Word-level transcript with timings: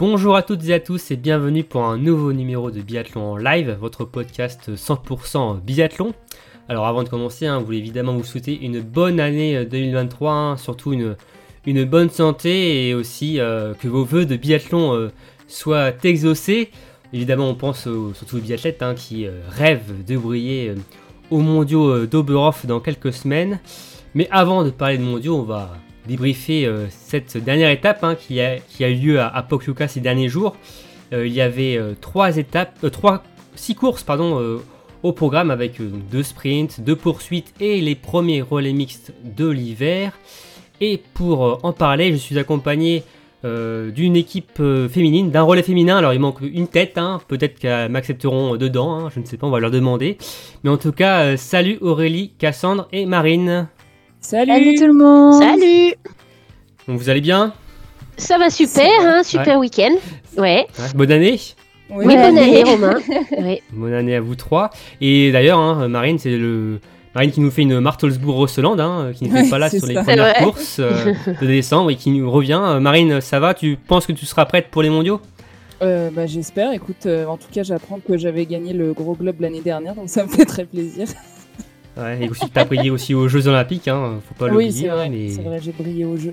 Bonjour 0.00 0.34
à 0.34 0.42
toutes 0.42 0.66
et 0.66 0.72
à 0.72 0.80
tous 0.80 1.10
et 1.10 1.16
bienvenue 1.16 1.62
pour 1.62 1.84
un 1.84 1.98
nouveau 1.98 2.32
numéro 2.32 2.70
de 2.70 2.80
Biathlon 2.80 3.32
en 3.32 3.36
live, 3.36 3.76
votre 3.78 4.06
podcast 4.06 4.74
100% 4.74 5.60
biathlon. 5.60 6.14
Alors 6.70 6.86
avant 6.86 7.02
de 7.02 7.10
commencer, 7.10 7.46
hein, 7.46 7.58
vous 7.58 7.66
voulez 7.66 7.76
évidemment 7.76 8.14
vous 8.14 8.24
souhaiter 8.24 8.58
une 8.62 8.80
bonne 8.80 9.20
année 9.20 9.66
2023, 9.66 10.32
hein, 10.32 10.56
surtout 10.56 10.94
une, 10.94 11.84
bonne 11.84 12.08
santé 12.08 12.88
et 12.88 12.94
aussi 12.94 13.40
euh, 13.40 13.74
que 13.74 13.88
vos 13.88 14.02
voeux 14.02 14.24
de 14.24 14.36
biathlon 14.36 14.94
euh, 14.94 15.10
soient 15.48 15.92
exaucés. 16.02 16.70
Évidemment 17.12 17.50
on 17.50 17.54
pense 17.54 17.86
aux, 17.86 18.14
surtout 18.14 18.38
aux 18.38 18.40
biathlètes 18.40 18.82
hein, 18.82 18.94
qui 18.94 19.26
euh, 19.26 19.42
rêvent 19.50 20.02
de 20.02 20.16
briller 20.16 20.76
aux 21.30 21.40
mondiaux 21.40 21.90
euh, 21.90 22.06
d'Oberhof 22.06 22.64
dans 22.64 22.80
quelques 22.80 23.12
semaines. 23.12 23.60
Mais 24.14 24.28
avant 24.30 24.64
de 24.64 24.70
parler 24.70 24.96
de 24.96 25.02
mondiaux, 25.02 25.36
on 25.36 25.42
va 25.42 25.74
débriefer 26.10 26.66
euh, 26.66 26.86
cette 26.90 27.36
dernière 27.36 27.70
étape 27.70 28.02
hein, 28.02 28.16
qui, 28.16 28.40
a, 28.40 28.58
eu 28.80 28.94
lieu 28.94 29.20
à, 29.20 29.28
à 29.28 29.42
Pokljuka 29.42 29.88
ces 29.88 30.00
derniers 30.00 30.28
jours. 30.28 30.56
Euh, 31.12 31.26
il 31.26 31.32
y 31.32 31.40
avait 31.40 31.76
euh, 31.76 31.94
trois 32.00 32.36
étapes, 32.36 32.76
euh, 32.84 32.90
trois, 32.90 33.22
six 33.54 33.74
courses 33.74 34.02
pardon, 34.02 34.60
au 35.02 35.12
programme 35.12 35.50
avec 35.50 35.80
deux 36.10 36.22
sprints, 36.22 36.80
deux 36.80 36.96
poursuites 36.96 37.52
et 37.60 37.80
les 37.80 37.94
premiers 37.94 38.42
relais 38.42 38.72
mixtes 38.72 39.12
de 39.24 39.48
l'hiver. 39.48 40.12
Et 40.80 41.00
pour 41.14 41.58
en 41.62 41.72
parler, 41.72 42.12
je 42.12 42.16
suis 42.16 42.38
accompagné 42.38 43.02
d'une 43.42 44.16
équipe 44.16 44.62
féminine, 44.90 45.30
d'un 45.30 45.42
relais 45.42 45.62
féminin. 45.62 45.96
Alors 45.96 46.12
il 46.12 46.20
manque 46.20 46.40
une 46.40 46.68
tête, 46.68 46.96
hein, 46.96 47.20
peut-être 47.28 47.58
qu'elles 47.58 47.90
m'accepteront 47.90 48.56
dedans, 48.56 48.98
hein, 48.98 49.10
je 49.14 49.20
ne 49.20 49.24
sais 49.24 49.36
pas, 49.36 49.46
on 49.46 49.50
va 49.50 49.60
leur 49.60 49.70
demander. 49.70 50.16
Mais 50.62 50.70
en 50.70 50.76
tout 50.76 50.92
cas, 50.92 51.36
salut 51.36 51.78
Aurélie, 51.80 52.32
Cassandre 52.38 52.88
et 52.92 53.04
Marine. 53.04 53.68
Salut, 54.20 54.52
Salut 54.52 54.74
tout 54.76 54.86
le 54.86 54.92
monde 54.92 55.42
Salut 55.42 55.94
Donc, 56.86 56.98
vous 56.98 57.08
allez 57.08 57.20
bien? 57.20 57.52
Ça 58.16 58.36
va 58.38 58.50
super, 58.50 58.86
hein, 59.00 59.22
super 59.22 59.58
week-end. 59.58 59.94
Ouais. 60.36 60.66
Ouais, 60.78 60.84
Bonne 60.94 61.10
année 61.12 61.40
Oui, 61.90 62.04
bonne 62.04 62.18
année 62.18 62.62
Romain. 62.62 62.94
Bonne 63.72 63.94
année 63.94 64.14
à 64.14 64.20
vous 64.20 64.34
trois. 64.34 64.70
Et 65.00 65.32
d'ailleurs, 65.32 65.58
hein, 65.58 65.88
Marine, 65.88 66.18
c'est 66.18 66.36
le 66.36 66.80
Marine 67.14 67.30
qui 67.30 67.40
nous 67.40 67.50
fait 67.50 67.62
une 67.62 67.80
Martelsbourg-Rosseland, 67.80 68.78
hein, 68.78 69.12
qui 69.16 69.24
n'était 69.24 69.42
Ouais, 69.44 69.48
pas 69.50 69.58
là 69.58 69.70
sur 69.70 69.86
les 69.86 69.94
ça. 69.94 70.02
premières 70.04 70.26
C'est 70.26 70.32
vrai. 70.40 70.44
courses 70.44 70.76
euh, 70.80 71.14
de 71.40 71.46
décembre 71.46 71.90
et 71.90 71.96
qui 71.96 72.10
nous 72.10 72.30
revient. 72.30 72.60
Euh, 72.62 72.78
Marine, 72.80 73.20
ça 73.22 73.40
va? 73.40 73.54
Tu 73.54 73.76
penses 73.76 74.06
que 74.06 74.12
tu 74.12 74.26
seras 74.26 74.44
prête 74.44 74.66
pour 74.70 74.82
les 74.82 74.90
mondiaux? 74.90 75.20
Euh, 75.82 76.10
bah, 76.12 76.26
J'espère. 76.26 76.72
Écoute, 76.72 77.06
euh, 77.06 77.24
en 77.24 77.38
tout 77.38 77.48
cas, 77.50 77.62
j'apprends 77.62 77.98
que 78.06 78.18
j'avais 78.18 78.44
gagné 78.44 78.74
le 78.74 78.92
gros 78.92 79.14
globe 79.14 79.40
l'année 79.40 79.62
dernière, 79.62 79.94
donc 79.94 80.10
ça 80.10 80.24
me 80.24 80.28
fait 80.28 80.44
très 80.44 80.66
plaisir. 80.66 81.06
Ouais, 82.00 82.24
et 82.24 82.28
aussi 82.28 82.48
tu 82.50 82.58
as 82.58 82.64
brillé 82.64 82.90
aussi 82.90 83.14
aux 83.14 83.28
Jeux 83.28 83.46
Olympiques, 83.48 83.88
hein, 83.88 84.20
faut 84.28 84.34
pas 84.34 84.46
oui, 84.46 84.66
l'oublier. 84.66 84.72
c'est 84.72 84.88
vrai. 84.88 85.08
mais... 85.10 85.28
C'est 85.30 85.42
vrai, 85.42 85.60
j'ai 85.60 85.72
brillé 85.72 86.04
au 86.04 86.16
jeu. 86.16 86.32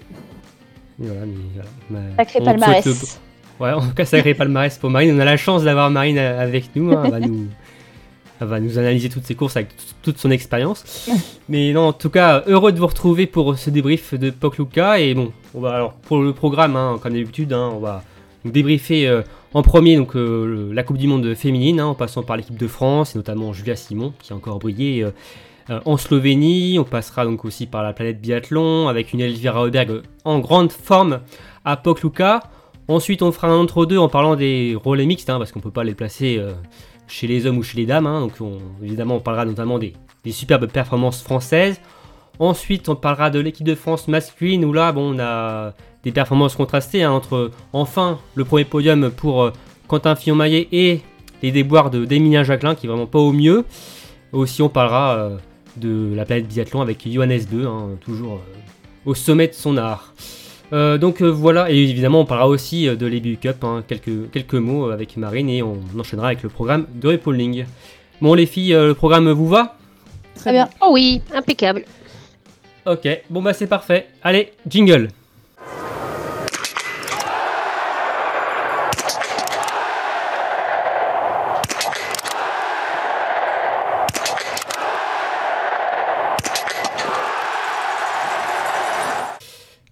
Voilà, 0.99 1.21
mais 1.25 1.33
voilà. 1.55 1.69
Bah, 1.89 2.15
Sacré 2.23 2.39
palmarès. 2.43 2.83
souhaite 2.83 3.19
Ouais, 3.59 3.71
en 3.71 3.81
tout 3.81 3.93
cas, 3.95 4.05
sacré 4.05 4.33
palmarès 4.35 4.77
pour 4.77 4.89
Marine. 4.89 5.15
On 5.15 5.19
a 5.19 5.25
la 5.25 5.35
chance 5.38 5.63
d'avoir 5.63 5.89
Marine 5.89 6.17
a- 6.19 6.39
avec 6.39 6.75
nous. 6.75 6.91
hein. 6.91 7.01
Elle, 7.05 7.11
va 7.11 7.19
nous... 7.19 7.47
elle 8.39 8.47
va 8.47 8.59
nous 8.59 8.77
analyser 8.77 9.09
toutes 9.09 9.25
ses 9.25 9.33
courses 9.35 9.57
avec 9.57 9.69
toute 10.03 10.19
son 10.19 10.29
expérience. 10.31 11.09
Mais 11.50 11.73
non, 11.73 11.88
en 11.88 11.94
tout 11.94 12.11
cas, 12.11 12.44
heureux 12.47 12.72
de 12.72 12.77
vous 12.79 12.85
retrouver 12.88 13.25
pour 13.25 13.57
ce 13.57 13.69
débrief 13.72 14.13
de 14.13 14.29
Pokluka. 14.29 15.00
Et 15.00 15.16
bon, 15.16 15.31
on 15.56 15.59
va 15.59 15.73
alors 15.73 15.94
pour 15.94 16.22
le 16.22 16.33
programme, 16.33 16.75
hein, 16.75 17.00
comme 17.01 17.13
d'habitude, 17.13 17.51
hein, 17.51 17.72
on 17.73 17.79
va 17.79 18.03
débriefer 18.45 19.07
euh, 19.07 19.23
en 19.53 19.63
premier 19.63 19.97
donc 19.97 20.16
euh, 20.16 20.72
la 20.72 20.83
Coupe 20.83 20.97
du 20.97 21.07
Monde 21.07 21.33
féminine, 21.33 21.79
hein, 21.79 21.88
en 21.88 21.95
passant 21.95 22.22
par 22.23 22.38
l'équipe 22.38 22.57
de 22.57 22.67
France, 22.67 23.16
et 23.16 23.17
notamment 23.17 23.53
Julia 23.53 23.75
Simon, 23.75 24.13
qui 24.22 24.33
a 24.33 24.35
encore 24.35 24.59
brillé. 24.59 25.03
euh, 25.03 25.07
euh, 25.07 25.11
en 25.85 25.97
Slovénie, 25.97 26.78
on 26.79 26.83
passera 26.83 27.25
donc 27.25 27.44
aussi 27.45 27.66
par 27.66 27.83
la 27.83 27.94
planète 27.94 28.22
biathlon 28.22 28.88
avec 28.88 29.13
une 29.13 29.19
Elvira 29.22 29.66
Heuberg 29.66 30.01
en 30.23 30.39
grande 30.39 30.72
forme 30.72 31.19
à 31.66 31.75
Pokluka. 31.78 32.41
Ensuite, 32.88 33.22
on 33.22 33.31
fera 33.33 33.50
un 33.50 33.57
entre-deux 33.57 33.97
en 33.97 34.07
parlant 34.07 34.35
des 34.38 34.77
relais 34.81 35.06
mixtes, 35.06 35.29
hein, 35.29 35.38
parce 35.39 35.51
qu'on 35.51 35.59
peut 35.59 35.72
pas 35.72 35.83
les 35.83 35.94
placer 35.94 36.38
euh, 36.39 36.53
chez 37.07 37.27
les 37.27 37.45
hommes 37.45 37.57
ou 37.57 37.63
chez 37.63 37.77
les 37.77 37.85
dames. 37.85 38.07
hein. 38.07 38.22
donc, 38.22 38.33
on- 38.39 38.59
évidemment, 38.81 39.16
on 39.16 39.19
parlera 39.19 39.44
notamment 39.45 39.77
des, 39.77 39.94
superbes 40.31 40.67
performances 40.67 41.22
françaises. 41.22 41.79
Ensuite, 42.39 42.88
on 42.89 42.95
parlera 42.95 43.29
de 43.29 43.39
l'équipe 43.39 43.66
de 43.66 43.75
France 43.75 44.07
masculine, 44.07 44.63
où 44.66 44.72
là, 44.73 44.91
bon, 44.91 45.16
on 45.16 45.19
a 45.19 45.73
des 46.03 46.11
performances 46.11 46.56
contrastées 46.56 47.03
hein, 47.03 47.11
entre, 47.11 47.51
enfin, 47.73 48.19
le 48.35 48.45
premier 48.45 48.63
podium 48.66 49.09
pour 49.11 49.44
euh, 49.44 49.51
Quentin 49.88 50.16
Fillon-Maillet 50.16 50.67
et 50.72 51.01
les 51.44 51.51
déboires 51.51 51.89
de 51.89 52.06
d'Emilien 52.06 52.44
Jacquelin, 52.44 52.75
qui 52.75 52.85
est 52.85 52.89
vraiment 52.89 53.06
pas 53.06 53.19
au 53.19 53.31
mieux. 53.33 53.66
Aussi, 54.33 54.61
on 54.61 54.69
parlera 54.69 55.16
euh, 55.17 55.38
de 55.79 56.13
la 56.15 56.25
planète 56.25 56.47
biathlon 56.47 56.81
avec 56.81 57.07
Johannes 57.09 57.45
Beu, 57.49 57.65
hein, 57.67 57.89
toujours 58.01 58.35
euh, 58.35 59.09
au 59.09 59.15
sommet 59.15 59.47
de 59.47 59.53
son 59.53 59.77
art. 59.77 60.13
Euh, 60.73 60.97
donc 60.97 61.21
euh, 61.21 61.27
voilà, 61.29 61.71
et 61.71 61.77
évidemment 61.77 62.19
on 62.19 62.25
parlera 62.25 62.49
aussi 62.49 62.89
euh, 62.89 62.97
de 62.97 63.05
l'EBU 63.05 63.38
Cup, 63.38 63.63
hein, 63.63 63.83
quelques, 63.88 64.29
quelques 64.31 64.55
mots 64.55 64.89
avec 64.89 65.15
Marine 65.15 65.49
et 65.49 65.63
on 65.63 65.79
enchaînera 65.97 66.27
avec 66.27 66.43
le 66.43 66.49
programme 66.49 66.88
de 66.93 67.07
Repolling. 67.07 67.65
Bon 68.19 68.33
les 68.33 68.45
filles, 68.45 68.73
euh, 68.73 68.88
le 68.88 68.93
programme 68.93 69.31
vous 69.31 69.47
va? 69.47 69.77
Très 70.35 70.51
bien. 70.51 70.67
Oh 70.81 70.89
oui, 70.91 71.21
impeccable. 71.33 71.85
Ok, 72.85 73.07
bon 73.29 73.41
bah 73.41 73.53
c'est 73.53 73.67
parfait. 73.67 74.07
Allez, 74.21 74.51
jingle 74.67 75.07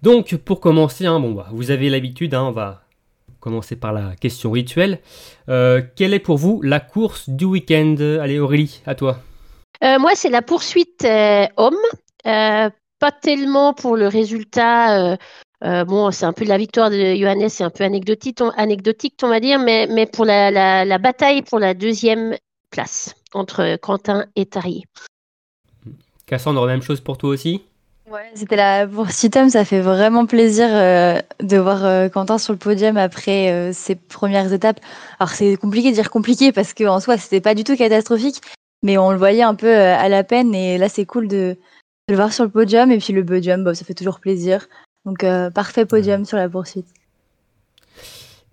Donc 0.06 0.36
pour 0.36 0.60
commencer, 0.60 1.08
hein, 1.08 1.20
bon 1.20 1.32
bah, 1.32 1.48
vous 1.52 1.72
avez 1.72 1.90
l'habitude, 1.90 2.36
hein, 2.36 2.44
on 2.44 2.52
va 2.52 2.84
commencer 3.40 3.76
par 3.76 3.92
la 3.92 4.16
question 4.16 4.52
rituelle. 4.52 5.00
Euh, 5.50 5.82
quelle 5.96 6.14
est 6.14 6.20
pour 6.20 6.38
vous 6.38 6.62
la 6.62 6.80
course 6.80 7.28
du 7.28 7.46
week-end? 7.46 7.96
Allez 8.22 8.38
Aurélie, 8.38 8.84
à 8.86 8.94
toi. 8.94 9.18
Euh, 9.84 9.98
moi, 9.98 10.12
c'est 10.14 10.30
la 10.30 10.44
poursuite 10.44 11.04
euh, 11.06 11.48
homme. 11.58 11.74
Pas 12.24 13.12
tellement 13.20 13.74
pour 13.74 13.98
le 13.98 14.08
résultat. 14.08 15.18
bon, 15.62 16.12
c'est 16.12 16.26
un 16.26 16.34
peu 16.34 16.46
la 16.46 16.60
victoire 16.60 16.92
de 16.92 17.16
Johannes, 17.16 17.50
c'est 17.50 17.64
un 17.64 17.72
peu 17.72 17.84
anecdotique, 17.84 18.38
on, 18.42 18.52
anecdotique, 18.52 19.16
on 19.24 19.30
va 19.30 19.40
dire, 19.40 19.58
mais, 19.58 19.88
mais 19.88 20.06
pour 20.06 20.26
la, 20.26 20.52
la, 20.52 20.86
la 20.86 20.98
bataille 21.00 21.42
pour 21.42 21.58
la 21.58 21.74
deuxième 21.74 22.36
place 22.70 23.16
entre 23.34 23.76
Quentin 23.78 24.28
et 24.36 24.46
Tarier. 24.46 24.84
Cassandre, 26.28 26.68
même 26.68 26.84
chose 26.84 27.02
pour 27.02 27.18
toi 27.18 27.32
aussi? 27.32 27.64
Ouais, 28.08 28.30
c'était 28.36 28.56
la 28.56 28.86
poursuite 28.86 29.36
homme, 29.36 29.50
ça 29.50 29.66
fait 29.66 29.82
vraiment 29.82 30.28
plaisir 30.28 30.68
euh, 30.70 31.20
de 31.42 31.58
voir 31.58 31.84
euh, 31.86 32.08
Quentin 32.08 32.38
sur 32.38 32.54
le 32.54 32.60
podium 32.60 32.98
après 32.98 33.52
euh, 33.52 33.74
ses 33.74 33.96
premières 33.96 34.54
étapes. 34.54 34.80
Alors 35.20 35.32
c'est 35.32 35.58
compliqué 35.58 35.90
de 35.90 35.96
dire 35.96 36.12
compliqué 36.12 36.52
parce 36.52 36.76
qu'en 36.76 37.00
soi 37.00 37.18
c'était 37.18 37.42
pas 37.42 37.56
du 37.56 37.64
tout 37.64 37.76
catastrophique, 37.76 38.42
mais 38.84 39.00
on 39.00 39.10
le 39.12 39.18
voyait 39.18 39.42
un 39.42 39.56
peu 39.56 39.66
euh, 39.76 39.96
à 39.98 40.08
la 40.08 40.24
peine 40.24 40.54
et 40.54 40.78
là 40.78 40.88
c'est 40.88 41.06
cool 41.06 41.28
de, 41.28 41.58
de 42.08 42.10
le 42.10 42.16
voir 42.16 42.32
sur 42.32 42.44
le 42.44 42.52
podium 42.52 42.92
et 42.92 43.00
puis 43.00 43.12
le 43.12 43.26
podium, 43.26 43.64
bah, 43.64 43.74
ça 43.74 43.84
fait 43.86 43.96
toujours 43.96 44.20
plaisir. 44.20 44.68
Donc 45.06 45.24
euh, 45.24 45.50
parfait 45.50 45.88
podium 45.88 46.26
sur 46.26 46.38
la 46.38 46.48
poursuite. 46.48 46.88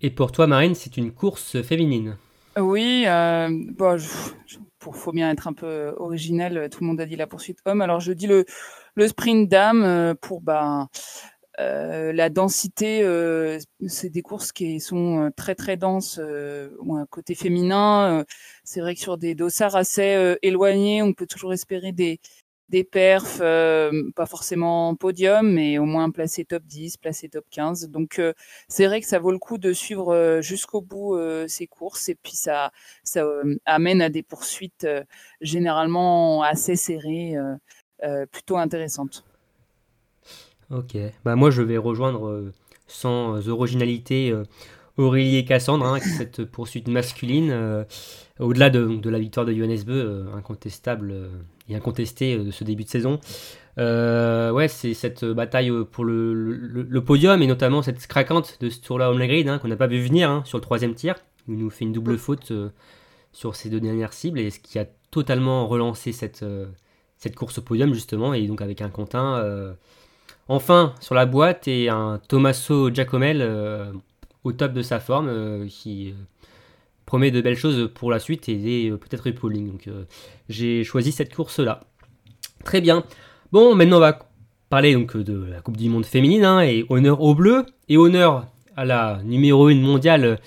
Et 0.01 0.09
pour 0.09 0.31
toi, 0.31 0.47
Marine, 0.47 0.73
c'est 0.73 0.97
une 0.97 1.11
course 1.11 1.61
féminine. 1.61 2.17
Oui, 2.57 3.03
euh, 3.07 3.47
bon, 3.77 3.97
je- 3.97 4.07
je- 4.47 4.57
pour 4.83 4.97
faut 4.97 5.13
bien 5.13 5.31
être 5.31 5.47
un 5.47 5.53
peu 5.53 5.93
original, 5.97 6.69
tout 6.69 6.81
le 6.81 6.87
monde 6.87 6.99
a 6.99 7.05
dit 7.05 7.15
la 7.15 7.25
poursuite 7.25 7.59
homme. 7.65 7.81
Alors 7.81 8.01
je 8.01 8.11
dis 8.11 8.27
le, 8.27 8.45
le 8.95 9.07
sprint 9.07 9.49
dame 9.49 9.83
euh, 9.83 10.13
pour 10.13 10.41
bah, 10.41 10.89
euh, 11.59 12.11
la 12.11 12.29
densité. 12.29 13.01
euh, 13.03 13.59
c'est 13.87 14.09
des 14.09 14.21
courses 14.21 14.51
qui 14.51 14.81
sont 14.81 15.27
euh, 15.27 15.29
très 15.35 15.55
très 15.55 15.77
denses. 15.77 16.19
Euh, 16.21 16.69
un 16.91 17.05
côté 17.05 17.33
féminin, 17.33 18.19
euh, 18.19 18.23
c'est 18.65 18.81
vrai 18.81 18.93
que 18.95 18.99
sur 19.01 19.17
des 19.17 19.35
dossards 19.35 19.77
assez 19.77 20.15
euh, 20.15 20.35
éloignés, 20.41 21.01
on 21.01 21.13
peut 21.13 21.27
toujours 21.27 21.53
espérer 21.53 21.93
des 21.93 22.19
des 22.73 22.83
perfs, 22.83 23.37
euh, 23.39 24.09
pas 24.15 24.25
forcément 24.25 24.95
podium, 24.95 25.47
mais 25.47 25.77
au 25.77 25.85
moins 25.85 26.09
placé 26.09 26.43
top 26.43 26.63
10, 26.63 26.97
placé 26.97 27.29
top 27.29 27.45
15. 27.51 27.89
Donc 27.89 28.17
euh, 28.17 28.33
c'est 28.67 28.87
vrai 28.87 28.99
que 28.99 29.05
ça 29.05 29.19
vaut 29.19 29.31
le 29.31 29.37
coup 29.37 29.59
de 29.59 29.73
suivre 29.73 30.11
euh, 30.11 30.41
jusqu'au 30.41 30.81
bout 30.81 31.15
ces 31.47 31.67
courses 31.67 32.09
et 32.09 32.15
puis 32.15 32.35
ça, 32.35 32.71
ça 33.03 33.23
amène 33.65 34.01
à 34.01 34.09
des 34.09 34.23
poursuites 34.23 34.87
généralement 35.39 36.41
assez 36.41 36.75
serrées, 36.75 37.35
plutôt 38.31 38.57
intéressantes. 38.57 39.23
Ok. 40.71 40.97
Bah 41.23 41.35
moi, 41.35 41.51
je 41.51 41.61
vais 41.61 41.77
rejoindre 41.77 42.51
sans 42.87 43.47
originalité 43.49 44.33
Aurélie 44.97 45.37
et 45.37 45.45
Cassandre, 45.45 45.85
hein, 45.85 45.99
cette 45.99 46.45
poursuite 46.45 46.87
masculine, 46.87 47.85
au-delà 48.39 48.71
de, 48.71 49.09
la 49.09 49.19
victoire 49.19 49.45
de 49.45 49.53
UNSB, 49.53 49.91
incontestable 50.35 51.13
et 51.13 51.52
incontestée 51.71 52.37
de 52.37 52.51
ce 52.51 52.63
début 52.63 52.83
de 52.83 52.89
saison. 52.89 53.19
ouais, 53.77 54.67
c'est 54.67 54.93
cette 54.93 55.25
bataille 55.25 55.71
pour 55.91 56.05
le, 56.05 57.01
podium 57.05 57.41
et 57.41 57.47
notamment 57.47 57.81
cette 57.81 58.05
craquante 58.07 58.57
de 58.61 58.69
ce 58.69 58.81
tour-là 58.81 59.11
Home 59.11 59.21
hein, 59.21 59.59
qu'on 59.59 59.67
n'a 59.67 59.75
pas 59.75 59.87
vu 59.87 60.01
venir 60.01 60.29
hein, 60.29 60.43
sur 60.45 60.57
le 60.57 60.63
troisième 60.63 60.93
tir. 60.93 61.15
Il 61.47 61.57
nous 61.57 61.69
fait 61.69 61.85
une 61.85 61.93
double 61.93 62.17
faute 62.17 62.51
sur 63.31 63.55
ces 63.55 63.69
deux 63.69 63.79
dernières 63.79 64.13
cibles 64.13 64.39
et 64.39 64.49
ce 64.49 64.59
qui 64.59 64.79
a 64.79 64.85
totalement 65.11 65.67
relancé 65.67 66.11
cette, 66.11 66.45
cette 67.23 67.35
course 67.35 67.59
au 67.59 67.61
podium 67.61 67.93
justement 67.93 68.33
et 68.33 68.45
donc 68.47 68.61
avec 68.61 68.81
un 68.81 68.89
Quentin 68.89 69.37
euh, 69.37 69.73
enfin 70.49 70.93
sur 70.99 71.15
la 71.15 71.25
boîte 71.25 71.69
et 71.69 71.87
un 71.87 72.19
Tommaso 72.27 72.93
Giacomel 72.93 73.39
euh, 73.41 73.93
au 74.43 74.51
top 74.51 74.73
de 74.73 74.81
sa 74.81 74.99
forme 74.99 75.29
euh, 75.29 75.65
qui 75.67 76.13
promet 77.05 77.31
de 77.31 77.41
belles 77.41 77.57
choses 77.57 77.89
pour 77.93 78.11
la 78.11 78.19
suite 78.19 78.49
et 78.49 78.91
peut-être 78.91 79.27
épauling 79.27 79.71
donc 79.71 79.89
j'ai 80.49 80.83
choisi 80.83 81.11
cette 81.11 81.33
course 81.33 81.59
là 81.59 81.81
très 82.63 82.81
bien 82.81 83.03
bon 83.51 83.75
maintenant 83.75 83.97
on 83.97 84.01
va 84.01 84.19
parler 84.69 84.93
donc 84.93 85.17
de 85.17 85.45
la 85.49 85.61
Coupe 85.61 85.77
du 85.77 85.89
Monde 85.89 86.05
féminine 86.05 86.45
hein, 86.45 86.61
et 86.61 86.85
honneur 86.89 87.21
au 87.21 87.35
bleu 87.35 87.65
et 87.89 87.97
honneur 87.97 88.47
à 88.75 88.85
la 88.85 89.21
numéro 89.23 89.67
1 89.67 89.75
mondiale 89.75 90.39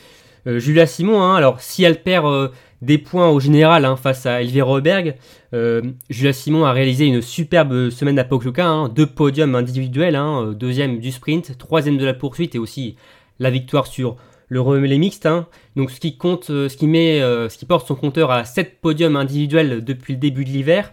Julia 0.47 0.87
Simon 0.87 1.23
hein. 1.23 1.35
alors 1.35 1.61
si 1.61 1.85
elle 1.85 2.03
perd 2.03 2.53
des 2.83 2.99
points 2.99 3.29
au 3.29 3.41
général 3.41 3.85
hein, 3.85 3.97
face 3.97 4.27
à 4.27 4.43
Elvira 4.43 4.67
Roberg. 4.67 5.17
Euh, 5.55 5.83
Julia 6.11 6.33
Simon 6.33 6.65
a 6.65 6.73
réalisé 6.73 7.07
une 7.07 7.23
superbe 7.23 7.91
semaine 7.91 8.19
à 8.19 8.25
Pokljuka, 8.25 8.89
deux 8.95 9.07
podiums 9.07 9.55
individuels, 9.55 10.17
euh, 10.17 10.53
deuxième 10.53 10.99
du 10.99 11.13
sprint, 11.13 11.57
troisième 11.59 11.99
de 11.99 12.05
la 12.05 12.15
poursuite 12.15 12.55
et 12.55 12.59
aussi 12.59 12.97
la 13.39 13.51
victoire 13.51 13.87
sur 13.87 14.17
le 14.49 14.61
relais 14.61 14.99
mixte. 14.99 15.27
Hein. 15.27 15.47
Donc 15.75 15.91
ce 15.91 16.01
qui 16.01 16.17
compte, 16.17 16.51
euh, 16.51 16.69
ce 16.69 16.77
qui 16.77 16.87
met, 16.87 17.21
ce 17.21 17.57
qui 17.57 17.67
porte 17.67 17.87
son 17.87 17.95
compteur 17.95 18.31
à 18.31 18.45
7 18.45 18.81
podiums 18.81 19.17
individuels 19.17 19.85
depuis 19.85 20.15
le 20.15 20.21
début 20.21 20.45
de 20.45 20.51
l'hiver. 20.51 20.93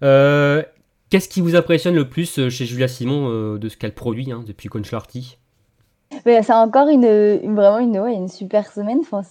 Qu'est-ce 0.00 1.28
qui 1.28 1.42
vous 1.42 1.56
impressionne 1.56 1.94
le 1.94 2.08
plus 2.08 2.48
chez 2.48 2.64
Julia 2.64 2.88
Simon 2.88 3.56
de 3.56 3.68
ce 3.68 3.76
qu'elle 3.76 3.94
produit 3.94 4.28
depuis 4.46 4.68
Concharty 4.68 5.36
C'est 6.24 6.52
encore 6.52 6.88
une, 6.88 7.54
vraiment 7.54 8.08
une, 8.08 8.28
super 8.28 8.72
semaine. 8.72 9.00
Enfin, 9.00 9.22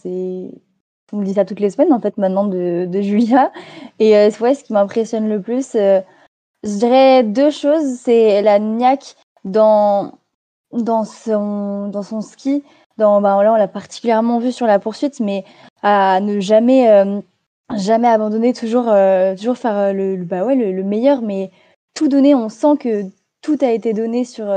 on 1.11 1.17
me 1.17 1.25
dit 1.25 1.33
ça 1.33 1.45
toutes 1.45 1.59
les 1.59 1.69
semaines 1.69 1.93
en 1.93 1.99
fait 1.99 2.17
maintenant 2.17 2.45
de, 2.45 2.89
Julia. 3.01 3.51
Et 3.99 4.15
euh, 4.17 4.29
ce 4.29 4.63
qui 4.63 4.73
m'impressionne 4.73 5.29
le 5.29 5.41
plus, 5.41 5.75
euh, 5.75 6.01
je 6.63 6.77
dirais 6.77 7.23
deux 7.23 7.51
choses. 7.51 7.97
C'est 7.99 8.41
la 8.41 8.59
niaque 8.59 9.15
dans, 9.43 10.13
dans, 10.71 11.03
son, 11.03 11.89
dans 11.89 12.03
son 12.03 12.21
ski. 12.21 12.63
Bah, 12.97 13.19
là, 13.21 13.53
on 13.53 13.55
l'a 13.55 13.67
particulièrement 13.67 14.39
vu 14.39 14.51
sur 14.51 14.67
la 14.67 14.79
poursuite, 14.79 15.19
mais 15.19 15.43
à 15.81 16.19
ne 16.21 16.39
jamais, 16.39 16.89
euh, 16.89 17.19
jamais 17.75 18.07
abandonner, 18.07 18.53
toujours, 18.53 18.93
toujours 19.37 19.57
faire 19.57 19.93
le, 19.93 20.17
bah 20.17 20.43
ouais, 20.43 20.55
le, 20.55 20.83
meilleur, 20.83 21.21
mais 21.21 21.51
tout 21.95 22.07
donner. 22.07 22.35
On 22.35 22.49
sent 22.49 22.77
que 22.79 23.03
tout 23.41 23.57
a 23.61 23.71
été 23.71 23.93
donné 23.93 24.23
sur, 24.23 24.53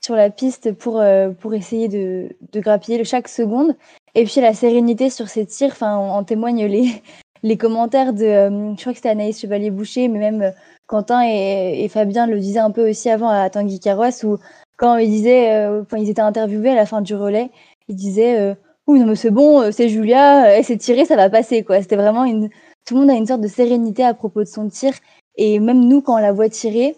sur 0.00 0.14
la 0.14 0.30
piste 0.30 0.72
pour, 0.72 1.02
pour 1.40 1.54
essayer 1.54 1.88
de, 1.88 2.28
de 2.52 2.60
grappiller 2.60 3.02
chaque 3.04 3.28
seconde. 3.28 3.74
Et 4.14 4.24
puis 4.24 4.40
la 4.40 4.54
sérénité 4.54 5.10
sur 5.10 5.28
ces 5.28 5.46
tirs, 5.46 5.70
enfin, 5.70 5.96
en, 5.96 6.24
témoignent 6.24 6.66
les, 6.66 7.02
les 7.42 7.56
commentaires 7.56 8.12
de, 8.12 8.24
euh, 8.24 8.74
je 8.74 8.80
crois 8.80 8.92
que 8.92 8.98
c'était 8.98 9.10
Anaïs 9.10 9.40
Chevalier-Boucher, 9.40 10.08
mais 10.08 10.18
même 10.18 10.42
euh, 10.42 10.50
Quentin 10.86 11.22
et, 11.24 11.88
Fabien 11.88 12.26
le 12.26 12.38
disaient 12.38 12.58
un 12.58 12.70
peu 12.70 12.90
aussi 12.90 13.10
avant 13.10 13.28
à 13.28 13.48
Tanguy 13.50 13.78
Carrois, 13.80 14.10
où 14.24 14.38
quand 14.76 14.96
ils 14.96 15.10
disaient, 15.10 15.54
euh, 15.54 15.82
quand 15.88 15.96
ils 15.96 16.10
étaient 16.10 16.20
interviewés 16.20 16.70
à 16.70 16.74
la 16.74 16.86
fin 16.86 17.00
du 17.00 17.14
relais, 17.14 17.50
ils 17.88 17.96
disaient, 17.96 18.56
oui, 18.86 19.00
non, 19.00 19.06
mais 19.06 19.16
c'est 19.16 19.30
bon, 19.30 19.70
c'est 19.72 19.88
Julia, 19.88 20.48
elle 20.54 20.64
s'est 20.64 20.76
tirée, 20.76 21.04
ça 21.04 21.16
va 21.16 21.30
passer, 21.30 21.64
quoi. 21.64 21.80
C'était 21.80 21.96
vraiment 21.96 22.24
une, 22.24 22.48
tout 22.86 22.94
le 22.94 23.00
monde 23.00 23.10
a 23.10 23.14
une 23.14 23.26
sorte 23.26 23.40
de 23.40 23.48
sérénité 23.48 24.04
à 24.04 24.14
propos 24.14 24.40
de 24.40 24.48
son 24.48 24.68
tir. 24.68 24.92
Et 25.36 25.60
même 25.60 25.86
nous, 25.86 26.00
quand 26.02 26.14
on 26.14 26.18
la 26.18 26.32
voit 26.32 26.48
tirer, 26.48 26.96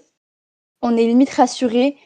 on 0.83 0.97
est 0.97 1.07
limite 1.07 1.31
rassuré, 1.31 1.97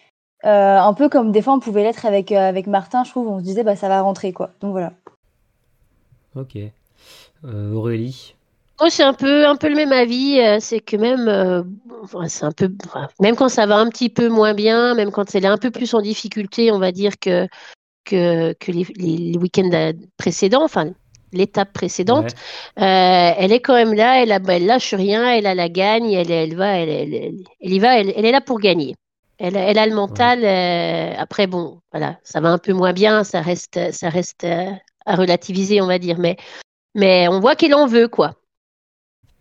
un 0.43 0.95
peu 0.95 1.09
comme 1.09 1.33
des 1.33 1.43
fois 1.43 1.55
on 1.55 1.61
pouvait 1.61 1.83
l'être 1.83 2.07
avec, 2.07 2.33
avec 2.33 2.67
Martin, 2.67 3.05
je 3.05 3.11
trouve, 3.11 3.29
on 3.29 3.39
se 3.39 3.45
disait, 3.45 3.63
bah, 3.63 3.77
ça 3.77 3.89
va 3.89 4.01
rentrer, 4.03 4.33
quoi. 4.33 4.51
Donc 4.61 4.73
voilà. 4.73 4.93
Ok. 6.37 6.59
Euh, 7.45 7.73
Aurélie 7.73 8.35
Moi, 8.81 8.91
c'est 8.91 9.03
un 9.03 9.13
peu, 9.13 9.47
un 9.47 9.57
peu 9.57 9.69
le 9.69 9.77
même 9.77 9.93
avis. 9.93 10.41
Euh, 10.41 10.59
c'est 10.61 10.81
que 10.81 10.97
même, 10.97 11.29
euh, 11.29 11.63
c'est 12.27 12.45
un 12.45 12.53
peu, 12.53 12.71
même 13.21 13.37
quand 13.37 13.49
ça 13.49 13.67
va 13.67 13.77
un 13.77 13.89
petit 13.89 14.09
peu 14.09 14.29
moins 14.29 14.55
bien, 14.55 14.95
même 14.95 15.11
quand 15.11 15.35
elle 15.35 15.45
est 15.45 15.49
un 15.49 15.59
peu 15.59 15.71
plus 15.71 15.95
en 15.95 16.01
difficulté, 16.01 16.73
on 16.73 16.79
va 16.79 16.93
dire 16.93 17.19
que 17.19 17.47
que, 18.05 18.53
que 18.55 18.73
les, 18.73 18.87
les, 18.97 19.39
week-ends 19.39 19.93
précédents, 20.17 20.65
enfin 20.65 20.93
l'étape 21.33 21.73
précédente, 21.73 22.35
elle 22.77 23.51
est 23.51 23.61
quand 23.61 23.75
même 23.75 23.95
là, 23.95 24.23
elle, 24.23 24.31
a, 24.31 24.39
elle 24.49 24.67
lâche 24.67 24.95
rien, 24.95 25.33
elle 25.33 25.47
a 25.47 25.55
la 25.55 25.69
gagne, 25.69 26.13
elle, 26.13 26.31
elle 26.31 26.55
va, 26.55 26.79
elle, 26.79 26.89
elle, 26.89 27.73
y 27.73 27.79
va, 27.81 27.99
elle, 27.99 28.11
est 28.11 28.31
là 28.31 28.41
pour 28.41 28.61
gagner. 28.61 28.95
Elle, 29.39 29.57
elle 29.57 29.79
a 29.79 29.87
le 29.87 29.97
mental. 29.97 30.45
après, 31.19 31.49
bon, 31.49 31.81
voilà, 31.91 32.19
ça 32.23 32.41
va 32.41 32.51
un 32.51 32.59
peu 32.59 32.73
moins 32.73 32.93
bien, 32.93 33.25
ça 33.25 33.41
reste, 33.41 33.81
ça 33.91 34.11
reste 34.11 34.47
à 35.07 35.17
relativiser, 35.17 35.81
on 35.81 35.87
va 35.87 35.99
dire. 35.99 36.19
Mais, 36.19 36.37
mais 36.95 37.29
on 37.29 37.41
voit 37.41 37.57
qu'il 37.57 37.75
en 37.75 37.87
veut, 37.87 38.09
quoi. 38.09 38.35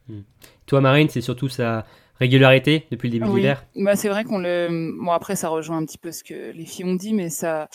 Hmm. 0.07 0.21
Toi, 0.65 0.81
Marine, 0.81 1.09
c'est 1.09 1.21
surtout 1.21 1.49
sa 1.49 1.85
régularité 2.19 2.85
depuis 2.91 3.09
le 3.09 3.19
début 3.19 3.29
de 3.29 3.35
l'hiver? 3.35 3.65
Bah, 3.75 3.95
C'est 3.95 4.09
vrai 4.09 4.23
qu'on 4.23 4.39
le. 4.39 4.93
Bon, 4.99 5.11
après, 5.11 5.35
ça 5.35 5.49
rejoint 5.49 5.77
un 5.77 5.85
petit 5.85 5.97
peu 5.97 6.11
ce 6.11 6.23
que 6.23 6.51
les 6.51 6.65
filles 6.65 6.85
ont 6.85 6.95
dit, 6.95 7.13
mais 7.13 7.29
ça. 7.29 7.67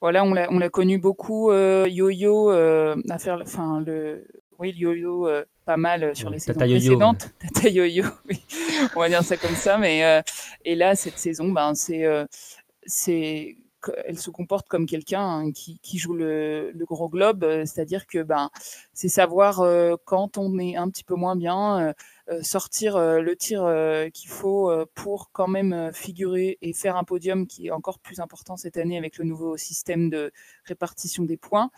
Voilà, 0.00 0.24
on 0.24 0.34
l'a, 0.34 0.48
on 0.50 0.58
l'a 0.58 0.68
connu 0.68 0.98
beaucoup 0.98 1.50
euh, 1.50 1.86
yo-yo 1.88 2.50
euh, 2.50 2.96
à 3.08 3.18
faire, 3.18 3.38
enfin 3.42 3.82
le, 3.84 4.26
oui, 4.58 4.72
le 4.72 4.78
yo-yo 4.78 5.26
euh, 5.26 5.44
pas 5.64 5.76
mal 5.76 6.14
sur 6.14 6.30
les 6.30 6.38
saisons 6.38 6.58
précédentes. 6.58 7.30
Tata 7.38 7.68
yo-yo, 7.68 8.04
oui. 8.28 8.44
on 8.94 9.00
va 9.00 9.08
dire 9.08 9.22
ça 9.22 9.36
comme 9.36 9.54
ça, 9.54 9.78
mais 9.78 10.22
et 10.64 10.74
là 10.74 10.94
cette 10.94 11.18
saison, 11.18 11.48
ben 11.50 11.74
c'est, 11.74 12.04
c'est 12.84 13.56
elle 14.06 14.18
se 14.18 14.30
comporte 14.30 14.68
comme 14.68 14.86
quelqu'un 14.86 15.22
hein, 15.22 15.52
qui, 15.52 15.98
joue 15.98 16.14
le, 16.14 16.72
gros 16.80 17.08
globe, 17.08 17.44
euh, 17.44 17.64
c'est-à-dire 17.64 18.06
que 18.06 18.22
ben 18.22 18.50
c'est 18.92 19.08
savoir 19.08 19.60
euh, 19.60 19.96
quand 20.04 20.38
on 20.38 20.58
est 20.58 20.76
un 20.76 20.88
petit 20.88 21.04
peu 21.04 21.14
moins 21.14 21.36
bien, 21.36 21.80
euh, 21.80 21.92
sortir 22.42 22.98
le 22.98 23.36
tir 23.36 23.64
qu'il 24.12 24.30
faut 24.30 24.70
pour 24.94 25.30
quand 25.32 25.48
même 25.48 25.90
figurer 25.92 26.58
et 26.60 26.72
faire 26.72 26.96
un 26.96 27.04
podium 27.04 27.46
qui 27.46 27.68
est 27.68 27.70
encore 27.70 27.98
plus 27.98 28.20
important 28.20 28.56
cette 28.56 28.76
année 28.76 28.98
avec 28.98 29.18
le 29.18 29.24
nouveau 29.24 29.56
système 29.56 30.10
de 30.10 30.32
répartition 30.64 31.24
des 31.24 31.36
points. 31.36 31.70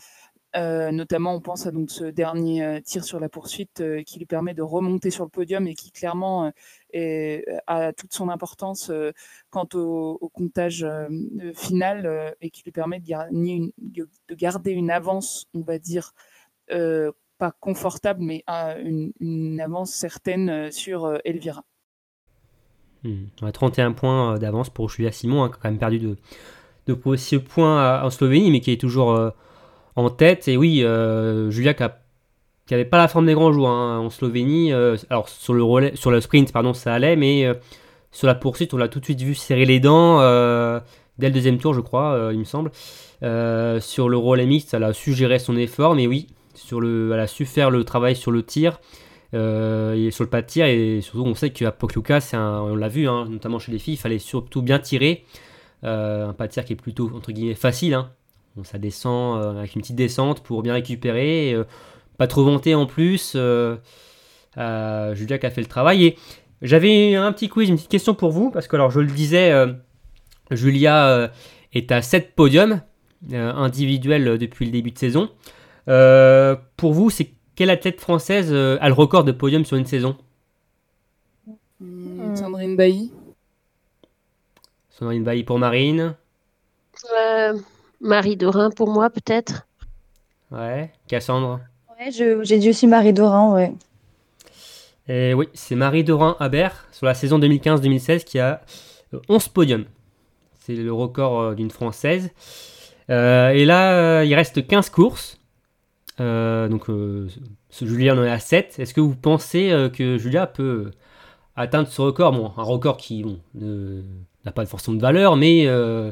Euh, 0.57 0.91
notamment, 0.91 1.35
on 1.35 1.41
pense 1.41 1.67
à 1.67 1.71
donc 1.71 1.91
ce 1.91 2.05
dernier 2.05 2.65
euh, 2.65 2.81
tir 2.81 3.05
sur 3.05 3.21
la 3.21 3.29
poursuite 3.29 3.83
euh, 3.83 4.03
qui 4.03 4.19
lui 4.19 4.25
permet 4.25 4.55
de 4.55 4.63
remonter 4.63 5.11
sur 5.11 5.25
le 5.25 5.31
podium 5.31 5.67
et 5.67 5.75
qui 5.75 5.91
clairement 5.93 6.51
a 7.67 7.93
toute 7.93 8.15
son 8.15 8.31
importance 8.31 8.91
quant 9.51 9.69
au, 9.75 10.31
comptage 10.33 10.87
final 11.55 12.35
et 12.41 12.51
qui 12.51 12.63
lui 12.63 12.73
permet 12.73 13.01
de, 13.01 14.11
garder 14.35 14.71
une 14.71 14.91
avance, 14.91 15.47
on 15.53 15.61
va 15.61 15.79
dire, 15.79 16.15
pas 17.39 17.53
confortable, 17.61 18.23
mais 18.23 18.45
une, 18.49 19.61
avance 19.61 19.93
certaine 19.93 20.71
sur 20.73 21.19
Elvira. 21.25 21.65
31 23.53 23.91
hmm. 23.91 23.95
points 23.95 24.39
d'avance 24.39 24.71
pour 24.71 24.91
Julia 24.91 25.13
Simon, 25.13 25.45
hein, 25.45 25.49
qui 25.49 25.55
a 25.55 25.59
quand 25.63 25.71
même 25.71 25.79
perdu 25.79 25.99
de, 25.99 26.17
de 26.87 26.95
précieux 26.95 27.41
points 27.41 28.03
en 28.03 28.11
Slovénie, 28.11 28.51
mais 28.51 28.61
qui 28.61 28.73
est 28.73 28.81
toujours 28.81 29.33
en 29.99 30.11
tête. 30.11 30.49
Et 30.49 30.57
oui, 30.57 30.83
euh, 30.85 31.51
Julia 31.51 31.75
qui, 31.75 31.83
avait 32.75 32.85
pas 32.85 32.99
la 32.99 33.09
forme 33.09 33.27
des 33.27 33.35
grands 33.35 33.53
jours 33.53 33.69
hein, 33.69 33.99
en 33.99 34.11
Slovénie. 34.11 34.73
Euh, 34.73 34.97
alors 35.11 35.29
sur 35.29 35.55
le 35.55 35.63
relais, 35.63 35.97
sur 35.97 36.11
le 36.11 36.21
sprint, 36.21 36.53
pardon, 36.53 36.73
ça 36.73 36.95
allait, 36.95 37.17
mais 37.17 37.45
euh, 37.45 37.55
sur 38.13 38.27
la 38.27 38.35
poursuite, 38.35 38.73
on 38.75 38.77
l'a 38.77 38.89
tout 38.89 39.01
de 39.01 39.05
suite 39.05 39.21
vu 39.21 39.35
serrer 39.35 39.65
les 39.65 39.81
dents 39.81 40.19
dès 41.19 41.27
le 41.29 41.35
deuxième 41.35 41.59
tour, 41.59 41.75
je 41.75 41.81
crois, 41.81 42.31
il 42.33 42.39
me 42.39 42.45
semble. 42.45 42.71
sur 43.21 44.09
le 44.09 44.17
relais 44.17 44.47
mixte, 44.47 44.73
elle 44.73 44.85
a 44.85 44.93
su 44.93 45.13
gérer 45.13 45.41
son 45.41 45.57
effort, 45.57 45.95
mais 45.97 46.07
oui, 46.07 46.29
sur 46.59 46.81
le, 46.81 47.13
elle 47.15 47.21
a 47.21 47.27
su 47.27 47.47
faire 47.47 47.71
le 47.71 47.85
travail 47.85 48.17
sur 48.17 48.31
le 48.31 48.43
tir. 48.43 48.81
et 49.33 50.09
sur 50.11 50.25
le 50.25 50.31
pas 50.31 50.43
de 50.43 50.47
tir 50.47 50.67
et 50.67 51.01
surtout 51.01 51.25
on 51.25 51.35
sait 51.35 51.51
qu'à 51.51 51.73
Pokluka 51.73 52.19
on 52.33 52.75
l'a 52.75 52.89
vu 52.89 53.09
hein, 53.09 53.27
notamment 53.29 53.59
chez 53.59 53.73
les 53.73 53.79
filles 53.79 53.95
il 53.95 53.99
fallait 53.99 54.19
surtout 54.19 54.63
bien 54.63 54.79
tirer 54.79 55.25
un 55.83 56.33
pas 56.33 56.47
de 56.47 56.53
tir 56.53 56.65
qui 56.65 56.73
est 56.73 56.77
plutôt 56.77 57.11
entre 57.15 57.33
guillemets 57.33 57.55
facile 57.55 57.95
hein, 57.95 58.11
ça 58.65 58.79
descend 58.79 59.41
euh, 59.41 59.59
avec 59.59 59.75
une 59.75 59.83
petite 59.83 59.97
descente 59.97 60.43
pour 60.43 60.63
bien 60.63 60.75
récupérer. 60.75 61.53
Euh, 61.55 61.65
pas 62.17 62.27
trop 62.27 62.45
vanté 62.45 62.75
en 62.75 62.87
plus. 62.87 63.35
Euh, 63.37 63.77
Julia 64.57 65.39
qui 65.39 65.47
a 65.47 65.51
fait 65.51 65.61
le 65.61 65.67
travail. 65.67 66.05
Et 66.05 66.17
j'avais 66.63 67.15
un 67.15 67.33
petit 67.33 67.49
quiz, 67.49 67.69
une 67.69 67.77
petite 67.77 67.91
question 67.91 68.15
pour 68.15 68.31
vous. 68.33 68.51
Parce 68.51 68.67
que, 68.67 68.77
alors, 68.77 68.91
je 68.91 69.01
le 69.01 69.07
disais, 69.07 69.53
Julia 70.51 71.31
est 71.73 71.93
à 71.93 72.03
7 72.03 72.35
podiums 72.35 72.81
individuels 73.33 74.37
depuis 74.37 74.65
le 74.65 74.73
début 74.73 74.91
de 74.91 74.99
saison. 74.99 75.31
Pour 76.77 76.93
vous, 76.93 77.11
c'est 77.11 77.31
quelle 77.55 77.71
athlète 77.71 78.01
française 78.01 78.53
a 78.53 78.89
le 78.89 78.95
record 78.95 79.25
de 79.25 79.33
podium 79.33 79.65
sur 79.65 79.77
une 79.77 79.87
saison? 79.87 80.17
Hmm, 81.81 82.35
Sandrine 82.35 82.77
Bailly. 82.77 83.13
Sandrine 84.91 85.25
Bailly 85.25 85.45
pour 85.45 85.59
Marine. 85.59 86.15
Marie 88.01 88.37
Dorin 88.37 88.71
pour 88.71 88.91
moi 88.91 89.11
peut-être. 89.11 89.67
Ouais. 90.51 90.91
Cassandre 91.09 91.61
Ouais, 91.99 92.11
j'ai 92.13 92.59
dit 92.59 92.71
aussi 92.71 92.87
Marie 92.87 93.13
Dorin, 93.13 93.53
ouais. 93.55 93.73
Et 95.09 95.35
oui, 95.35 95.49
c'est 95.55 95.75
Marie 95.75 96.05
Dorin 96.05 96.37
Habert 96.39 96.87
sur 96.93 97.07
la 97.07 97.15
saison 97.15 97.39
2015-2016 97.39 98.25
qui 98.25 98.39
a 98.39 98.61
euh, 99.15 99.21
11 99.29 99.49
podiums. 99.49 99.85
C'est 100.61 100.75
le 100.75 100.93
record 100.93 101.41
euh, 101.41 101.55
d'une 101.55 101.71
Française. 101.71 102.31
Euh, 103.11 103.51
et 103.51 103.65
là, 103.65 103.95
euh, 103.95 104.25
il 104.25 104.35
reste 104.35 104.67
15 104.67 104.91
courses. 104.91 105.38
Euh, 106.21 106.69
donc, 106.69 106.89
euh, 106.91 107.29
Julia 107.81 108.15
en 108.15 108.23
est 108.25 108.31
à 108.31 108.39
7. 108.39 108.79
Est-ce 108.79 108.95
que 108.95 109.01
vous 109.01 109.15
pensez 109.15 109.71
euh, 109.71 109.89
que 109.89 110.19
Julia 110.19 110.47
peut 110.47 110.91
atteindre 111.57 111.89
ce 111.89 112.01
record? 112.03 112.33
Bon, 112.33 112.53
un 112.57 112.63
record 112.63 112.97
qui 112.97 113.23
bon, 113.23 113.39
n'a 114.45 114.53
pas 114.53 114.67
forcément 114.67 114.97
de 114.97 115.03
valeur, 115.03 115.37
mais 115.37 115.67
euh, 115.67 116.11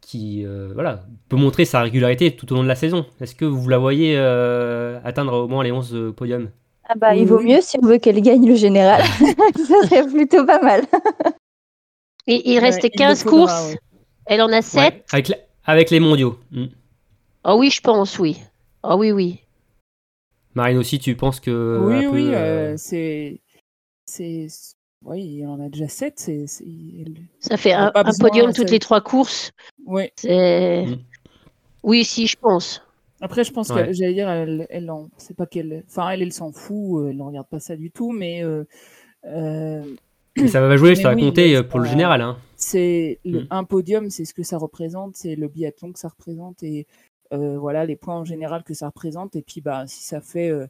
qui 0.00 0.44
euh, 0.44 0.70
voilà, 0.74 1.04
peut 1.28 1.36
montrer 1.36 1.64
sa 1.64 1.82
régularité 1.82 2.34
tout 2.34 2.50
au 2.52 2.56
long 2.56 2.62
de 2.64 2.68
la 2.68 2.74
saison. 2.74 3.06
Est-ce 3.20 3.34
que 3.34 3.44
vous 3.44 3.68
la 3.68 3.78
voyez 3.78 4.14
euh, 4.16 4.98
atteindre 5.04 5.34
au 5.44 5.48
moins 5.48 5.62
les 5.64 5.72
11 5.72 5.94
euh, 5.94 6.12
podiums? 6.12 6.50
Ah 6.88 6.94
bah, 6.96 7.14
il 7.14 7.26
vaut 7.28 7.38
oui. 7.38 7.46
mieux 7.52 7.60
si 7.60 7.78
on 7.80 7.86
veut 7.86 7.98
qu'elle 7.98 8.20
gagne 8.20 8.46
le 8.46 8.56
général. 8.56 9.02
Ça 9.56 9.88
serait 9.88 10.06
plutôt 10.06 10.44
pas 10.44 10.60
mal. 10.60 10.82
Et 12.26 12.50
il 12.50 12.58
reste 12.58 12.82
Ouais, 12.82 12.90
il 12.92 12.98
15 12.98 13.24
le 13.24 13.30
faudra, 13.30 13.46
courses. 13.46 13.72
ouais. 13.72 13.78
Elle 14.26 14.42
en 14.42 14.52
a 14.52 14.62
7. 14.62 14.80
Ouais, 14.80 15.04
avec, 15.12 15.28
la- 15.28 15.36
avec 15.64 15.90
les 15.90 16.00
mondiaux. 16.00 16.38
Hmm. 16.50 16.66
Ah 17.44 17.56
oui, 17.56 17.70
je 17.70 17.80
pense, 17.80 18.18
oui. 18.18 18.38
Ah 18.82 18.96
oui, 18.96 19.12
oui. 19.12 19.40
Marine 20.54 20.78
aussi, 20.78 20.98
tu 20.98 21.16
penses 21.16 21.40
que. 21.40 21.78
oui, 21.82 22.06
oui, 22.06 22.34
euh, 22.34 22.72
euh, 22.72 22.74
c'est. 22.76 23.40
c'est 24.06 24.46
Oui, 25.04 25.22
il 25.38 25.46
en 25.46 25.60
a 25.60 25.68
déjà 25.68 25.88
7. 25.88 26.14
C'est, 26.18 26.46
Ça 27.40 27.56
fait 27.56 27.72
un, 27.72 27.90
pas 27.90 28.00
un 28.00 28.04
besoin, 28.04 28.28
podium 28.28 28.46
ça- 28.52 28.60
toutes 28.62 28.70
les 28.70 28.78
trois 28.78 29.00
courses. 29.00 29.52
C'est... 30.16 30.86
Mm. 30.86 30.96
Oui, 31.82 32.04
si, 32.04 32.26
je 32.26 32.36
pense. 32.36 32.82
Après, 33.20 33.44
je 33.44 33.52
pense 33.52 33.70
Ouais. 33.70 33.86
que 33.86 33.92
j'allais 33.92 34.14
dire, 34.14 34.28
elle, 34.28 34.66
elle 34.70 34.90
en- 34.90 35.08
c'est 35.16 35.36
pas 35.36 35.46
qu'elle, 35.46 35.84
enfin, 35.88 36.10
elle, 36.10 36.22
elle 36.22 36.32
s'en 36.32 36.52
fout, 36.52 37.00
euh, 37.02 37.10
elle 37.10 37.16
ne 37.16 37.22
regarde 37.22 37.46
pas 37.48 37.60
ça 37.60 37.76
du 37.76 37.90
tout, 37.90 38.12
mais 38.12 38.42
euh, 38.44 38.64
euh, 39.26 39.82
mais 40.36 40.48
ça 40.48 40.60
va 40.60 40.76
jouer, 40.76 40.94
ça 40.96 41.10
va 41.10 41.14
oui, 41.14 41.22
compter 41.22 41.62
pour 41.62 41.78
le 41.80 41.86
général. 41.86 42.20
Hein. 42.20 42.36
c'est 42.56 43.18
le, 43.24 43.40
Mm. 43.42 43.46
un 43.50 43.64
podium, 43.64 44.10
c'est 44.10 44.24
ce 44.24 44.34
que 44.34 44.42
ça 44.44 44.56
représente, 44.58 45.16
c'est 45.16 45.34
le 45.36 45.48
biathlon 45.48 45.92
que 45.92 45.98
ça 45.98 46.08
représente 46.08 46.62
et 46.62 46.86
voilà 47.36 47.84
les 47.86 47.96
points 47.96 48.16
en 48.16 48.24
général 48.24 48.62
que 48.64 48.74
ça 48.74 48.86
représente. 48.86 49.36
Et 49.36 49.42
puis, 49.42 49.60
bah, 49.60 49.84
si 49.86 50.02
ça 50.04 50.20
fait 50.20 50.50
euh, 50.50 50.66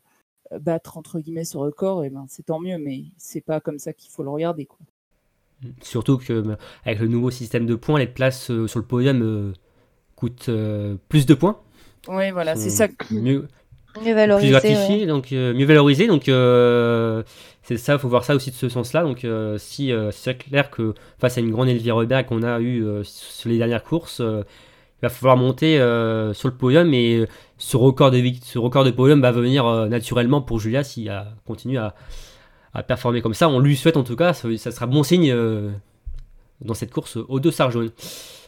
battre 0.60 0.96
entre 0.98 1.18
guillemets 1.20 1.44
ce 1.44 1.56
record, 1.56 2.04
et 2.04 2.10
ben, 2.10 2.26
c'est 2.28 2.46
tant 2.46 2.60
mieux, 2.60 2.78
mais 2.78 3.04
c'est 3.16 3.40
pas 3.40 3.60
comme 3.60 3.78
ça 3.78 3.92
qu'il 3.92 4.10
faut 4.10 4.22
le 4.22 4.30
regarder. 4.30 4.66
Quoi. 4.66 4.78
Surtout 5.80 6.18
que 6.18 6.32
euh, 6.32 6.56
avec 6.84 6.98
le 7.00 7.08
nouveau 7.08 7.30
système 7.30 7.66
de 7.66 7.74
points, 7.74 7.98
les 7.98 8.06
places 8.06 8.50
euh, 8.50 8.66
sur 8.66 8.78
le 8.80 8.84
podium 8.84 9.22
euh, 9.22 9.52
coûtent 10.16 10.48
euh, 10.48 10.96
plus 11.08 11.26
de 11.26 11.34
points. 11.34 11.58
Oui, 12.08 12.30
voilà, 12.32 12.56
c'est 12.56 12.70
ça. 12.70 12.88
Mieux, 13.10 13.20
Mieux 13.22 13.48
plus 13.94 14.12
valorisé. 14.14 14.54
ouais. 14.74 15.06
donc 15.06 15.32
euh, 15.32 15.54
mieux 15.54 15.66
valorisés. 15.66 16.06
Donc 16.08 16.28
euh, 16.28 17.22
c'est 17.62 17.76
ça, 17.76 17.96
faut 17.98 18.08
voir 18.08 18.24
ça 18.24 18.34
aussi 18.34 18.50
de 18.50 18.56
ce 18.56 18.68
sens-là. 18.68 19.02
Donc 19.04 19.24
euh, 19.24 19.56
si 19.58 19.92
euh, 19.92 20.10
c'est 20.10 20.36
clair 20.36 20.70
que 20.70 20.94
face 21.20 21.38
à 21.38 21.40
une 21.40 21.50
grande 21.52 21.68
Elvire 21.68 21.94
Robert 21.94 22.26
qu'on 22.26 22.42
a 22.42 22.58
eu 22.60 22.84
euh, 22.84 23.04
sur 23.04 23.48
les 23.50 23.58
dernières 23.58 23.84
courses, 23.84 24.20
euh, 24.20 24.42
il 25.02 25.06
va 25.06 25.08
falloir 25.08 25.36
monter 25.36 25.80
euh, 25.80 26.32
sur 26.32 26.48
le 26.48 26.54
podium 26.54 26.94
et 26.94 27.26
ce 27.58 27.76
record 27.76 28.12
de 28.12 28.22
ce 28.44 28.58
record 28.58 28.84
de 28.84 28.92
podium 28.92 29.20
va 29.20 29.32
venir 29.32 29.66
euh, 29.66 29.88
naturellement 29.88 30.40
pour 30.40 30.60
Julia 30.60 30.84
si 30.84 31.08
elle 31.08 31.26
continue 31.44 31.78
à, 31.78 31.94
à 32.72 32.82
performer 32.82 33.20
comme 33.20 33.34
ça. 33.34 33.48
On 33.48 33.58
lui 33.58 33.76
souhaite 33.76 33.96
en 33.96 34.04
tout 34.04 34.16
cas, 34.16 34.32
ça, 34.32 34.70
sera 34.70 34.86
bon 34.86 35.02
signe 35.02 35.32
euh, 35.32 35.70
dans 36.60 36.74
cette 36.74 36.92
course 36.92 37.16
aux 37.16 37.40
deux. 37.40 37.50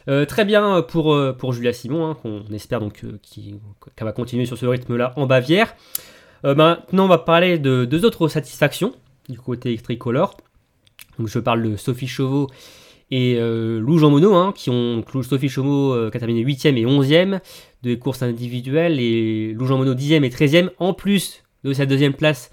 Euh, 0.07 0.25
très 0.25 0.45
bien 0.45 0.81
pour, 0.81 1.13
euh, 1.13 1.33
pour 1.33 1.53
Julia 1.53 1.73
Simon, 1.73 2.07
hein, 2.07 2.17
qu'on 2.21 2.45
espère 2.53 2.79
donc 2.79 3.03
euh, 3.03 3.19
qu'elle 3.95 4.05
va 4.05 4.11
continuer 4.11 4.45
sur 4.45 4.57
ce 4.57 4.65
rythme-là 4.65 5.13
en 5.15 5.25
Bavière. 5.25 5.75
Euh, 6.45 6.53
maintenant, 6.53 7.05
on 7.05 7.09
va 7.09 7.17
parler 7.17 7.57
de 7.57 7.85
deux 7.85 8.05
autres 8.05 8.27
satisfactions 8.27 8.93
du 9.29 9.39
côté 9.39 9.75
tricolore. 9.77 10.37
Donc, 11.17 11.27
je 11.27 11.39
parle 11.39 11.63
de 11.63 11.75
Sophie 11.75 12.07
Chauveau 12.07 12.47
et 13.11 13.35
euh, 13.37 13.79
Lou 13.79 13.97
Jean 13.97 14.09
Monod, 14.09 14.33
hein, 14.33 14.53
qui 14.55 14.69
ont 14.69 15.03
Lou- 15.13 15.23
Sophie 15.23 15.51
euh, 15.57 16.09
qui 16.09 16.17
a 16.17 16.19
terminé 16.19 16.43
8e 16.43 16.75
et 16.77 16.85
11e 16.85 17.39
de 17.83 17.95
courses 17.95 18.23
individuelles, 18.23 18.99
et 18.99 19.53
Lou 19.53 19.65
Jean 19.67 19.77
Monod 19.77 19.97
10e 19.97 20.23
et 20.23 20.29
13e, 20.29 20.69
en 20.79 20.93
plus 20.93 21.43
de 21.63 21.73
sa 21.73 21.85
deuxième 21.85 22.13
place 22.13 22.51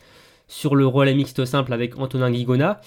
sur 0.49 0.75
le 0.75 0.87
relais 0.87 1.15
mixte 1.15 1.45
simple 1.45 1.73
avec 1.73 1.99
Antonin 1.99 2.31
Guigona. 2.31 2.81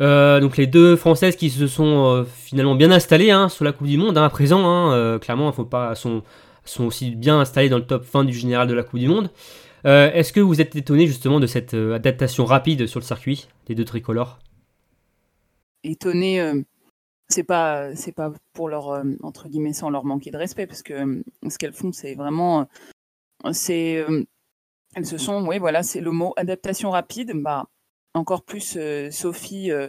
Euh, 0.00 0.40
donc 0.40 0.56
les 0.56 0.66
deux 0.66 0.96
Françaises 0.96 1.36
qui 1.36 1.50
se 1.50 1.66
sont 1.66 2.06
euh, 2.06 2.24
finalement 2.24 2.74
bien 2.74 2.90
installées 2.90 3.30
hein, 3.30 3.48
sur 3.48 3.64
la 3.64 3.72
Coupe 3.72 3.86
du 3.86 3.96
Monde 3.96 4.18
hein, 4.18 4.24
à 4.24 4.30
présent, 4.30 4.90
euh, 4.90 5.18
clairement, 5.18 5.52
faut 5.52 5.64
pas, 5.64 5.94
sont, 5.94 6.22
sont 6.64 6.84
aussi 6.84 7.10
bien 7.10 7.38
installées 7.38 7.68
dans 7.68 7.78
le 7.78 7.86
top 7.86 8.04
fin 8.04 8.24
du 8.24 8.32
général 8.32 8.66
de 8.66 8.74
la 8.74 8.82
Coupe 8.82 8.98
du 9.00 9.08
Monde. 9.08 9.30
Est-ce 9.84 10.32
que 10.32 10.40
vous 10.40 10.62
êtes 10.62 10.74
étonné 10.76 11.06
justement 11.06 11.40
de 11.40 11.46
cette 11.46 11.74
adaptation 11.74 12.46
rapide 12.46 12.86
sur 12.86 13.00
le 13.00 13.04
circuit 13.04 13.48
des 13.66 13.74
deux 13.74 13.84
tricolores? 13.84 14.38
Étonné 15.82 16.40
c'est 17.28 17.44
pas 17.44 17.94
c'est 17.96 18.12
pas 18.12 18.32
pour 18.52 18.68
leur 18.68 18.90
euh, 18.90 19.04
entre 19.22 19.48
guillemets 19.48 19.72
sans 19.72 19.90
leur 19.90 20.04
manquer 20.04 20.30
de 20.30 20.36
respect 20.36 20.66
parce 20.66 20.82
que 20.82 20.92
euh, 20.94 21.22
ce 21.48 21.58
qu'elles 21.58 21.72
font 21.72 21.92
c'est 21.92 22.14
vraiment 22.14 22.66
euh, 23.44 23.52
c'est 23.52 24.04
elles 24.94 25.06
se 25.06 25.18
sont 25.18 25.46
oui 25.46 25.58
voilà 25.58 25.82
c'est 25.82 26.00
le 26.00 26.10
mot 26.10 26.34
adaptation 26.36 26.90
rapide. 26.90 27.32
Bah 27.34 27.66
encore 28.14 28.44
plus 28.44 28.78
Sophie 29.10 29.72
euh, 29.72 29.88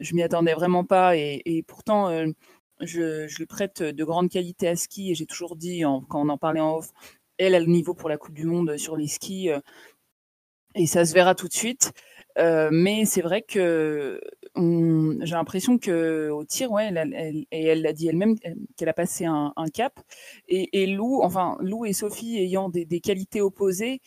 je 0.00 0.14
m'y 0.14 0.22
attendais 0.22 0.54
vraiment 0.54 0.84
pas 0.84 1.16
et, 1.16 1.42
et 1.44 1.62
pourtant 1.62 2.10
je, 2.80 3.26
je 3.26 3.38
lui 3.38 3.46
prête 3.46 3.82
de 3.82 4.04
grandes 4.04 4.28
qualités 4.28 4.68
à 4.68 4.76
ski 4.76 5.10
et 5.10 5.14
j'ai 5.14 5.26
toujours 5.26 5.56
dit 5.56 5.82
quand 6.08 6.20
on 6.22 6.28
en 6.28 6.38
parlait 6.38 6.60
en 6.60 6.76
off 6.76 6.90
elle 7.38 7.54
a 7.54 7.60
le 7.60 7.66
niveau 7.66 7.94
pour 7.94 8.08
la 8.08 8.18
Coupe 8.18 8.34
du 8.34 8.44
Monde 8.46 8.76
sur 8.76 8.96
les 8.96 9.08
skis 9.08 9.50
et 10.74 10.86
ça 10.86 11.06
se 11.06 11.14
verra 11.14 11.34
tout 11.34 11.48
de 11.48 11.54
suite. 11.54 11.92
Mais 12.38 13.06
c'est 13.06 13.22
vrai 13.22 13.40
que 13.40 14.20
j'ai 14.56 15.34
l'impression 15.34 15.78
que 15.78 16.30
au 16.30 16.44
tir, 16.44 16.70
ouais, 16.72 16.86
elle, 16.86 17.12
elle- 17.14 17.44
et 17.50 17.64
elle 17.64 17.82
l'a 17.82 17.92
dit 17.92 18.08
elle-même 18.08 18.36
elle- 18.42 18.56
qu'elle 18.76 18.88
a 18.88 18.92
passé 18.94 19.24
un, 19.26 19.52
cap. 19.72 20.00
Et, 20.48 20.86
Lou, 20.86 21.20
enfin 21.22 21.56
Lou 21.60 21.84
et 21.84 21.92
Sophie 21.92 22.38
ayant 22.38 22.68
des, 22.68 23.00
qualités 23.00 23.40
opposées, 23.40 24.00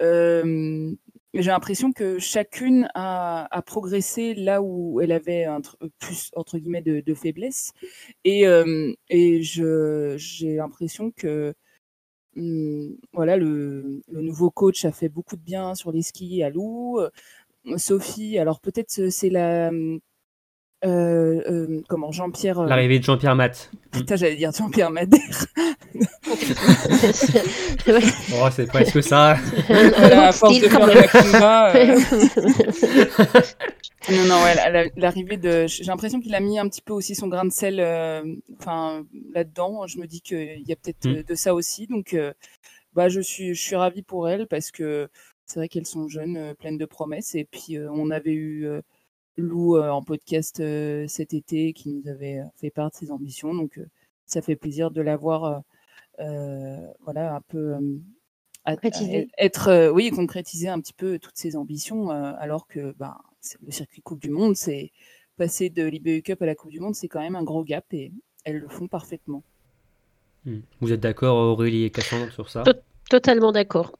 euh, 0.00 0.92
j'ai 1.34 1.50
l'impression 1.50 1.92
que 1.92 2.18
chacune 2.18 2.88
a, 2.94 3.62
progressé 3.66 4.34
là 4.34 4.62
où 4.62 5.00
elle 5.00 5.12
avait 5.12 5.46
plus 5.98 6.30
entre 6.36 6.58
guillemets 6.58 6.82
de, 6.82 7.00
de 7.00 7.14
faiblesse. 7.14 7.72
Et, 8.24 8.46
euh, 8.46 8.92
j'ai 10.18 10.56
l'impression 10.56 11.10
que 11.10 11.54
hum, 12.36 12.96
voilà 13.12 13.36
le 13.36 14.02
nouveau 14.10 14.50
coach 14.50 14.84
a 14.84 14.92
fait 14.92 15.08
beaucoup 15.08 15.36
de 15.36 15.42
bien 15.42 15.74
sur 15.74 15.92
les 15.92 16.02
skis 16.02 16.42
à 16.42 16.50
Lou. 16.50 17.00
Sophie, 17.76 18.38
alors 18.38 18.60
peut-être 18.60 18.98
euh, 19.00 19.10
c'est 19.10 19.30
la. 19.30 19.70
euh, 19.70 19.98
euh, 20.84 21.80
comment 21.88 22.12
Jean-Pierre. 22.12 22.60
euh, 22.60 22.66
L'arrivée 22.66 22.98
de 22.98 23.04
Jean-Pierre 23.04 23.34
Matt. 23.34 23.70
Putain, 23.90 24.16
j'allais 24.16 24.36
dire 24.36 24.52
Jean-Pierre 24.52 24.90
Madère. 24.90 25.46
Oh, 28.34 28.48
c'est 28.52 28.66
presque 28.66 29.02
ça. 29.02 29.36
Voilà, 29.68 30.28
à 30.28 30.32
force 30.32 30.60
de 30.60 30.68
faire 30.68 30.86
la 30.86 31.06
Kumba, 31.08 31.74
euh, 31.76 31.96
Non, 34.10 34.24
non, 34.28 34.42
ouais, 34.44 34.54
la- 34.54 34.70
la- 34.70 34.90
l'arrivée 34.96 35.36
de. 35.36 35.66
J'ai 35.66 35.84
l'impression 35.84 36.20
qu'il 36.20 36.34
a 36.34 36.40
mis 36.40 36.58
un 36.58 36.68
petit 36.68 36.82
peu 36.82 36.92
aussi 36.92 37.14
son 37.14 37.28
grain 37.28 37.44
de 37.44 37.50
sel 37.52 37.80
euh, 37.80 38.22
enfin, 38.60 39.04
là-dedans. 39.34 39.86
Je 39.86 39.98
me 39.98 40.06
dis 40.06 40.20
qu'il 40.20 40.62
y 40.66 40.72
a 40.72 40.76
peut-être 40.76 41.06
Mm. 41.06 41.16
euh, 41.16 41.22
de 41.24 41.34
ça 41.34 41.54
aussi. 41.54 41.86
Donc, 41.86 42.14
euh, 42.14 42.32
bah, 42.94 43.08
je 43.08 43.20
suis, 43.20 43.54
je 43.54 43.60
suis 43.60 43.76
ravie 43.76 44.02
pour 44.02 44.28
elle 44.28 44.46
parce 44.46 44.70
que 44.70 45.08
c'est 45.46 45.60
vrai 45.60 45.68
qu'elles 45.68 45.86
sont 45.86 46.08
jeunes, 46.08 46.36
euh, 46.36 46.54
pleines 46.54 46.78
de 46.78 46.84
promesses. 46.86 47.34
Et 47.34 47.44
puis, 47.44 47.76
euh, 47.76 47.88
on 47.92 48.10
avait 48.10 48.32
eu 48.34 48.66
euh, 48.66 48.80
Lou 49.36 49.76
euh, 49.76 49.90
en 49.90 50.02
podcast 50.02 50.60
euh, 50.60 51.06
cet 51.08 51.34
été 51.34 51.72
qui 51.72 51.94
nous 51.94 52.08
avait 52.08 52.40
fait 52.56 52.70
part 52.70 52.90
de 52.90 52.96
ses 52.96 53.10
ambitions. 53.12 53.54
Donc, 53.54 53.78
euh, 53.78 53.86
ça 54.26 54.42
fait 54.42 54.56
plaisir 54.56 54.90
de 54.90 55.00
l'avoir, 55.02 55.44
euh, 55.44 55.58
euh, 56.20 56.86
voilà, 57.02 57.36
un 57.36 57.40
peu. 57.42 57.74
euh, 57.74 57.98
à- 58.64 58.74
être 59.38 59.68
euh, 59.68 59.90
oui 59.92 60.10
concrétiser 60.10 60.68
un 60.68 60.80
petit 60.80 60.92
peu 60.94 61.18
toutes 61.20 61.36
ses 61.36 61.54
ambitions 61.56 62.10
euh, 62.10 62.32
alors 62.38 62.66
que 62.66 62.94
bah, 62.98 63.18
c'est- 63.40 63.58
le 63.64 63.70
circuit 63.70 64.02
Coupe 64.02 64.20
du 64.20 64.30
Monde 64.30 64.56
c'est 64.56 64.90
passer 65.36 65.70
de 65.70 65.84
l'IBU 65.84 66.22
Cup 66.22 66.42
à 66.42 66.46
la 66.46 66.56
Coupe 66.56 66.72
du 66.72 66.80
Monde 66.80 66.96
c'est 66.96 67.06
quand 67.06 67.20
même 67.20 67.36
un 67.36 67.44
gros 67.44 67.62
gap 67.62 67.84
et 67.92 68.10
elles 68.44 68.58
le 68.58 68.68
font 68.68 68.88
parfaitement 68.88 69.44
Hmm. 70.44 70.60
Vous 70.80 70.92
êtes 70.92 71.00
d'accord, 71.00 71.36
Aurélie 71.36 71.84
et 71.84 71.90
Cassandre, 71.90 72.32
sur 72.32 72.48
ça? 72.48 72.62
Totalement 73.10 73.50
d'accord. 73.52 73.96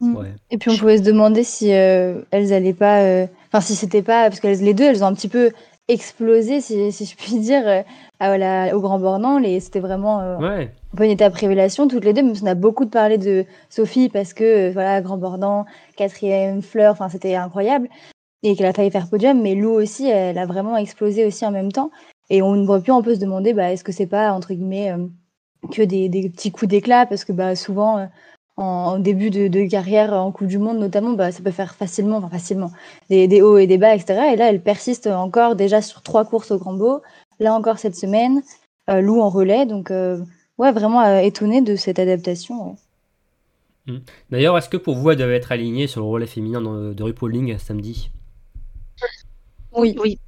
Mm. 0.00 0.16
Ouais. 0.16 0.34
Et 0.50 0.58
puis 0.58 0.70
on 0.70 0.76
pouvait 0.76 0.98
se 0.98 1.02
demander 1.02 1.44
si 1.44 1.72
euh, 1.72 2.20
elles 2.30 2.52
allaient 2.52 2.72
pas, 2.74 3.00
euh, 3.02 3.26
enfin 3.48 3.60
si 3.60 3.74
c'était 3.74 4.02
pas, 4.02 4.28
parce 4.28 4.40
que 4.40 4.48
les 4.48 4.74
deux 4.74 4.84
elles 4.84 5.02
ont 5.04 5.06
un 5.06 5.14
petit 5.14 5.28
peu 5.28 5.50
explosé, 5.88 6.60
si, 6.60 6.90
si 6.92 7.04
je 7.04 7.14
puis 7.16 7.38
dire, 7.38 7.62
euh, 7.66 7.82
à 8.18 8.38
la- 8.38 8.74
au 8.76 8.80
Grand 8.80 8.98
Bornand. 8.98 9.38
Les, 9.38 9.60
c'était 9.60 9.80
vraiment 9.80 10.20
euh, 10.20 10.36
Ouais. 10.38 10.70
un 10.92 10.96
peu 10.96 11.04
une 11.04 11.10
étape 11.10 11.34
révélation 11.34 11.88
toutes 11.88 12.04
les 12.04 12.12
deux. 12.12 12.22
Même 12.22 12.34
si 12.34 12.42
on 12.42 12.46
a 12.46 12.54
beaucoup 12.54 12.86
parlé 12.86 13.18
de 13.18 13.44
Sophie 13.68 14.08
parce 14.08 14.32
que 14.32 14.68
euh, 14.68 14.70
voilà 14.72 15.00
Grand 15.02 15.18
Bornand, 15.18 15.66
quatrième 15.96 16.62
fleur, 16.62 16.92
enfin 16.92 17.08
c'était 17.08 17.34
incroyable 17.34 17.88
et 18.42 18.56
qu'elle 18.56 18.66
a 18.66 18.72
failli 18.72 18.90
faire 18.90 19.08
podium. 19.08 19.40
Mais 19.42 19.54
Lou 19.54 19.70
aussi, 19.70 20.08
elle 20.08 20.38
a 20.38 20.46
vraiment 20.46 20.76
explosé 20.76 21.24
aussi 21.26 21.44
en 21.46 21.50
même 21.50 21.70
temps. 21.72 21.90
Et 22.30 22.40
on 22.40 22.54
aurait 22.66 22.80
pu 22.80 22.90
un 22.90 23.02
peu 23.02 23.14
se 23.14 23.20
demander, 23.20 23.52
bah, 23.52 23.70
est-ce 23.70 23.84
que 23.84 23.92
c'est 23.92 24.06
pas 24.06 24.32
entre 24.32 24.54
guillemets 24.54 24.90
euh, 24.90 25.06
que 25.70 25.82
des, 25.82 26.08
des 26.08 26.30
petits 26.30 26.50
coups 26.50 26.68
d'éclat 26.70 27.04
parce 27.04 27.24
que 27.26 27.32
bah, 27.32 27.54
souvent, 27.56 27.98
euh, 27.98 28.06
en, 28.56 28.64
en 28.64 28.98
début 28.98 29.30
de, 29.30 29.48
de 29.48 29.66
carrière, 29.68 30.12
en 30.12 30.32
Coupe 30.32 30.48
du 30.48 30.58
Monde 30.58 30.78
notamment, 30.78 31.12
bah, 31.14 31.32
ça 31.32 31.42
peut 31.42 31.50
faire 31.50 31.74
facilement, 31.74 32.18
enfin 32.18 32.28
facilement, 32.30 32.70
des, 33.10 33.28
des 33.28 33.42
hauts 33.42 33.58
et 33.58 33.66
des 33.66 33.78
bas, 33.78 33.94
etc. 33.94 34.32
Et 34.32 34.36
là, 34.36 34.50
elle 34.50 34.62
persiste 34.62 35.06
encore 35.08 35.56
déjà 35.56 35.82
sur 35.82 36.02
trois 36.02 36.24
courses 36.24 36.50
au 36.50 36.58
Grand 36.58 36.74
Beau. 36.74 37.02
Là 37.40 37.54
encore 37.54 37.78
cette 37.78 37.96
semaine, 37.96 38.42
euh, 38.90 39.00
Lou 39.00 39.20
en 39.20 39.28
relais. 39.30 39.66
Donc, 39.66 39.90
euh, 39.90 40.18
ouais, 40.58 40.72
vraiment 40.72 41.02
euh, 41.02 41.18
étonnée 41.20 41.62
de 41.62 41.76
cette 41.76 41.98
adaptation. 41.98 42.70
ouais. 42.70 42.76
D'ailleurs, 44.30 44.56
est-ce 44.58 44.68
que 44.68 44.76
pour 44.76 44.96
vous, 44.96 45.10
elle 45.10 45.16
devait 45.18 45.36
être 45.36 45.50
alignée 45.52 45.86
sur 45.86 46.00
le 46.00 46.06
relais 46.06 46.26
féminin 46.26 46.60
dans- 46.60 46.92
de 46.92 47.02
RuPauling 47.02 47.56
samedi? 47.58 48.10
Oui, 49.72 49.94
Oui, 49.98 50.18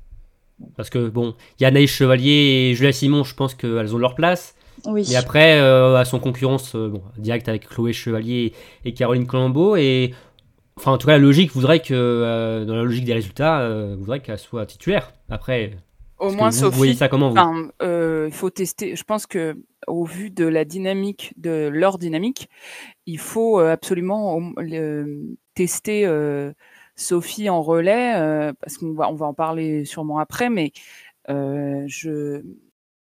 Parce 0.76 0.90
que 0.90 1.08
bon, 1.08 1.34
il 1.58 1.62
y 1.62 1.64
a 1.66 1.68
Anaïs 1.68 1.90
Chevalier 1.90 2.70
et 2.70 2.74
Julia 2.74 2.92
Simon, 2.92 3.24
je 3.24 3.34
pense 3.34 3.54
qu'elles 3.54 3.94
ont 3.94 3.98
leur 3.98 4.14
place. 4.14 4.55
Oui. 4.84 5.06
Mais 5.08 5.16
après, 5.16 5.60
euh, 5.60 5.96
à 5.96 6.04
son 6.04 6.18
concurrence 6.20 6.74
euh, 6.74 6.88
bon, 6.88 7.02
directe 7.18 7.48
avec 7.48 7.68
Chloé 7.68 7.92
Chevalier 7.92 8.52
et 8.84 8.94
Caroline 8.94 9.26
Colombo. 9.26 9.76
Et 9.76 10.14
enfin, 10.76 10.92
en 10.92 10.98
tout 10.98 11.06
cas, 11.06 11.14
la 11.14 11.18
logique 11.18 11.52
voudrait 11.52 11.80
que, 11.80 11.94
euh, 11.94 12.64
dans 12.64 12.76
la 12.76 12.82
logique 12.82 13.04
des 13.04 13.14
résultats, 13.14 13.60
euh, 13.60 13.96
voudrait 13.98 14.20
qu'elle 14.20 14.38
soit 14.38 14.66
titulaire. 14.66 15.12
Après, 15.28 15.72
Au 16.18 16.30
moins, 16.30 16.50
vous 16.50 16.56
Sophie, 16.56 16.76
voyez 16.76 16.94
ça 16.94 17.08
comment 17.08 17.30
vous 17.30 17.70
euh, 17.82 18.26
il 18.28 18.34
faut 18.34 18.50
tester. 18.50 18.96
Je 18.96 19.04
pense 19.04 19.26
que 19.26 19.56
au 19.86 20.04
vu 20.04 20.30
de 20.30 20.44
la 20.46 20.64
dynamique, 20.64 21.32
de 21.36 21.68
leur 21.72 21.98
dynamique, 21.98 22.48
il 23.06 23.18
faut 23.18 23.58
absolument 23.58 24.40
tester 25.54 26.06
euh, 26.06 26.52
Sophie 26.96 27.50
en 27.50 27.62
relais 27.62 28.14
euh, 28.16 28.52
parce 28.60 28.78
qu'on 28.78 28.92
va 28.94 29.10
on 29.10 29.14
va 29.14 29.26
en 29.26 29.34
parler 29.34 29.84
sûrement 29.84 30.18
après, 30.18 30.48
mais 30.48 30.72
euh, 31.28 31.84
je 31.86 32.42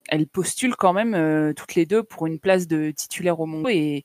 elles 0.09 0.27
postulent 0.27 0.75
quand 0.75 0.93
même 0.93 1.13
euh, 1.15 1.53
toutes 1.53 1.75
les 1.75 1.85
deux 1.85 2.03
pour 2.03 2.27
une 2.27 2.39
place 2.39 2.67
de 2.67 2.91
titulaire 2.91 3.39
au 3.39 3.45
monde 3.45 3.67
et, 3.69 4.03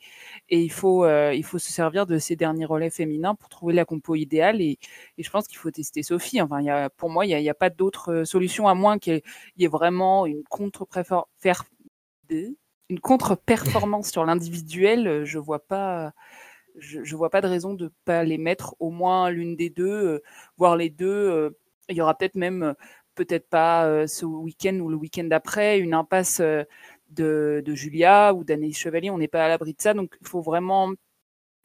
et 0.51 0.61
il 0.61 0.71
faut 0.73 1.05
euh, 1.05 1.33
il 1.35 1.45
faut 1.45 1.59
se 1.59 1.73
servir 1.73 2.07
de 2.07 2.19
ces 2.19 2.37
derniers 2.37 2.65
relais 2.67 2.91
féminins 2.91 3.35
pour 3.35 3.49
trouver 3.49 3.75
la 3.75 3.85
compo 3.85 4.15
idéale 4.15 4.61
et, 4.61 4.79
et 5.19 5.23
je 5.23 5.31
pense 5.31 5.47
qu'il 5.49 5.59
faut 5.59 5.71
tester 5.71 6.03
Sophie. 6.03 6.41
Enfin, 6.43 6.61
y 6.63 6.71
a, 6.71 6.91
pour 6.91 7.11
moi, 7.11 7.27
il 7.27 7.31
y 7.31 7.35
a, 7.35 7.41
y 7.41 7.49
a 7.49 7.55
pas 7.55 7.71
d'autre 7.71 8.13
euh, 8.13 8.25
solution 8.25 8.69
à 8.69 8.75
moins 8.75 8.99
qu'il 8.99 9.23
y 9.57 9.65
ait- 9.65 9.69
vraiment 9.69 10.27
une 10.27 10.43
contre 10.45 10.87
une 12.91 13.01
contre-performance 13.01 14.11
sur 14.11 14.25
l'individuel. 14.25 15.25
Je 15.25 15.39
vois 15.39 15.61
pas 15.67 16.13
je, 16.77 17.05
je 17.05 17.17
vois 17.17 17.31
pas 17.31 17.41
de 17.43 17.49
raison 17.49 17.75
de 17.75 17.93
pas 18.05 18.25
les 18.25 18.39
mettre 18.39 18.77
au 18.81 18.91
moins 18.91 19.31
l'une 19.31 19.57
des 19.57 19.71
deux, 19.71 19.87
euh, 19.89 20.23
voire 20.59 20.77
les 20.77 20.91
deux. 20.91 21.07
euh, 21.09 21.51
il 21.91 21.97
y 21.97 22.01
aura 22.03 22.17
peut-être 22.17 22.37
même, 22.37 22.75
peut-être 23.15 23.49
pas 23.49 23.87
euh, 23.87 24.07
ce 24.07 24.25
week-end 24.25 24.79
ou 24.81 24.89
le 24.89 24.97
week-end 24.97 25.25
d'après, 25.25 25.79
une 25.79 25.95
impasse 25.95 26.41
euh, 26.41 26.65
de, 27.11 27.63
Julia 27.75 28.35
ou 28.35 28.45
d'Anaïs 28.45 28.77
Chevalier. 28.77 29.11
On 29.11 29.19
n'est 29.19 29.29
pas 29.29 29.45
à 29.45 29.49
l'abri 29.49 29.73
de 29.73 29.81
ça, 29.81 29.95
donc 29.95 30.17
il 30.21 30.27
faut 30.27 30.43
vraiment 30.43 30.93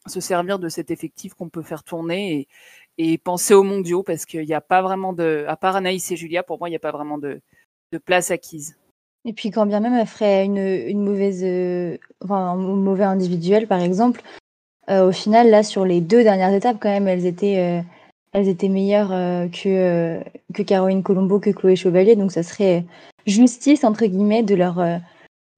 se 0.08 0.20
servir 0.20 0.60
de 0.60 0.70
cet 0.70 0.92
effectif 0.92 1.34
qu'on 1.34 1.50
peut 1.50 1.62
faire 1.62 1.84
tourner 1.84 2.48
et, 2.98 3.18
penser 3.18 3.54
aux 3.54 3.64
mondiaux 3.64 4.04
parce 4.04 4.26
qu'il 4.26 4.46
n'y 4.46 4.54
a 4.54 4.62
pas 4.62 4.82
vraiment 4.82 5.14
de, 5.14 5.46
à 5.48 5.56
part 5.56 5.78
Anaïs 5.78 6.12
et 6.12 6.18
Julia, 6.18 6.44
pour 6.44 6.60
moi, 6.60 6.68
il 6.68 6.72
n'y 6.72 6.76
a 6.76 6.82
pas 6.82 6.92
vraiment 6.92 7.18
de, 7.18 7.42
place 8.06 8.30
acquise. 8.30 8.78
Et 9.26 9.34
puis 9.34 9.52
quand 9.52 9.66
bien 9.66 9.80
même 9.80 9.96
elle 9.96 10.08
ferait 10.08 10.46
une, 10.46 11.04
mauvaise, 11.04 11.44
euh, 11.44 11.98
un 12.30 12.56
mauvais 12.56 13.04
individuel 13.04 13.68
par 13.68 13.82
exemple, 13.82 14.22
au 14.90 15.12
final 15.12 15.50
là 15.50 15.64
sur 15.64 15.86
les 15.86 16.02
deux 16.02 16.24
dernières 16.24 16.54
étapes 16.54 16.78
quand 16.80 16.90
même 16.90 17.08
elles 17.08 17.26
étaient, 17.26 17.84
elles 18.32 18.48
étaient 18.48 18.70
meilleures 18.70 19.12
euh, 19.12 19.48
que 19.48 19.68
euh, 19.68 20.20
que 20.54 20.64
Caroline 20.64 21.04
Colombo, 21.04 21.40
que 21.40 21.50
Chloé 21.50 21.76
Chevalier, 21.76 22.16
donc 22.16 22.32
ça 22.32 22.44
serait 22.44 22.86
justice 23.26 23.84
entre 23.84 24.06
guillemets 24.06 24.44
de 24.44 24.56
leur 24.56 24.80
euh, 24.80 24.98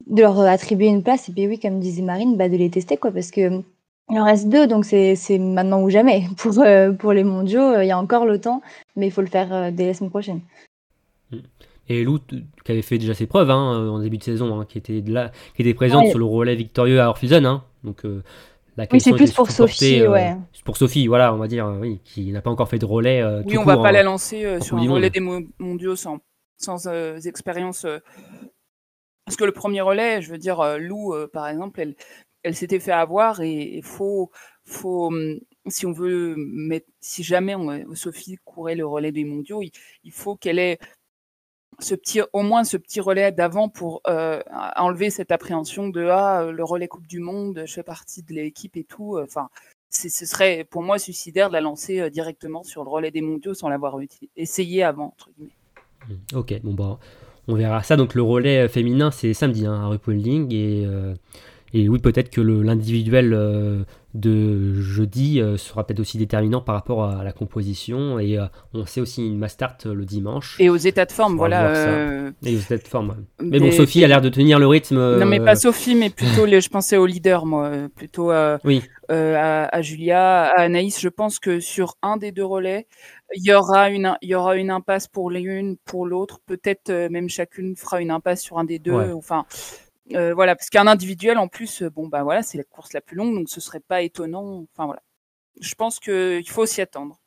de 0.07 0.21
leur 0.21 0.39
attribuer 0.41 0.87
une 0.87 1.03
place. 1.03 1.29
Et 1.29 1.33
puis 1.33 1.47
oui 1.47 1.59
comme 1.59 1.79
disait 1.79 2.01
Marine, 2.01 2.37
bah 2.37 2.49
de 2.49 2.57
les 2.57 2.69
tester 2.69 2.97
quoi. 2.97 3.11
Parce 3.11 3.31
que 3.31 3.61
il 4.09 4.19
en 4.19 4.25
reste 4.25 4.49
deux. 4.49 4.67
Donc 4.67 4.85
c'est 4.85 5.15
maintenant 5.39 5.81
ou 5.81 5.89
jamais. 5.89 6.23
Pour 6.37 6.59
euh, 6.59 6.91
pour 6.91 7.13
les 7.13 7.23
mondiaux 7.23 7.61
euh, 7.61 7.83
il 7.83 7.87
y 7.87 7.91
a 7.91 7.97
encore 7.97 8.25
le 8.25 8.39
temps. 8.39 8.61
Mais 8.95 9.07
il 9.07 9.11
faut 9.11 9.21
le 9.21 9.27
faire 9.27 9.53
euh, 9.53 9.71
dès 9.71 9.87
la 9.87 9.93
semaine 9.93 10.09
prochaine. 10.09 10.41
Et 11.89 12.03
Lou, 12.03 12.19
qui 12.19 12.71
avait 12.71 12.81
fait 12.81 12.97
déjà 12.97 13.13
ses 13.13 13.25
preuves 13.25 13.49
hein, 13.49 13.73
euh, 13.73 13.89
en 13.89 13.99
début 13.99 14.17
de 14.17 14.23
saison, 14.23 14.59
hein, 14.59 14.65
qui 14.67 14.77
était 14.77 15.01
de 15.01 15.11
là, 15.11 15.31
qui 15.55 15.61
était 15.61 15.73
présente 15.73 16.03
Ouais. 16.03 16.09
sur 16.09 16.19
le 16.19 16.25
relais 16.25 16.55
victorieux 16.55 17.01
à 17.01 17.09
Orpheus 17.09 17.33
hein, 17.33 17.63
donc 17.83 18.05
euh, 18.05 18.21
la 18.77 18.87
Oui, 18.91 18.99
c'est 19.01 19.13
plus 19.13 19.31
pour 19.33 19.49
Sophie, 19.51 20.01
euh, 20.01 20.11
ouais. 20.11 20.35
Pour 20.65 20.77
Sophie, 20.77 21.07
voilà, 21.07 21.33
on 21.33 21.37
va 21.37 21.47
dire, 21.47 21.65
euh, 21.65 21.79
oui, 21.79 21.99
qui 22.03 22.31
n'a 22.31 22.41
pas 22.41 22.49
encore 22.49 22.69
fait 22.69 22.79
de 22.79 22.85
relais. 22.85 23.21
euh, 23.21 23.41
Oui, 23.45 23.57
on 23.57 23.63
va 23.63 23.73
court, 23.75 23.83
pas 23.83 23.89
hein. 23.89 23.93
la 23.93 24.03
lancer 24.03 24.45
euh, 24.45 24.59
sur 24.59 24.77
un 24.77 24.89
relais 24.89 25.09
des 25.09 25.19
mo- 25.19 25.41
mondiaux 25.59 25.95
sans, 25.95 26.19
sans 26.57 26.87
euh, 26.87 27.17
expérience. 27.19 27.85
euh. 27.85 27.99
Parce 29.25 29.35
que 29.37 29.43
le 29.43 29.51
premier 29.51 29.81
relais, 29.81 30.21
je 30.21 30.31
veux 30.31 30.37
dire, 30.37 30.59
euh, 30.61 30.77
Lou, 30.77 31.13
euh, 31.13 31.27
par 31.31 31.47
exemple, 31.47 31.79
elle, 31.81 31.95
elle 32.43 32.55
s'était 32.55 32.79
fait 32.79 32.91
avoir 32.91 33.41
et 33.41 33.77
il 33.77 33.83
faut, 33.83 34.31
faut, 34.65 35.07
hum, 35.07 35.39
si 35.67 35.85
on 35.85 35.91
veut 35.91 36.35
mettre, 36.37 36.87
si 36.99 37.23
jamais 37.23 37.55
on- 37.55 37.93
Sophie 37.95 38.37
courait 38.45 38.75
le 38.75 38.85
relais 38.85 39.11
des 39.11 39.23
mondiaux, 39.25 39.61
il, 39.61 39.71
il 40.03 40.11
faut 40.11 40.35
qu'elle 40.35 40.59
ait 40.59 40.79
au 42.33 42.41
moins 42.43 42.63
ce 42.63 42.77
petit 42.77 42.99
relais 43.01 43.31
d'avant 43.31 43.69
pour 43.69 44.01
euh, 44.07 44.41
enlever 44.75 45.09
cette 45.09 45.31
appréhension 45.31 45.89
de 45.89 46.07
ah 46.07 46.51
le 46.51 46.63
relais 46.63 46.87
Coupe 46.87 47.07
du 47.07 47.19
Monde, 47.19 47.63
je 47.65 47.73
fais 47.73 47.83
partie 47.83 48.23
de 48.23 48.33
l'équipe 48.33 48.77
et 48.77 48.83
tout. 48.83 49.17
Enfin, 49.21 49.49
c'est- 49.89 50.09
ce 50.09 50.25
serait 50.25 50.65
pour 50.69 50.83
moi 50.83 50.99
suicidaire 50.99 51.49
de 51.49 51.53
la 51.53 51.61
lancer 51.61 51.99
euh, 51.99 52.09
directement 52.09 52.63
sur 52.63 52.83
le 52.83 52.89
relais 52.89 53.11
des 53.11 53.21
mondiaux 53.21 53.53
sans 53.53 53.69
l'avoir 53.69 53.97
essayé 54.35 54.83
avant. 54.83 55.07
Entre 55.07 55.29
guillemets. 55.37 55.55
Ok, 56.33 56.53
bon 56.63 56.73
bah 56.73 56.99
on 57.47 57.55
verra 57.55 57.83
ça. 57.83 57.95
Donc 57.97 58.15
le 58.15 58.21
relais 58.21 58.59
euh, 58.65 58.67
féminin 58.67 59.11
c'est 59.11 59.33
samedi 59.33 59.65
hein, 59.65 59.73
à 59.81 59.87
RuPauling 59.87 60.53
et 60.53 60.83
euh, 60.85 61.13
et 61.73 61.87
oui 61.89 61.99
peut-être 61.99 62.29
que 62.29 62.41
l'individuel 62.41 63.33
euh, 63.33 63.83
de 64.13 64.73
jeudi 64.81 65.39
euh, 65.39 65.55
sera 65.55 65.85
peut-être 65.85 66.01
aussi 66.01 66.17
déterminant 66.17 66.59
par 66.59 66.75
rapport 66.75 67.05
à 67.05 67.23
la 67.23 67.31
composition 67.31 68.19
et 68.19 68.37
euh, 68.37 68.45
on 68.73 68.85
sait 68.85 68.99
aussi 68.99 69.25
une 69.25 69.37
master 69.37 69.77
euh, 69.85 69.93
le 69.93 70.03
dimanche 70.05 70.57
Et 70.59 70.69
aux 70.69 70.75
états 70.75 71.05
de 71.05 71.11
forme, 71.13 71.37
voilà. 71.37 72.31
et 72.45 72.55
vous 72.55 72.73
êtes 72.73 72.87
forme. 72.87 73.09
ouais. 73.09 73.45
Mais 73.47 73.59
bon 73.59 73.71
Sophie 73.71 74.03
a 74.03 74.07
l'air 74.09 74.19
de 74.21 74.27
tenir 74.29 74.59
le 74.59 74.67
rythme. 74.67 74.97
Non, 75.17 75.25
mais 75.25 75.39
pas 75.39 75.55
Sophie, 75.55 75.95
mais 75.95 76.09
plutôt, 76.09 76.45
les, 76.45 76.59
je 76.59 76.69
pensais 76.69 76.97
au 76.97 77.05
leader, 77.05 77.45
moi, 77.45 77.71
plutôt 77.95 78.31
à, 78.31 78.59
Oui. 78.65 78.81
à, 79.09 79.73
à 79.73 79.81
Julia, 79.81 80.43
à 80.43 80.61
Anaïs. 80.63 80.99
Je 80.99 81.09
pense 81.09 81.39
que 81.39 81.59
sur 81.61 81.95
un 82.01 82.17
des 82.17 82.31
deux 82.33 82.45
relais, 82.45 82.87
il 83.33 83.45
y 83.45 83.53
aura 83.53 83.89
une, 83.89 84.17
il 84.21 84.29
y 84.29 84.35
aura 84.35 84.57
une 84.57 84.71
impasse 84.71 85.07
pour 85.07 85.31
l'une, 85.31 85.77
pour 85.85 86.05
l'autre. 86.05 86.39
Peut-être 86.45 86.91
même 87.09 87.29
chacune 87.29 87.75
fera 87.77 88.01
une 88.01 88.11
impasse 88.11 88.41
sur 88.41 88.57
un 88.57 88.65
des 88.65 88.79
deux. 88.79 88.91
Ouais. 88.91 89.11
Enfin, 89.13 89.45
euh, 90.15 90.33
voilà, 90.33 90.55
parce 90.55 90.69
qu'un 90.69 90.87
individuel, 90.87 91.37
en 91.37 91.47
plus, 91.47 91.81
euh, 91.81 91.89
bon, 91.89 92.07
bah 92.07 92.23
voilà, 92.23 92.41
c'est 92.43 92.57
la 92.57 92.63
course 92.63 92.93
la 92.93 93.01
plus 93.01 93.15
longue, 93.15 93.35
donc 93.35 93.49
ce 93.49 93.59
serait 93.61 93.79
pas 93.79 94.01
étonnant. 94.01 94.65
Enfin 94.73 94.85
voilà. 94.85 95.01
Je 95.59 95.75
pense 95.75 95.99
qu'il 95.99 96.49
faut 96.49 96.65
s'y 96.65 96.81
attendre. 96.81 97.17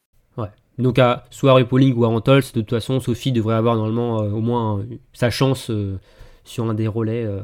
Donc 0.77 0.99
à 0.99 1.23
soit 1.31 1.53
à 1.53 1.63
ou 1.63 2.05
à 2.05 2.09
Antols, 2.09 2.43
de 2.43 2.61
toute 2.61 2.71
façon 2.71 2.99
Sophie 2.99 3.31
devrait 3.31 3.55
avoir 3.55 3.77
normalement 3.77 4.23
euh, 4.23 4.31
au 4.31 4.41
moins 4.41 4.81
euh, 4.81 4.85
sa 5.13 5.31
chance 5.31 5.71
euh, 5.71 6.01
sur 6.43 6.69
un 6.69 6.75
des 6.75 6.89
relais 6.89 7.23
euh, 7.25 7.43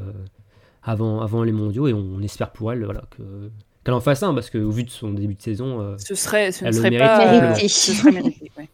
avant, 0.83 1.21
avant 1.21 1.43
les 1.43 1.53
mondiaux 1.53 1.87
et 1.87 1.93
on, 1.93 2.21
espère 2.21 2.51
pour 2.51 2.73
elle 2.73 2.83
voilà, 2.83 3.03
que, 3.11 3.49
qu'elle 3.85 3.93
en 3.93 4.01
fasse 4.01 4.21
un 4.23 4.33
parce 4.33 4.49
qu'au 4.49 4.69
vu 4.69 4.83
de 4.83 4.89
son 4.89 5.11
début 5.11 5.35
de 5.35 5.41
saison, 5.41 5.79
euh, 5.79 5.95
Ce 5.97 6.13
serait, 6.13 6.51
ce 6.51 6.65
ne 6.65 6.67
Elle 6.67 6.73
le 6.75 6.79
serait 6.79 6.89
mérite 6.89 7.07
pas. 7.07 7.33
euh, 7.33 7.55
ce 7.55 7.93
serait 7.93 8.11
mérité. 8.11 8.51
ouais. 8.57 8.67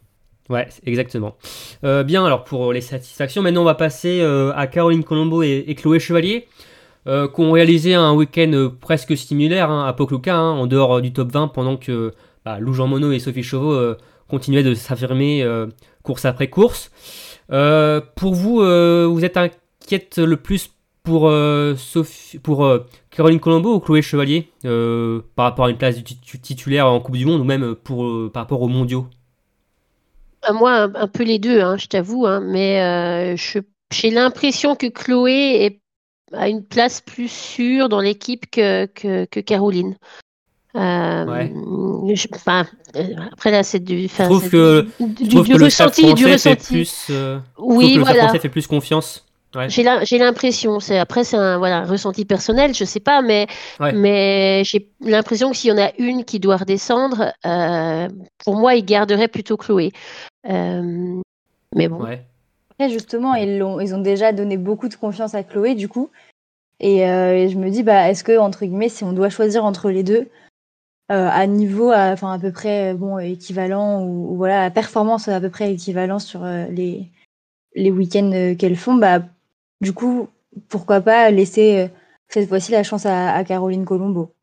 Ouais 0.49 0.67
exactement. 0.85 1.35
Euh, 1.83 2.03
bien 2.03 2.25
alors 2.25 2.43
pour 2.43 2.73
les 2.73 2.81
satisfactions, 2.81 3.41
maintenant 3.41 3.61
on 3.61 3.65
va 3.65 3.75
passer 3.75 4.19
euh, 4.21 4.51
à 4.55 4.67
Caroline 4.67 5.03
Colombo 5.03 5.43
et, 5.43 5.75
Chloé 5.77 5.99
Chevalier 5.99 6.47
euh, 7.07 7.27
qui 7.27 7.41
ont 7.41 7.51
réalisé 7.51 7.93
un 7.93 8.13
week-end 8.13 8.51
euh, 8.53 8.69
presque 8.69 9.15
similaire 9.15 9.69
hein, 9.71 9.85
à 9.85 9.93
Pokluka 9.93 10.35
hein, 10.35 10.51
en 10.51 10.67
dehors 10.67 10.97
euh, 10.97 11.01
du 11.01 11.13
top 11.13 11.31
20 11.31 11.49
pendant 11.49 11.77
que 11.77 12.13
bah, 12.45 12.59
Lou 12.59 12.73
Jean 12.73 12.87
Monod 12.87 13.13
et 13.13 13.19
Sophie 13.19 13.43
Chauveau 13.43 13.73
euh, 13.73 13.97
continuaient 14.29 14.63
de 14.63 14.73
s'affirmer 14.73 15.43
euh, 15.43 15.67
course 16.03 16.25
après 16.25 16.47
course. 16.49 16.91
Euh, 17.51 18.01
pour 18.15 18.33
vous, 18.35 18.61
euh, 18.61 19.07
vous 19.09 19.23
êtes 19.23 19.37
inquiète 19.37 20.17
le 20.17 20.35
plus 20.37 20.71
pour, 21.03 21.29
euh, 21.29 21.75
Sophie, 21.77 22.39
pour 22.39 22.65
euh, 22.65 22.85
Caroline 23.09 23.39
Colombo 23.39 23.75
ou 23.75 23.79
Chloé 23.79 24.01
Chevalier 24.01 24.49
euh, 24.65 25.21
par 25.35 25.45
rapport 25.45 25.65
à 25.65 25.69
une 25.69 25.77
place 25.77 25.95
titu- 25.97 26.39
titulaire 26.41 26.87
en 26.87 26.99
Coupe 26.99 27.15
du 27.15 27.25
Monde 27.25 27.39
ou 27.39 27.45
même 27.45 27.75
pour, 27.75 28.05
euh, 28.05 28.29
par 28.33 28.43
rapport 28.43 28.61
aux 28.61 28.67
mondiaux? 28.67 29.07
Euh, 29.07 29.16
Moi, 30.53 30.71
un, 30.71 30.95
un 30.95 31.07
peu 31.07 31.23
les 31.23 31.39
deux, 31.39 31.61
hein, 31.61 31.77
je 31.77 31.87
t'avoue, 31.87 32.25
hein, 32.25 32.41
mais 32.43 32.81
euh, 32.81 33.35
j'ai 33.91 34.09
l'impression 34.09 34.75
que 34.75 34.87
Chloé 34.87 35.65
est, 35.65 35.79
a 36.33 36.49
une 36.49 36.63
place 36.63 37.01
plus 37.01 37.31
sûre 37.31 37.89
dans 37.89 37.99
l'équipe 38.01 38.49
que, 38.51 38.85
que, 38.87 39.25
que 39.25 39.39
Caroline. 39.39 39.95
Euh, 40.75 41.25
Ouais. 41.25 42.15
je- 42.15 42.27
enfin, 42.35 42.65
euh, 42.95 43.03
après 43.31 43.49
là, 43.51 43.63
c'est 43.63 43.79
du, 43.79 44.07
trouve 44.09 44.49
que- 44.49 44.81
du, 44.99 45.05
Je 45.19 45.23
du- 45.23 45.29
trouve 45.29 45.45
du 45.47 45.53
que 45.53 45.57
le 45.57 45.69
staff 45.69 45.87
ressenti, 45.95 46.13
du 46.13 46.25
ressenti. 46.31 46.73
plus, 46.73 47.07
euh, 47.09 47.39
Oui, 47.57 47.93
que 47.93 47.97
le 47.99 48.03
voilà. 48.03 48.23
français 48.23 48.39
fait 48.39 48.49
plus 48.49 48.67
confiance. 48.67 49.23
Ouais. 49.55 49.69
J'ai 49.69 50.17
l'impression, 50.19 50.79
c'est 50.81 50.99
après 50.99 51.23
c'est 51.23 51.37
un 51.37 51.57
voilà 51.57 51.83
ressenti 51.85 52.25
personnel, 52.25 52.75
je 52.75 52.83
sais 52.83 52.99
pas, 52.99 53.21
mais 53.21 53.47
Ouais. 53.79 53.93
mais 53.93 54.61
j'ai 54.65 54.91
l'impression 55.01 55.49
que 55.49 55.55
s'il 55.57 55.69
y 55.69 55.73
en 55.73 55.81
a 55.81 55.89
une 55.97 56.25
qui 56.25 56.39
doit 56.39 56.57
redescendre, 56.57 57.31
euh, 57.45 58.07
pour 58.43 58.57
moi, 58.57 58.75
il 58.75 58.83
garderait 58.85 59.29
plutôt 59.29 59.55
Chloé. 59.57 59.93
Euh, 60.47 61.21
mais 61.75 61.87
bon, 61.87 62.03
Ouais. 62.03 62.25
Après, 62.71 62.89
justement, 62.89 63.33
ils, 63.33 63.57
l'ont- 63.57 63.79
ils 63.79 63.95
ont 63.95 64.01
déjà 64.01 64.33
donné 64.33 64.55
beaucoup 64.55 64.87
de 64.87 64.95
confiance 64.95 65.33
à 65.33 65.43
Chloé, 65.43 65.73
du 65.73 65.89
coup. 65.89 66.09
Et, 66.79 66.97
et, 66.99 67.49
je 67.49 67.57
me 67.57 67.71
dis, 67.71 67.81
bah, 67.81 68.09
est-ce 68.09 68.23
que, 68.23 68.37
entre 68.37 68.65
guillemets, 68.65 68.89
si 68.89 69.03
on 69.03 69.13
doit 69.13 69.29
choisir 69.29 69.65
entre 69.65 69.89
les 69.89 70.03
deux, 70.03 70.29
euh, 71.09 71.29
à 71.31 71.47
niveau, 71.47 71.91
à, 71.91 72.11
enfin 72.11 72.33
à 72.33 72.39
peu 72.39 72.51
près 72.51 72.93
bon 72.93 73.17
équivalent 73.17 74.03
ou, 74.03 74.35
voilà 74.35 74.65
à 74.65 74.69
performance 74.69 75.29
à 75.29 75.39
peu 75.39 75.49
près 75.49 75.71
équivalent 75.71 76.19
sur 76.19 76.43
euh, 76.43 76.65
les 76.65 77.09
les 77.75 77.91
week-ends 77.91 78.29
euh, 78.33 78.55
qu'elles 78.55 78.75
font, 78.75 78.95
bah 78.95 79.21
du 79.79 79.93
coup 79.93 80.27
pourquoi 80.67 80.99
pas 80.99 81.31
laisser 81.31 81.89
cette 82.27 82.49
fois-ci 82.49 82.73
la 82.73 82.83
chance 82.83 83.05
à, 83.05 83.41
Caroline 83.45 83.85
Colombo. 83.85 84.33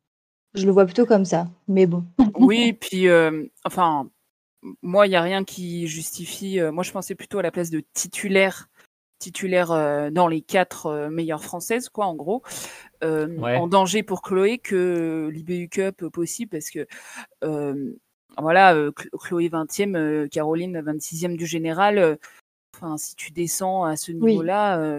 Je 0.55 0.65
le 0.65 0.73
vois 0.73 0.87
plutôt 0.87 1.05
comme 1.05 1.27
ça, 1.27 1.49
mais 1.69 1.85
bon. 1.85 2.05
oui, 2.39 2.73
puis 2.73 3.09
enfin 3.65 4.09
moi 4.83 5.07
il 5.07 5.11
y 5.11 5.17
a 5.17 5.23
rien 5.23 5.45
qui 5.45 5.87
justifie. 5.87 6.61
moi 6.73 6.83
je 6.83 6.93
pensais 6.93 7.15
plutôt 7.15 7.39
à 7.39 7.43
la 7.43 7.51
place 7.51 7.71
de 7.71 7.83
titulaire 7.93 8.69
titulaire 9.25 9.73
euh, 9.73 10.11
dans 10.11 10.29
les 10.29 10.43
quatre 10.43 10.87
euh, 10.87 11.11
meilleures 11.11 11.43
françaises, 11.43 11.89
quoi, 11.89 12.07
en 12.07 12.15
gros, 12.15 12.43
euh, 13.03 13.39
en 13.41 13.67
danger 13.67 14.03
pour 14.03 14.23
Chloé 14.23 14.59
que 14.59 15.31
l'IBU 15.33 15.69
Cup 15.69 16.07
possible, 16.09 16.51
parce 16.51 16.71
que 16.71 16.87
voilà, 18.37 18.77
Chloé 19.21 19.49
20e, 19.49 20.29
Caroline 20.29 20.81
26e 20.81 21.37
du 21.37 21.47
général. 21.47 22.19
Enfin, 22.75 22.97
si 22.97 23.15
tu 23.15 23.31
descends 23.31 23.85
à 23.85 23.95
ce 23.95 24.11
niveau-là, 24.11 24.99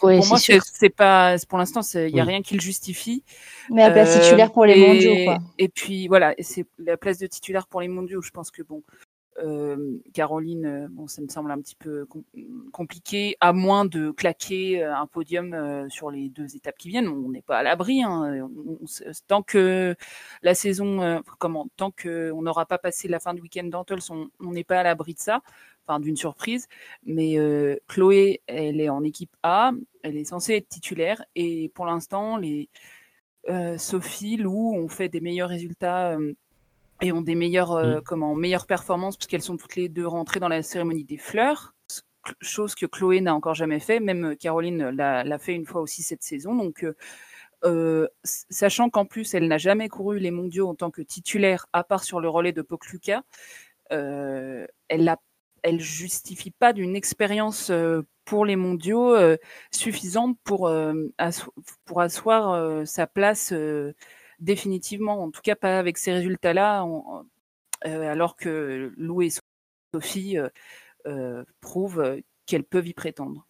pour 0.00 0.10
moi, 0.10 0.38
c'est 0.38 0.90
pas, 0.90 1.36
pour 1.48 1.58
l'instant, 1.58 1.82
il 1.94 2.12
n'y 2.12 2.20
a 2.20 2.24
rien 2.24 2.42
qui 2.42 2.54
le 2.54 2.60
justifie. 2.60 3.22
Mais 3.70 3.82
la 3.82 3.92
place 3.92 4.20
titulaire 4.20 4.52
pour 4.52 4.66
les 4.66 4.84
mondiaux, 4.84 5.24
quoi. 5.24 5.38
Et 5.58 5.68
puis 5.68 6.08
voilà, 6.08 6.34
c'est 6.40 6.66
la 6.78 6.96
place 6.96 7.18
de 7.18 7.28
titulaire 7.28 7.68
pour 7.68 7.80
les 7.80 7.86
mondiaux. 7.86 8.20
Je 8.20 8.32
pense 8.32 8.50
que 8.50 8.62
bon, 8.62 8.82
euh, 9.38 9.98
Caroline, 10.12 10.66
euh, 10.66 10.88
bon, 10.90 11.06
ça 11.08 11.22
me 11.22 11.28
semble 11.28 11.50
un 11.50 11.60
petit 11.60 11.74
peu 11.74 12.06
compliqué, 12.72 13.36
à 13.40 13.52
moins 13.52 13.84
de 13.84 14.10
claquer 14.10 14.82
euh, 14.82 14.94
un 14.94 15.06
podium 15.06 15.88
sur 15.88 16.10
les 16.10 16.28
deux 16.28 16.54
étapes 16.56 16.76
qui 16.78 16.88
viennent. 16.88 17.08
On 17.08 17.30
n'est 17.30 17.42
pas 17.42 17.58
à 17.58 17.62
l'abri. 17.62 18.02
Hein. 18.02 18.48
tant 19.26 19.42
que 19.42 19.96
la 20.42 20.54
saison, 20.54 21.22
comment, 21.38 21.68
tant 21.76 21.90
que 21.90 22.30
on 22.32 22.42
n'aura 22.42 22.66
pas 22.66 22.78
passé 22.78 23.08
la 23.08 23.20
fin 23.20 23.34
de 23.34 23.40
week-end 23.40 23.64
d'Antels, 23.64 24.00
on 24.10 24.52
n'est 24.52 24.64
pas 24.64 24.80
à 24.80 24.82
l'abri 24.82 25.14
de 25.14 25.20
ça, 25.20 25.40
enfin 25.86 26.00
d'une 26.00 26.16
surprise. 26.16 26.68
Mais 27.04 27.36
Chloé, 27.88 28.42
elle 28.46 28.80
est 28.80 28.88
en 28.88 29.02
équipe 29.02 29.34
A, 29.42 29.72
elle 30.02 30.16
est 30.16 30.24
censée 30.24 30.54
être 30.56 30.68
titulaire, 30.68 31.24
et 31.34 31.70
pour 31.74 31.86
l'instant, 31.86 32.36
les 32.36 32.68
Sophie, 33.78 34.36
Lou 34.36 34.74
ont 34.74 34.88
fait 34.88 35.08
des 35.08 35.20
meilleurs 35.20 35.48
résultats 35.48 36.16
et 37.02 37.12
ont 37.12 37.20
des 37.20 37.34
meilleures, 37.34 37.72
euh, 37.72 37.98
mm. 37.98 38.02
comment, 38.02 38.34
meilleures 38.34 38.66
performances 38.66 39.16
puisqu'elles 39.16 39.42
sont 39.42 39.56
toutes 39.56 39.76
les 39.76 39.88
deux 39.88 40.06
rentrées 40.06 40.40
dans 40.40 40.48
la 40.48 40.62
cérémonie 40.62 41.04
des 41.04 41.18
fleurs, 41.18 41.74
chose 42.40 42.74
que 42.74 42.86
Chloé 42.86 43.20
n'a 43.20 43.34
encore 43.34 43.54
jamais 43.54 43.80
fait. 43.80 44.00
Même 44.00 44.36
Caroline 44.36 44.90
l'a 44.90 45.38
fait 45.38 45.54
une 45.54 45.66
fois 45.66 45.82
aussi 45.82 46.02
cette 46.02 46.22
saison. 46.22 46.54
Donc, 46.54 46.84
euh, 46.84 46.94
euh, 47.64 48.08
sachant 48.22 48.90
qu'en 48.90 49.04
plus, 49.04 49.34
elle 49.34 49.48
n'a 49.48 49.58
jamais 49.58 49.88
couru 49.88 50.18
les 50.18 50.30
mondiaux 50.30 50.68
en 50.68 50.74
tant 50.74 50.90
que 50.90 51.02
titulaire, 51.02 51.66
à 51.72 51.84
part 51.84 52.04
sur 52.04 52.20
le 52.20 52.28
relais 52.28 52.52
de 52.52 52.62
Pokluka, 52.62 53.22
elle 53.90 54.68
ne 54.90 55.14
elle 55.62 55.80
justifie 55.80 56.50
pas 56.50 56.72
d'une 56.72 56.96
expérience 56.96 57.70
pour 58.24 58.44
les 58.46 58.56
mondiaux 58.56 59.14
suffisante 59.70 60.36
pour, 60.42 60.72
pour 61.84 62.00
asseoir 62.00 62.86
sa 62.86 63.06
place 63.06 63.52
définitivement, 64.42 65.22
en 65.22 65.30
tout 65.30 65.40
cas 65.42 65.54
pas 65.54 65.78
avec 65.78 65.96
ces 65.96 66.12
résultats-là, 66.12 66.84
euh, 67.86 68.12
alors 68.12 68.36
que 68.36 68.92
Lou 68.96 69.22
et 69.22 69.30
Sophie 69.94 70.36
euh, 70.36 70.48
euh, 71.06 71.44
prouvent 71.60 72.20
qu'elles 72.46 72.64
peuvent 72.64 72.86
y 72.86 72.92
prétendre. 72.92 73.46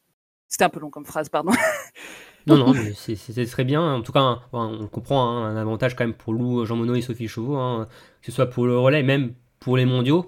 C'était 0.49 0.65
un 0.65 0.69
peu 0.69 0.81
long 0.81 0.91
comme 0.91 1.07
phrase, 1.07 1.31
pardon. 1.31 1.53
non, 2.47 2.59
non, 2.59 2.75
c'était 2.95 3.47
très 3.47 3.65
bien. 3.65 3.95
En 3.95 4.03
tout 4.03 4.13
cas, 4.13 4.41
on 4.53 4.87
comprend 4.87 5.29
hein, 5.29 5.47
un 5.47 5.57
avantage 5.57 5.97
quand 5.97 6.05
même 6.05 6.15
pour 6.15 6.35
Lou, 6.35 6.67
Jean 6.67 6.77
Monod 6.77 6.97
et 6.97 7.03
Sophie 7.03 7.29
Chauveau, 7.29 7.57
hein, 7.57 7.89
que 8.21 8.27
ce 8.27 8.33
soit 8.33 8.51
pour 8.51 8.67
le 8.67 8.79
relais, 8.79 9.03
même 9.03 9.35
pour 9.61 9.79
les 9.79 9.87
mondiaux. 9.87 10.27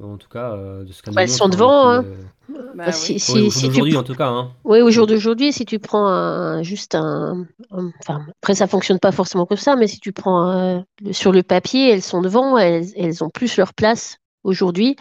En 0.00 0.16
tout 0.16 0.28
cas, 0.28 0.56
de 0.56 0.90
ce 0.90 1.02
bah, 1.10 1.22
Elles 1.22 1.28
sont 1.28 1.48
devant. 1.48 1.90
Hein. 1.90 2.04
Bah, 2.48 2.84
bah 2.86 2.92
si, 2.92 3.16
aujourd'hui, 3.40 3.96
en 3.96 4.02
tout 4.02 4.14
cas. 4.14 4.28
Hein. 4.28 4.50
Oui, 4.64 4.80
au 4.80 4.90
jour 4.90 5.06
d'aujourd'hui, 5.06 5.52
si 5.52 5.66
tu 5.66 5.78
prends 5.78 6.62
juste 6.62 6.94
un, 6.94 7.46
Enfin, 7.70 8.26
après, 8.42 8.54
ça 8.54 8.66
fonctionne 8.66 8.98
pas 8.98 9.12
forcément 9.12 9.44
comme 9.44 9.58
ça, 9.58 9.76
mais 9.76 9.86
si 9.86 10.00
tu 10.00 10.12
prends 10.12 10.84
sur 11.10 11.32
le 11.32 11.42
papier, 11.42 11.90
elles 11.90 12.02
sont 12.02 12.22
devant, 12.22 12.56
elles, 12.56 12.86
elles 12.96 13.22
ont 13.22 13.30
plus 13.30 13.56
leur 13.56 13.74
place 13.74 14.16
aujourd'hui 14.44 14.96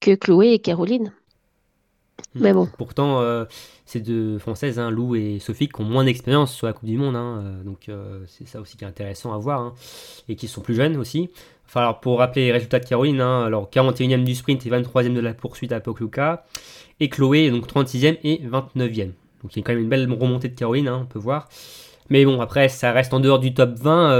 que 0.00 0.14
Chloé 0.14 0.52
et 0.52 0.58
Caroline. 0.58 1.12
Hmm. 2.34 2.40
Mais 2.42 2.52
bon. 2.52 2.68
Pourtant, 2.76 3.20
euh, 3.20 3.44
ces 3.86 4.00
deux 4.00 4.38
Françaises, 4.38 4.78
hein, 4.78 4.90
Lou 4.90 5.14
et 5.14 5.38
Sophie, 5.38 5.68
qui 5.68 5.80
ont 5.80 5.84
moins 5.84 6.04
d'expérience 6.04 6.52
sur 6.52 6.66
la 6.66 6.72
Coupe 6.72 6.88
du 6.88 6.98
Monde. 6.98 7.16
Hein, 7.16 7.42
euh, 7.42 7.62
donc, 7.62 7.88
euh, 7.88 8.24
c'est 8.26 8.46
ça 8.46 8.60
aussi 8.60 8.76
qui 8.76 8.84
est 8.84 8.88
intéressant 8.88 9.32
à 9.32 9.38
voir. 9.38 9.60
Hein, 9.60 9.74
et 10.28 10.36
qui 10.36 10.48
sont 10.48 10.60
plus 10.60 10.74
jeunes 10.74 10.96
aussi. 10.96 11.30
Enfin, 11.68 11.80
alors, 11.80 12.00
pour 12.00 12.18
rappeler 12.18 12.46
les 12.46 12.52
résultats 12.52 12.80
de 12.80 12.86
Caroline, 12.86 13.20
alors 13.20 13.68
41e 13.70 14.24
du 14.24 14.34
sprint 14.34 14.64
et 14.66 14.70
23e 14.70 15.12
de 15.12 15.20
la 15.20 15.34
poursuite 15.34 15.70
à 15.72 15.80
Pokluka. 15.80 16.46
Et 16.98 17.08
Chloé, 17.08 17.50
donc 17.50 17.68
36e 17.68 18.18
et 18.24 18.40
29e. 18.44 19.12
Donc, 19.42 19.54
il 19.54 19.58
y 19.58 19.60
a 19.60 19.62
quand 19.62 19.72
même 19.72 19.82
une 19.82 19.88
belle 19.88 20.10
remontée 20.10 20.48
de 20.48 20.54
Caroline, 20.54 20.88
on 20.88 21.04
peut 21.04 21.18
voir. 21.18 21.48
Mais 22.10 22.24
bon, 22.24 22.40
après, 22.40 22.70
ça 22.70 22.90
reste 22.90 23.12
en 23.12 23.20
dehors 23.20 23.38
du 23.38 23.52
top 23.52 23.74
20, 23.74 24.10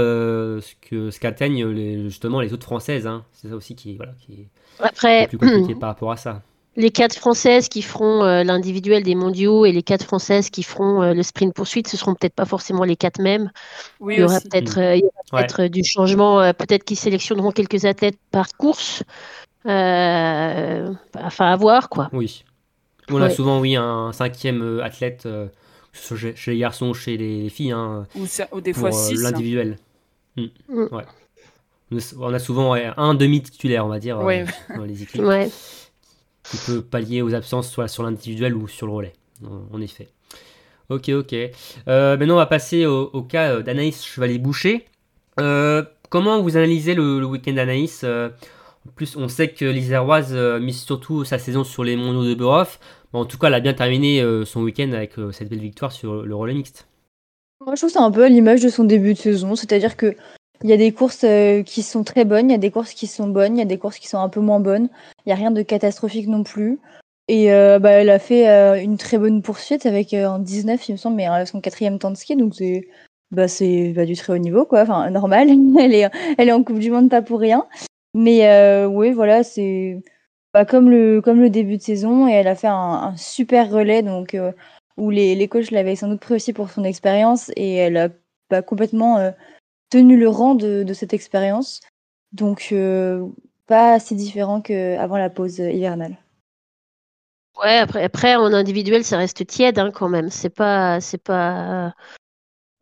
ce 0.61 0.61
que 0.79 1.09
ce 1.09 1.19
qu'atteignent 1.19 1.73
justement 2.03 2.39
les 2.39 2.53
autres 2.53 2.65
françaises. 2.65 3.09
C'est 3.33 3.49
ça 3.49 3.55
aussi 3.55 3.75
qui 3.75 3.93
est, 3.93 3.95
voilà, 3.95 4.13
qui 4.19 4.33
est 4.33 4.47
après, 4.79 5.27
plus 5.27 5.39
compliqué 5.39 5.73
par 5.73 5.89
rapport 5.89 6.11
à 6.11 6.17
ça 6.17 6.43
les 6.79 6.91
quatre 6.91 7.17
françaises 7.17 7.67
qui 7.67 7.81
feront 7.81 8.23
euh, 8.23 8.43
l'individuel 8.45 9.03
des 9.03 9.13
mondiaux 9.13 9.65
et 9.65 9.73
les 9.73 9.83
quatre 9.83 10.05
françaises 10.05 10.49
qui 10.49 10.63
feront 10.63 11.01
euh, 11.01 11.13
le 11.13 11.23
sprint 11.23 11.53
poursuite, 11.53 11.89
ce 11.89 11.97
seront 11.97 12.15
peut-être 12.15 12.33
pas 12.33 12.45
forcément 12.45 12.85
les 12.85 12.95
quatre 12.95 13.21
mêmes. 13.21 13.51
Oui, 13.99 14.15
il 14.15 14.21
y 14.21 14.23
aura 14.23 14.39
peut-être 14.39 14.79
euh, 15.61 15.67
du 15.67 15.83
changement, 15.83 16.53
peut-être 16.53 16.85
qu'ils 16.85 16.97
sélectionneront 16.97 17.51
quelques 17.51 17.83
athlètes 17.83 18.17
par 18.31 18.55
course. 18.55 19.03
enfin, 19.65 20.95
à 21.15 21.55
voir 21.57 21.89
quoi. 21.89 22.09
Oui. 22.13 22.45
On 23.11 23.21
a 23.21 23.29
souvent, 23.29 23.59
oui, 23.59 23.75
un 23.75 24.13
cinquième 24.13 24.79
athlète, 24.81 25.27
chez 25.91 26.51
les 26.51 26.59
garçons, 26.59 26.93
chez 26.93 27.17
les 27.17 27.49
filles. 27.49 27.71
Hein, 27.71 28.07
ou, 28.53 28.61
des 28.61 28.71
fois 28.71 28.93
six. 28.93 29.19
Hein. 29.19 29.31
L'individuel. 29.31 29.77
Hmm. 30.37 30.45
Mm. 30.69 30.87
On 32.19 32.33
a 32.33 32.39
souvent 32.39 32.75
un 32.75 33.15
demi-titulaire, 33.15 33.85
on 33.85 33.89
va 33.89 33.99
dire, 33.99 34.19
dans 34.19 34.85
les 34.85 35.03
équipes 35.03 35.23
qui 36.49 36.57
peut 36.65 36.81
pallier 36.81 37.21
aux 37.21 37.33
absences 37.33 37.69
soit 37.69 37.87
sur 37.87 38.03
l'individuel 38.03 38.55
ou 38.55 38.67
sur 38.67 38.87
le 38.87 38.93
relais, 38.93 39.13
en, 39.71 39.81
effet. 39.81 40.07
Ok, 40.89 41.09
ok. 41.09 41.35
Euh, 41.87 42.17
maintenant, 42.17 42.35
on 42.35 42.37
va 42.37 42.47
passer 42.47 42.85
au, 42.85 43.21
cas 43.21 43.53
euh, 43.53 43.61
d'Anaïs 43.61 44.03
Chevalier-Boucher. 44.03 44.85
Euh, 45.39 45.83
comment 46.09 46.41
vous 46.41 46.57
analysez 46.57 46.95
le, 46.95 47.23
week-end 47.23 47.53
d'Anaïs 47.53 48.03
En 48.03 48.91
plus, 48.95 49.15
on 49.15 49.27
sait 49.27 49.49
que 49.49 49.65
l'Iséroise 49.65 50.33
mise 50.33 50.81
surtout 50.81 51.23
sa 51.23 51.37
saison 51.37 51.63
sur 51.63 51.83
les 51.83 51.95
mondiaux 51.95 52.25
de 52.25 52.33
Buroff. 52.33 52.79
en 53.13 53.25
tout 53.25 53.37
cas, 53.37 53.47
elle 53.47 53.53
a 53.53 53.59
bien 53.59 53.73
terminé 53.73 54.23
son 54.45 54.61
week-end 54.61 54.91
avec 54.91 55.13
cette 55.31 55.49
belle 55.49 55.59
victoire 55.59 55.91
sur 55.91 56.23
le 56.23 56.35
relais 56.35 56.55
mixte. 56.55 56.87
Moi, 57.65 57.75
je 57.75 57.81
trouve 57.81 57.91
c'est 57.91 57.99
un 57.99 58.11
peu 58.11 58.23
à 58.23 58.29
l'image 58.29 58.61
de 58.61 58.69
son 58.69 58.85
début 58.85 59.13
de 59.13 59.19
saison. 59.19 59.55
C'est-à-dire 59.55 59.97
que 59.97 60.15
il 60.63 60.69
y 60.69 60.73
a 60.73 60.77
des 60.77 60.91
courses 60.91 61.23
euh, 61.23 61.63
qui 61.63 61.83
sont 61.83 62.03
très 62.03 62.25
bonnes, 62.25 62.49
il 62.49 62.51
y 62.51 62.55
a 62.55 62.59
des 62.59 62.71
courses 62.71 62.93
qui 62.93 63.07
sont 63.07 63.27
bonnes, 63.27 63.55
il 63.55 63.59
y 63.59 63.63
a 63.63 63.65
des 63.65 63.77
courses 63.77 63.97
qui 63.97 64.07
sont 64.07 64.19
un 64.19 64.29
peu 64.29 64.41
moins 64.41 64.59
bonnes. 64.59 64.89
Il 65.25 65.29
n'y 65.29 65.33
a 65.33 65.35
rien 65.35 65.51
de 65.51 65.61
catastrophique 65.61 66.27
non 66.27 66.43
plus. 66.43 66.79
Et 67.29 67.53
euh, 67.53 67.79
bah, 67.79 67.91
elle 67.91 68.09
a 68.09 68.19
fait 68.19 68.49
euh, 68.49 68.81
une 68.81 68.97
très 68.97 69.17
bonne 69.17 69.41
poursuite 69.41 69.85
avec 69.85 70.13
en 70.13 70.39
19, 70.39 70.89
il 70.89 70.91
me 70.93 70.97
semble, 70.97 71.15
mais 71.15 71.27
son 71.45 71.61
quatrième 71.61 71.99
temps 71.99 72.11
de 72.11 72.17
ski, 72.17 72.35
donc 72.35 72.55
c'est 72.55 72.87
bah, 73.31 73.47
c'est 73.47 73.93
bah, 73.93 74.05
du 74.05 74.15
très 74.15 74.33
haut 74.33 74.37
niveau, 74.37 74.65
quoi. 74.65 74.81
Enfin, 74.81 75.09
normal. 75.11 75.47
elle, 75.79 75.93
est, 75.93 76.09
elle 76.37 76.49
est 76.49 76.51
en 76.51 76.63
Coupe 76.63 76.79
du 76.79 76.91
Monde, 76.91 77.09
pas 77.09 77.21
pour 77.21 77.39
rien. 77.39 77.67
Mais 78.15 78.85
oui, 78.87 79.11
voilà, 79.11 79.43
c'est 79.43 80.01
bah, 80.53 80.65
comme, 80.65 80.89
le, 80.89 81.21
comme 81.21 81.39
le 81.39 81.49
début 81.49 81.77
de 81.77 81.83
saison, 81.83 82.27
et 82.27 82.31
elle 82.31 82.47
a 82.47 82.55
fait 82.55 82.67
un, 82.67 83.13
super 83.15 83.69
relais, 83.71 84.01
donc 84.01 84.35
où 84.97 85.09
les, 85.11 85.35
les 85.35 85.47
coachs 85.47 85.71
l'avaient 85.71 85.95
sans 85.95 86.09
doute 86.09 86.19
pris 86.19 86.33
aussi 86.33 86.51
pour 86.51 86.69
son 86.69 86.83
expérience, 86.83 87.51
et 87.55 87.75
elle 87.75 87.97
a 87.97 88.09
pas 88.49 88.63
complètement 88.63 89.31
tenu 89.89 90.17
le 90.17 90.29
rang 90.29 90.55
de, 90.55 90.85
cette 90.93 91.13
expérience. 91.13 91.81
Donc, 92.31 92.69
euh, 92.71 93.25
pas 93.67 93.93
assez 93.93 94.15
différent 94.15 94.61
qu'avant 94.61 95.17
la 95.17 95.29
pause 95.29 95.59
hivernale. 95.59 96.17
Ouais, 97.61 97.77
après, 97.77 98.03
après 98.03 98.35
en 98.35 98.53
individuel, 98.53 99.03
ça 99.03 99.17
reste 99.17 99.45
tiède 99.45 99.79
hein, 99.79 99.91
quand 99.93 100.07
même. 100.07 100.29
C'est 100.29 100.49
pas, 100.49 101.01
c'est 101.01 101.21
pas. 101.21 101.87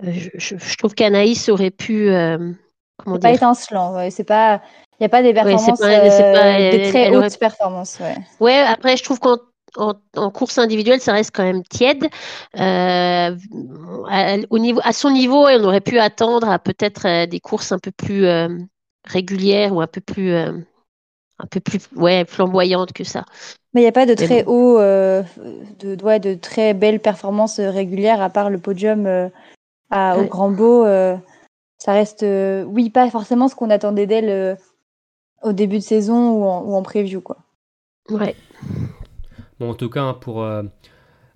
Euh, 0.05 0.11
je, 0.35 0.77
trouve 0.77 0.93
qu'Anaïs 0.93 1.49
aurait 1.49 1.71
pu. 1.71 2.09
Euh, 2.09 2.51
comment 2.97 3.17
dire? 3.17 3.29
Pas 3.29 3.35
étincelant. 3.35 3.95
Ouais, 3.95 4.11
c'est 4.11 4.23
pas. 4.23 4.61
Il 4.99 5.03
n'y 5.03 5.05
a 5.05 5.09
pas 5.09 5.23
des 5.23 5.33
performances, 5.33 5.79
des 5.79 6.89
très 6.89 7.15
hautes 7.15 7.39
performances. 7.39 7.99
Ouais. 7.99 8.15
ouais. 8.39 8.59
après, 8.59 8.97
je 8.97 9.03
trouve 9.03 9.19
qu'en 9.19 9.37
en, 9.77 10.31
course 10.31 10.57
individuelle, 10.57 10.99
ça 10.99 11.13
reste 11.13 11.31
quand 11.33 11.43
même 11.43 11.63
tiède. 11.63 12.05
Euh, 12.55 13.35
à, 14.09 14.35
au 14.49 14.59
niveau, 14.59 14.81
à 14.83 14.93
son 14.93 15.11
niveau, 15.11 15.47
on 15.47 15.63
aurait 15.63 15.81
pu 15.81 15.99
attendre 15.99 16.49
à 16.49 16.59
peut-être 16.59 17.07
euh, 17.07 17.25
des 17.25 17.39
courses 17.39 17.71
un 17.71 17.79
peu 17.79 17.91
plus 17.91 18.25
euh, 18.25 18.49
régulières 19.05 19.73
ou 19.73 19.81
un 19.81 19.87
peu 19.87 20.01
plus, 20.01 20.33
un 20.33 20.65
peu 21.49 21.59
plus 21.59 21.87
ouais, 21.95 22.25
flamboyantes 22.27 22.93
que 22.93 23.03
ça. 23.03 23.23
Mais 23.73 23.81
il 23.81 23.83
n'y 23.83 23.89
a 23.89 23.93
pas 23.93 24.05
de 24.05 24.15
très 24.15 24.43
haut, 24.45 24.79
de, 24.79 26.17
de 26.17 26.33
très 26.35 26.73
belles 26.73 26.99
performances 26.99 27.59
régulières 27.59 28.21
à 28.21 28.29
part 28.29 28.49
le 28.49 28.57
podium 28.57 29.29
à, 29.89 30.17
au 30.17 30.21
Ouais. 30.21 30.27
Grand 30.27 30.49
Beau. 30.49 30.83
ça 31.77 31.93
reste, 31.93 32.25
oui, 32.67 32.89
pas 32.89 33.09
forcément 33.09 33.47
ce 33.47 33.55
qu'on 33.55 33.69
attendait 33.69 34.07
d'elle 34.07 34.57
au 35.43 35.53
début 35.53 35.77
de 35.77 35.83
saison 35.83 36.31
ou 36.31 36.43
en, 36.45 36.63
ou 36.63 36.75
en 36.75 36.81
preview. 36.81 37.21
Quoi. 37.21 37.37
Ouais. 38.09 38.35
En 39.59 39.73
tout 39.73 39.89
cas, 39.89 40.01
hein, 40.01 40.13
pour 40.13 40.43
euh, 40.43 40.63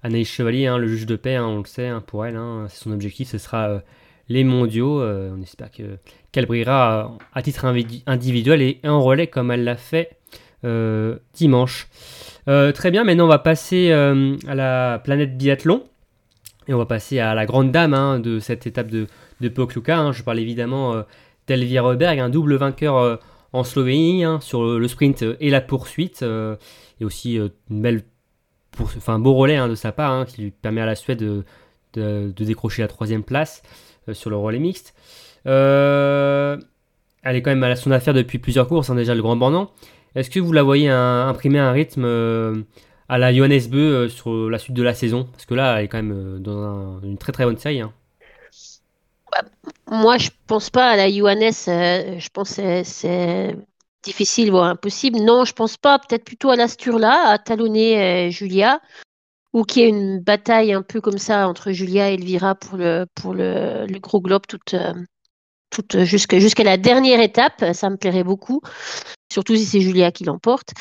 Anaïs 0.04 0.30
Chevalier, 0.30 0.68
hein, 0.68 0.78
le 0.78 0.88
juge 0.88 1.06
de 1.06 1.16
paix, 1.16 1.36
hein, 1.36 1.46
on 1.46 1.60
le 1.60 1.66
sait, 1.66 1.92
pour 2.06 2.26
elle, 2.26 2.40
c'est 2.70 2.84
son 2.84 2.92
objectif, 2.92 3.30
ce 3.30 3.38
sera 3.38 3.70
euh, 3.70 3.80
les 4.30 4.44
mondiaux. 4.44 5.02
Euh, 5.02 5.34
on 5.36 5.42
espère 5.42 5.72
que, 5.72 5.98
qu'elle 6.32 6.46
brillera 6.46 7.18
à 7.34 7.42
titre 7.42 7.66
individuel 8.06 8.62
et 8.62 8.80
en 8.84 9.02
relais 9.02 9.28
comme 9.28 9.52
elle 9.52 9.64
l'a 9.64 9.78
fait 9.78 10.18
dimanche. 11.34 11.88
Très 12.46 12.92
bien, 12.92 13.04
maintenant 13.04 13.26
on 13.26 13.30
va 13.30 13.40
passer 13.40 13.92
à 13.92 14.54
la 14.54 15.02
planète 15.04 15.36
biathlon. 15.36 15.84
Et 16.68 16.76
on 16.76 16.78
va 16.78 16.86
passer 16.86 17.18
à 17.18 17.34
la 17.34 17.48
grande 17.48 17.72
dame 17.72 18.22
de 18.22 18.38
cette 18.38 18.68
étape 18.68 18.92
de, 18.92 19.08
de 19.40 19.50
Pokluka. 19.50 20.12
Je 20.12 20.22
parle 20.22 20.38
évidemment 20.38 21.04
d'Elvira 21.48 21.90
Reberg, 21.90 22.20
un 22.20 22.30
double 22.30 22.58
vainqueur 22.58 23.20
en 23.54 23.64
Slovénie 23.64 24.24
sur 24.42 24.64
le, 24.64 24.88
sprint 24.88 25.26
et 25.40 25.50
la 25.50 25.62
poursuite. 25.62 26.22
et 26.22 27.04
aussi 27.04 27.38
une 27.38 27.82
belle 27.82 28.04
pour, 28.72 28.88
enfin, 28.98 29.16
un 29.16 29.20
beau 29.20 29.34
relais 29.36 29.58
hein, 29.58 29.68
de 29.68 29.76
sa 29.76 29.92
part 29.92 30.12
hein, 30.12 30.26
qui 30.26 30.42
lui 30.44 30.52
permet 30.52 30.82
à 30.82 30.86
la 30.86 30.96
Suède 30.96 31.20
de, 31.20 32.34
décrocher 32.38 32.82
la 32.82 32.88
troisième 32.88 33.24
place 33.24 33.64
euh, 34.10 34.14
sur 34.14 34.30
le 34.30 34.38
relais 34.38 34.60
mixte. 34.60 34.94
Euh, 35.48 36.58
elle 37.24 37.36
est 37.36 37.42
quand 37.42 37.52
même 37.52 37.64
à 37.64 37.76
son 37.76 37.92
affaire 37.92 38.14
depuis 38.14 38.40
plusieurs 38.40 38.68
courses, 38.68 38.90
hein, 38.90 38.96
déjà 38.96 39.16
le 39.16 39.22
Grand 39.22 39.36
Bornand. 39.36 39.72
Est-ce 40.16 40.30
que 40.30 40.40
vous 40.40 40.54
la 40.54 40.64
voyez 40.64 40.90
un- 40.90 41.28
imprimer 41.28 41.60
un 41.60 41.72
rythme 41.72 42.04
euh, 42.06 42.62
à 43.10 43.18
la 43.18 43.34
Johannes 43.34 43.62
Beu 43.70 44.10
sur 44.10 44.50
la 44.50 44.60
suite 44.60 44.76
de 44.76 44.84
la 44.84 44.94
saison? 44.94 45.26
Parce 45.32 45.46
que 45.46 45.54
là, 45.54 45.78
elle 45.80 45.86
est 45.86 45.88
quand 45.88 46.02
même 46.02 46.40
dans 46.42 46.58
un- 46.64 47.02
une 47.04 47.18
très 47.18 47.32
très 47.32 47.46
bonne 47.46 47.58
série. 47.58 47.82
hein. 47.82 47.94
Moi, 49.88 50.18
je 50.18 50.30
pense 50.48 50.70
pas 50.70 50.90
à 50.92 50.96
la 50.96 51.10
Johannes. 51.12 51.52
je 51.54 52.30
pense 52.30 52.50
c'est 52.84 53.56
difficile, 54.04 54.52
voire 54.52 54.66
impossible. 54.66 55.20
Non, 55.20 55.46
je 55.46 55.54
pense 55.54 55.78
pas. 55.78 56.00
Peut-être 56.00 56.26
plutôt 56.26 56.50
à 56.50 56.56
la 56.56 56.68
Sturla, 56.68 57.28
à 57.28 57.38
talonner 57.38 58.28
euh, 58.28 58.30
Julia, 58.30 58.82
ou 59.54 59.64
qu'il 59.64 59.82
y 59.84 59.86
ait 59.86 59.90
une 59.90 60.20
bataille 60.20 60.74
un 60.74 60.82
peu 60.82 61.02
comme 61.02 61.18
ça 61.18 61.48
entre 61.48 61.72
Julia 61.72 62.12
et 62.12 62.16
Elvira 62.16 62.56
pour 62.56 62.78
le, 62.78 63.06
pour 63.16 63.34
le, 63.34 63.86
le 63.88 64.00
gros 64.00 64.22
globe 64.22 64.48
toute, 64.48 64.74
euh, 64.74 64.94
toute 65.70 66.04
jusqu'à 66.04 66.40
jusqu'à 66.40 66.64
la 66.64 66.78
dernière 66.78 67.22
étape. 67.22 67.64
Ça 67.74 67.90
me 67.90 67.98
plairait 67.98 68.24
beaucoup, 68.24 68.62
surtout 69.32 69.56
si 69.56 69.66
c'est 69.66 69.82
Julia 69.82 70.12
qui 70.12 70.26
l'emporte. 70.26 70.74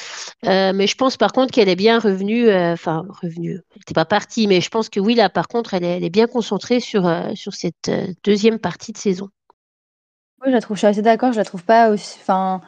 Euh, 0.46 0.72
mais 0.74 0.87
je 0.87 0.96
pense 0.96 1.16
par 1.16 1.33
contre 1.33 1.52
qu'elle 1.52 1.68
est 1.68 1.76
bien 1.76 1.98
revenue, 1.98 2.48
euh, 2.48 2.72
enfin 2.72 3.06
revenue, 3.22 3.61
elle 3.70 3.78
n'était 3.78 3.94
pas 3.94 4.04
partie, 4.04 4.46
mais 4.46 4.61
je 4.61 4.68
pense 4.68 4.88
que 4.88 5.00
oui, 5.00 5.14
là 5.14 5.30
par 5.30 5.48
contre, 5.48 5.72
elle 5.74 5.85
est, 5.85 6.11
bien 6.11 6.26
concentrée 6.26 6.80
sur, 6.80 7.06
euh, 7.06 7.30
sur 7.35 7.54
cette 7.54 7.88
euh, 7.88 8.09
deuxième 8.24 8.59
partie 8.59 8.92
de 8.92 8.98
saison. 8.98 9.28
Moi, 10.38 10.48
je 10.48 10.52
la 10.52 10.61
trouve, 10.61 10.76
je 10.76 10.80
suis 10.80 10.87
assez 10.87 11.02
d'accord, 11.02 11.33
je 11.33 11.38
la 11.38 11.44
trouve 11.44 11.64
pas 11.64 11.90
aussi, 11.90 12.18
enfin, 12.20 12.61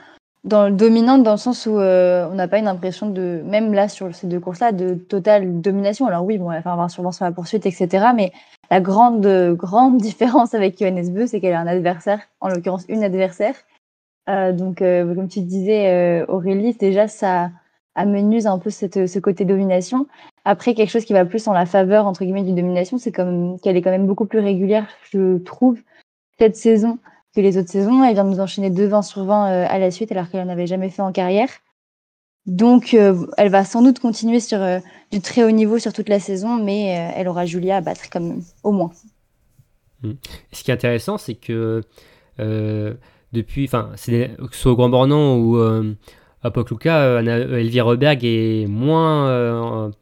dans 0.45 0.75
dominante 0.75 1.23
dans 1.23 1.33
le 1.33 1.37
sens 1.37 1.67
où 1.67 1.79
euh, 1.79 2.29
on 2.31 2.35
n'a 2.35 2.49
pas 2.49 2.59
une 2.59 2.69
impression 2.69 3.09
de, 3.09 3.43
même 3.45 3.73
là 3.73 3.89
sur 3.89 4.15
ces 4.15 4.27
deux 4.27 4.41
courses-là, 4.41 4.73
de 4.73 4.95
totale 4.95 5.61
domination. 5.61 6.07
Alors 6.07 6.25
oui, 6.25 6.39
bon, 6.39 6.51
elle 6.51 6.59
va 6.59 6.63
faire 6.63 6.77
20 6.77 6.89
sur 6.89 7.03
20 7.03 7.13
sur 7.13 7.25
la 7.25 7.33
poursuite, 7.33 7.65
etc. 7.67 8.07
Mais 8.15 8.33
la 8.71 8.81
grande, 8.81 9.25
euh, 9.27 9.55
grande 9.55 9.97
différence 9.99 10.55
avec 10.55 10.79
Johannes 10.79 11.13
Beu, 11.13 11.27
c'est 11.27 11.41
qu'elle 11.41 11.55
a 11.55 11.61
un 11.61 11.67
adversaire, 11.67 12.21
en 12.41 12.49
l'occurrence 12.49 12.85
une 12.89 13.05
adversaire. 13.05 13.55
Euh, 14.29 14.53
donc, 14.53 14.83
euh, 14.83 15.15
comme 15.15 15.29
tu 15.29 15.41
disais, 15.41 15.89
euh, 16.23 16.27
Aurélie, 16.29 16.75
déjà 16.75 17.09
ça 17.09 17.51
amenuise 17.95 18.47
un 18.47 18.59
peu 18.59 18.71
cette, 18.71 19.07
ce 19.07 19.19
côté 19.19 19.45
domination. 19.45 20.07
Après, 20.45 20.75
quelque 20.75 20.91
chose 20.91 21.05
qui 21.05 21.13
va 21.13 21.25
plus 21.25 21.47
en 21.49 21.53
la 21.53 21.67
faveur 21.67 22.07
entre 22.07 22.25
guillemets 22.25 22.43
du 22.43 22.53
domination, 22.53 22.99
c'est 22.99 23.13
comme 23.13 23.59
qu'elle 23.61 23.77
est 23.77 23.83
quand 23.83 23.91
même 23.91 24.07
beaucoup 24.07 24.27
plus 24.27 24.39
régulière, 24.39 24.89
je 25.11 25.39
trouve, 25.39 25.79
cette 26.39 26.57
saison 26.57 26.99
que 27.35 27.41
les 27.41 27.59
autres 27.59 27.71
saisons. 27.71 28.05
Elle 28.05 28.15
vient 28.15 28.25
de 28.25 28.31
nous 28.31 28.41
enchaîner 28.41 28.71
deux 28.71 28.87
20 28.87 29.03
sur 29.03 29.25
20 29.25 29.51
euh, 29.51 29.67
à 29.69 29.79
la 29.79 29.91
suite, 29.91 30.13
alors 30.13 30.29
qu'elle 30.29 30.45
n'en 30.45 30.53
avait 30.53 30.67
jamais 30.67 30.91
fait 30.91 31.03
en 31.03 31.13
carrière. 31.13 31.49
Donc, 32.47 32.95
euh, 32.95 33.27
elle 33.37 33.51
va 33.51 33.65
sans 33.65 33.83
doute 33.83 34.01
continuer 34.01 34.41
sur 34.41 34.61
euh, 34.61 34.81
du 35.13 35.21
très 35.21 35.45
haut 35.45 35.51
niveau 35.51 35.79
sur 35.79 35.93
toute 35.93 36.09
la 36.09 36.19
saison, 36.19 36.63
mais 36.63 36.99
euh, 36.99 37.13
elle 37.17 37.29
aura 37.29 37.47
Julia 37.47 37.77
à 37.77 37.81
battre 37.81 38.03
même, 38.15 38.43
au 38.65 38.73
moins. 38.73 38.91
Et 40.05 40.17
ce 40.51 40.65
qui 40.65 40.73
est 40.73 40.75
intéressant, 40.75 41.19
c'est 41.19 41.37
que 41.37 41.83
euh, 42.41 42.95
depuis, 43.33 43.65
enfin, 43.67 43.91
c'est 43.95 44.35
que 44.37 44.55
ce 44.57 44.61
soit 44.61 44.73
au 44.73 44.77
Grand 44.77 44.89
Bornand 44.89 45.37
ou 45.37 45.57
à 46.43 46.51
Pokluka, 46.51 47.21
Elvira 47.21 47.89
Reberg 47.89 48.25
est 48.25 48.67
moins, 48.67 49.93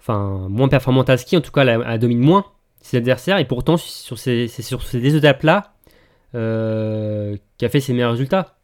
enfin, 0.00 0.46
moins 0.48 0.68
performante 0.68 1.10
à 1.10 1.18
ski. 1.18 1.36
En 1.36 1.42
tout 1.42 1.52
cas, 1.52 1.66
elle, 1.66 1.84
elle 1.86 1.98
domine 1.98 2.20
moins 2.20 2.46
ses 2.80 2.96
adversaires. 2.96 3.36
Et 3.36 3.44
pourtant, 3.44 3.76
sur 3.76 4.18
ces, 4.18 4.48
c'est 4.48 4.62
sur 4.62 4.82
ces 4.82 5.00
deux 5.00 5.16
étapes-là 5.16 5.71
euh, 6.34 7.36
qui 7.58 7.64
a 7.64 7.68
fait 7.68 7.80
ses 7.80 7.92
meilleurs 7.92 8.12
résultats. 8.12 8.56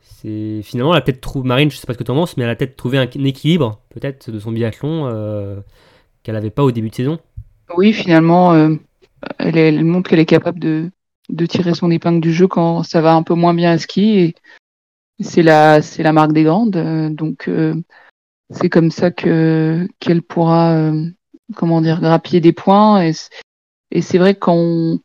C'est 0.00 0.60
finalement, 0.62 0.92
elle 0.92 0.98
a 0.98 1.02
peut-être 1.02 1.20
trouvé 1.20 1.48
Marine. 1.48 1.70
Je 1.70 1.76
sais 1.76 1.86
pas 1.86 1.92
ce 1.94 1.98
que 1.98 2.04
tu 2.04 2.10
en 2.10 2.16
penses, 2.16 2.36
mais 2.36 2.44
elle 2.44 2.50
a 2.50 2.56
peut-être 2.56 2.76
trouvé 2.76 2.98
un, 2.98 3.04
équilibre, 3.04 3.80
peut-être, 3.90 4.30
de 4.30 4.38
son 4.38 4.52
biathlon 4.52 5.06
euh, 5.06 5.60
qu'elle 6.22 6.34
n'avait 6.34 6.50
pas 6.50 6.64
au 6.64 6.72
début 6.72 6.90
de 6.90 6.94
saison. 6.94 7.18
Oui, 7.76 7.92
finalement, 7.92 8.52
euh, 8.52 8.74
elle, 9.38 9.84
montre 9.84 10.10
qu'elle 10.10 10.18
est 10.18 10.26
capable 10.26 10.58
de, 10.58 10.90
tirer 11.46 11.74
son 11.74 11.90
épingle 11.90 12.20
du 12.20 12.32
jeu 12.32 12.48
quand 12.48 12.82
ça 12.82 13.00
va 13.00 13.14
un 13.14 13.22
peu 13.22 13.34
moins 13.34 13.54
bien 13.54 13.70
à 13.70 13.78
ski. 13.78 14.34
C'est 15.20 15.42
la, 15.42 15.80
la 15.98 16.12
marque 16.12 16.32
des 16.32 16.42
grandes. 16.42 16.76
euh, 16.76 17.08
donc, 17.08 17.48
c'est 18.50 18.68
comme 18.68 18.90
ça 18.90 19.12
que 19.12 19.86
qu'elle 20.00 20.22
pourra, 20.22 20.92
comment 21.54 21.80
dire, 21.80 22.00
grappiller 22.00 22.40
des 22.40 22.52
points. 22.52 23.04
Et, 23.04 23.12
et 23.92 24.02
c'est 24.02 24.18
vrai 24.18 24.34
que 24.34 24.40
quand 24.40 24.56
on, 24.56 24.98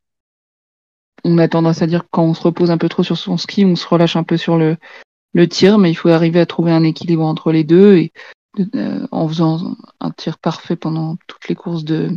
on 1.25 1.39
a 1.39 1.47
tendance 1.47 1.81
à 1.81 1.87
dire 1.87 2.03
que 2.03 2.09
quand 2.11 2.23
on 2.23 2.33
se 2.35 2.41
repose 2.43 2.69
un 2.69 2.77
peu 2.77 2.87
trop 2.87 3.03
sur 3.03 3.17
son 3.17 3.37
ski, 3.37 3.65
on 3.65 3.75
se 3.75 3.87
relâche 3.87 4.15
un 4.15 4.23
peu 4.23 4.37
sur 4.37 4.57
le, 4.57 4.77
le 5.33 5.49
tir, 5.49 5.79
mais 5.79 5.89
il 5.89 5.95
faut 5.95 6.09
arriver 6.09 6.39
à 6.39 6.45
trouver 6.45 6.71
un 6.71 6.83
équilibre 6.83 7.25
entre 7.25 7.51
les 7.51 7.63
deux 7.63 7.97
et 7.97 8.13
euh, 8.75 9.05
en 9.11 9.27
faisant 9.27 9.75
un 9.99 10.11
tir 10.11 10.37
parfait 10.37 10.75
pendant 10.75 11.17
toutes 11.27 11.49
les 11.49 11.55
courses 11.55 11.83
de, 11.83 12.11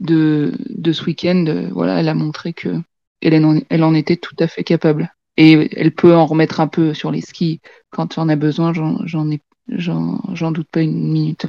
de, 0.00 0.92
ce 0.92 1.04
week-end, 1.04 1.44
euh, 1.46 1.68
voilà, 1.72 2.00
elle 2.00 2.08
a 2.08 2.14
montré 2.14 2.54
que 2.54 2.80
elle 3.20 3.44
en, 3.44 3.60
en 3.70 3.94
était 3.94 4.16
tout 4.16 4.36
à 4.38 4.46
fait 4.46 4.64
capable. 4.64 5.14
Et 5.36 5.78
elle 5.78 5.92
peut 5.92 6.14
en 6.14 6.24
remettre 6.24 6.60
un 6.60 6.68
peu 6.68 6.94
sur 6.94 7.10
les 7.10 7.20
skis 7.20 7.60
quand 7.90 8.16
on 8.16 8.30
a 8.30 8.36
besoin, 8.36 8.72
j'en 8.72 10.50
doute 10.52 10.68
pas 10.70 10.80
une 10.80 11.12
minute. 11.12 11.46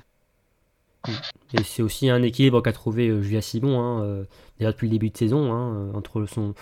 Et 1.53 1.63
c'est 1.63 1.81
aussi 1.81 2.09
un 2.09 2.21
équilibre 2.23 2.61
qu'a 2.61 2.73
trouvé 2.73 3.07
euh, 3.07 3.21
Julia 3.21 3.41
Simon, 3.41 3.79
hein, 3.79 4.01
euh, 4.03 4.23
déjà 4.59 4.71
depuis 4.71 4.87
le 4.87 4.91
début 4.91 5.09
de 5.09 5.17
saison, 5.17 5.53
hein, 5.53 5.73
euh, 5.75 5.93
entre 5.93 6.25
son, 6.25 6.53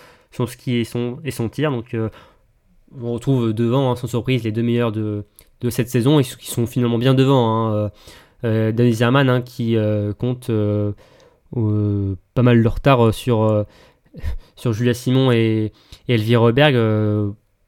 ski 0.46 0.76
et 0.76 0.84
son, 0.84 1.48
tir. 1.50 1.70
Donc 1.70 1.96
on 3.00 3.12
retrouve 3.12 3.52
devant, 3.52 3.90
hein, 3.90 3.96
sans 3.96 4.06
surprise, 4.06 4.44
les 4.44 4.52
deux 4.52 4.62
meilleurs 4.62 4.92
de, 4.92 5.24
cette 5.70 5.88
saison, 5.88 6.20
et 6.20 6.24
qui 6.24 6.50
sont 6.50 6.66
finalement 6.66 6.98
bien 6.98 7.14
devant. 7.14 7.68
Hein, 7.74 7.90
Denis 8.42 8.94
Zerman 8.94 9.28
hein, 9.28 9.42
qui 9.42 9.76
compte 10.18 10.50
pas 12.34 12.42
mal 12.42 12.62
de 12.62 12.68
retard 12.68 13.12
sur, 13.14 13.64
Julia 14.72 14.94
Simon 14.94 15.32
et, 15.32 15.72
Elvire 16.06 16.52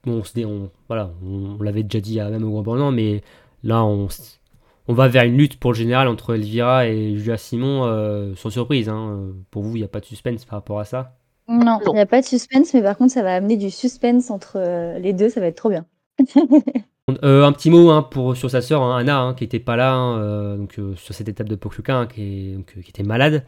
bon, 0.05 0.23
on, 0.37 0.69
voilà, 0.87 1.11
on, 1.25 1.61
l'avait 1.61 1.83
déjà 1.83 1.99
dit 1.99 2.19
à 2.19 2.29
même 2.29 2.45
au 2.45 2.51
Grand 2.51 2.61
Bornand, 2.61 2.91
mais 2.91 3.21
là 3.63 3.83
on, 3.83 4.07
on 4.89 4.93
va 4.93 5.07
vers 5.07 5.23
une 5.23 5.37
lutte 5.37 5.59
pour 5.59 5.71
le 5.71 5.77
général 5.77 6.07
entre 6.07 6.33
Elvira 6.33 6.87
et 6.87 7.15
Julia 7.15 7.37
Simon 7.37 7.85
euh, 7.85 8.33
sans 8.35 8.49
surprise. 8.49 8.89
hein. 8.89 9.29
Pour 9.51 9.61
vous, 9.63 9.75
il 9.75 9.79
n'y 9.79 9.85
a 9.85 9.87
pas 9.87 9.99
de 9.99 10.05
suspense 10.05 10.43
par 10.45 10.57
rapport 10.57 10.79
à 10.79 10.85
ça? 10.85 11.15
Non, 11.47 11.79
il 11.87 11.93
n'y 11.93 11.99
a 11.99 12.05
pas 12.05 12.21
de 12.21 12.25
suspense, 12.25 12.73
mais 12.73 12.81
par 12.81 12.97
contre, 12.97 13.13
ça 13.13 13.23
va 13.23 13.35
amener 13.35 13.55
du 13.55 13.69
suspense 13.69 14.29
entre 14.31 14.57
euh, 14.57 14.99
les 14.99 15.13
deux, 15.13 15.29
ça 15.29 15.39
va 15.39 15.47
être 15.47 15.57
trop 15.57 15.69
bien. 15.69 15.85
Euh, 17.23 17.43
un 17.43 17.51
petit 17.51 17.71
mot 17.71 17.89
hein, 17.89 18.03
pour, 18.03 18.37
sur 18.37 18.51
sa 18.51 18.61
sœur 18.61 18.83
hein, 18.83 18.95
Anna, 18.95 19.19
hein, 19.19 19.33
qui 19.33 19.43
n'était 19.43 19.59
pas 19.59 19.75
là 19.75 20.55
donc, 20.55 20.77
euh, 20.77 20.95
sur 20.95 21.15
cette 21.15 21.27
étape 21.27 21.49
de 21.49 21.55
Pokluka, 21.55 21.95
hein, 21.95 22.05
qui, 22.05 22.53
euh, 22.53 22.81
qui 22.83 22.89
était 22.89 23.01
malade, 23.01 23.43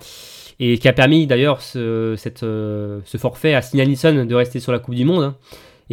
et 0.59 0.79
qui 0.79 0.87
a 0.87 0.93
permis 0.93 1.27
d'ailleurs 1.27 1.61
ce, 1.61 2.15
cette, 2.17 2.41
euh, 2.43 3.01
ce 3.05 3.17
forfait 3.17 3.53
à 3.53 3.61
Stina 3.61 3.85
Nilsson 3.85 4.25
de 4.27 4.35
rester 4.35 4.59
sur 4.59 4.71
la 4.71 4.79
Coupe 4.79 4.95
du 4.95 5.05
Monde. 5.05 5.35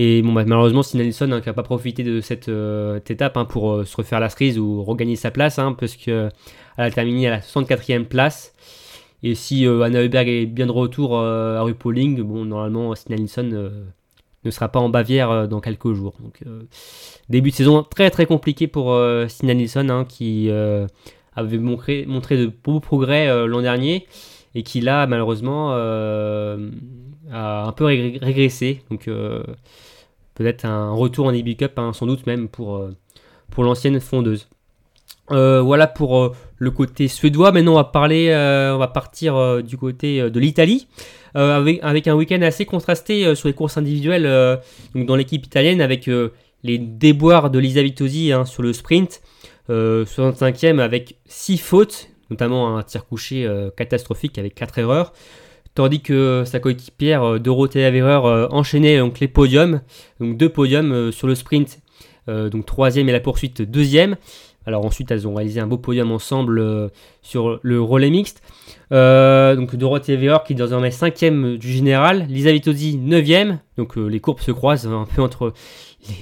Et 0.00 0.22
bon, 0.22 0.32
bah, 0.32 0.44
malheureusement, 0.46 0.84
Stina 0.84 1.02
Nilsson 1.02 1.32
hein, 1.32 1.40
qui 1.40 1.48
n'a 1.48 1.54
pas 1.54 1.64
profité 1.64 2.04
de 2.04 2.20
cette, 2.20 2.48
euh, 2.48 3.00
étape 3.08 3.36
hein, 3.36 3.44
pour 3.44 3.72
euh, 3.72 3.84
se 3.84 3.96
refaire 3.96 4.20
la 4.20 4.28
cerise 4.28 4.56
ou 4.56 4.84
regagner 4.84 5.16
sa 5.16 5.32
place, 5.32 5.58
hein, 5.58 5.74
parce 5.76 5.96
qu'elle 5.96 6.30
a 6.76 6.90
terminé 6.92 7.26
à 7.26 7.30
la 7.30 7.40
64e 7.40 8.04
place. 8.04 8.54
Et 9.24 9.34
si 9.34 9.66
euh, 9.66 9.82
Anna 9.82 10.00
Heuberg 10.00 10.28
est 10.28 10.46
bien 10.46 10.66
de 10.66 10.70
retour 10.70 11.18
euh, 11.18 11.56
à 11.58 11.62
Rupoling, 11.62 12.22
bon, 12.22 12.44
normalement, 12.44 12.94
Stina 12.94 13.16
Nilsson 13.16 13.50
euh, 13.52 13.70
ne 14.44 14.50
sera 14.52 14.68
pas 14.68 14.78
en 14.78 14.88
Bavière 14.88 15.48
dans 15.48 15.58
quelques 15.60 15.92
jours. 15.94 16.14
Donc, 16.22 16.44
début 17.28 17.50
de 17.50 17.56
saison 17.56 17.82
très 17.82 18.08
très 18.10 18.26
compliqué 18.26 18.68
pour 18.68 18.96
Nilsson, 19.42 19.88
hein, 19.88 20.04
qui 20.08 20.48
avait 21.34 21.58
montré, 21.58 22.04
montré 22.06 22.36
de 22.36 22.46
beaux 22.46 22.78
progrès 22.78 23.48
l'an 23.48 23.62
dernier 23.62 24.06
et 24.54 24.62
qui 24.62 24.80
là, 24.80 25.08
malheureusement, 25.08 25.72
a 25.72 26.56
un 27.32 27.72
peu 27.72 27.86
rég- 27.86 28.22
régressé. 28.22 28.82
Donc, 28.90 29.08
peut-être 30.38 30.64
un 30.64 30.92
retour 30.92 31.26
en 31.26 31.32
EB 31.32 31.56
Cup, 31.56 31.72
hein, 31.78 31.92
sans 31.92 32.06
doute 32.06 32.26
même 32.26 32.48
pour, 32.48 32.76
euh, 32.76 32.94
pour 33.50 33.64
l'ancienne 33.64 33.98
fondeuse. 33.98 34.48
Euh, 35.32 35.60
voilà 35.60 35.88
pour 35.88 36.16
euh, 36.16 36.32
le 36.58 36.70
côté 36.70 37.08
suédois. 37.08 37.50
Maintenant, 37.50 37.72
on 37.72 37.76
va 37.76 37.84
parler, 37.84 38.28
on 38.72 38.78
va 38.78 38.86
partir 38.86 39.62
du 39.62 39.76
côté 39.76 40.30
de 40.30 40.40
l'Italie 40.40 40.86
avec, 41.34 42.08
un 42.08 42.14
week-end 42.14 42.40
assez 42.42 42.64
contrasté 42.64 43.34
sur 43.34 43.48
les 43.48 43.54
courses 43.54 43.76
individuelles 43.76 44.60
dans 44.94 45.16
l'équipe 45.16 45.44
italienne 45.44 45.80
avec 45.80 46.08
les 46.64 46.78
déboires 46.78 47.50
de 47.50 47.58
Lisa 47.58 47.82
Vitozzi 47.82 48.32
hein, 48.32 48.44
sur 48.44 48.62
le 48.62 48.72
sprint, 48.72 49.20
65e 49.68 50.78
avec 50.80 51.18
6 51.26 51.58
fautes, 51.58 52.08
notamment 52.30 52.76
un 52.76 52.82
tir 52.82 53.06
couché 53.06 53.48
catastrophique 53.76 54.38
avec 54.38 54.54
4 54.54 54.78
erreurs 54.78 55.12
tandis 55.78 56.00
que 56.00 56.42
sa 56.44 56.58
coéquipière 56.58 57.38
Dorothée 57.40 57.84
Avereur 57.84 58.52
enchaînait 58.52 58.98
donc 58.98 59.20
les 59.20 59.28
podiums, 59.28 59.80
donc 60.18 60.36
deux 60.36 60.48
podiums 60.48 61.12
sur 61.12 61.28
le 61.28 61.34
sprint, 61.34 61.80
donc 62.26 62.66
troisième 62.66 63.08
et 63.08 63.12
la 63.12 63.20
poursuite 63.20 63.62
deuxième. 63.62 64.16
Alors 64.68 64.84
ensuite, 64.84 65.10
elles 65.10 65.26
ont 65.26 65.34
réalisé 65.34 65.60
un 65.60 65.66
beau 65.66 65.78
podium 65.78 66.12
ensemble 66.12 66.58
euh, 66.58 66.88
sur 67.22 67.58
le 67.62 67.80
relais 67.80 68.10
mixte. 68.10 68.42
Euh, 68.92 69.56
donc 69.56 69.74
Dorothée 69.74 70.14
Weber 70.14 70.44
qui 70.44 70.52
est 70.52 70.56
désormais 70.56 70.90
5 70.90 71.58
du 71.58 71.72
général, 71.72 72.26
Lisa 72.28 72.52
Vitozzi 72.52 72.98
9 72.98 73.58
donc 73.78 73.96
euh, 73.96 74.06
les 74.08 74.20
courbes 74.20 74.40
se 74.40 74.50
croisent 74.50 74.86
un 74.86 75.06
peu 75.06 75.22
entre 75.22 75.54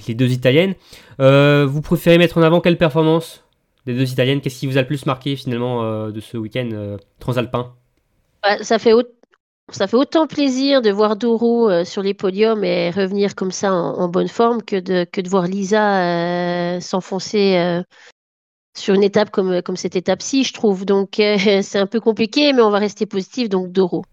les, 0.07 0.13
deux 0.13 0.31
italiennes. 0.31 0.75
vous 1.19 1.81
préférez 1.81 2.17
mettre 2.17 2.37
en 2.37 2.41
avant 2.41 2.61
quelle 2.61 2.77
performance 2.77 3.43
des 3.85 3.93
deux 3.93 4.09
italiennes? 4.13 4.39
Qu'est-ce 4.39 4.61
qui 4.61 4.67
vous 4.67 4.77
a 4.77 4.81
le 4.81 4.87
plus 4.87 5.05
marqué 5.05 5.35
finalement 5.35 6.09
de 6.09 6.19
ce 6.21 6.37
week-end 6.37 6.97
transalpin? 7.19 7.73
Bah, 8.43 8.63
ça, 8.63 8.79
fait 8.79 8.93
ça 9.69 9.87
fait 9.87 9.97
autant 9.97 10.27
plaisir 10.27 10.81
de 10.81 10.89
voir 10.89 11.15
Doro 11.17 11.83
sur 11.83 12.01
les 12.01 12.13
podiums 12.13 12.63
et 12.63 12.89
revenir 12.89 13.35
comme 13.35 13.51
ça 13.51 13.73
en, 13.73 14.07
bonne 14.07 14.27
forme 14.27 14.61
que 14.61 14.77
de, 14.77 15.03
que 15.03 15.21
de 15.21 15.29
voir 15.29 15.47
Lisa 15.47 16.79
s'enfoncer 16.79 17.83
sur 18.77 18.93
une 18.93 19.03
étape 19.03 19.31
comme, 19.31 19.61
comme 19.61 19.75
cette 19.75 19.95
étape-ci, 19.95 20.43
je 20.43 20.53
trouve. 20.53 20.85
Donc 20.85 21.19
euh, 21.19 21.37
c'est 21.61 21.79
un 21.79 21.87
peu 21.87 21.99
compliqué, 21.99 22.53
mais 22.53 22.61
on 22.61 22.69
va 22.69 22.79
rester 22.79 23.05
positif. 23.05 23.49
Donc 23.49 23.71
Doro. 23.71 24.05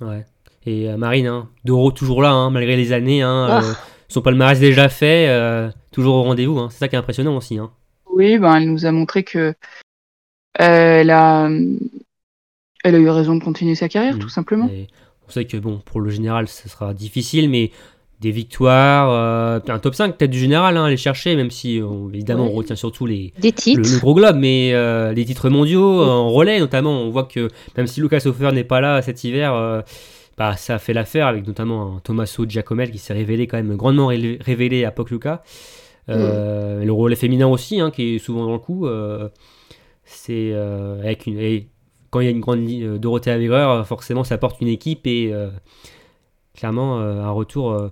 Ouais. 0.00 0.24
Et 0.66 0.88
euh, 0.88 0.96
Marine, 0.96 1.26
hein, 1.26 1.48
Doro 1.64 1.90
toujours 1.90 2.22
là, 2.22 2.30
hein, 2.30 2.50
malgré 2.50 2.76
les 2.76 2.92
années. 2.92 3.22
Hein, 3.22 3.60
oh. 3.62 3.64
euh, 3.64 3.72
son 4.08 4.22
palmarès 4.22 4.58
déjà 4.60 4.88
fait, 4.88 5.72
toujours 5.90 6.16
au 6.16 6.22
rendez-vous. 6.22 6.58
Hein. 6.58 6.68
C'est 6.70 6.78
ça 6.78 6.88
qui 6.88 6.94
est 6.94 6.98
impressionnant 6.98 7.36
aussi. 7.36 7.58
Hein. 7.58 7.70
Oui, 8.10 8.38
ben, 8.38 8.56
elle 8.56 8.70
nous 8.70 8.86
a 8.86 8.92
montré 8.92 9.24
que 9.24 9.54
elle 10.56 11.10
a, 11.10 11.48
elle 12.84 12.94
a 12.94 12.98
eu 12.98 13.08
raison 13.08 13.34
de 13.34 13.42
continuer 13.42 13.74
sa 13.74 13.88
carrière, 13.88 14.14
mmh. 14.14 14.20
tout 14.20 14.28
simplement. 14.28 14.70
on 15.26 15.30
sait 15.30 15.46
que 15.46 15.56
bon, 15.56 15.80
pour 15.84 16.00
le 16.00 16.10
général, 16.10 16.46
ce 16.46 16.68
sera 16.68 16.94
difficile, 16.94 17.50
mais 17.50 17.72
des 18.20 18.30
victoires, 18.30 19.10
euh, 19.10 19.60
un 19.68 19.78
top 19.78 19.94
5 19.94 20.16
peut-être 20.16 20.30
du 20.30 20.38
général 20.38 20.76
hein, 20.76 20.84
aller 20.84 20.96
chercher, 20.96 21.36
même 21.36 21.50
si 21.50 21.82
évidemment 22.12 22.46
on 22.46 22.52
retient 22.52 22.76
surtout 22.76 23.06
les 23.06 23.32
titres. 23.54 23.82
Le, 23.82 24.00
gros 24.00 24.14
globe, 24.14 24.36
mais 24.36 24.72
euh, 24.72 25.12
les 25.12 25.24
titres 25.24 25.50
mondiaux 25.50 26.02
en 26.02 26.30
relais 26.30 26.58
notamment, 26.58 27.02
on 27.02 27.10
voit 27.10 27.24
que 27.24 27.50
même 27.76 27.86
si 27.86 28.00
Lucas 28.00 28.22
Hofer 28.24 28.52
n'est 28.52 28.64
pas 28.64 28.80
là 28.80 29.02
cet 29.02 29.24
hiver, 29.24 29.52
euh, 29.54 29.82
bah, 30.38 30.56
ça 30.56 30.76
a 30.76 30.78
fait 30.78 30.94
l'affaire 30.94 31.26
avec 31.26 31.46
notamment 31.46 31.96
un 31.96 32.00
Tommaso 32.00 32.46
Giacomel 32.48 32.90
qui 32.90 32.98
s'est 32.98 33.12
révélé 33.12 33.46
quand 33.46 33.58
même 33.58 33.76
grandement 33.76 34.06
révélé 34.06 34.84
à 34.84 34.90
Pocluca. 34.90 35.42
Le 36.08 36.90
relais 36.90 37.16
féminin 37.16 37.46
aussi, 37.46 37.80
hein, 37.80 37.90
qui 37.90 38.14
est 38.14 38.18
souvent 38.18 38.46
dans 38.46 38.52
le 38.52 38.58
coup. 38.58 38.88
c'est 40.04 40.54
avec 40.54 41.26
une 41.26 41.38
et 41.38 41.68
quand 42.14 42.20
il 42.20 42.24
y 42.26 42.28
a 42.28 42.30
une 42.30 42.40
grande 42.40 42.64
Dorothée 42.98 43.32
Avereur, 43.32 43.84
forcément 43.86 44.24
ça 44.24 44.38
porte 44.38 44.60
une 44.60 44.68
équipe 44.68 45.06
et 45.06 45.34
clairement 46.54 47.00
un 47.00 47.30
retour 47.30 47.90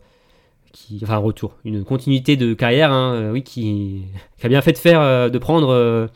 qui, 0.72 1.00
enfin 1.02 1.14
un 1.14 1.18
retour, 1.18 1.54
une 1.64 1.84
continuité 1.84 2.36
de 2.36 2.54
carrière, 2.54 2.90
hein, 2.92 3.14
euh, 3.14 3.32
oui, 3.32 3.42
qui, 3.42 4.02
a 4.42 4.48
bien 4.48 4.60
fait 4.60 4.72
de 4.72 4.78
faire, 4.78 5.00
euh, 5.00 5.28
de 5.28 5.38
prendre 5.38 5.68
euh, 5.70 6.08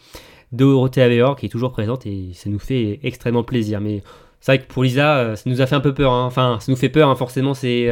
Dorothée 0.53 1.03
Aveor, 1.03 1.37
qui 1.37 1.47
est 1.47 1.49
toujours 1.49 1.73
présente 1.73 2.07
et 2.07 2.31
ça 2.35 2.51
nous 2.51 2.59
fait 2.59 2.99
extrêmement 3.03 3.45
plaisir. 3.45 3.81
Mais 3.81 4.03
c'est 4.40 4.53
vrai 4.53 4.66
que 4.66 4.73
pour 4.73 4.83
Lisa, 4.83 5.37
ça 5.37 5.49
nous 5.49 5.61
a 5.61 5.66
fait 5.66 5.75
un 5.75 5.81
peu 5.81 5.95
peur. 5.95 6.12
Hein. 6.12 6.25
Enfin, 6.25 6.59
ça 6.61 6.73
nous 6.73 6.77
fait 6.77 6.88
peur, 6.88 7.09
hein, 7.09 7.14
forcément, 7.14 7.55
c'est 7.55 7.88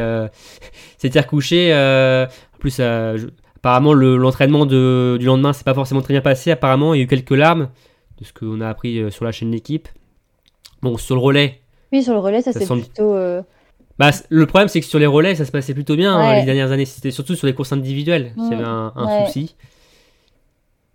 c'est 0.97 1.09
terre 1.09 1.27
en 1.31 2.57
plus, 2.59 2.79
apparemment, 2.79 3.93
l'entraînement 3.93 4.65
du 4.65 5.25
lendemain, 5.25 5.53
c'est 5.53 5.65
pas 5.65 5.73
forcément 5.73 6.01
très 6.01 6.13
bien 6.13 6.21
passé. 6.21 6.51
Apparemment, 6.51 6.93
il 6.93 6.97
y 6.97 7.01
a 7.01 7.03
eu 7.03 7.07
quelques 7.07 7.31
larmes 7.31 7.69
de 8.19 8.25
ce 8.25 8.33
qu'on 8.33 8.61
a 8.61 8.69
appris 8.69 9.11
sur 9.11 9.25
la 9.25 9.31
chaîne 9.31 9.51
d'équipe. 9.51 9.87
Bon, 10.85 10.97
sur 10.97 11.15
le 11.15 11.21
relais. 11.21 11.59
Oui, 11.91 12.03
sur 12.03 12.13
le 12.13 12.19
relais, 12.19 12.41
ça, 12.41 12.53
c'est 12.53 12.65
plutôt 12.65 13.15
bah, 13.97 14.11
le 14.29 14.45
problème, 14.45 14.67
c'est 14.67 14.81
que 14.81 14.85
sur 14.85 14.99
les 14.99 15.05
relais, 15.05 15.35
ça 15.35 15.45
se 15.45 15.51
passait 15.51 15.73
plutôt 15.73 15.95
bien 15.95 16.15
hein, 16.15 16.35
les 16.35 16.45
dernières 16.45 16.71
années. 16.71 16.85
C'était 16.85 17.11
surtout 17.11 17.35
sur 17.35 17.47
les 17.47 17.53
courses 17.53 17.71
individuelles 17.71 18.33
qu'il 18.33 18.51
y 18.51 18.53
avait 18.53 18.63
un, 18.65 19.25
souci. 19.25 19.55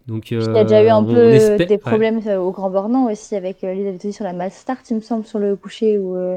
Donc, 0.07 0.33
euh, 0.33 0.44
il 0.48 0.57
y 0.57 0.59
a 0.59 0.64
déjà 0.64 0.83
eu 0.83 0.88
un 0.88 1.05
peu 1.05 1.64
des 1.64 1.79
problèmes 1.79 2.20
euh, 2.26 2.38
au 2.38 2.50
Grand 2.50 2.68
Bornand 2.68 3.11
aussi 3.11 3.37
avec 3.37 3.62
euh, 3.62 3.72
Elisabeth 3.72 4.12
sur 4.12 4.24
la 4.24 4.33
mass 4.33 4.55
start, 4.55 4.81
il 4.90 4.96
me 4.96 5.00
semble, 5.00 5.24
sur 5.24 5.38
le 5.38 5.55
coucher 5.55 5.98
où, 5.98 6.16
euh, 6.16 6.37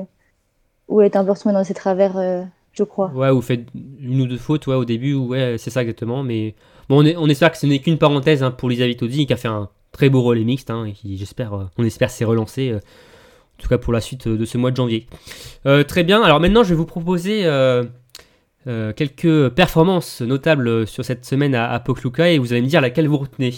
où 0.87 1.01
elle 1.01 1.07
est 1.07 1.15
un 1.15 1.25
peu 1.25 1.31
retombée 1.31 1.53
dans 1.53 1.63
ses 1.63 1.73
travers, 1.73 2.47
je 2.71 2.83
crois. 2.83 3.11
Ouais, 3.15 3.29
ou 3.29 3.41
fait 3.41 3.65
une 3.99 4.21
ou 4.21 4.27
deux 4.27 4.37
fautes 4.37 4.67
ouais, 4.67 4.75
au 4.75 4.85
début, 4.85 5.15
ouais, 5.15 5.55
c'est 5.57 5.71
ça 5.71 5.81
exactement. 5.81 6.23
Mais 6.23 6.55
bon, 6.87 7.01
on, 7.01 7.05
est, 7.05 7.15
on 7.17 7.27
espère 7.27 7.51
que 7.51 7.57
ce 7.57 7.65
n'est 7.65 7.79
qu'une 7.79 7.97
parenthèse 7.97 8.43
hein, 8.43 8.51
pour 8.51 8.69
Elisabeth 8.69 9.01
Audi 9.01 9.25
qui 9.25 9.33
a 9.33 9.37
fait 9.37 9.47
un 9.47 9.69
très 9.91 10.09
beau 10.09 10.21
relais 10.21 10.43
mixte 10.43 10.69
hein, 10.69 10.85
et 10.85 10.91
qui, 10.91 11.17
j'espère, 11.17 11.69
on 11.77 11.83
espère 11.83 12.11
s'est 12.11 12.25
relancé 12.25 12.77
en 13.57 13.61
tout 13.61 13.69
cas 13.69 13.77
pour 13.77 13.93
la 13.93 14.01
suite 14.01 14.27
de 14.27 14.45
ce 14.45 14.57
mois 14.57 14.71
de 14.71 14.75
janvier. 14.75 15.07
Euh, 15.65 15.83
très 15.83 16.03
bien, 16.03 16.21
alors 16.21 16.39
maintenant 16.39 16.63
je 16.63 16.69
vais 16.69 16.75
vous 16.75 16.85
proposer 16.85 17.45
euh, 17.45 17.83
euh, 18.67 18.93
quelques 18.93 19.49
performances 19.49 20.21
notables 20.21 20.87
sur 20.87 21.05
cette 21.05 21.25
semaine 21.25 21.55
à, 21.55 21.71
à 21.71 21.83
et 22.27 22.37
vous 22.39 22.53
allez 22.53 22.61
me 22.61 22.67
dire 22.67 22.81
laquelle 22.81 23.07
vous 23.07 23.17
retenez. 23.17 23.53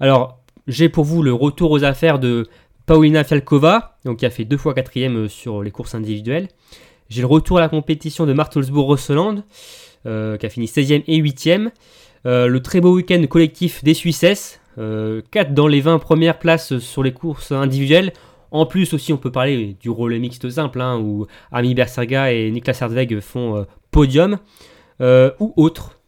Alors 0.00 0.40
j'ai 0.66 0.88
pour 0.88 1.04
vous 1.04 1.22
le 1.22 1.32
retour 1.32 1.70
aux 1.70 1.84
affaires 1.84 2.18
de 2.18 2.48
Paulina 2.86 3.24
Fialkova, 3.24 3.98
donc 4.04 4.18
qui 4.18 4.26
a 4.26 4.30
fait 4.30 4.44
deux 4.44 4.56
fois 4.56 4.74
quatrième 4.74 5.28
sur 5.28 5.62
les 5.62 5.70
courses 5.70 5.94
individuelles. 5.94 6.48
J'ai 7.08 7.22
le 7.22 7.26
retour 7.26 7.58
à 7.58 7.60
la 7.60 7.68
compétition 7.68 8.26
de 8.26 8.32
Martelsbourg-Rosseland, 8.32 9.42
qui 10.04 10.08
a 10.46 10.48
fini 10.48 10.66
16e 10.66 11.02
et 11.06 11.20
8e. 11.20 11.70
le 12.24 12.58
très 12.58 12.80
beau 12.80 12.94
week-end 12.94 13.24
collectif 13.28 13.82
des 13.82 13.94
Suissesses, 13.94 14.60
4 14.76 15.54
dans 15.54 15.66
les 15.66 15.80
20 15.80 15.98
premières 15.98 16.38
places 16.38 16.78
sur 16.78 17.02
les 17.02 17.12
courses 17.12 17.52
individuelles. 17.52 18.12
En 18.50 18.66
plus 18.66 18.92
aussi, 18.94 19.12
on 19.12 19.16
peut 19.16 19.30
parler 19.30 19.76
du 19.80 19.90
rôle 19.90 20.18
mixte 20.18 20.48
simple, 20.50 20.80
hein, 20.80 20.98
où 20.98 21.26
Ami 21.52 21.74
Berserga 21.74 22.32
et 22.32 22.50
Niklas 22.50 22.78
Herdweg 22.80 23.20
font 23.20 23.56
euh, 23.56 23.64
podium, 23.90 24.38
euh, 25.00 25.30
ou 25.38 25.52
autre. 25.56 26.00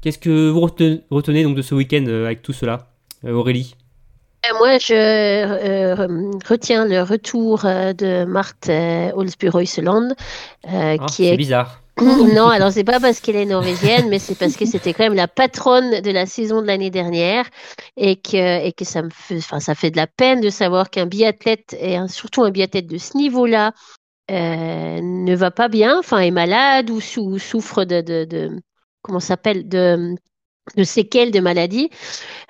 Qu'est-ce 0.00 0.18
que 0.18 0.50
vous 0.50 0.60
retenez, 0.60 1.42
donc 1.42 1.56
de 1.56 1.62
ce 1.62 1.74
week-end 1.74 2.04
euh, 2.06 2.26
avec 2.26 2.42
tout 2.42 2.52
cela, 2.52 2.88
Aurélie? 3.26 3.74
Moi, 4.58 4.78
je 4.78 5.94
retiens 6.48 6.86
le 6.86 7.02
retour 7.02 7.64
de 7.64 8.24
Marthe 8.24 8.68
Olsby-Royseland, 8.68 10.14
ah, 10.66 10.96
qui 10.98 11.26
est 11.26 11.36
bizarre. 11.36 11.82
non, 12.34 12.48
alors 12.48 12.70
c'est 12.70 12.84
pas 12.84 13.00
parce 13.00 13.20
qu'elle 13.20 13.36
est 13.36 13.44
norvégienne, 13.44 14.08
mais 14.08 14.18
c'est 14.18 14.36
parce 14.36 14.56
que 14.56 14.66
c'était 14.66 14.92
quand 14.92 15.04
même 15.04 15.14
la 15.14 15.28
patronne 15.28 16.00
de 16.00 16.10
la 16.10 16.26
saison 16.26 16.62
de 16.62 16.66
l'année 16.66 16.90
dernière 16.90 17.44
et 17.96 18.16
que, 18.16 18.64
et 18.64 18.72
que 18.72 18.84
ça 18.84 19.02
me 19.02 19.10
fait, 19.10 19.38
enfin, 19.38 19.60
ça 19.60 19.74
fait 19.74 19.90
de 19.90 19.96
la 19.96 20.06
peine 20.06 20.40
de 20.40 20.50
savoir 20.50 20.90
qu'un 20.90 21.06
biathlète, 21.06 21.76
et 21.80 21.96
surtout 22.08 22.42
un 22.44 22.50
biathlète 22.50 22.86
de 22.86 22.98
ce 22.98 23.16
niveau-là, 23.16 23.72
euh, 24.30 25.00
ne 25.00 25.34
va 25.34 25.50
pas 25.50 25.68
bien, 25.68 25.98
enfin, 25.98 26.18
est 26.18 26.30
malade 26.30 26.90
ou 26.90 27.00
souffre 27.00 27.84
de, 27.84 28.00
de, 28.00 28.24
de 28.24 28.60
comment 29.02 29.20
s'appelle, 29.20 29.68
de, 29.68 30.14
de 30.76 30.84
séquelles 30.84 31.30
de 31.30 31.40
maladie. 31.40 31.90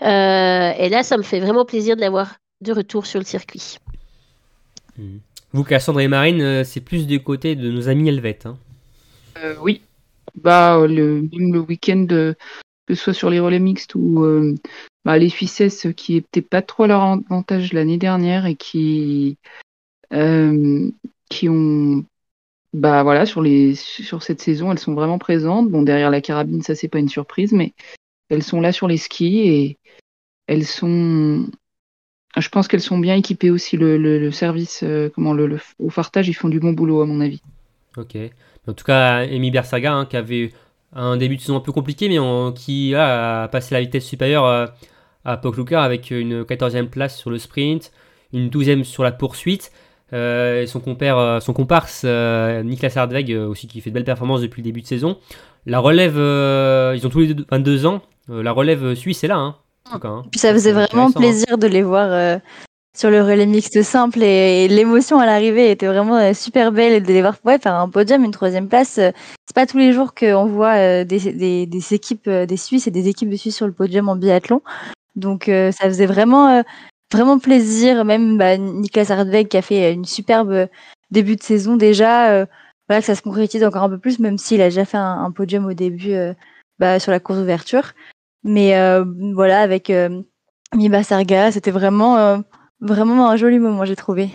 Euh, 0.03 0.73
et 0.77 0.89
là, 0.89 1.03
ça 1.03 1.17
me 1.17 1.23
fait 1.23 1.41
vraiment 1.41 1.65
plaisir 1.65 1.97
de 1.97 2.01
l'avoir 2.01 2.37
de 2.61 2.73
retour 2.73 3.07
sur 3.07 3.21
le 3.21 3.25
circuit. 3.25 3.79
Vous, 5.53 5.65
Cassandre 5.65 6.01
et 6.01 6.09
Marine, 6.09 6.43
euh, 6.43 6.65
c'est 6.65 6.81
plus 6.81 7.07
du 7.07 7.23
côté 7.23 7.55
de 7.55 7.71
nos 7.71 7.89
amis 7.89 8.09
helvètes. 8.09 8.47
Hein. 8.47 8.59
Euh, 9.43 9.57
oui, 9.61 9.83
bah 10.35 10.87
le, 10.87 11.23
même 11.33 11.53
le 11.53 11.61
week-end, 11.61 12.07
euh, 12.11 12.35
que 12.87 12.95
ce 12.95 13.03
soit 13.03 13.15
sur 13.15 13.31
les 13.31 13.41
relais 13.41 13.59
mixtes 13.59 13.95
ou 13.95 14.25
euh, 14.25 14.55
bah, 15.05 15.19
les 15.19 15.29
Suissesses 15.29 15.87
qui 15.97 16.15
n'étaient 16.15 16.43
pas 16.43 16.63
trop 16.63 16.85
à 16.85 16.87
leur 16.89 17.03
avantage 17.03 17.73
l'année 17.73 17.99
dernière 17.99 18.47
et 18.47 18.57
qui 18.57 19.39
qui 21.31 21.49
ont 21.51 22.07
bah 22.73 23.03
voilà 23.03 23.27
sur 23.27 23.43
les 23.43 23.75
sur 23.75 24.23
cette 24.23 24.41
saison 24.41 24.73
elles 24.73 24.79
sont 24.79 24.95
vraiment 24.95 25.19
présentes. 25.19 25.71
Bon 25.71 25.83
derrière 25.83 26.11
la 26.11 26.23
carabine 26.23 26.63
ça 26.63 26.75
c'est 26.75 26.89
pas 26.89 26.99
une 26.99 27.11
surprise 27.11 27.53
mais 27.53 27.75
elles 28.31 28.43
sont 28.43 28.63
là 28.63 28.73
sur 28.73 28.89
les 28.89 28.97
skis 28.97 29.41
et 29.41 29.79
elles 30.47 30.65
sont 30.65 31.47
je 32.39 32.49
pense 32.49 32.69
qu'elles 32.69 32.81
sont 32.81 32.99
bien 32.99 33.17
équipées 33.17 33.51
aussi. 33.51 33.77
Le, 33.77 34.31
service 34.31 34.83
comment 35.15 35.35
le, 35.35 35.59
au 35.79 35.91
fartage 35.91 36.29
ils 36.29 36.35
font 36.35 36.49
du 36.49 36.59
bon 36.59 36.73
boulot 36.73 37.03
à 37.03 37.07
mon 37.07 37.21
avis. 37.21 37.43
Ok 37.99 38.17
en 38.69 38.75
tout 38.75 38.85
cas, 38.85 39.19
Amy 39.19 39.51
Bersaga, 39.51 39.93
hein, 39.93 40.07
qui 40.07 40.17
avait 40.17 40.53
un 40.95 41.17
début 41.17 41.37
de 41.37 41.41
saison 41.41 41.57
un 41.57 41.61
peu 41.61 41.73
compliqué, 41.73 42.09
mais 42.09 42.19
qui 42.55 42.95
a 42.95 43.49
passé 43.49 43.75
la 43.75 43.81
vitesse 43.81 44.05
supérieure 44.05 44.45
euh, 44.45 44.67
à, 45.25 45.35
à 45.35 45.83
avec 45.83 46.11
une 46.11 46.43
14e 46.43 46.87
place 46.87 47.17
sur 47.17 47.31
le 47.31 47.39
sprint, 47.39 47.93
une 48.33 48.49
12e 48.49 48.85
sur 48.85 49.03
la 49.03 49.13
poursuite. 49.13 49.73
Euh, 50.15 50.63
et 50.63 50.67
son, 50.67 50.81
compère, 50.81 51.19
euh, 51.19 51.39
son 51.41 51.53
comparse 51.53 52.05
Niklas 52.05 52.95
Hardweg 52.97 53.31
aussi 53.31 53.67
qui 53.67 53.83
fait 53.83 53.91
de 53.91 53.95
belles 53.95 54.05
performances 54.05 54.41
depuis 54.41 54.63
le 54.63 54.65
début 54.65 54.81
de 54.81 54.87
saison. 54.87 55.19
La 55.67 55.81
relève, 55.81 56.17
ils 56.17 57.07
ont 57.07 57.11
tous 57.11 57.21
les 57.21 57.35
deux 57.35 57.45
22 57.51 57.87
ans. 57.87 58.03
la 58.29 58.53
relève 58.53 58.95
suisse 58.95 59.23
est 59.25 59.29
là. 59.29 59.37
Hein, 59.37 59.57
hein. 59.93 60.23
Puis 60.31 60.41
ça 60.41 60.53
faisait 60.53 60.73
vraiment 60.73 61.13
plaisir 61.13 61.59
de 61.59 61.67
les 61.67 61.83
voir 61.83 62.41
sur 62.99 63.11
le 63.11 63.23
relais 63.23 63.47
mixte 63.47 63.81
simple 63.83 64.25
et, 64.25 64.67
l'émotion 64.67 65.21
à 65.21 65.27
l'arrivée 65.27 65.71
était 65.71 65.87
vraiment 65.87 66.17
euh, 66.17 66.33
super 66.35 66.73
belle 66.73 66.95
et 66.95 67.01
de 67.01 67.07
les 67.07 67.21
voir 67.21 67.37
faire 67.37 67.75
un 67.75 67.89
podium, 67.89 68.25
une 68.25 68.33
troisième 68.33 68.69
place. 68.69 68.99
euh, 68.99 69.13
c'est 69.47 69.55
pas 69.55 69.67
tous 69.67 69.79
les 69.79 69.93
jours 69.93 70.15
qu'on 70.15 70.47
voit 70.47 70.75
euh, 70.75 71.05
des, 71.05 71.95
équipes, 71.95 72.29
des 72.29 72.57
Suisses 72.57 72.89
et 72.89 72.91
des 72.91 73.07
équipes 73.07 73.31
de 73.31 73.37
Suisse 73.37 73.55
sur 73.55 73.69
le 73.69 73.73
podium 73.73 74.09
en 74.09 74.17
biathlon. 74.17 74.63
Donc 75.15 75.45
ça 75.47 75.85
faisait 75.85 76.07
vraiment, 76.07 76.63
vraiment 77.13 77.39
plaisir. 77.39 78.05
Même 78.05 78.37
bah, 78.37 78.57
Niklas 78.57 79.11
Hardweg 79.11 79.49
qui 79.49 79.57
a 79.57 79.63
fait 79.63 79.93
une 79.93 80.05
superbe 80.05 80.69
début 81.11 81.37
de 81.37 81.43
saison 81.43 81.77
déjà. 81.77 82.47
voilà 82.89 83.01
que 83.01 83.07
ça 83.07 83.15
se 83.15 83.23
concrétise 83.23 83.65
encore 83.65 83.83
un 83.83 83.89
peu 83.89 83.99
plus, 83.99 84.19
même 84.19 84.39
s'il 84.39 84.61
a 84.61 84.67
déjà 84.67 84.85
fait 84.85 84.99
un, 84.99 85.31
podium 85.33 85.67
au 85.67 85.73
début 85.73 86.15
bah, 86.79 87.01
sur 87.01 87.11
la 87.11 87.21
course 87.21 87.39
d'ouverture. 87.39 87.95
Mais 88.45 88.75
voilà, 89.35 89.61
avec 89.61 89.91
Miba 90.75 91.03
Sarga, 91.03 91.51
c'était 91.51 91.73
vraiment, 91.73 92.45
vraiment 92.81 93.31
un 93.31 93.37
joli 93.37 93.59
moment, 93.59 93.85
j'ai 93.85 93.97
trouvé. 93.97 94.31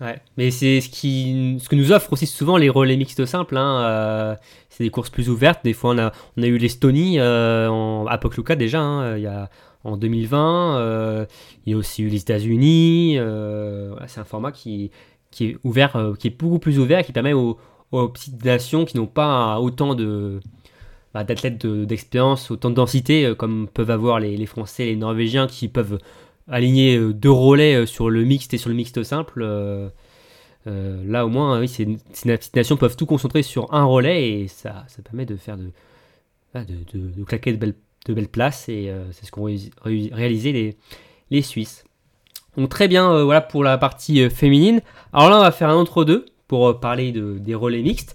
Ouais, 0.00 0.20
mais 0.36 0.52
c'est 0.52 0.80
ce 0.80 0.88
qui, 0.88 1.58
ce 1.60 1.68
que 1.68 1.74
nous 1.74 1.90
offre 1.90 2.12
aussi 2.12 2.26
souvent 2.26 2.56
les 2.56 2.68
relais 2.68 2.96
mixtes 2.96 3.24
simples. 3.26 3.56
Hein, 3.56 3.80
euh, 3.82 4.34
c'est 4.70 4.84
des 4.84 4.90
courses 4.90 5.10
plus 5.10 5.28
ouvertes. 5.28 5.60
Des 5.64 5.72
fois, 5.72 5.90
on 5.90 5.98
a, 5.98 6.12
on 6.36 6.42
a 6.42 6.46
eu 6.46 6.56
l'Estonie 6.56 7.18
euh, 7.18 7.68
en, 7.68 8.06
à 8.06 8.16
déjà. 8.56 8.80
hein, 8.80 9.16
il 9.16 9.22
y 9.24 9.26
a 9.26 9.50
en 9.82 9.96
2020. 9.96 10.78
euh, 10.78 11.26
il 11.66 11.72
y 11.72 11.74
a 11.74 11.76
aussi 11.78 12.02
eu 12.04 12.08
les 12.08 12.20
États-Unis. 12.20 13.16
euh, 13.18 13.92
c'est 14.06 14.20
un 14.20 14.24
format 14.24 14.52
qui, 14.52 14.92
qui 15.32 15.46
est 15.46 15.56
ouvert, 15.64 15.96
qui 16.18 16.28
est 16.28 16.38
beaucoup 16.38 16.60
plus 16.60 16.78
ouvert, 16.78 17.04
qui 17.04 17.10
permet 17.12 17.32
aux, 17.32 17.58
aux 17.90 18.08
petites 18.08 18.44
nations 18.44 18.84
qui 18.84 18.96
n'ont 18.98 19.06
pas 19.06 19.58
autant 19.58 19.96
de 19.96 20.38
bah, 21.12 21.24
d'athlètes 21.24 21.66
de- 21.66 21.84
d'expérience, 21.84 22.52
autant 22.52 22.70
de 22.70 22.74
densité 22.76 23.32
comme 23.36 23.66
peuvent 23.66 23.90
avoir 23.90 24.20
les, 24.20 24.36
les 24.36 24.46
Français, 24.46 24.84
les 24.84 24.96
Norvégiens, 24.96 25.48
qui 25.48 25.66
peuvent 25.66 25.98
aligner 26.48 26.96
euh, 26.96 27.12
deux 27.12 27.30
relais 27.30 27.74
euh, 27.74 27.86
sur 27.86 28.10
le 28.10 28.24
mixte 28.24 28.54
et 28.54 28.58
sur 28.58 28.70
le 28.70 28.74
mixte 28.74 29.02
simple. 29.02 29.42
euh, 29.42 29.88
là 30.66 31.24
au 31.24 31.28
moins, 31.28 31.62
une- 31.62 31.98
ces 32.12 32.38
nations 32.54 32.76
peuvent 32.76 32.96
tout 32.96 33.06
concentrer 33.06 33.42
sur 33.42 33.72
un 33.72 33.84
relais 33.84 34.30
et 34.30 34.48
ça, 34.48 34.84
permet 35.02 35.24
de 35.24 35.36
faire 35.36 35.56
de, 35.56 35.70
ah, 36.54 36.62
de, 36.64 37.24
claquer 37.24 37.52
de 37.52 37.56
belles, 37.56 37.74
de 38.06 38.12
belles 38.12 38.28
places 38.28 38.68
et 38.68 38.92
c'est 39.12 39.24
ce 39.24 39.30
qu'ont 39.30 39.48
réalisé 39.84 40.76
les, 41.30 41.42
Suisses. 41.42 41.84
Donc 42.58 42.68
très 42.68 42.86
bien, 42.86 43.24
voilà 43.24 43.40
pour 43.40 43.64
la 43.64 43.78
partie 43.78 44.28
féminine. 44.28 44.82
Alors 45.14 45.30
là, 45.30 45.38
on 45.38 45.42
va 45.42 45.52
faire 45.52 45.70
un 45.70 45.76
entre-deux 45.76 46.26
pour 46.48 46.80
parler 46.80 47.12
de, 47.12 47.38
des 47.38 47.54
relais 47.54 47.80
mixtes. 47.80 48.14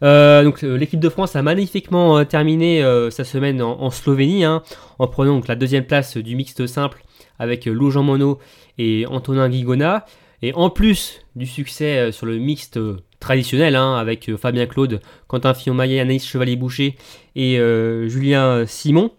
Donc 0.00 0.62
l'équipe 0.62 1.00
de 1.00 1.08
France 1.08 1.34
a 1.34 1.42
magnifiquement 1.42 2.24
terminé 2.24 2.80
sa 3.10 3.24
semaine 3.24 3.60
en, 3.60 3.90
Slovénie, 3.90 4.44
hein, 4.44 4.62
en 5.00 5.08
prenant 5.08 5.40
la 5.48 5.56
deuxième 5.56 5.84
place 5.84 6.16
du 6.16 6.36
mixte 6.36 6.64
simple 6.68 7.02
avec 7.38 7.66
euh, 7.66 7.72
Lou 7.72 7.90
Jean 7.90 8.02
Monod 8.02 8.38
et 8.78 9.06
Antonin 9.06 9.48
Guigona. 9.48 10.04
Et 10.42 10.52
en 10.54 10.70
plus 10.70 11.20
du 11.34 11.46
succès 11.46 11.98
euh, 11.98 12.12
sur 12.12 12.26
le 12.26 12.38
mixte 12.38 12.76
euh, 12.76 12.98
traditionnel, 13.20 13.74
hein, 13.74 13.96
avec 13.96 14.34
Fabien 14.36 14.66
Claude, 14.66 15.00
Quentin 15.26 15.54
Fillon-Maillet, 15.54 16.00
Anaïs 16.00 16.24
Chevalier-Boucher 16.24 16.96
et 17.34 17.58
Julien 18.06 18.64
Simon. 18.64 19.10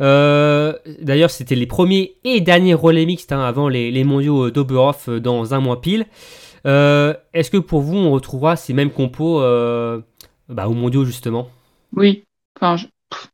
D'ailleurs, 0.00 1.30
c'était 1.30 1.54
les 1.54 1.66
premiers 1.66 2.16
et 2.24 2.42
derniers 2.42 2.74
relais 2.74 3.06
mixtes 3.06 3.32
hein, 3.32 3.40
avant 3.40 3.70
les, 3.70 4.04
mondiaux 4.04 4.50
d'Oberhof 4.50 5.08
dans 5.08 5.54
un 5.54 5.60
mois 5.60 5.80
pile. 5.80 6.04
Est-ce 6.66 7.50
que 7.50 7.56
pour 7.56 7.80
vous, 7.80 7.96
on 7.96 8.10
retrouvera 8.10 8.56
ces 8.56 8.74
mêmes 8.74 8.90
compos 8.90 9.40
bah, 9.40 10.68
aux 10.68 10.74
mondiaux 10.74 11.06
justement? 11.06 11.48
Oui, 11.96 12.24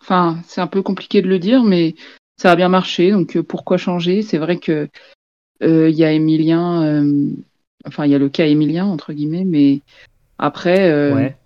c'est 0.07 0.61
un 0.61 0.67
peu 0.69 0.83
compliqué 0.83 1.23
de 1.23 1.29
le 1.29 1.41
dire, 1.41 1.65
mais 1.65 1.97
ça 2.37 2.53
a 2.53 2.57
bien 2.57 2.69
marché, 2.69 3.11
donc 3.11 3.37
euh, 3.37 3.43
pourquoi 3.43 3.77
changer? 3.77 4.23
C'est 4.23 4.39
vrai 4.39 4.59
que 4.59 4.89
euh, 5.63 5.89
il 5.89 5.97
y 5.97 6.05
a 6.05 6.13
Emilien, 6.13 6.83
euh, 6.83 7.31
enfin 7.87 8.05
il 8.07 8.11
y 8.11 8.15
a 8.15 8.19
le 8.19 8.29
cas 8.29 8.47
Emilien 8.47 8.87
entre 8.87 9.13
guillemets, 9.13 9.45
mais 9.45 9.81
après, 10.39 10.91
Ouais. 11.13 11.37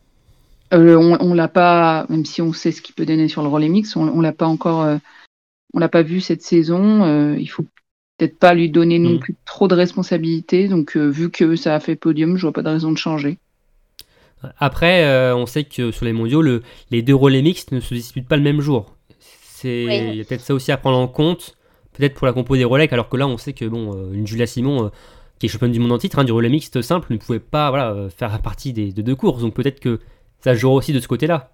on, 0.72 1.16
on 1.20 1.34
l'a 1.34 1.49
pas, 1.49 2.07
même 2.09 2.24
si 2.24 2.43
on 2.43 2.53
sait 2.53 2.72
ce 2.72 2.82
qu'il 2.82 2.95
peut 2.95 3.07
donner 3.07 3.28
sur 3.28 3.43
le 3.43 3.49
relais 3.49 3.68
mix, 3.68 3.97
on, 3.97 4.09
on 4.09 4.20
l'a 4.20 4.32
pas 4.32 4.47
encore, 4.47 4.99
on 5.74 5.78
l'a 5.78 5.89
pas 5.89 6.03
vu 6.03 6.20
cette 6.20 6.43
saison. 6.43 7.34
il 7.36 7.47
faut 7.47 7.64
peut-être 8.18 8.39
pas 8.39 8.55
lui 8.55 8.68
donner 8.68 8.99
non 8.99 9.16
Mm. 9.16 9.20
plus 9.20 9.36
trop 9.45 9.68
de 9.68 9.74
responsabilités, 9.74 10.68
donc 10.68 10.97
euh, 10.97 11.07
vu 11.09 11.30
que 11.30 11.55
ça 11.57 11.74
a 11.74 11.80
fait 11.80 11.97
podium, 11.97 12.36
je 12.36 12.43
vois 12.43 12.53
pas 12.53 12.62
de 12.62 12.68
raison 12.68 12.91
de 12.93 12.99
changer. 12.99 13.39
Après, 14.59 15.05
euh, 15.05 15.34
on 15.36 15.47
sait 15.47 15.64
que 15.64 15.91
sur 15.91 16.05
les 16.05 16.12
mondiaux, 16.12 16.43
le- 16.43 16.62
les 16.91 17.03
deux 17.03 17.14
relais 17.14 17.43
mixtes 17.43 17.72
ne 17.72 17.80
se 17.80 17.95
disputent 17.95 18.28
pas 18.28 18.36
le 18.36 18.43
même 18.43 18.61
jour. 18.61 18.95
C'est 19.61 19.85
Oui. 19.87 20.09
il 20.11 20.15
y 20.17 20.21
a 20.21 20.25
peut-être 20.25 20.43
ça 20.43 20.55
aussi 20.55 20.71
à 20.71 20.77
prendre 20.77 20.99
en 20.99 21.09
compte, 21.09 21.57
peut-être 21.93 22.15
pour 22.15 22.27
la 22.29 22.33
compo 22.33 22.57
des 22.57 22.65
relais, 22.65 22.93
alors 22.93 23.09
que 23.09 23.17
là, 23.17 23.27
on 23.27 23.39
sait 23.39 23.53
que 23.53 23.65
bon, 23.65 23.93
euh, 23.93 24.13
une 24.13 24.25
Julia 24.25 24.47
Simon, 24.47 24.85
euh, 24.85 24.89
qui 25.41 25.47
est 25.47 25.49
championne 25.49 25.73
du 25.73 25.81
monde 25.81 25.91
en 25.91 25.99
titre 25.99 26.21
hein, 26.21 26.25
du 26.25 26.31
relais 26.31 26.49
mixte 26.49 26.81
simple, 26.81 27.13
ne 27.13 27.19
pouvait 27.19 27.41
pas 27.41 27.71
voilà, 27.71 27.91
euh, 27.91 28.09
faire 28.09 28.41
partie 28.41 28.73
des, 28.73 28.93
de 28.93 29.03
deux 29.03 29.17
courses. 29.17 29.43
Donc 29.43 29.55
peut-être 29.55 29.81
que 29.81 29.99
ça 30.45 30.55
jouera 30.55 30.77
aussi 30.77 30.93
de 30.93 31.01
ce 31.01 31.09
côté-là. 31.09 31.51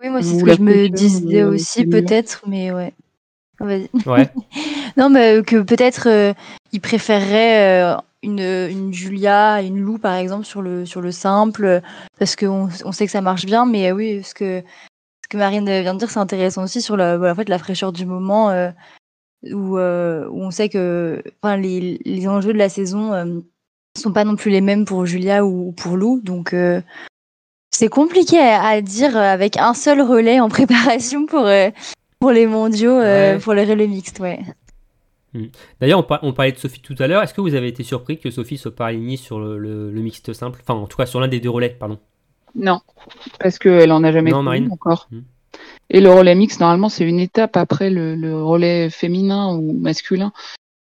Oui, 0.00 0.10
moi, 0.10 0.22
c'est 0.22 0.38
ce 0.38 0.44
que 0.44 0.54
je 0.54 0.62
me 0.62 0.88
disais 0.88 1.42
aussi, 1.42 1.86
peut-être, 1.86 2.42
mais 2.46 2.70
ouais. 2.72 2.92
Ouais. 3.60 3.88
Non, 4.96 5.10
mais 5.10 5.42
que 5.42 5.62
peut-être 5.62 6.08
euh, 6.08 6.32
il 6.72 6.80
préférerait 6.80 7.82
euh, 7.82 7.96
une, 8.22 8.40
une 8.40 8.94
Julia, 8.94 9.60
une 9.60 9.80
Lou 9.80 9.98
par 9.98 10.14
exemple 10.14 10.46
sur 10.46 10.62
le 10.62 10.86
sur 10.86 11.00
le 11.02 11.10
simple, 11.10 11.82
parce 12.18 12.36
qu'on 12.36 12.68
on 12.84 12.92
sait 12.92 13.04
que 13.06 13.12
ça 13.12 13.20
marche 13.20 13.44
bien, 13.44 13.66
mais 13.66 13.90
euh, 13.90 13.94
oui, 13.94 14.22
ce 14.22 14.34
que 14.34 14.62
ce 15.26 15.28
que 15.28 15.38
Marine 15.38 15.64
vient 15.64 15.92
de 15.94 15.98
dire, 15.98 16.08
c'est 16.10 16.20
intéressant 16.20 16.62
aussi 16.62 16.80
sur 16.80 16.96
la, 16.96 17.18
en 17.18 17.34
fait, 17.34 17.48
la 17.48 17.58
fraîcheur 17.58 17.90
du 17.92 18.06
moment, 18.06 18.50
euh, 18.50 18.70
où, 19.50 19.76
euh, 19.76 20.28
où 20.30 20.40
on 20.44 20.52
sait 20.52 20.68
que 20.68 21.20
enfin, 21.42 21.56
les, 21.56 21.98
les 22.04 22.28
enjeux 22.28 22.52
de 22.52 22.58
la 22.58 22.68
saison 22.68 23.12
euh, 23.12 23.40
sont 23.98 24.12
pas 24.12 24.24
non 24.24 24.36
plus 24.36 24.52
les 24.52 24.60
mêmes 24.60 24.84
pour 24.84 25.04
Julia 25.04 25.44
ou 25.44 25.72
pour 25.72 25.96
Lou, 25.96 26.20
donc 26.22 26.54
c'est 27.72 27.88
compliqué 27.88 28.38
à, 28.38 28.62
à 28.68 28.80
dire 28.80 29.16
avec 29.16 29.56
un 29.56 29.74
seul 29.74 30.00
relais 30.00 30.38
en 30.38 30.48
préparation 30.58 31.26
pour 31.26 31.48
pour 32.20 32.30
les 32.30 32.46
mondiaux, 32.46 32.96
Ouais. 32.98 33.38
pour 33.42 33.52
les 33.54 33.64
relais 33.64 33.86
mixtes, 33.88 34.20
ouais. 34.20 34.38
D'ailleurs, 35.80 35.98
on, 35.98 36.02
par- 36.02 36.20
on 36.22 36.32
parlait 36.32 36.52
de 36.52 36.56
Sophie 36.58 36.80
tout 36.80 36.94
à 36.98 37.06
l'heure. 37.06 37.22
Est-ce 37.22 37.34
que 37.34 37.42
vous 37.42 37.54
avez 37.54 37.68
été 37.68 37.82
surpris 37.82 38.18
que 38.18 38.30
Sophie 38.30 38.56
soit 38.56 38.74
pas 38.74 38.86
alignée 38.86 39.18
sur 39.18 39.38
le, 39.38 39.58
le- 39.58 39.90
le 39.90 40.00
mixte 40.00 40.32
simple? 40.32 40.60
Enfin, 40.62 40.80
en 40.80 40.86
tout 40.86 40.96
cas, 40.96 41.04
sur 41.04 41.20
l'un 41.20 41.28
des 41.28 41.40
deux 41.40 41.50
relais, 41.50 41.68
pardon. 41.78 41.98
Non, 42.54 42.80
parce 43.40 43.58
qu'elle 43.58 43.92
en 43.92 44.04
a 44.04 44.12
jamais 44.12 44.30
Non, 44.30 44.44
connu 44.44 44.70
encore. 44.70 45.08
Hmm. 45.10 45.20
Et 45.90 46.00
le 46.00 46.10
relais 46.10 46.34
mix, 46.34 46.58
normalement, 46.60 46.88
c'est 46.88 47.04
une 47.08 47.20
étape 47.20 47.56
après 47.56 47.90
le, 47.90 48.14
le 48.14 48.42
relais 48.42 48.90
féminin 48.90 49.54
ou 49.54 49.72
masculin. 49.72 50.32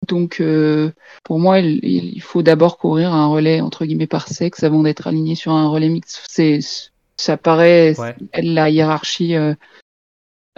Donc, 0.08 0.40
euh, 0.42 0.92
pour 1.24 1.40
moi, 1.40 1.60
il, 1.60 1.80
il 1.84 2.22
faut 2.22 2.42
d'abord 2.42 2.78
courir 2.78 3.14
un 3.14 3.28
relais 3.28 3.62
entre 3.62 3.86
guillemets 3.86 4.08
par 4.08 4.28
sexe 4.28 4.64
avant 4.64 4.82
d'être 4.82 5.08
aligné 5.08 5.36
sur 5.36 5.52
un 5.52 5.68
relais 5.70 5.90
mix. 5.90 6.24
C'est, 6.28 6.60
ça 7.18 7.38
paraît 7.38 7.94
Ouais. 8.00 8.16
la 8.42 8.70
hiérarchie 8.70 9.36
euh, 9.36 9.54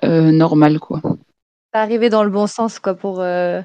euh, 0.04 0.32
normale, 0.32 0.80
quoi. 0.80 1.02
pas 1.72 1.82
arrivé 1.82 2.10
dans 2.10 2.24
le 2.24 2.30
bon 2.30 2.48
sens 2.48 2.80
quoi 2.80 2.94
pour 2.96 3.20
euh, 3.22 3.62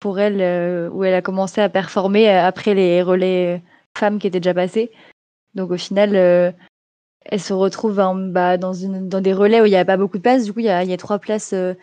pour 0.00 0.18
elle 0.18 0.40
euh, 0.40 0.88
où 0.90 1.04
elle 1.04 1.14
a 1.14 1.22
commencé 1.22 1.60
à 1.60 1.68
performer 1.68 2.28
après 2.28 2.74
les 2.74 3.02
relais 3.02 3.62
femmes 3.96 4.18
qui 4.18 4.26
étaient 4.26 4.40
déjà 4.40 4.54
passés. 4.54 4.90
Donc 5.54 5.70
au 5.70 5.76
final 5.76 6.14
euh, 6.16 6.50
elle 7.26 7.40
se 7.40 7.52
retrouve 7.52 8.00
en- 8.00 8.14
bah, 8.14 8.56
dans 8.58 8.72
une 8.72 9.08
dans 9.08 9.20
des 9.20 9.32
relais 9.32 9.60
où 9.60 9.66
il 9.66 9.70
n'y 9.70 9.76
a 9.76 9.84
pas 9.84 9.96
beaucoup 9.96 10.18
de 10.18 10.22
places. 10.22 10.44
Du 10.44 10.52
coup 10.52 10.60
il 10.60 10.66
y 10.66 10.70
a, 10.70 10.82
il 10.82 10.90
y 10.90 10.92
a 10.92 10.96
trois 10.96 11.18
places 11.18 11.52
euh, 11.52 11.74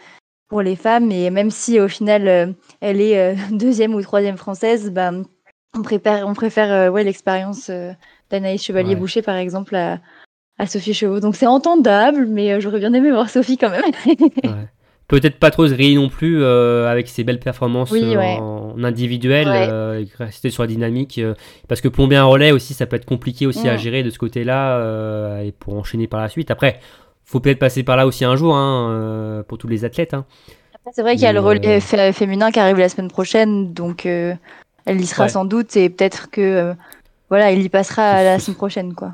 pour 0.50 0.62
les 0.62 0.76
femmes 0.76 1.12
et 1.12 1.30
même 1.30 1.52
si 1.52 1.80
au 1.80 1.88
final 1.88 2.28
euh, 2.28 2.48
elle 2.82 3.02
est 3.02 3.36
deuxième 3.52 3.96
ou 3.96 4.02
troisième 4.02 4.38
française, 4.38 4.92
bah, 4.92 5.12
on 5.76 5.82
préfère 5.82 6.28
on 6.28 6.34
préfère 6.34 6.92
ouais 6.92 7.04
l'expérience 7.04 7.72
d'Anaïs 8.30 8.62
Chevalier 8.64 8.94
Boucher 9.00 9.22
par 9.22 9.36
exemple 9.36 9.76
à 9.76 10.00
à 10.60 10.68
Sophie 10.68 10.94
Chevaux. 10.94 11.20
Donc 11.22 11.36
c'est 11.36 11.48
entendable, 11.48 12.28
mais 12.28 12.60
j'aurais 12.62 12.80
bien 12.80 12.94
aimé 12.94 13.10
voir 13.12 13.30
Sophie 13.30 13.58
quand 13.58 13.70
même. 13.72 13.82
Ouais. 14.44 14.68
Peut-être 15.12 15.38
pas 15.40 15.52
trop 15.52 15.68
se 15.68 15.74
griller 15.74 15.96
non 15.96 16.08
plus 16.10 16.42
euh, 16.42 16.88
avec 16.90 17.08
ses 17.10 17.24
belles 17.24 17.40
performances 17.40 17.92
Oui, 17.92 18.02
euh, 18.16 18.18
ouais. 18.18 18.38
en 18.40 18.82
individuel, 18.84 19.46
Ouais. 19.48 19.68
euh, 19.70 20.06
rester 20.18 20.50
sur 20.50 20.64
la 20.64 20.68
dynamique. 20.68 21.18
euh, 21.20 21.34
parce 21.68 21.82
que 21.82 21.90
plomber 21.90 22.16
un 22.16 22.24
relais 22.24 22.52
aussi, 22.52 22.74
ça 22.74 22.86
peut 22.86 22.96
être 22.96 23.06
compliqué 23.06 23.46
aussi 23.46 23.68
à 23.68 23.76
Mm. 23.76 23.78
gérer 23.78 24.04
de 24.04 24.10
ce 24.10 24.18
côté-là 24.18 25.42
et 25.44 25.52
pour 25.52 25.76
enchaîner 25.76 26.08
par 26.08 26.22
la 26.22 26.30
suite. 26.30 26.50
Après, 26.50 26.80
faut 27.26 27.40
peut-être 27.42 27.60
passer 27.60 27.84
par 27.84 27.98
là 27.98 28.08
aussi 28.08 28.24
un 28.26 28.36
jour 28.38 28.56
hein, 28.56 29.44
pour 29.48 29.58
tous 29.58 29.68
les 29.68 29.84
athlètes. 29.86 30.14
hein. 30.14 30.26
C'est 30.94 31.02
vrai 31.04 31.14
qu'il 31.16 31.24
y 31.24 31.28
a 31.28 31.34
le 31.34 31.40
relais 31.42 31.80
fé- 31.80 32.12
féminin 32.14 32.50
qui 32.50 32.60
arrive 32.60 32.78
la 32.80 32.90
semaine 32.90 33.10
prochaine, 33.12 33.74
donc 33.74 34.06
elle 34.06 34.38
y 34.88 35.06
sera 35.06 35.24
Ouais. 35.24 35.30
sans 35.30 35.46
doute 35.46 35.76
et 35.78 35.90
peut-être 35.90 36.30
que 36.32 36.74
voilà, 37.30 37.52
il 37.52 37.62
y 37.62 37.70
passera 37.70 38.24
la 38.24 38.40
semaine 38.40 38.58
prochaine 38.58 38.94
quoi. 38.96 39.14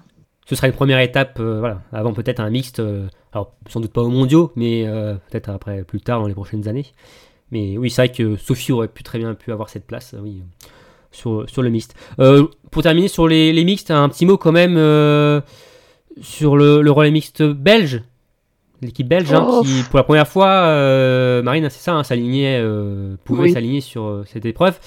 Ce 0.50 0.56
sera 0.56 0.68
une 0.68 0.74
première 0.74 1.00
étape, 1.00 1.38
euh, 1.40 1.60
voilà, 1.60 1.82
avant 1.92 2.14
peut-être 2.14 2.40
un 2.40 2.50
mixte. 2.50 2.80
euh, 2.80 3.08
alors 3.34 3.54
sans 3.70 3.82
doute 3.82 3.92
pas 3.92 4.02
aux 4.02 4.10
mondiaux, 4.10 4.52
mais 4.56 4.86
euh, 4.88 5.16
peut-être 5.30 5.50
après 5.50 5.84
plus 5.84 6.00
tard 6.00 6.22
dans 6.22 6.28
les 6.28 6.34
prochaines 6.34 6.68
années. 6.70 6.86
Mais 7.52 7.78
oui, 7.78 7.90
c'est 7.90 8.02
vrai 8.08 8.12
que 8.16 8.36
Sophie 8.38 8.72
aurait 8.72 8.88
pu 8.88 9.04
très 9.04 9.20
bien 9.20 9.34
pu 9.34 9.52
avoir 9.52 9.68
cette 9.70 9.86
place, 9.86 10.16
oui, 10.22 10.42
sur, 11.12 11.50
sur 11.50 11.62
le 11.62 11.70
mixte. 11.70 11.96
Pour 12.72 12.82
terminer 12.84 13.08
sur 13.10 13.28
les, 13.28 13.52
les 13.54 13.64
mixtes, 13.64 13.92
un 13.92 14.08
petit 14.10 14.26
mot 14.26 14.38
quand 14.38 14.52
même 14.52 14.76
sur 16.22 16.58
le, 16.58 16.82
le 16.82 16.92
relais 16.92 17.12
mixte 17.12 17.44
belge. 17.44 18.02
L'équipe 18.82 19.08
belge, 19.08 19.32
hein, 19.34 19.46
Oh. 19.50 19.64
qui 19.64 19.84
pour 19.90 19.98
la 19.98 20.04
première 20.04 20.28
fois, 20.28 20.62
Marine, 21.42 21.70
c'est 21.70 21.80
ça, 21.82 21.94
hein, 21.94 22.04
s'alignait, 22.04 22.62
pouvait 23.24 23.44
Oui. 23.44 23.52
s'aligner 23.52 23.82
sur 23.82 24.24
cette 24.28 24.46
épreuve. 24.46 24.78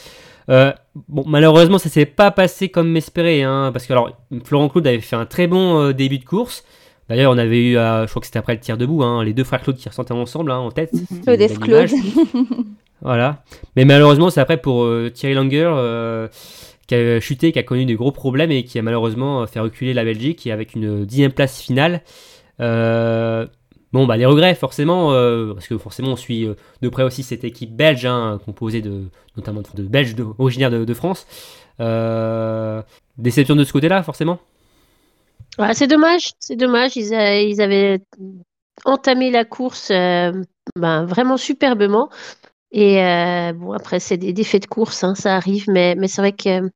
Euh, 0.50 0.72
bon, 1.08 1.24
malheureusement, 1.26 1.78
ça 1.78 1.88
s'est 1.88 2.06
pas 2.06 2.30
passé 2.30 2.68
comme 2.68 2.96
espéré, 2.96 3.42
hein, 3.42 3.70
parce 3.72 3.86
que 3.86 3.92
alors, 3.92 4.10
Florent 4.44 4.68
Claude 4.68 4.86
avait 4.86 5.00
fait 5.00 5.16
un 5.16 5.26
très 5.26 5.46
bon 5.46 5.80
euh, 5.80 5.92
début 5.92 6.18
de 6.18 6.24
course. 6.24 6.64
D'ailleurs, 7.08 7.32
on 7.32 7.38
avait 7.38 7.70
eu, 7.70 7.76
euh, 7.76 8.06
je 8.06 8.10
crois 8.10 8.20
que 8.20 8.26
c'était 8.26 8.38
après 8.38 8.54
le 8.54 8.60
tir 8.60 8.76
debout, 8.76 9.02
hein, 9.02 9.24
les 9.24 9.32
deux 9.32 9.44
frères 9.44 9.62
Claude 9.62 9.76
qui 9.76 9.88
ressentaient 9.88 10.12
ensemble 10.12 10.50
hein, 10.50 10.58
en 10.58 10.70
tête. 10.70 10.90
Claude 11.24 11.38
Belle 11.38 11.42
et 11.42 11.56
Claude. 11.56 11.90
Voilà. 13.02 13.42
Mais 13.76 13.84
malheureusement, 13.84 14.30
c'est 14.30 14.40
après 14.40 14.58
pour 14.58 14.84
euh, 14.84 15.10
Thierry 15.10 15.34
Langer 15.34 15.70
euh, 15.74 16.28
qui 16.86 16.94
a 16.94 17.20
chuté, 17.20 17.52
qui 17.52 17.58
a 17.58 17.62
connu 17.62 17.86
des 17.86 17.94
gros 17.94 18.12
problèmes 18.12 18.50
et 18.50 18.64
qui 18.64 18.78
a 18.78 18.82
malheureusement 18.82 19.46
fait 19.46 19.60
reculer 19.60 19.94
la 19.94 20.04
Belgique 20.04 20.46
et 20.46 20.52
avec 20.52 20.74
une 20.74 21.04
dixième 21.04 21.32
place 21.32 21.60
finale. 21.60 22.02
Euh, 22.60 23.46
bon, 23.92 24.06
bah 24.06 24.16
les 24.16 24.26
regrets 24.26 24.54
forcément, 24.54 25.12
euh, 25.12 25.54
parce 25.54 25.68
que 25.68 25.78
forcément 25.78 26.10
on 26.12 26.16
suit 26.16 26.46
euh, 26.46 26.54
de 26.82 26.88
près 26.88 27.02
aussi 27.02 27.22
cette 27.22 27.44
équipe 27.44 27.74
belge, 27.74 28.06
hein, 28.06 28.40
composée 28.44 28.82
de 28.82 29.04
notamment 29.36 29.62
de, 29.74 29.82
Belges 29.82 30.14
originaires 30.38 30.70
de, 30.70 30.94
France. 30.94 31.26
Euh, 31.80 32.82
déception 33.18 33.56
de 33.56 33.64
ce 33.64 33.72
côté-là, 33.72 34.02
forcément? 34.02 34.38
C'est 35.72 35.88
dommage, 35.88 36.32
c'est 36.38 36.56
dommage. 36.56 36.96
Ils, 36.96 37.60
avaient 37.60 38.00
entamé 38.84 39.30
la 39.30 39.44
course 39.44 39.88
ben, 39.90 41.04
vraiment 41.04 41.36
superbement. 41.36 42.08
Et 42.72 42.96
bon, 43.54 43.72
après, 43.72 44.00
c'est 44.00 44.16
des 44.16 44.32
défaites 44.32 44.62
de 44.62 44.68
course, 44.68 45.04
hein, 45.04 45.14
ça 45.14 45.36
arrive, 45.36 45.64
mais, 45.68 45.94
mais 45.96 46.08
c'est 46.08 46.22
vrai 46.22 46.32
que 46.32 46.70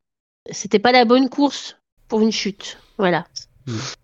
c'était 0.50 0.78
pas 0.78 0.92
la 0.92 1.04
bonne 1.04 1.28
course 1.28 1.76
pour 2.08 2.20
une 2.20 2.32
chute. 2.32 2.78
Voilà. 2.98 3.24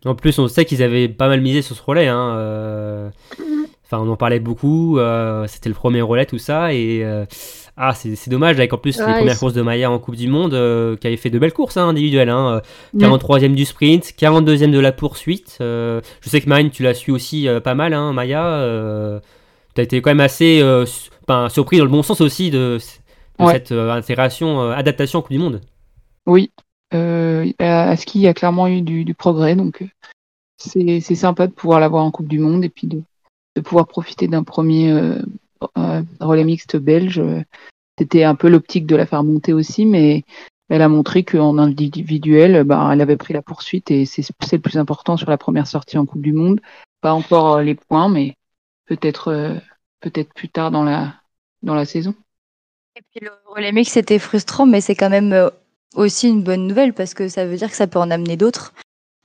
En 0.04 0.14
plus, 0.14 0.38
on 0.38 0.48
sait 0.48 0.64
qu'ils 0.64 0.82
avaient 0.82 1.08
pas 1.08 1.28
mal 1.28 1.40
misé 1.40 1.62
sur 1.62 1.76
ce 1.76 1.82
relais. 1.82 2.08
Hein, 2.08 2.34
euh, 2.36 3.10
Enfin, 3.92 3.98
on 4.04 4.08
en 4.08 4.16
parlait 4.16 4.38
beaucoup. 4.40 4.98
euh, 4.98 5.46
C'était 5.48 5.68
le 5.68 5.74
premier 5.74 6.00
relais, 6.00 6.24
tout 6.24 6.38
ça. 6.38 6.72
Et 6.72 7.00
euh, 7.04 7.26
ah, 7.76 7.92
c'est 7.92 8.14
c'est 8.14 8.30
dommage 8.30 8.56
avec 8.56 8.72
en 8.72 8.78
plus 8.78 8.96
les 8.98 9.04
premières 9.04 9.38
courses 9.38 9.52
de 9.54 9.62
Maya 9.62 9.90
en 9.90 9.98
Coupe 9.98 10.14
du 10.14 10.28
Monde, 10.28 10.52
qui 11.00 11.06
avait 11.08 11.16
fait 11.16 11.30
de 11.30 11.38
belles 11.40 11.52
courses 11.52 11.76
hein, 11.76 11.88
individuelles. 11.88 12.28
Hein, 12.30 12.62
Mm. 12.94 13.00
43e 13.02 13.54
du 13.54 13.64
sprint, 13.64 14.04
42e 14.16 14.70
de 14.70 14.78
la 14.78 14.92
poursuite. 14.92 15.56
je 15.60 16.00
sais 16.22 16.40
que 16.40 16.48
Marine, 16.48 16.70
tu 16.70 16.82
l'as 16.84 16.94
su 16.94 17.10
aussi 17.10 17.48
pas 17.64 17.74
mal, 17.74 17.92
hein, 17.94 18.12
Maya. 18.12 19.20
Tu 19.74 19.80
as 19.80 19.84
été 19.84 20.00
quand 20.02 20.10
même 20.10 20.20
assez 20.20 20.62
enfin, 21.24 21.48
surpris 21.48 21.78
dans 21.78 21.84
le 21.84 21.90
bon 21.90 22.02
sens 22.04 22.20
aussi 22.20 22.50
de, 22.50 22.78
de 23.38 23.44
Ouais. 23.44 23.54
cette 23.54 23.72
intégration, 23.72 24.70
adaptation 24.70 25.18
en 25.18 25.22
Coupe 25.22 25.32
du 25.32 25.38
Monde. 25.38 25.60
Oui, 26.26 26.52
à, 26.92 27.90
à 27.90 27.96
ski, 27.96 28.20
il 28.20 28.22
y 28.22 28.28
a 28.28 28.34
clairement 28.34 28.68
eu 28.68 28.82
du, 28.82 29.14
progrès, 29.14 29.56
donc 29.56 29.82
euh, 29.82 29.86
c'est 30.58 31.14
sympa 31.14 31.46
de 31.46 31.52
pouvoir 31.52 31.80
l'avoir 31.80 32.04
en 32.04 32.10
Coupe 32.10 32.28
du 32.28 32.38
Monde 32.38 32.64
et 32.64 32.68
puis 32.68 32.86
de, 32.86 33.02
pouvoir 33.62 33.86
profiter 33.86 34.26
d'un 34.28 34.42
premier 34.42 34.90
euh, 34.90 35.20
euh, 35.78 36.02
relais 36.20 36.44
mixte 36.44 36.76
belge. 36.76 37.18
Euh, 37.18 37.42
C'était 37.98 38.24
un 38.24 38.34
peu 38.34 38.48
l'optique 38.48 38.86
de 38.86 38.96
la 38.96 39.06
faire 39.06 39.24
monter 39.24 39.52
aussi, 39.52 39.86
mais 39.86 40.24
elle 40.70 40.82
a 40.82 40.88
montré 40.88 41.24
qu'en 41.24 41.58
individuel, 41.58 42.62
bah, 42.64 42.88
elle 42.92 43.00
avait 43.00 43.16
pris 43.16 43.34
la 43.34 43.42
poursuite 43.42 43.90
et 43.90 44.06
c'est 44.06 44.24
le 44.52 44.58
plus 44.58 44.78
important 44.78 45.16
sur 45.16 45.28
la 45.28 45.36
première 45.36 45.66
sortie 45.66 45.98
en 45.98 46.06
Coupe 46.06 46.22
du 46.22 46.32
Monde. 46.32 46.60
Pas 47.00 47.12
encore 47.12 47.56
euh, 47.56 47.62
les 47.62 47.74
points, 47.74 48.08
mais 48.08 48.36
peut-être 48.86 49.28
euh, 49.28 49.58
peut-être 50.00 50.32
plus 50.32 50.48
tard 50.48 50.70
dans 50.70 50.84
la 50.84 51.14
dans 51.62 51.74
la 51.74 51.84
saison. 51.84 52.14
Et 52.94 53.02
puis 53.10 53.20
le 53.20 53.30
relais 53.46 53.72
mix 53.72 53.90
c'était 53.90 54.20
frustrant, 54.20 54.64
mais 54.66 54.80
c'est 54.80 54.94
quand 54.94 55.10
même 55.10 55.32
euh, 55.32 55.50
aussi 55.94 56.28
une 56.28 56.42
bonne 56.42 56.66
nouvelle 56.66 56.92
parce 56.94 57.14
que 57.14 57.28
ça 57.28 57.46
veut 57.46 57.56
dire 57.56 57.70
que 57.70 57.76
ça 57.76 57.86
peut 57.86 57.98
en 57.98 58.10
amener 58.10 58.36
d'autres. 58.36 58.72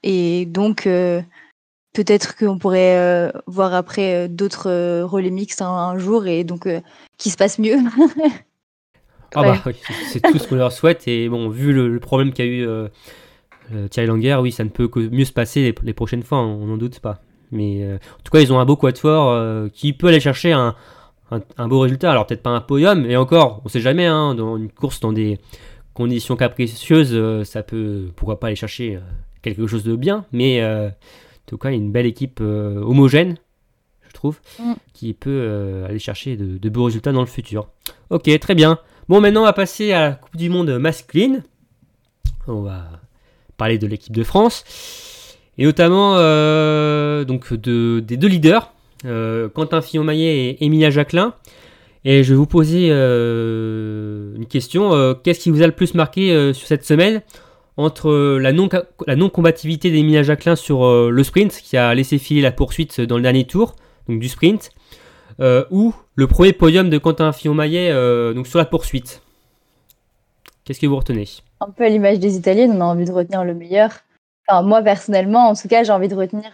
Et 0.04 0.46
donc 0.46 0.88
euh, 0.88 1.22
peut-être 1.94 2.36
qu'on 2.38 2.58
pourrait 2.58 2.98
euh, 2.98 3.32
voir 3.48 3.74
après 3.74 4.26
euh, 4.26 4.28
d'autres 4.28 4.70
euh, 4.70 5.06
relais 5.06 5.32
mixtes 5.32 5.62
un, 5.62 5.68
un 5.70 5.98
jour 5.98 6.28
et 6.28 6.44
donc 6.44 6.68
euh, 6.68 6.82
qui 7.18 7.30
se 7.30 7.38
passe 7.38 7.60
mieux. 7.60 7.78
Ah 9.38 9.42
Ouais. 9.42 9.48
bah 9.52 9.62
oui, 9.66 9.74
c'est 10.08 10.22
tout 10.22 10.38
ce 10.38 10.48
qu'on 10.48 10.56
leur 10.56 10.72
souhaite 10.72 11.08
et 11.10 11.28
bon, 11.28 11.50
vu 11.50 11.74
le, 11.74 11.90
le 11.90 12.00
problème 12.00 12.32
qu'a 12.32 12.46
eu 12.46 12.66
euh, 12.66 12.88
euh, 13.74 13.88
Thierry 13.90 14.08
Langer, 14.08 14.38
oui, 14.42 14.52
ça 14.54 14.64
ne 14.64 14.70
peut 14.70 14.88
que 14.88 15.00
mieux 15.00 15.26
se 15.26 15.34
passer 15.34 15.62
les, 15.62 15.76
les 15.84 15.94
prochaines 15.94 16.24
fois, 16.24 16.38
hein, 16.38 16.46
on 16.46 16.68
n'en 16.68 16.78
doute 16.78 17.00
pas. 17.00 17.20
Mais 17.52 17.84
euh, 17.84 17.96
en 17.98 18.24
tout 18.24 18.32
cas, 18.32 18.40
ils 18.40 18.54
ont 18.54 18.60
un 18.60 18.66
beau 18.66 18.78
quatuor 18.78 19.30
euh, 19.32 19.68
qui 19.74 19.92
peut 19.92 20.08
aller 20.08 20.22
chercher 20.22 20.54
un, 20.54 20.74
un, 21.32 21.42
un 21.58 21.68
beau 21.68 21.80
résultat. 21.82 22.12
Alors 22.12 22.26
peut-être 22.28 22.44
pas 22.44 22.52
un 22.52 22.62
podium, 22.62 23.06
et 23.10 23.18
encore, 23.18 23.62
on 23.66 23.68
sait 23.68 23.82
jamais, 23.82 24.06
hein, 24.06 24.36
dans 24.36 24.56
une 24.56 24.72
course 24.72 25.02
dans 25.02 25.12
des 25.12 25.38
conditions 25.96 26.36
capricieuses, 26.36 27.10
euh, 27.14 27.44
ça 27.44 27.64
peut, 27.64 28.10
pourquoi 28.16 28.40
pas 28.40 28.48
aller 28.48 28.56
chercher 28.56 28.98
euh, 28.98 29.00
quelque 29.42 29.66
chose 29.66 29.84
de 29.84 29.96
bien. 29.96 30.26
Mais 30.32 30.62
euh, 30.62 30.90
en 30.90 31.48
tout 31.48 31.58
cas, 31.58 31.72
une 31.72 31.92
belle 31.92 32.06
équipe 32.06 32.40
homogène, 32.42 33.38
je 34.08 34.14
trouve, 34.14 34.40
Mm. 34.60 34.74
qui 34.94 35.14
peut 35.14 35.84
aller 35.88 36.00
chercher 36.00 36.38
de, 36.38 36.58
de 36.58 36.70
beaux 36.70 36.84
résultats 36.86 37.12
dans 37.12 37.22
le 37.22 37.28
futur. 37.28 37.70
Ok, 38.12 38.30
très 38.40 38.56
bien. 38.56 38.80
Bon, 39.10 39.22
maintenant, 39.22 39.42
on 39.42 39.46
va 39.46 39.54
passer 39.54 39.92
à 39.94 40.02
la 40.02 40.12
Coupe 40.14 40.36
du 40.38 40.50
Monde 40.50 40.78
masculine. 40.80 41.44
On 42.48 42.62
va 42.62 42.86
parler 43.58 43.78
de 43.78 43.88
l'équipe 43.88 44.14
de 44.16 44.24
France. 44.24 44.64
Et 45.58 45.64
notamment 45.66 46.16
euh, 46.18 47.24
donc 47.24 47.54
de, 47.54 48.02
des 48.06 48.18
deux 48.18 48.28
leaders, 48.28 48.74
euh, 49.06 49.48
Quentin 49.50 49.82
Fillon-Maillet 49.82 50.50
et 50.50 50.66
Emilia 50.66 50.90
Jacquelin. 50.90 51.34
Et 52.08 52.24
je 52.24 52.30
vais 52.34 52.38
vous 52.38 52.46
poser 52.46 52.90
euh, 52.92 54.36
une 54.36 54.46
question. 54.46 54.94
Euh, 54.94 55.16
Qu'est-ce 55.16 55.40
qui 55.40 55.50
vous 55.50 55.64
a 55.64 55.66
le 55.66 55.74
plus 55.74 55.96
marqué 55.96 56.32
euh, 56.32 56.54
sur 56.54 56.68
cette 56.68 56.86
semaine 56.86 57.22
entre 57.78 58.38
la 58.38 58.54
non- 58.54 58.70
la 59.08 59.16
non-combativité 59.16 59.92
d'Emilia 59.92 60.24
Jacquelin 60.24 60.56
sur 60.56 60.90
le 61.12 61.24
sprint, 61.24 61.52
qui 61.52 61.76
a 61.76 61.94
laissé 61.94 62.20
filer 62.20 62.42
la 62.42 62.54
poursuite 62.54 63.02
dans 63.02 63.18
le 63.18 63.24
dernier 63.24 63.46
tour, 63.46 63.76
donc 64.08 64.20
du 64.22 64.30
sprint, 64.30 64.70
ou 65.72 65.94
le 66.16 66.28
premier 66.28 66.54
podium 66.54 66.90
de 66.90 66.98
Quentin 66.98 67.34
Fillon-Maillet 67.34 67.92
donc 68.34 68.48
sur 68.48 68.60
la 68.60 68.66
poursuite? 68.66 69.22
Qu'est-ce 70.64 70.80
que 70.80 70.88
vous 70.88 70.96
retenez? 70.96 71.28
Un 71.60 71.70
peu 71.70 71.84
à 71.84 71.90
l'image 71.90 72.20
des 72.20 72.38
Italiennes, 72.38 72.72
on 72.72 72.80
a 72.80 72.86
envie 72.86 73.04
de 73.04 73.12
retenir 73.12 73.44
le 73.44 73.54
meilleur. 73.54 73.90
Enfin, 74.48 74.62
moi, 74.62 74.82
personnellement, 74.82 75.50
en 75.50 75.54
tout 75.54 75.68
cas, 75.68 75.84
j'ai 75.84 75.92
envie 75.92 76.08
de 76.08 76.16
retenir 76.16 76.50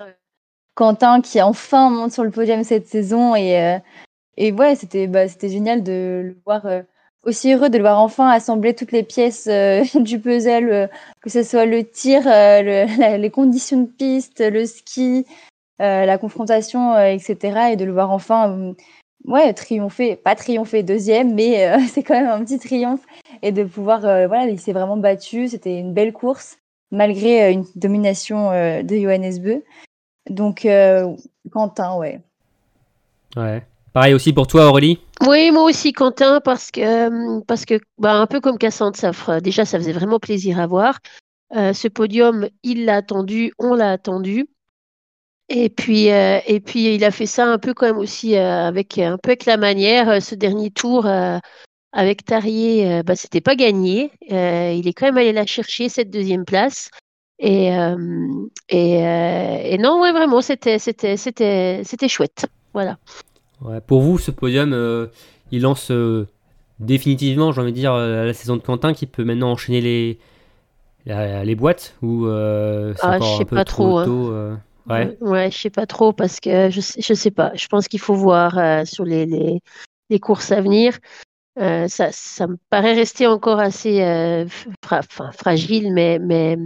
Quentin 0.74 1.22
qui 1.22 1.40
enfin 1.40 1.92
monte 1.92 2.14
sur 2.14 2.24
le 2.24 2.32
podium 2.32 2.64
cette 2.64 2.88
saison. 2.88 3.36
Et, 3.36 3.78
et 4.38 4.52
ouais, 4.52 4.76
c'était 4.76 5.08
bah, 5.08 5.28
génial 5.28 5.84
de 5.84 6.22
le 6.26 6.38
voir 6.46 6.66
euh, 6.66 6.82
aussi 7.24 7.54
heureux 7.54 7.70
de 7.70 7.78
le 7.78 7.84
voir 7.84 8.00
enfin 8.00 8.30
assembler 8.30 8.74
toutes 8.74 8.92
les 8.92 9.04
pièces 9.04 9.48
euh, 9.48 9.84
du 9.96 10.20
puzzle, 10.20 10.70
euh, 10.70 10.88
que 11.22 11.30
ce 11.30 11.44
soit 11.44 11.66
le 11.66 11.84
tir, 11.84 12.24
les 13.18 13.30
conditions 13.30 13.82
de 13.82 13.88
piste, 13.88 14.40
le 14.42 14.66
ski, 14.66 15.26
la 15.80 16.18
confrontation, 16.18 16.98
etc. 17.00 17.72
Et 17.72 17.76
de 17.76 17.86
le 17.86 17.92
voir 17.92 18.12
enfin 18.12 18.52
euh, 18.52 18.74
ouais, 19.26 19.54
triompher, 19.54 20.16
pas 20.16 20.36
triompher 20.36 20.84
deuxième, 20.84 21.34
mais 21.34 21.76
c'est 21.88 22.04
quand 22.04 22.20
même 22.20 22.30
un 22.30 22.44
petit 22.44 22.60
triomphe 22.60 23.06
et 23.42 23.52
de 23.52 23.64
pouvoir, 23.64 24.02
voilà, 24.02 24.46
il 24.46 24.60
s'est 24.60 24.74
vraiment 24.74 24.98
battu. 24.98 25.48
C'était 25.48 25.80
une 25.80 25.94
belle 25.94 26.14
course, 26.14 26.58
malgré 26.92 27.52
une 27.52 27.66
domination 27.76 28.52
de 28.84 28.96
Johannes 28.96 29.40
Beu. 29.40 29.64
Donc, 30.30 30.68
Quentin, 31.52 31.98
ouais. 31.98 32.20
Ouais. 33.36 33.64
Pareil 33.94 34.14
aussi 34.14 34.32
pour 34.32 34.48
toi, 34.48 34.68
Aurélie? 34.68 35.00
Oui, 35.28 35.52
moi 35.52 35.64
aussi, 35.64 35.92
Quentin, 35.92 36.40
parce 36.40 36.72
que, 36.72 36.82
euh, 36.82 37.42
bah, 37.98 38.14
un 38.14 38.26
peu 38.26 38.40
comme 38.40 38.58
Cassandre, 38.58 38.96
ça 38.96 39.42
déjà, 39.42 39.66
ça 39.66 39.78
faisait 39.78 39.92
vraiment 39.92 40.20
plaisir 40.20 40.60
à 40.60 40.68
voir. 40.68 41.00
Euh, 41.56 41.74
ce 41.74 41.90
podium, 41.90 42.48
il 42.64 42.86
l'a 42.86 42.96
attendu, 42.98 43.52
on 43.60 43.74
l'a 43.74 43.92
attendu. 43.92 44.48
Et 45.50 45.70
puis, 45.70 46.10
euh, 46.10 46.40
il 46.48 47.04
a 47.04 47.12
fait 47.12 47.26
ça 47.26 47.46
un 47.46 47.58
peu 47.58 47.74
quand 47.74 47.86
même 47.86 47.98
aussi 47.98 48.38
avec 48.38 48.98
un 48.98 49.18
peu 49.18 49.32
avec 49.32 49.46
la 49.46 49.58
manière. 49.58 50.22
Ce 50.22 50.36
dernier 50.36 50.72
tour 50.72 51.06
avec 51.92 52.24
Tarier, 52.24 53.04
bah, 53.04 53.18
c'était 53.18 53.42
pas 53.42 53.56
gagné. 53.56 54.14
Il 54.30 54.88
est 54.88 54.94
quand 54.94 55.08
même 55.08 55.18
allé 55.18 55.34
la 55.34 55.46
chercher 55.46 55.90
cette 55.90 56.10
deuxième 56.10 56.46
place. 56.46 56.90
Et, 57.40 57.70
non, 59.78 60.00
vraiment, 60.00 60.40
c'était, 60.40 60.80
c'était 60.80 62.08
chouette. 62.08 62.46
Voilà. 62.74 62.98
Ouais, 63.62 63.80
Pour 63.82 64.02
vous, 64.02 64.18
ce 64.18 64.32
podium, 64.32 64.74
euh, 64.74 65.08
il 65.52 65.62
lance 65.62 65.92
euh, 65.92 66.28
définitivement, 66.80 67.52
j'ai 67.52 67.62
envie 67.62 67.72
de 67.72 67.78
dire, 67.78 67.94
euh, 67.94 68.26
la 68.26 68.34
saison 68.34 68.56
de 68.56 68.62
Quentin 68.62 68.94
qui 68.94 69.06
peut 69.06 69.24
maintenant 69.24 69.52
enchaîner 69.52 69.82
les, 69.82 70.20
la- 71.06 71.44
les 71.46 71.56
boîtes 71.56 71.96
ou 72.02 72.26
euh, 72.26 72.94
c'est 72.96 73.06
Ah, 73.06 73.16
encore 73.18 73.34
je 73.34 73.38
sais 73.38 73.46
pas 73.46 73.66
trop 73.66 73.98
hein. 74.00 74.06
tôt 74.06 74.34
Ouais. 74.90 75.16
Ouais, 75.22 75.52
je 75.52 75.58
sais 75.58 75.70
pas 75.70 75.86
trop 75.86 76.12
parce 76.12 76.40
que 76.40 76.70
je 76.72 76.82
sais, 76.82 77.00
je 77.02 77.14
sais 77.14 77.30
pas. 77.30 77.52
Je 77.54 77.68
pense 77.68 77.88
qu'il 77.88 78.00
faut 78.00 78.16
voir 78.16 78.86
sur 78.88 79.06
les, 79.06 79.28
les, 79.28 79.60
les 80.10 80.20
courses 80.20 80.52
à 80.52 80.60
venir. 80.60 80.98
Ça, 81.56 82.12
ça 82.12 82.48
me 82.48 82.58
paraît 82.72 82.94
rester 82.94 83.28
encore 83.28 83.60
assez 83.60 84.00
fra- 84.84 85.02
fragile, 85.34 85.94
mais, 85.94 86.18
mais 86.18 86.58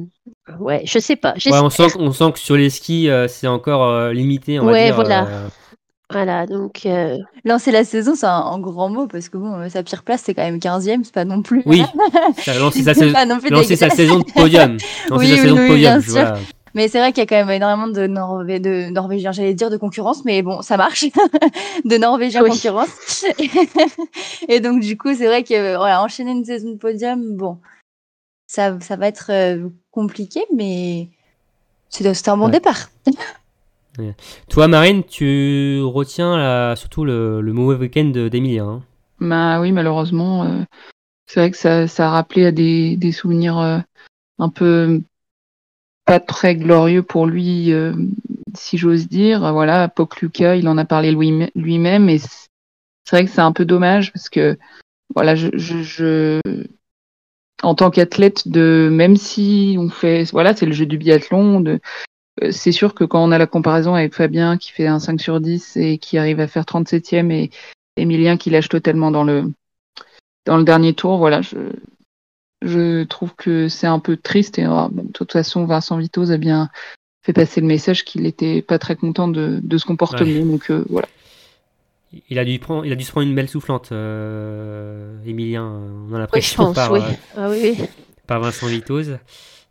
ouais, 0.59 0.83
je 0.85 0.97
sais 0.97 1.17
pas. 1.17 1.33
Ouais, 1.45 1.59
on 1.59 1.69
sent, 1.69 1.87
on 1.99 2.13
sent 2.13 2.31
que 2.31 2.39
sur 2.39 2.55
les 2.55 2.69
skis, 2.69 3.09
c'est 3.27 3.47
encore 3.47 4.11
limité, 4.13 4.59
on 4.61 4.65
va 4.65 4.71
Ouais, 4.71 4.85
dire. 4.85 4.95
voilà. 4.95 5.27
Voilà, 6.11 6.45
donc 6.45 6.85
euh, 6.85 7.17
Lancer 7.45 7.71
la 7.71 7.83
saison, 7.83 8.13
c'est 8.15 8.27
un, 8.27 8.29
un 8.29 8.59
grand 8.59 8.89
mot 8.89 9.07
parce 9.07 9.27
que 9.27 9.37
bon, 9.37 9.53
euh, 9.55 9.69
sa 9.69 9.81
pire 9.81 10.03
place, 10.03 10.21
c'est 10.23 10.33
quand 10.35 10.43
même 10.43 10.59
15e, 10.59 11.03
c'est 11.03 11.13
pas 11.13 11.25
non 11.25 11.41
plus. 11.41 11.63
Oui, 11.65 11.81
sa, 12.37 12.53
saison, 12.53 13.13
lancer 13.49 13.75
sa 13.75 13.89
saison 13.89 14.19
de 14.19 14.23
podium. 14.31 14.77
Lancer 15.09 15.25
Oui, 15.25 15.27
sa 15.27 15.33
oui, 15.35 15.39
saison 15.41 15.55
de 15.55 15.61
oui, 15.61 15.67
podium, 15.67 15.93
bien 15.93 15.99
je 16.01 16.11
sûr. 16.11 16.21
vois. 16.21 16.37
Mais 16.75 16.89
c'est 16.89 16.99
vrai 16.99 17.11
qu'il 17.13 17.21
y 17.21 17.23
a 17.23 17.25
quand 17.25 17.37
même 17.37 17.49
énormément 17.49 17.87
de, 17.87 18.05
Norvé 18.05 18.59
de 18.59 18.89
Norvégiens, 18.89 19.31
j'allais 19.31 19.53
dire 19.53 19.69
de 19.69 19.77
concurrence, 19.77 20.25
mais 20.25 20.41
bon, 20.41 20.61
ça 20.61 20.75
marche, 20.77 21.05
de 21.85 21.97
Norvégiens 21.97 22.43
Oui. 22.43 22.49
concurrence. 22.51 23.25
et 24.49 24.59
donc, 24.59 24.81
du 24.81 24.97
coup, 24.97 25.13
c'est 25.15 25.25
vrai 25.25 25.43
que 25.43 25.77
voilà, 25.77 26.03
enchaîner 26.03 26.31
une 26.31 26.43
saison 26.45 26.71
de 26.71 26.77
podium, 26.77 27.35
bon, 27.37 27.59
ça, 28.45 28.77
ça 28.81 28.95
va 28.95 29.07
être 29.07 29.31
euh, 29.31 29.69
compliqué, 29.91 30.41
mais 30.53 31.09
c'est 31.89 32.13
c'est 32.13 32.29
un 32.29 32.37
bon 32.37 32.45
Ouais. 32.47 32.51
départ. 32.51 32.89
Toi, 34.49 34.67
Marine, 34.67 35.03
tu 35.03 35.81
retiens 35.83 36.37
là, 36.37 36.75
surtout 36.75 37.05
le, 37.05 37.41
le 37.41 37.53
mauvais 37.53 37.75
week-end 37.77 38.05
de- 38.05 38.29
d'Emilien. 38.29 38.67
hein. 38.67 38.81
Bah 39.19 39.61
oui, 39.61 39.71
malheureusement, 39.71 40.43
euh, 40.43 40.63
c'est 41.25 41.39
vrai 41.39 41.51
que 41.51 41.57
ça, 41.57 41.87
ça 41.87 42.07
a 42.07 42.11
rappelé 42.11 42.45
à 42.45 42.51
des, 42.51 42.97
des 42.97 43.11
souvenirs 43.11 43.57
euh, 43.57 43.79
un 44.39 44.49
peu 44.49 45.01
pas 46.05 46.19
très 46.19 46.55
glorieux 46.55 47.01
pour 47.01 47.25
lui, 47.25 47.73
euh, 47.73 47.93
si 48.53 48.77
j'ose 48.77 49.07
dire. 49.07 49.51
Voilà, 49.53 49.87
Pokluka, 49.87 50.55
il 50.55 50.67
en 50.67 50.77
a 50.77 50.85
parlé 50.85 51.11
lui- 51.11 51.49
lui-même, 51.55 52.09
et 52.09 52.19
c'est 52.19 53.11
vrai 53.11 53.25
que 53.25 53.31
c'est 53.31 53.41
un 53.41 53.51
peu 53.51 53.65
dommage 53.65 54.11
parce 54.13 54.29
que 54.29 54.57
voilà, 55.13 55.35
je, 55.35 55.49
je, 55.53 55.81
je 55.83 56.39
en 57.63 57.73
tant 57.73 57.89
qu'athlète, 57.89 58.47
de 58.47 58.89
même 58.91 59.15
si 59.15 59.77
on 59.79 59.89
fait, 59.89 60.29
voilà, 60.31 60.55
c'est 60.55 60.65
le 60.65 60.73
jeu 60.73 60.85
du 60.85 60.97
biathlon, 60.97 61.61
de 61.61 61.79
c'est 62.51 62.71
sûr 62.71 62.93
que 62.93 63.03
quand 63.03 63.23
on 63.23 63.31
a 63.31 63.37
la 63.37 63.47
comparaison 63.47 63.93
avec 63.95 64.13
Fabien 64.13 64.57
qui 64.57 64.71
fait 64.71 64.87
un 64.87 64.99
5 64.99 65.21
sur 65.21 65.39
10 65.39 65.77
et 65.77 65.97
qui 65.97 66.17
arrive 66.17 66.39
à 66.39 66.47
faire 66.47 66.63
37e 66.63 67.31
et 67.31 67.49
Emilien 67.97 68.35
qui 68.37 68.49
lâche 68.49 68.69
totalement 68.69 69.11
dans 69.11 69.23
le 69.23 69.51
dans 70.45 70.57
le 70.57 70.63
dernier 70.63 70.93
tour, 70.93 71.17
voilà, 71.17 71.41
je 71.41 71.57
je 72.61 73.03
trouve 73.03 73.33
que 73.35 73.67
c'est 73.67 73.87
un 73.87 73.99
peu 73.99 74.17
triste 74.17 74.59
et 74.59 74.65
euh, 74.65 74.87
bon, 74.91 75.03
de 75.03 75.11
toute 75.11 75.31
façon 75.31 75.65
Vincent 75.65 75.97
Vitoz 75.97 76.31
a 76.31 76.37
bien 76.37 76.69
fait 77.23 77.33
passer 77.33 77.61
le 77.61 77.67
message 77.67 78.03
qu'il 78.05 78.25
était 78.25 78.61
pas 78.61 78.79
très 78.79 78.95
content 78.95 79.27
de, 79.27 79.59
de 79.61 79.77
ce 79.77 79.85
comportement 79.85 80.29
Ouais. 80.29 80.43
donc 80.43 80.69
euh, 80.71 80.83
voilà. 80.89 81.07
Il 82.29 82.39
a 82.39 82.45
dû 82.45 82.57
prendre, 82.59 82.85
il 82.85 82.91
a 82.91 82.95
dû 82.95 83.03
se 83.03 83.11
prendre 83.11 83.27
une 83.27 83.35
belle 83.35 83.49
soufflante, 83.49 83.91
euh, 83.91 85.17
Emilien. 85.25 85.63
On 85.65 85.69
a 85.69 85.79
Oui, 86.05 86.11
je 86.13 86.17
l'impression 86.17 86.63
pense, 86.65 86.75
par, 86.75 86.91
oui. 86.93 86.99
euh, 87.01 87.11
Ah 87.35 87.49
oui, 87.49 87.75
oui. 87.79 87.85
par 88.25 88.39
Vincent 88.39 88.67
Vitoz. 88.67 89.17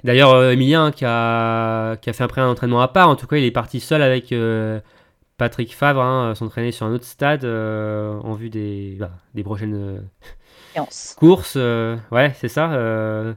D'ailleurs, 0.04 0.32
euh, 0.34 0.52
Emilien 0.52 0.92
qui 0.92 1.04
a, 1.06 1.96
qui 1.96 2.10
a 2.10 2.12
fait 2.12 2.24
un 2.36 2.48
entraînement 2.48 2.80
à 2.82 2.88
part, 2.88 3.08
en 3.08 3.16
tout 3.16 3.26
cas, 3.26 3.36
il 3.36 3.44
est 3.44 3.50
parti 3.50 3.80
seul 3.80 4.02
avec 4.02 4.32
euh, 4.32 4.78
Patrick 5.38 5.74
Favre, 5.74 6.02
hein, 6.02 6.34
s'entraîner 6.34 6.72
sur 6.72 6.86
un 6.86 6.92
autre 6.92 7.06
stade 7.06 7.44
euh, 7.44 8.18
en 8.22 8.34
vue 8.34 8.50
des, 8.50 8.96
bah, 9.00 9.10
des 9.34 9.42
prochaines 9.42 9.74
euh, 9.74 9.98
courses. 11.16 11.54
euh, 11.56 11.96
ouais, 12.12 12.32
c'est 12.38 12.48
ça. 12.48 12.72
euh, 12.74 13.32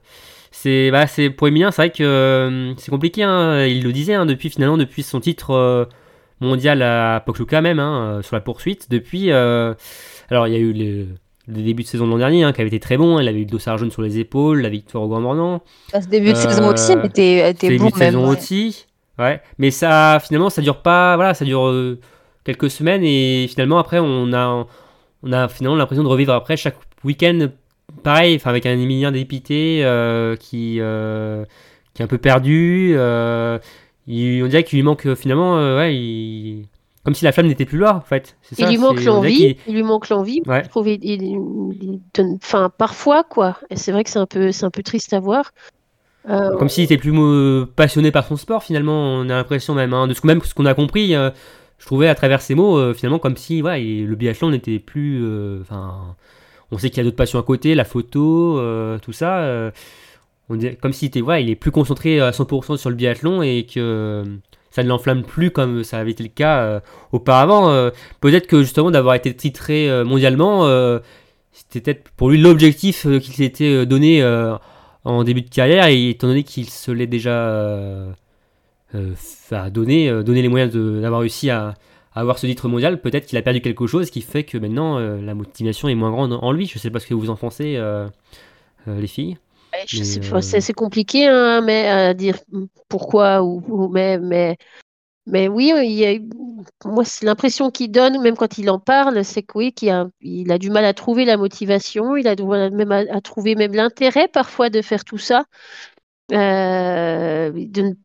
c'est, 0.52 0.92
bah, 0.92 1.08
c'est 1.08 1.30
pour 1.30 1.48
Emilien, 1.48 1.72
c'est 1.72 1.84
vrai 1.84 1.92
que 1.92 2.04
euh, 2.04 2.76
c'est 2.76 2.92
compliqué. 2.92 3.24
hein, 3.24 3.66
il 3.66 3.84
le 3.84 3.94
disait 3.94 4.16
hein, 4.16 4.26
depuis 4.26 4.50
finalement 4.50 4.78
depuis 4.78 5.04
son 5.04 5.20
titre 5.22 5.52
euh, 5.52 5.86
mondial 6.42 6.82
à 6.82 7.22
Pokluka 7.26 7.62
même 7.62 7.80
hein, 7.80 8.18
euh, 8.18 8.22
sur 8.24 8.36
la 8.36 8.42
poursuite. 8.42 8.90
Depuis, 8.92 9.32
euh, 9.32 9.74
alors 10.30 10.48
il 10.48 10.54
y 10.54 10.58
a 10.58 10.60
eu 10.60 10.74
le, 10.74 11.08
le 11.48 11.62
début 11.62 11.84
de 11.84 11.88
saison 11.88 12.06
de 12.06 12.12
l'an 12.12 12.18
dernier 12.18 12.44
hein, 12.44 12.52
qui 12.54 12.62
avait 12.62 12.68
été 12.68 12.80
très 12.80 12.98
bon. 12.98 13.20
Il 13.20 13.28
avait 13.28 13.40
eu 13.40 13.46
le 13.46 13.50
dossard 13.50 13.78
jaune 13.78 13.92
sur 13.92 14.02
les 14.02 14.20
épaules, 14.20 14.62
la 14.62 14.70
victoire 14.70 15.04
au 15.04 15.08
Grand 15.08 15.22
Mornan. 15.22 15.62
À 15.94 16.02
ce 16.02 16.08
début 16.08 16.32
de 16.32 16.36
saison 16.38 16.64
Euh, 16.70 16.74
aussi, 16.74 16.92
elle 16.92 17.06
était, 17.06 17.50
était 17.52 17.68
bon 17.78 17.86
début 17.86 17.92
de 17.94 18.00
même. 18.00 18.12
saison 18.14 18.30
ouais. 18.30 18.38
aussi. 18.38 18.86
Ouais. 19.18 19.42
Mais 19.58 19.72
ça, 19.72 20.20
finalement, 20.24 20.50
ça 20.50 20.62
dure 20.62 20.82
pas. 20.82 21.16
Voilà, 21.16 21.34
ça 21.34 21.46
dure 21.46 21.68
euh, 21.68 22.00
quelques 22.44 22.70
semaines 22.70 23.04
et 23.04 23.48
finalement 23.50 23.80
après, 23.80 24.00
on 24.00 24.32
a, 24.34 24.66
on 25.24 25.32
a 25.32 25.48
finalement 25.48 25.78
l'impression 25.78 26.04
de 26.04 26.10
revivre 26.10 26.34
après 26.34 26.58
chaque 26.58 26.76
week-end. 27.04 27.48
Pareil, 28.04 28.36
enfin 28.36 28.50
avec 28.50 28.66
un 28.66 28.74
Emilien 28.78 29.12
dépité 29.14 29.82
euh, 29.86 30.36
qui, 30.36 30.78
euh, 30.82 31.46
qui 31.94 32.02
est 32.02 32.06
un 32.06 32.08
peu 32.08 32.18
perdu. 32.18 32.92
euh, 32.96 33.58
il- 34.08 34.44
on 34.44 34.48
dirait 34.48 34.64
qu'il 34.66 34.78
lui 34.78 34.84
manque 34.84 35.14
finalement, 35.16 35.56
ouais, 35.78 35.96
il- 35.96 36.66
comme 37.08 37.16
si 37.16 37.24
la 37.24 37.32
flamme 37.32 37.48
n'était 37.48 37.64
plus 37.64 37.78
là 37.80 37.96
en 37.96 38.02
fait. 38.02 38.36
Il 38.58 38.68
lui 38.68 38.78
manque 38.78 39.02
l'envie, 39.06 39.56
il 39.66 39.74
lui 39.76 39.84
manque 39.84 40.10
l'envie. 40.10 40.42
Ouais. 40.46 40.62
Je 40.66 40.68
trouve 40.70 40.90
il, 40.90 41.00
il- 41.06 41.22
il 41.82 42.02
donne, 42.14 42.36
enfin 42.44 42.70
parfois 42.78 43.24
quoi. 43.24 43.58
C'est 43.78 43.94
vrai 43.94 44.04
que 44.04 44.10
c'est 44.10 44.20
un 44.20 44.26
peu, 44.26 44.52
c'est 44.52 44.66
un 44.66 44.70
peu 44.72 44.84
triste 44.84 45.14
à 45.14 45.22
voir. 45.22 45.52
Euh, 46.30 46.58
Comme 46.58 46.68
s'il 46.68 46.84
était 46.84 46.98
plus 46.98 47.14
euh, 47.18 47.66
passionné 47.78 48.12
par 48.12 48.28
son 48.28 48.36
sport, 48.36 48.62
finalement, 48.62 49.14
on 49.14 49.30
a 49.30 49.36
l'impression 49.36 49.74
même, 49.74 49.94
hein, 49.94 50.06
de 50.08 50.14
ce, 50.14 50.28
même 50.28 50.42
ce 50.42 50.54
qu'on 50.54 50.66
a 50.66 50.74
compris, 50.74 51.16
euh, 51.16 51.30
je 51.78 51.86
trouvais 51.86 52.10
à 52.10 52.16
travers 52.16 52.42
ces 52.42 52.56
mots, 52.56 52.78
euh, 52.78 52.94
finalement, 52.94 53.20
comme 53.20 53.38
si 53.38 53.60
il- 53.60 54.06
le 54.06 54.16
biathlon 54.18 54.50
n'était 54.50 54.80
plus. 54.80 55.24
euh, 55.24 55.60
Enfin, 55.62 56.18
on 56.72 56.78
sait 56.78 56.90
qu'il 56.90 56.98
y 56.98 57.00
a 57.00 57.04
d'autres 57.06 57.16
passions 57.16 57.40
à 57.40 57.44
côté, 57.44 57.74
la 57.74 57.86
photo, 57.86 58.60
tout 59.02 59.14
ça. 59.14 59.72
on 60.50 60.56
dirait, 60.58 60.76
comme 60.76 60.92
s'il 60.92 61.08
était, 61.08 61.22
voilà, 61.22 61.40
il 61.40 61.50
est 61.50 61.56
plus 61.56 61.72
concentré 61.72 62.20
à 62.20 62.32
100% 62.32 62.76
sur 62.76 62.90
le 62.90 62.98
biathlon 62.98 63.42
et 63.42 63.66
que 63.66 64.26
ça 64.78 64.84
ne 64.84 64.90
l'enflamme 64.90 65.24
plus 65.24 65.50
comme 65.50 65.84
ça 65.84 65.98
avait 65.98 66.12
été 66.12 66.22
le 66.22 66.30
cas 66.30 66.60
euh, 66.60 66.80
auparavant. 67.12 67.72
euh. 67.72 67.90
Peut-être 68.22 68.46
que 68.46 68.62
justement 68.62 68.92
d'avoir 68.92 69.16
été 69.16 69.36
titré 69.36 69.90
euh, 69.90 70.06
mondialement, 70.06 70.68
c'était 71.52 71.82
peut-être 71.82 72.10
pour 72.16 72.30
lui 72.30 72.38
l'objectif 72.38 73.02
qu'il 73.02 73.34
s'était 73.34 73.88
donné. 73.88 74.24
en 75.04 75.24
début 75.24 75.42
de 75.42 75.50
carrière 75.50 75.88
et 75.88 76.10
étant 76.10 76.28
donné 76.28 76.44
qu'il 76.44 76.70
se 76.70 76.92
l'est 76.92 77.08
déjà 77.08 78.06
donné, 79.72 80.24
donné 80.24 80.42
les 80.44 80.50
moyens 80.50 80.72
d'avoir 80.72 81.22
réussi 81.22 81.50
à, 81.50 81.74
à 82.14 82.20
avoir 82.20 82.38
ce 82.38 82.46
titre 82.46 82.68
mondial, 82.68 83.02
peut-être 83.02 83.26
qu'il 83.26 83.38
a 83.40 83.42
perdu 83.42 83.62
quelque 83.62 83.88
chose 83.88 84.12
qui 84.12 84.22
fait 84.22 84.44
que 84.44 84.60
maintenant 84.60 85.00
la 85.00 85.34
motivation 85.34 85.88
est 85.90 85.96
moins 85.96 86.12
grande 86.12 86.34
en 86.34 86.52
lui. 86.52 86.68
Je 86.68 86.78
sais 86.78 86.92
pas 86.92 87.00
ce 87.00 87.08
que 87.08 87.16
vous 87.16 87.32
en 87.32 87.36
pensez, 87.36 87.82
les 88.86 89.08
filles. 89.08 89.38
Euh, 90.34 90.42
c'est 90.42 90.74
compliqué 90.74 91.28
hein, 91.28 91.62
mais 91.62 91.88
à 91.88 92.14
dire 92.14 92.38
pourquoi 92.90 93.44
ou, 93.44 93.62
ou- 93.68 93.90
mais 93.90 94.18
mais 94.18 94.58
mais 95.26 95.48
oui, 95.50 95.74
il 95.84 95.92
y 95.92 96.06
a, 96.06 96.14
eu- 96.14 96.30
moi 96.86 97.06
c'est 97.06 97.26
l'impression 97.26 97.72
qu'il 97.72 97.92
donne 97.92 98.22
même 98.22 98.38
quand 98.38 98.58
il 98.58 98.70
en 98.70 98.80
parle, 98.80 99.24
c'est 99.26 99.44
que 99.44 99.58
oui, 99.58 99.74
qu'il 99.74 99.90
a, 99.90 100.08
il 100.22 100.52
a 100.52 100.58
du 100.58 100.70
mal 100.70 100.86
à 100.86 100.94
trouver 100.94 101.26
la 101.26 101.38
motivation, 101.38 102.16
il 102.18 102.28
a 102.28 102.36
du 102.36 102.44
mal 102.44 102.72
même 102.72 102.92
à, 102.92 103.04
à 103.12 103.22
trouver 103.22 103.56
même 103.56 103.74
l'intérêt 103.74 104.28
parfois 104.28 104.70
de 104.70 104.82
faire 104.82 105.04
tout 105.06 105.18
ça. 105.18 105.46
Euh, 106.34 107.52
de 107.54 107.96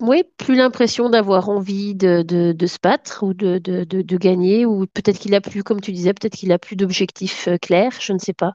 oui, 0.00 0.24
plus 0.38 0.56
l'impression 0.56 1.10
d'avoir 1.10 1.50
envie 1.50 1.94
de, 1.94 2.22
de, 2.22 2.52
de 2.52 2.66
se 2.66 2.78
battre 2.82 3.22
ou 3.22 3.34
de, 3.34 3.58
de, 3.58 4.16
gagner, 4.16 4.66
ou 4.66 4.86
peut-être 4.86 5.18
qu'il 5.18 5.34
a 5.34 5.40
plus, 5.42 5.62
comme 5.62 5.80
tu 5.80 5.92
disais, 5.92 6.14
peut-être 6.14 6.36
qu'il 6.36 6.52
a 6.52 6.58
plus 6.58 6.76
d'objectifs 6.76 7.48
euh, 7.48 7.58
clairs, 7.58 7.92
je 8.00 8.12
ne 8.14 8.18
sais 8.18 8.32
pas. 8.32 8.52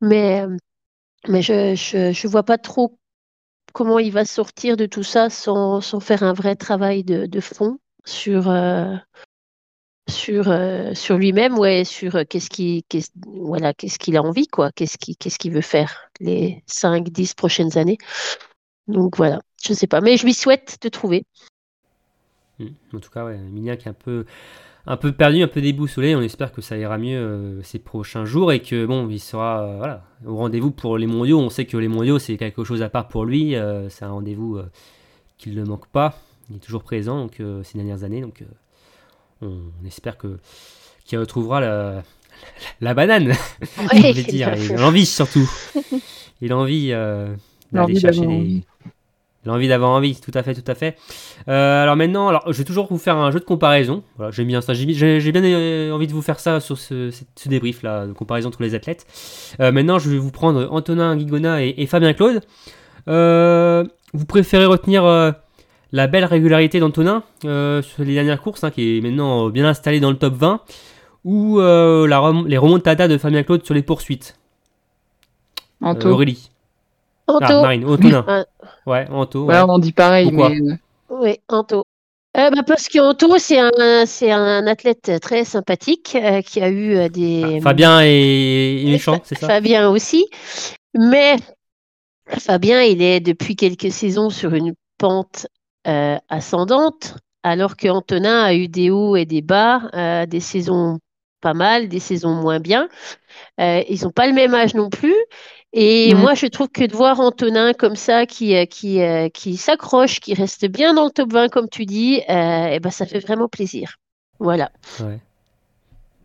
Mais, 0.00 0.42
euh, 0.42 0.56
mais 1.28 1.42
je, 1.42 1.74
je, 1.74 2.28
vois 2.28 2.42
pas 2.42 2.58
trop 2.58 2.98
comment 3.72 3.98
il 3.98 4.12
va 4.12 4.24
sortir 4.24 4.76
de 4.76 4.86
tout 4.86 5.02
ça 5.02 5.30
sans, 5.30 5.80
sans 5.80 6.00
faire 6.00 6.22
un 6.22 6.32
vrai 6.32 6.56
travail 6.56 7.04
de, 7.04 7.26
de 7.26 7.40
fond 7.40 7.78
sur, 8.04 8.48
euh, 8.48 8.94
sur, 10.08 10.50
euh, 10.50 10.94
sur 10.94 11.16
lui-même, 11.16 11.58
ouais, 11.58 11.84
sur 11.84 12.16
euh, 12.16 12.24
qu'est-ce 12.28 12.50
qu'il 12.50 12.82
qu'est-ce, 12.84 13.10
voilà, 13.26 13.72
qu'est-ce 13.72 14.16
a 14.16 14.22
envie, 14.22 14.46
quoi, 14.46 14.70
qu'est-ce 14.72 14.98
qu'il 14.98 15.16
qu'est-ce 15.16 15.38
qu'il 15.38 15.52
veut 15.52 15.60
faire 15.60 16.10
les 16.20 16.62
5, 16.66 17.08
10 17.08 17.34
prochaines 17.34 17.78
années. 17.78 17.98
Donc 18.86 19.16
voilà, 19.16 19.40
je 19.64 19.72
sais 19.72 19.86
pas, 19.86 20.00
mais 20.00 20.16
je 20.16 20.24
lui 20.24 20.34
souhaite 20.34 20.78
de 20.82 20.88
trouver. 20.88 21.24
Mm. 22.58 22.68
En 22.92 23.00
tout 23.00 23.10
cas, 23.10 23.24
ouais, 23.24 23.36
Emilien 23.36 23.76
qui 23.76 23.88
est 23.88 23.90
un 23.90 23.94
peu, 23.94 24.26
un 24.86 24.96
peu 24.96 25.12
perdu, 25.12 25.42
un 25.42 25.48
peu 25.48 25.60
déboussolé. 25.60 26.14
On 26.14 26.20
espère 26.22 26.52
que 26.52 26.60
ça 26.60 26.76
ira 26.76 26.98
mieux 26.98 27.18
euh, 27.18 27.62
ces 27.62 27.78
prochains 27.78 28.24
jours 28.24 28.52
et 28.52 28.60
que 28.60 28.84
bon, 28.86 29.08
il 29.08 29.20
sera 29.20 29.62
euh, 29.62 29.76
voilà, 29.78 30.04
au 30.26 30.36
rendez-vous 30.36 30.70
pour 30.70 30.98
les 30.98 31.06
mondiaux. 31.06 31.40
On 31.40 31.50
sait 31.50 31.64
que 31.64 31.76
les 31.76 31.88
mondiaux, 31.88 32.18
c'est 32.18 32.36
quelque 32.36 32.64
chose 32.64 32.82
à 32.82 32.88
part 32.88 33.08
pour 33.08 33.24
lui. 33.24 33.54
euh, 33.56 33.88
c'est 33.88 34.04
un 34.04 34.10
rendez-vous 34.10 34.56
euh, 34.58 34.70
qu'il 35.38 35.54
ne 35.54 35.64
manque 35.64 35.86
pas. 35.88 36.18
Il 36.50 36.56
est 36.56 36.60
toujours 36.60 36.82
présent 36.82 37.18
donc, 37.18 37.40
euh, 37.40 37.62
ces 37.62 37.78
dernières 37.78 38.04
années. 38.04 38.20
Donc, 38.20 38.42
euh, 38.42 38.46
on, 39.42 39.58
on 39.82 39.86
espère 39.86 40.18
que 40.18 40.38
qu'il 41.06 41.18
retrouvera 41.18 41.60
la, 41.60 42.02
la 42.80 42.94
banane, 42.94 43.28
Ouais, 43.28 43.36
je 43.92 44.12
vais 44.12 44.22
dire, 44.24 44.52
et 44.54 44.68
l'envie 44.76 45.06
surtout. 45.06 45.50
Et 46.42 46.48
l'envie 46.48 46.88
euh, 46.92 47.34
d'aller 47.72 47.98
chercher 47.98 48.20
des, 48.20 48.26
envie. 48.26 48.64
L'envie 49.46 49.68
d'avoir 49.68 49.90
envie, 49.90 50.16
tout 50.20 50.30
à 50.34 50.42
fait, 50.42 50.54
tout 50.54 50.70
à 50.70 50.74
fait. 50.74 50.96
Euh, 51.48 51.82
alors 51.82 51.96
maintenant, 51.96 52.28
alors, 52.28 52.44
je 52.46 52.56
vais 52.56 52.64
toujours 52.64 52.86
vous 52.88 52.98
faire 52.98 53.16
un 53.16 53.30
jeu 53.30 53.40
de 53.40 53.44
comparaison. 53.44 54.02
Voilà, 54.16 54.30
j'aime 54.30 54.46
bien 54.46 54.60
ça. 54.60 54.72
J'ai 54.72 54.86
bien 54.86 55.44
euh, 55.44 55.92
envie 55.92 56.06
de 56.06 56.12
vous 56.12 56.22
faire 56.22 56.40
ça 56.40 56.60
sur 56.60 56.78
ce, 56.78 57.10
débrief 57.46 57.82
là, 57.82 58.06
de 58.06 58.12
comparaison 58.12 58.48
entre 58.48 58.62
les 58.62 58.74
athlètes. 58.74 59.06
Euh, 59.60 59.70
maintenant, 59.72 59.98
je 59.98 60.10
vais 60.10 60.18
vous 60.18 60.30
prendre 60.30 60.66
Antonin 60.70 61.16
Guigona 61.16 61.62
et, 61.62 61.74
et 61.76 61.86
Fabien 61.86 62.14
Claude. 62.14 62.40
Euh, 63.08 63.84
vous 64.14 64.24
préférez 64.24 64.66
retenir 64.66 65.04
la 65.92 66.06
belle 66.06 66.24
régularité 66.24 66.80
d'Antonin 66.80 67.22
sur 67.42 68.04
les 68.04 68.14
dernières 68.14 68.40
courses, 68.40 68.64
hein, 68.64 68.70
qui 68.70 68.98
est 68.98 69.00
maintenant 69.00 69.50
bien 69.50 69.66
installé 69.66 70.00
dans 70.00 70.10
le 70.10 70.16
top 70.16 70.34
20, 70.34 70.60
ou 71.24 71.58
la 71.58 72.32
les 72.46 72.58
remontadas 72.58 73.08
de 73.08 73.18
Fabien 73.18 73.42
Claude 73.42 73.64
sur 73.64 73.74
les 73.74 73.82
poursuites? 73.82 74.38
Euh, 75.84 75.94
Anto. 77.26 77.44
Ah, 77.44 77.46
Anto, 77.46 77.62
Marine, 77.62 77.84
Antonin. 77.84 78.24
Ah. 78.28 78.44
Ouais, 78.86 79.06
Anto. 79.10 79.44
Ouais, 79.44 79.54
ouais. 79.54 79.64
on 79.68 79.78
dit 79.78 79.92
pareil, 79.92 80.30
Pourquoi 80.30 80.50
mais 80.50 80.60
euh, 80.60 80.76
oui, 81.10 81.38
Anto. 81.48 81.84
Euh, 82.36 82.50
bah, 82.50 82.62
parce 82.66 82.88
qu'Anto, 82.88 83.38
c'est 83.38 83.58
un, 83.58 84.06
c'est 84.06 84.32
un 84.32 84.66
athlète 84.66 85.20
très 85.20 85.44
sympathique 85.44 86.16
euh, 86.20 86.42
qui 86.42 86.60
a 86.60 86.70
eu 86.70 87.08
des. 87.08 87.58
Ah, 87.58 87.62
Fabien 87.62 88.00
est 88.02 88.82
est 88.82 88.90
méchant, 88.90 89.20
c'est 89.24 89.38
ça 89.38 89.46
Fabien 89.46 89.88
aussi. 89.90 90.26
Mais 90.94 91.36
Fabien, 92.26 92.82
il 92.82 93.02
est 93.02 93.20
depuis 93.20 93.56
quelques 93.56 93.92
saisons 93.92 94.30
sur 94.30 94.54
une 94.54 94.74
pente 94.98 95.46
euh, 95.86 96.16
ascendante, 96.28 97.16
alors 97.42 97.76
que 97.76 97.88
Antonin 97.88 98.42
a 98.42 98.54
eu 98.54 98.68
des 98.68 98.90
hauts 98.90 99.16
et 99.16 99.26
des 99.26 99.42
bas, 99.42 99.82
euh, 99.94 100.26
des 100.26 100.40
saisons 100.40 100.98
pas 101.40 101.52
mal, 101.52 101.88
des 101.88 102.00
saisons 102.00 102.34
moins 102.34 102.58
bien. 102.58 102.88
Euh, 103.60 103.82
ils 103.88 104.02
n'ont 104.04 104.10
pas 104.10 104.26
le 104.26 104.32
même 104.32 104.54
âge 104.54 104.74
non 104.74 104.88
plus. 104.88 105.14
Et 105.76 106.14
Mm. 106.14 106.18
moi, 106.20 106.34
je 106.34 106.46
trouve 106.46 106.68
que 106.68 106.84
de 106.84 106.94
voir 106.94 107.18
Antonin 107.18 107.72
comme 107.72 107.96
ça, 107.96 108.26
qui, 108.26 108.54
euh, 108.54 108.64
qui, 108.64 109.02
euh, 109.02 109.28
qui 109.28 109.56
s'accroche, 109.56 110.20
qui 110.20 110.32
reste 110.32 110.66
bien 110.66 110.94
dans 110.94 111.04
le 111.04 111.10
top 111.10 111.32
20, 111.32 111.48
comme 111.48 111.68
tu 111.68 111.84
dis, 111.84 112.20
euh, 112.30 112.68
eh 112.70 112.78
ben, 112.78 112.90
ça 112.90 113.06
fait 113.06 113.18
vraiment 113.18 113.48
plaisir. 113.48 113.96
Voilà. 114.38 114.70
Ouais. 115.00 115.18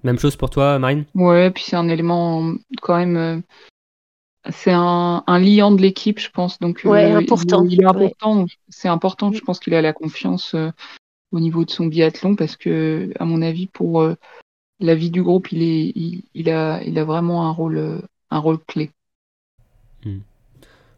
Même 0.03 0.19
chose 0.19 0.35
pour 0.35 0.51
toi, 0.51 0.77
Marine? 0.77 1.05
Ouais, 1.15 1.49
puis 1.49 1.63
c'est 1.65 1.75
un 1.75 1.89
élément 1.89 2.53
quand 2.83 2.97
même. 2.97 3.17
euh, 3.17 3.39
c'est 4.51 4.71
un, 4.71 5.23
un 5.25 5.39
liant 5.39 5.71
de 5.71 5.81
l'équipe, 5.81 6.19
je 6.19 6.29
pense. 6.29 6.59
Donc, 6.59 6.85
euh, 6.85 6.89
Ouais, 6.89 7.11
important. 7.11 7.65
Il, 7.65 7.73
il 7.73 7.81
est 7.81 7.85
important. 7.85 8.45
C'est 8.69 8.87
important. 8.87 9.31
Je 9.31 9.41
pense 9.41 9.59
qu'il 9.59 9.73
a 9.73 9.81
la 9.81 9.93
confiance 9.93 10.53
euh, 10.53 10.69
au 11.31 11.39
niveau 11.39 11.65
de 11.65 11.71
son 11.71 11.87
biathlon 11.87 12.35
parce 12.35 12.55
que, 12.55 13.11
à 13.19 13.25
mon 13.25 13.41
avis, 13.41 13.65
pour 13.67 14.01
euh, 14.01 14.13
la 14.79 14.93
vie 14.95 15.09
du 15.09 15.23
groupe, 15.23 15.51
il 15.51 15.63
est, 15.63 15.91
il, 15.95 16.23
il 16.35 16.49
a, 16.51 16.81
il 16.83 16.97
a 16.99 17.03
vraiment 17.03 17.47
un 17.47 17.51
rôle, 17.51 18.01
un 18.29 18.39
rôle 18.39 18.59
clé. 18.59 18.91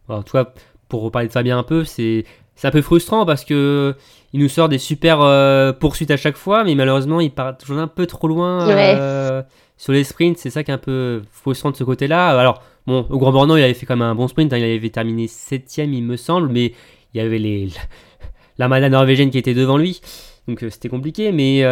Tu 0.07 0.31
vois, 0.31 0.53
pour 0.89 1.03
reparler 1.03 1.27
de 1.27 1.33
Fabien 1.33 1.57
un 1.57 1.63
peu, 1.63 1.83
c'est 1.85 2.25
c'est 2.55 2.67
un 2.67 2.71
peu 2.71 2.81
frustrant 2.81 3.25
parce 3.25 3.45
que 3.45 3.95
il 4.33 4.39
nous 4.39 4.49
sort 4.49 4.69
des 4.69 4.77
super 4.77 5.21
euh, 5.21 5.73
poursuites 5.73 6.11
à 6.11 6.17
chaque 6.17 6.35
fois, 6.37 6.63
mais 6.63 6.75
malheureusement, 6.75 7.19
il 7.21 7.31
part 7.31 7.57
toujours 7.57 7.79
un 7.79 7.87
peu 7.87 8.05
trop 8.05 8.27
loin 8.27 8.67
Ouais. 8.67 8.95
euh, 8.99 9.41
sur 9.77 9.93
les 9.93 10.03
sprints. 10.03 10.37
C'est 10.37 10.49
ça 10.49 10.63
qui 10.63 10.71
est 10.71 10.73
un 10.73 10.77
peu 10.77 11.21
frustrant 11.31 11.71
de 11.71 11.75
ce 11.75 11.83
côté-là. 11.83 12.37
Alors, 12.39 12.61
bon, 12.87 13.05
au 13.09 13.17
Grand 13.17 13.31
Bornand, 13.31 13.55
il 13.55 13.63
avait 13.63 13.73
fait 13.73 13.85
quand 13.85 13.95
même 13.95 14.07
un 14.07 14.15
bon 14.15 14.27
sprint. 14.27 14.51
hein, 14.53 14.57
il 14.57 14.63
avait 14.63 14.89
terminé 14.89 15.27
septième, 15.27 15.93
il 15.93 16.03
me 16.03 16.17
semble, 16.17 16.49
mais 16.49 16.73
il 17.13 17.17
y 17.17 17.19
avait 17.21 17.39
les 17.39 17.69
l'armada 18.57 18.89
norvégienne 18.89 19.31
qui 19.31 19.37
était 19.37 19.53
devant 19.53 19.77
lui, 19.77 20.01
donc 20.47 20.63
euh, 20.63 20.69
c'était 20.69 20.89
compliqué. 20.89 21.31
Mais 21.31 21.63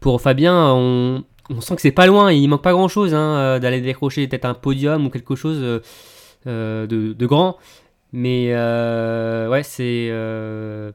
pour 0.00 0.20
Fabien, 0.20 0.72
on, 0.74 1.24
on 1.50 1.60
sent 1.60 1.76
que 1.76 1.82
c'est 1.82 1.92
pas 1.92 2.06
loin. 2.06 2.32
Il 2.32 2.48
manque 2.48 2.62
pas 2.62 2.72
grand-chose 2.72 3.12
hein, 3.14 3.58
d'aller 3.60 3.80
décrocher 3.80 4.26
peut-être 4.26 4.44
un 4.46 4.54
podium 4.54 5.06
ou 5.06 5.10
quelque 5.10 5.34
chose. 5.36 5.58
Euh, 6.46 6.86
de, 6.86 7.12
de 7.12 7.26
grand. 7.26 7.56
Mais 8.12 8.48
euh, 8.52 9.48
ouais, 9.48 9.62
c'est. 9.62 10.08
euh, 10.10 10.92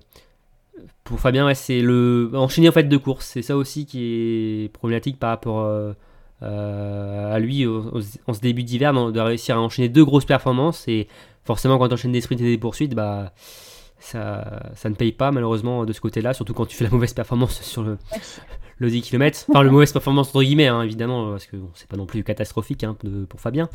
pour 1.04 1.20
Fabien, 1.20 1.46
ouais, 1.46 1.56
c'est 1.56 1.82
le. 1.82 2.30
Enchaîner 2.34 2.70
en 2.70 2.72
fait 2.74 2.84
de 2.84 2.98
courses. 2.98 3.26
C'est 3.26 3.42
ça 3.42 3.58
aussi 3.58 3.86
qui 3.86 4.04
est 4.66 4.72
problématique 4.74 5.18
par 5.20 5.30
rapport 5.32 5.62
euh, 5.62 5.94
euh, 6.44 7.34
à 7.34 7.40
lui 7.40 7.66
en 7.66 8.34
ce 8.34 8.40
début 8.42 8.64
d'hiver, 8.64 8.94
de 9.12 9.20
réussir 9.20 9.58
à 9.58 9.62
enchaîner 9.62 9.90
deux 9.90 10.06
grosses 10.06 10.26
performances. 10.26 10.88
Et 10.88 11.08
forcément, 11.46 11.78
quand 11.80 11.88
tu 11.88 11.94
enchaînes 11.96 12.12
des 12.12 12.22
sprints 12.22 12.42
et 12.42 12.46
des 12.46 12.58
poursuites, 12.58 12.94
bah. 12.96 13.34
Ça, 14.00 14.62
ça 14.76 14.90
ne 14.92 14.96
paye 14.96 15.12
pas 15.12 15.32
malheureusement 15.32 15.84
de 15.84 15.92
ce 15.92 16.00
côté-là, 16.00 16.36
surtout 16.36 16.54
quand 16.54 16.68
tu 16.68 16.78
fais 16.78 16.84
la 16.84 16.92
mauvaise 16.92 17.14
performance 17.16 17.60
sur 17.64 17.82
le, 17.82 17.98
le 18.78 18.90
10 18.92 19.02
km. 19.02 19.46
Enfin, 19.50 19.64
le 19.64 19.72
mauvaise 19.72 19.92
performance 19.92 20.28
entre 20.30 20.44
guillemets, 20.44 20.68
hein, 20.68 20.84
évidemment, 20.84 21.32
parce 21.32 21.48
que 21.48 21.58
bon, 21.58 21.72
c'est 21.74 21.88
pas 21.88 21.98
non 21.98 22.06
plus 22.06 22.24
catastrophique 22.24 22.84
hein, 22.84 22.96
de- 23.04 23.26
pour 23.26 23.42
Fabien. 23.42 23.70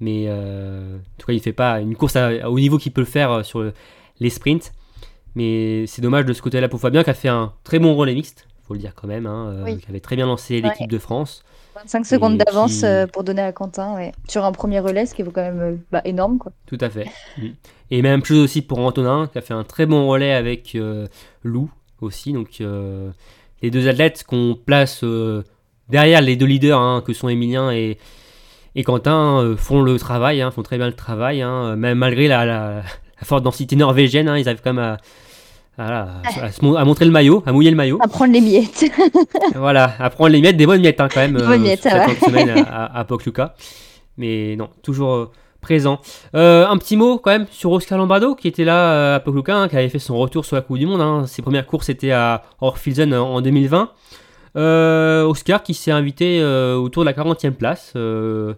Mais 0.00 0.24
euh, 0.28 0.96
en 0.96 1.00
tout 1.18 1.26
cas, 1.26 1.32
il 1.32 1.40
fait 1.40 1.52
pas 1.52 1.80
une 1.80 1.94
course 1.94 2.16
à, 2.16 2.26
à 2.28 2.48
haut 2.50 2.58
niveau 2.58 2.78
qu'il 2.78 2.92
peut 2.92 3.02
le 3.02 3.06
faire 3.06 3.30
euh, 3.32 3.42
sur 3.42 3.60
le- 3.60 3.72
les 4.20 4.30
sprints. 4.30 4.72
Mais 5.34 5.86
c'est 5.86 6.02
dommage 6.02 6.24
de 6.24 6.32
ce 6.32 6.42
côté-là 6.42 6.68
pour 6.68 6.80
Fabien 6.80 7.04
qui 7.04 7.10
a 7.10 7.14
fait 7.14 7.28
un 7.28 7.52
très 7.64 7.78
bon 7.78 7.94
relais 7.94 8.14
mixte, 8.14 8.46
faut 8.66 8.74
le 8.74 8.80
dire 8.80 8.94
quand 8.94 9.06
même, 9.06 9.26
hein, 9.26 9.52
euh, 9.54 9.64
Oui. 9.64 9.78
qui 9.78 9.88
avait 9.88 10.00
très 10.00 10.16
bien 10.16 10.26
lancé 10.26 10.60
l'équipe 10.60 10.90
de 10.90 10.98
France. 10.98 11.44
25 11.76 12.04
secondes 12.04 12.36
d'avance 12.36 12.80
qui- 12.80 12.84
euh, 12.86 13.06
pour 13.06 13.22
donner 13.24 13.42
à 13.42 13.52
Quentin 13.52 13.94
ouais. 13.94 14.10
sur 14.28 14.44
un 14.44 14.50
premier 14.52 14.80
relais, 14.80 15.06
ce 15.06 15.14
qui 15.14 15.22
est 15.22 15.24
quand 15.26 15.40
même 15.42 15.78
bah, 15.92 16.02
énorme. 16.04 16.38
Quoi. 16.38 16.50
Tout 16.66 16.78
à 16.80 16.90
fait. 16.90 17.06
Mm. 17.38 17.46
Et 17.92 18.02
même 18.02 18.24
chose 18.24 18.38
aussi 18.38 18.62
pour 18.62 18.78
Antonin, 18.80 19.28
qui 19.30 19.38
a 19.38 19.40
fait 19.40 19.54
un 19.54 19.64
très 19.64 19.86
bon 19.86 20.08
relais 20.08 20.32
avec 20.32 20.74
euh, 20.74 21.06
Lou 21.44 21.70
aussi. 22.00 22.32
Donc 22.32 22.60
euh, 22.60 23.10
les 23.62 23.70
deux 23.70 23.86
athlètes 23.88 24.24
qu'on 24.26 24.56
place 24.56 25.04
euh, 25.04 25.44
derrière 25.88 26.20
les 26.22 26.34
deux 26.36 26.46
leaders, 26.46 26.80
hein, 26.80 27.02
que 27.06 27.12
sont 27.12 27.28
Emilien 27.28 27.70
et, 27.70 27.98
et 28.74 28.84
Quentin, 28.84 29.40
euh, 29.42 29.56
font 29.56 29.82
le 29.82 29.98
travail, 29.98 30.40
hein, 30.42 30.50
font 30.50 30.62
très 30.62 30.76
bien 30.76 30.86
le 30.86 30.92
travail. 30.94 31.42
hein, 31.42 31.76
même 31.76 31.98
malgré 31.98 32.28
la, 32.28 32.44
la- 32.44 32.74
la 32.76 33.24
forte 33.24 33.42
densité 33.44 33.76
norvégienne, 33.76 34.28
hein, 34.28 34.38
ils 34.38 34.48
arrivent 34.48 34.62
quand 34.64 34.72
même 34.72 34.96
à, 35.78 35.82
à- 35.82 36.22
à 36.42 36.52
se 36.52 36.64
mon- 36.64 36.74
à 36.76 36.84
montrer 36.84 37.04
le 37.04 37.10
maillot, 37.10 37.42
à 37.46 37.52
mouiller 37.52 37.70
le 37.70 37.76
maillot. 37.76 37.98
À 38.02 38.08
prendre 38.08 38.32
les 38.32 38.40
miettes. 38.40 38.84
Voilà, 39.54 39.92
à 39.98 40.10
prendre 40.10 40.30
les 40.30 40.40
miettes, 40.40 40.56
des 40.56 40.66
bonnes 40.66 40.80
miettes 40.80 40.98
quand 40.98 41.16
même. 41.16 41.36
Des 41.36 41.42
bonnes 41.44 41.60
miettes, 41.62 41.82
sur 41.82 41.90
ça 41.90 41.98
va. 41.98 42.08
cette 42.08 42.20
semaine 42.24 42.64
à, 42.70 43.04
Pokluka. 43.04 43.54
Mais 44.16 44.56
non, 44.56 44.68
toujours 44.82 45.14
euh, 45.14 45.30
présent. 45.60 46.00
Euh, 46.34 46.66
un 46.66 46.76
petit 46.78 46.96
mot 46.96 47.18
quand 47.18 47.30
même 47.30 47.46
sur 47.50 47.70
Oscar 47.72 47.98
Lombardo 47.98 48.34
qui 48.34 48.48
était 48.48 48.64
là 48.64 48.92
euh, 48.92 49.16
à 49.16 49.20
Pokluka, 49.20 49.68
qui 49.68 49.76
avait 49.76 49.88
fait 49.88 49.98
son 49.98 50.16
retour 50.18 50.44
sur 50.44 50.56
la 50.56 50.62
Coupe 50.62 50.78
du 50.78 50.86
Monde. 50.86 51.26
Ses 51.26 51.42
premières 51.42 51.66
courses 51.66 51.88
étaient 51.88 52.12
à 52.12 52.42
Orfilsen 52.60 53.14
en 53.14 53.34
en 53.34 53.40
2020. 53.40 53.90
Euh, 54.56 55.24
Oscar 55.24 55.62
qui 55.62 55.74
s'est 55.74 55.90
invité 55.90 56.40
euh, 56.40 56.76
autour 56.76 57.02
de 57.04 57.06
la 57.06 57.12
40e 57.14 57.52
place. 57.52 57.92
euh, 57.96 58.54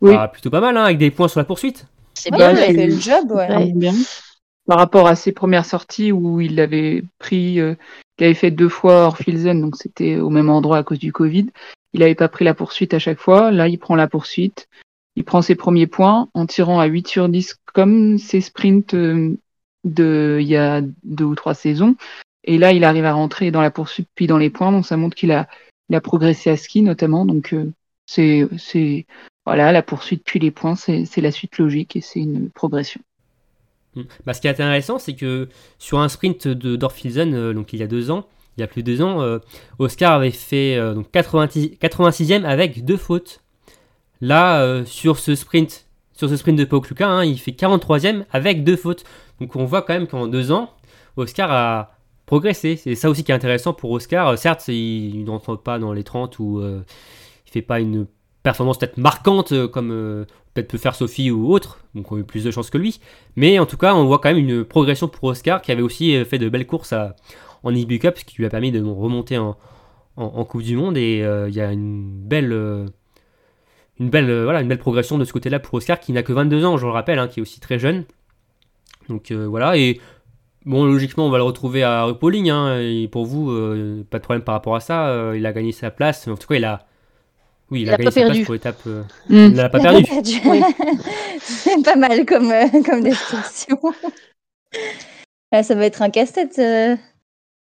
Oui. 0.00 0.12
bah, 0.14 0.28
plutôt 0.28 0.50
pas 0.50 0.60
mal, 0.60 0.76
hein, 0.76 0.84
avec 0.84 0.98
des 0.98 1.10
points 1.10 1.28
sur 1.28 1.40
la 1.40 1.44
poursuite. 1.44 1.86
C'est 2.14 2.30
Ouais, 2.32 2.38
bien. 2.38 2.52
il 2.52 2.58
a 2.58 2.60
ouais. 2.68 2.74
fait 2.74 2.86
le 2.86 2.98
job, 2.98 3.30
ouais. 3.30 3.54
Ouais. 3.56 3.72
bien. 3.74 3.92
Par 4.66 4.78
rapport 4.78 5.06
à 5.06 5.16
ses 5.16 5.32
premières 5.32 5.64
sorties 5.64 6.12
où 6.12 6.40
il 6.40 6.60
avait 6.60 7.02
pris, 7.18 7.58
euh, 7.60 7.74
il 8.18 8.24
avait 8.24 8.34
fait 8.34 8.50
deux 8.50 8.68
fois 8.68 9.06
Orfilsen, 9.06 9.60
donc 9.60 9.76
c'était 9.76 10.16
au 10.18 10.30
même 10.30 10.50
endroit 10.50 10.78
à 10.78 10.82
cause 10.82 10.98
du 10.98 11.12
Covid. 11.12 11.46
Il 11.92 12.00
n'avait 12.00 12.14
pas 12.14 12.28
pris 12.28 12.44
la 12.44 12.54
poursuite 12.54 12.94
à 12.94 12.98
chaque 12.98 13.18
fois. 13.18 13.50
Là, 13.50 13.66
il 13.66 13.78
prend 13.78 13.96
la 13.96 14.06
poursuite. 14.06 14.68
Il 15.16 15.24
prend 15.24 15.42
ses 15.42 15.56
premiers 15.56 15.88
points 15.88 16.28
en 16.34 16.46
tirant 16.46 16.78
à 16.78 16.86
8 16.86 17.08
sur 17.08 17.28
10 17.28 17.56
comme 17.74 18.18
ses 18.18 18.40
sprints 18.40 18.94
euh, 18.94 19.34
de 19.84 20.38
il 20.40 20.46
y 20.46 20.56
a 20.56 20.82
deux 21.02 21.24
ou 21.24 21.34
trois 21.34 21.54
saisons. 21.54 21.96
Et 22.44 22.58
là, 22.58 22.72
il 22.72 22.84
arrive 22.84 23.04
à 23.04 23.12
rentrer 23.12 23.50
dans 23.50 23.60
la 23.60 23.70
poursuite 23.70 24.08
puis 24.14 24.26
dans 24.26 24.38
les 24.38 24.50
points. 24.50 24.72
Donc 24.72 24.86
ça 24.86 24.96
montre 24.96 25.16
qu'il 25.16 25.32
a, 25.32 25.48
progressé 26.02 26.50
à 26.50 26.56
ski 26.56 26.82
notamment. 26.82 27.24
Donc 27.24 27.52
euh, 27.52 27.72
c'est, 28.06 29.06
voilà, 29.46 29.72
la 29.72 29.82
poursuite 29.82 30.22
puis 30.24 30.38
les 30.38 30.50
points, 30.50 30.76
c'est, 30.76 31.06
la 31.16 31.30
suite 31.30 31.58
logique 31.58 31.96
et 31.96 32.00
c'est 32.00 32.20
une 32.20 32.50
progression. 32.50 33.00
Mm. 33.94 34.02
Bah, 34.24 34.34
ce 34.34 34.40
qui 34.40 34.46
est 34.46 34.50
intéressant, 34.50 34.98
c'est 34.98 35.14
que 35.14 35.48
sur 35.78 36.00
un 36.00 36.08
sprint 36.08 36.48
de 36.48 36.76
Dorfilsen, 36.76 37.34
euh, 37.34 37.52
donc 37.52 37.72
il 37.72 37.80
y 37.80 37.82
a 37.82 37.86
deux 37.86 38.10
ans, 38.10 38.26
il 38.56 38.60
y 38.60 38.64
a 38.64 38.66
plus 38.66 38.82
de 38.82 38.92
deux 38.92 39.02
ans, 39.02 39.22
euh, 39.22 39.38
Oscar 39.78 40.12
avait 40.12 40.30
fait 40.30 40.76
euh, 40.76 40.94
donc 40.94 41.10
90 41.10 41.78
86e 41.80 42.44
avec 42.44 42.84
deux 42.84 42.96
fautes. 42.96 43.40
Là, 44.22 44.84
sur 44.84 45.18
ce 45.18 45.34
sprint, 45.34 45.86
sur 46.12 46.28
ce 46.28 46.36
sprint 46.36 46.58
de 46.58 46.66
Pokluka, 46.66 47.08
hein, 47.08 47.24
il 47.24 47.38
fait 47.40 47.52
43e 47.52 48.24
avec 48.32 48.64
deux 48.64 48.76
fautes. 48.76 49.04
Donc 49.40 49.56
on 49.56 49.64
voit 49.64 49.80
quand 49.80 49.94
même 49.94 50.06
qu'en 50.06 50.26
deux 50.26 50.52
ans, 50.52 50.74
Oscar 51.16 51.50
a 51.50 51.99
progressé. 52.30 52.76
C'est 52.76 52.94
ça 52.94 53.10
aussi 53.10 53.24
qui 53.24 53.32
est 53.32 53.34
intéressant 53.34 53.72
pour 53.72 53.90
Oscar. 53.90 54.28
Euh, 54.28 54.36
Certes, 54.36 54.68
il, 54.68 55.24
n'entre 55.24 55.56
pas 55.56 55.80
dans 55.80 55.92
les 55.92 56.04
30 56.04 56.38
ou 56.38 56.60
euh, 56.60 56.82
il 57.44 57.50
fait 57.50 57.60
pas 57.60 57.80
une 57.80 58.06
performance 58.44 58.78
peut-être 58.78 58.98
marquante 58.98 59.50
euh, 59.50 59.66
comme 59.66 59.90
euh, 59.90 60.24
peut-être 60.54 60.68
peut 60.68 60.78
faire 60.78 60.94
Sophie 60.94 61.32
ou 61.32 61.52
autre, 61.52 61.80
donc 61.96 62.12
on 62.12 62.16
a 62.16 62.20
eu 62.20 62.24
plus 62.24 62.44
de 62.44 62.52
chance 62.52 62.70
que 62.70 62.78
lui. 62.78 63.00
Mais 63.34 63.58
en 63.58 63.66
tout 63.66 63.76
cas, 63.76 63.96
on 63.96 64.04
voit 64.04 64.20
quand 64.20 64.28
même 64.28 64.38
une 64.38 64.64
progression 64.64 65.08
pour 65.08 65.24
Oscar 65.24 65.60
qui 65.60 65.72
avait 65.72 65.82
aussi 65.82 66.24
fait 66.24 66.38
de 66.38 66.48
belles 66.48 66.68
courses 66.68 66.94
en 67.64 67.74
IBU 67.74 67.98
Cup, 67.98 68.16
ce 68.16 68.24
qui 68.24 68.36
lui 68.36 68.46
a 68.46 68.48
permis 68.48 68.70
de 68.70 68.80
remonter 68.80 69.36
en, 69.36 69.56
Coupe 70.44 70.62
du 70.62 70.76
Monde. 70.76 70.96
Et 70.96 71.18
il 71.48 71.54
y 71.54 71.60
a 71.60 71.72
une 71.72 72.10
belle, 72.10 72.52
une, 73.98 74.10
belle, 74.10 74.78
progression 74.78 75.18
de 75.18 75.24
ce 75.24 75.32
côté-là 75.32 75.60
pour 75.60 75.74
Oscar 75.74 75.98
qui 76.00 76.12
n'a 76.12 76.22
que 76.22 76.32
22 76.32 76.64
ans, 76.64 76.76
je 76.76 76.86
le 76.86 76.92
rappelle, 76.92 77.18
hein, 77.18 77.28
qui 77.28 77.40
est 77.40 77.42
aussi 77.42 77.60
très 77.60 77.78
jeune. 77.78 78.04
Donc 79.08 79.30
voilà, 79.30 79.76
bon, 80.64 80.84
logiquement, 80.84 81.26
on 81.26 81.30
va 81.30 81.38
le 81.38 81.44
retrouver 81.44 81.82
à 81.82 82.04
Rupoling. 82.04 82.50
Hein, 82.50 82.78
et 82.80 83.08
pour 83.08 83.26
vous, 83.26 83.50
euh, 83.50 84.04
pas 84.10 84.18
de 84.18 84.22
problème 84.24 84.42
par 84.44 84.54
rapport 84.54 84.76
à 84.76 84.80
ça. 84.80 85.08
euh, 85.08 85.36
il 85.36 85.44
a 85.46 85.52
gagné 85.52 85.72
sa 85.72 85.90
place. 85.90 86.26
En 86.28 86.36
tout 86.36 86.48
cas, 86.48 86.54
il 86.56 86.64
a. 86.64 86.86
Oui, 87.70 87.82
il, 87.82 87.86
Il 87.86 87.90
a 87.90 87.94
a 87.94 87.96
gagné 87.98 88.04
pas 88.06 88.10
sa 88.10 88.20
place 88.20 88.28
perdu. 88.32 88.44
pour 88.44 88.54
l'étape. 88.54 88.80
euh, 88.86 89.02
Mm. 89.28 89.34
il 89.36 89.54
l'a 89.54 89.68
pas 89.68 89.78
Il 89.78 89.82
perdu. 89.82 90.04
perdu. 90.04 90.40
Oui. 90.46 90.60
C'est 91.40 91.84
pas 91.84 91.96
mal 91.96 92.26
comme, 92.26 92.50
euh, 92.50 92.66
comme 92.84 93.02
description. 93.02 93.78
Ouais, 95.52 95.62
ça 95.62 95.74
va 95.74 95.86
être 95.86 96.02
un 96.02 96.10
casse-tête 96.10 96.58
euh, 96.58 96.96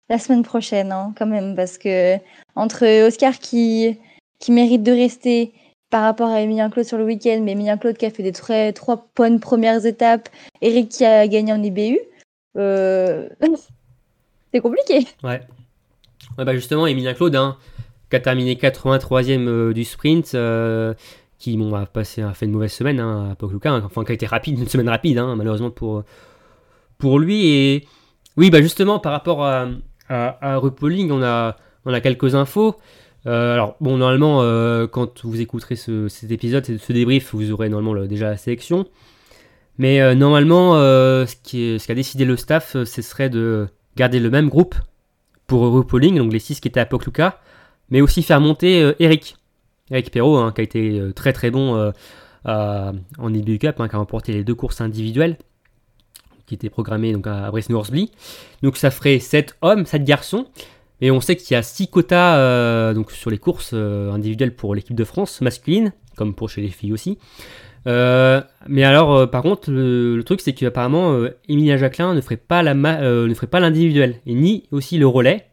la 0.09 0.17
semaine 0.17 0.43
prochaine, 0.43 0.91
hein, 0.91 1.13
quand 1.17 1.27
même, 1.27 1.55
parce 1.55 1.77
que 1.77 2.15
entre 2.55 3.05
Oscar 3.07 3.37
qui, 3.39 3.97
qui 4.39 4.51
mérite 4.51 4.83
de 4.83 4.91
rester 4.91 5.53
par 5.91 6.03
rapport 6.03 6.29
à 6.29 6.41
Emilien 6.41 6.69
Claude 6.69 6.85
sur 6.85 6.97
le 6.97 7.03
week-end, 7.05 7.41
mais 7.43 7.51
Emilien 7.53 7.77
Claude 7.77 7.97
qui 7.97 8.05
a 8.05 8.09
fait 8.11 8.23
des 8.23 8.31
très, 8.31 8.73
trois 8.73 9.07
bonnes 9.15 9.39
premières 9.39 9.85
étapes, 9.85 10.29
Eric 10.61 10.89
qui 10.89 11.03
a 11.05 11.27
gagné 11.27 11.51
en 11.53 11.61
IBU, 11.61 11.99
c'est 14.53 14.59
compliqué. 14.59 15.05
Ouais. 15.23 15.41
Ouais, 16.37 16.45
bah 16.45 16.53
justement, 16.55 16.85
Emilien 16.87 17.13
Claude, 17.13 17.35
hein, 17.35 17.57
qui 18.09 18.15
a 18.15 18.19
terminé 18.19 18.55
83e 18.55 19.47
euh, 19.47 19.73
du 19.73 19.83
sprint, 19.83 20.33
euh, 20.35 20.93
qui 21.37 21.57
bon, 21.57 21.73
a, 21.73 21.85
passé, 21.85 22.21
a 22.21 22.33
fait 22.33 22.45
une 22.45 22.51
mauvaise 22.51 22.71
semaine 22.73 22.99
hein, 22.99 23.29
à 23.31 23.35
Pokluka, 23.35 23.71
hein, 23.71 23.81
enfin 23.85 24.03
qui 24.03 24.11
a 24.11 24.15
été 24.15 24.25
rapide, 24.25 24.59
une 24.59 24.67
semaine 24.67 24.89
rapide, 24.89 25.17
hein, 25.17 25.35
malheureusement 25.35 25.71
pour, 25.71 26.03
pour 26.97 27.19
lui. 27.19 27.47
Et 27.47 27.87
oui, 28.37 28.49
bah 28.49 28.61
justement, 28.61 28.99
par 28.99 29.11
rapport 29.11 29.43
à, 29.43 29.67
à, 30.09 30.55
à 30.55 30.59
on 30.59 31.23
a, 31.23 31.55
on 31.85 31.93
a 31.93 32.01
quelques 32.01 32.35
infos. 32.35 32.75
Euh, 33.27 33.53
alors, 33.53 33.75
bon, 33.81 33.97
normalement, 33.97 34.41
euh, 34.43 34.87
quand 34.87 35.25
vous 35.25 35.41
écouterez 35.41 35.75
ce, 35.75 36.07
cet 36.07 36.31
épisode, 36.31 36.65
ce 36.65 36.93
débrief, 36.93 37.33
vous 37.35 37.51
aurez 37.51 37.69
normalement 37.69 37.93
le- 37.93 38.07
déjà 38.07 38.29
la 38.29 38.37
sélection. 38.37 38.85
Mais 39.79 40.01
euh, 40.01 40.13
normalement, 40.13 40.75
euh, 40.75 41.25
ce 41.25 41.87
qu'a 41.87 41.95
décidé 41.95 42.25
le 42.25 42.35
staff, 42.35 42.75
euh, 42.75 42.85
ce 42.85 43.01
serait 43.01 43.29
de 43.29 43.67
garder 43.95 44.19
le 44.19 44.29
même 44.29 44.49
groupe 44.49 44.75
pour 45.47 45.61
RuPauling, 45.71 46.17
donc 46.17 46.33
les 46.33 46.39
6 46.39 46.59
qui 46.59 46.67
étaient 46.67 46.81
à 46.81 46.85
Pokluka, 46.85 47.39
mais 47.89 48.01
aussi 48.01 48.21
faire 48.21 48.39
monter 48.39 48.93
Eric. 48.99 49.37
Eric 49.89 50.11
Perrault, 50.11 50.37
hein, 50.37 50.51
qui 50.53 50.61
a 50.61 50.63
été 50.63 51.01
très 51.15 51.33
très 51.33 51.49
bon 51.49 51.91
en 52.45 53.33
IBU 53.33 53.57
Cup, 53.57 53.79
hein, 53.79 53.87
qui 53.87 53.95
a 53.95 53.97
remporté 53.97 54.31
les 54.31 54.43
deux 54.43 54.53
courses 54.53 54.79
individuelles, 54.79 55.37
qui 56.45 56.53
étaient 56.53 56.69
programmées 56.69 57.13
donc, 57.13 57.25
à 57.25 57.49
Brice 57.49 57.69
Norsby. 57.69 58.11
Donc 58.61 58.77
ça 58.77 58.91
ferait 58.91 59.17
7 59.17 59.57
hommes, 59.61 59.87
7 59.87 60.03
garçons. 60.03 60.45
Et 61.01 61.09
on 61.09 61.19
sait 61.19 61.35
qu'il 61.35 61.55
y 61.55 61.57
a 61.57 61.63
6 61.63 61.87
quotas 61.87 62.93
donc, 62.93 63.11
sur 63.11 63.31
les 63.31 63.39
courses 63.39 63.73
individuelles 63.73 64.53
pour 64.53 64.75
l'équipe 64.75 64.95
de 64.95 65.03
France 65.03 65.41
masculine, 65.41 65.93
comme 66.15 66.35
pour 66.35 66.51
chez 66.51 66.61
les 66.61 66.69
filles 66.69 66.93
aussi. 66.93 67.17
Euh, 67.89 68.41
mais 68.67 68.83
alors, 68.83 69.15
euh, 69.15 69.25
par 69.25 69.41
contre, 69.41 69.71
le, 69.71 70.15
le 70.15 70.23
truc, 70.23 70.41
c'est 70.41 70.53
qu'apparemment, 70.53 71.13
euh, 71.13 71.35
Emilia 71.47 71.75
Jacquelin 71.75 72.13
ne 72.13 72.21
ferait 72.21 72.37
pas 72.37 72.61
la 72.61 72.75
ne 72.75 73.33
ferait 73.33 73.47
pas 73.47 73.59
l'individuel, 73.59 74.15
et 74.27 74.35
ni 74.35 74.65
aussi 74.71 74.97
le 74.97 75.07
relais. 75.07 75.47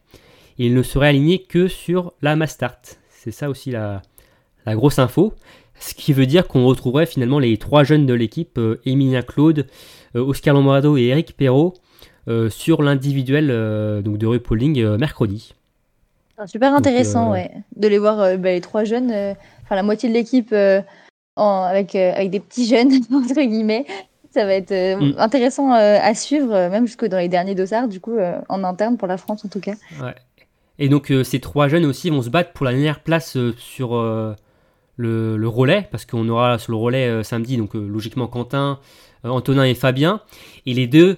Il 0.59 0.73
ne 0.73 0.83
serait 0.83 1.09
aligné 1.09 1.43
que 1.43 1.67
sur 1.67 2.13
la 2.21 2.35
Mastart. 2.35 2.79
C'est 3.09 3.31
ça 3.31 3.49
aussi 3.49 3.71
la, 3.71 4.01
la 4.65 4.75
grosse 4.75 4.99
info. 4.99 5.33
Ce 5.79 5.93
qui 5.93 6.13
veut 6.13 6.25
dire 6.25 6.47
qu'on 6.47 6.65
retrouverait 6.65 7.05
finalement 7.05 7.39
les 7.39 7.57
trois 7.57 7.83
jeunes 7.83 8.05
de 8.05 8.13
l'équipe, 8.13 8.59
Emilia 8.85 9.21
Claude, 9.21 9.67
Oscar 10.15 10.55
Lombardo 10.55 10.97
et 10.97 11.03
Eric 11.03 11.37
Perrault, 11.37 11.75
sur 12.49 12.81
l'individuel 12.81 13.47
donc 14.01 14.17
de 14.17 14.25
RuPauling 14.25 14.97
mercredi. 14.97 15.53
Ah, 16.39 16.47
Super 16.47 16.73
intéressant, 16.73 17.31
ouais, 17.31 17.51
de 17.75 17.87
les 17.87 17.99
voir, 17.99 18.39
bah, 18.39 18.53
les 18.53 18.61
trois 18.61 18.85
jeunes, 18.85 19.11
enfin 19.11 19.75
la 19.75 19.83
moitié 19.83 20.09
de 20.09 20.15
l'équipe 20.15 20.51
en- 21.37 21.63
avec, 21.63 21.95
euh, 21.95 22.11
avec 22.13 22.29
des 22.31 22.39
petits 22.39 22.65
jeunes, 22.67 22.91
entre 23.13 23.33
guillemets. 23.41 23.85
Ça 24.31 24.45
va 24.45 24.53
être 24.53 24.71
euh, 24.71 24.97
Mm. 24.97 25.15
intéressant 25.17 25.73
euh, 25.73 25.97
à 26.01 26.13
suivre, 26.13 26.49
même 26.69 26.85
jusque 26.85 27.05
dans 27.05 27.17
les 27.17 27.29
derniers 27.29 27.55
dossards, 27.55 27.87
du 27.87 27.99
coup, 27.99 28.17
en 28.49 28.63
interne 28.63 28.97
pour 28.97 29.07
la 29.07 29.17
France 29.17 29.45
en 29.45 29.47
tout 29.47 29.59
cas. 29.61 29.73
Ouais. 30.01 30.13
Et 30.79 30.89
donc 30.89 31.11
ces 31.23 31.39
trois 31.39 31.67
jeunes 31.69 31.85
aussi 31.85 32.09
vont 32.11 32.21
se 32.21 32.29
battre 32.29 32.51
pour 32.53 32.65
la 32.65 32.71
dernière 32.71 32.99
place 32.99 33.35
sur 33.57 33.95
le, 33.95 35.37
le 35.37 35.47
relais, 35.47 35.87
parce 35.91 36.05
qu'on 36.05 36.27
aura 36.29 36.57
sur 36.59 36.71
le 36.71 36.77
relais 36.77 37.07
euh, 37.07 37.23
samedi, 37.23 37.57
donc 37.57 37.75
euh, 37.75 37.87
logiquement 37.87 38.27
Quentin, 38.27 38.79
euh, 39.25 39.29
Antonin 39.29 39.63
et 39.63 39.73
Fabien. 39.75 40.21
Et 40.67 40.73
les 40.73 40.85
deux 40.87 41.17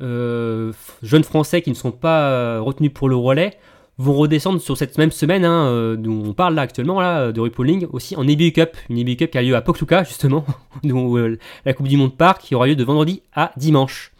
jeunes 0.00 1.24
Français 1.24 1.62
qui 1.62 1.70
ne 1.70 1.74
sont 1.74 1.92
pas 1.92 2.58
retenus 2.60 2.92
pour 2.92 3.08
le 3.08 3.16
relais 3.16 3.54
vont 3.98 4.12
redescendre 4.12 4.60
sur 4.60 4.76
cette 4.76 4.98
même 4.98 5.10
semaine 5.10 5.44
hein, 5.44 5.66
euh, 5.68 5.96
dont 5.96 6.22
on 6.26 6.34
parle 6.34 6.58
actuellement 6.58 7.00
là, 7.00 7.32
de 7.32 7.40
RuPauling 7.40 7.86
aussi 7.90 8.14
en 8.16 8.28
EBU 8.28 8.52
Cup, 8.52 8.76
une 8.90 8.98
EBU 8.98 9.16
Cup 9.16 9.30
qui 9.30 9.38
a 9.38 9.42
lieu 9.42 9.56
à 9.56 9.62
Pokluka 9.62 10.04
justement, 10.04 10.44
où 10.84 11.16
euh, 11.16 11.38
la 11.64 11.72
Coupe 11.72 11.88
du 11.88 11.96
Monde 11.96 12.16
part, 12.16 12.38
qui 12.38 12.54
aura 12.54 12.66
lieu 12.66 12.76
de 12.76 12.84
vendredi 12.84 13.22
à 13.34 13.52
dimanche. 13.56 14.12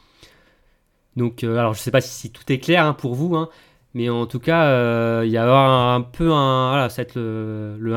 Donc 1.17 1.45
euh, 1.45 1.59
alors 1.59 1.75
je 1.75 1.81
sais 1.81 1.91
pas 1.91 2.01
si, 2.01 2.31
tout 2.31 2.51
est 2.51 2.59
clair 2.59 2.87
hein, 2.87 2.95
pour 2.95 3.15
vous, 3.15 3.37
hein, 3.37 3.51
mais 3.93 4.09
en 4.09 4.27
tout 4.27 4.41
cas, 4.41 5.23
il 5.25 5.31
y 5.31 5.39
a 5.39 5.95
un, 5.95 6.03
peu 6.03 6.31
un, 6.31 6.89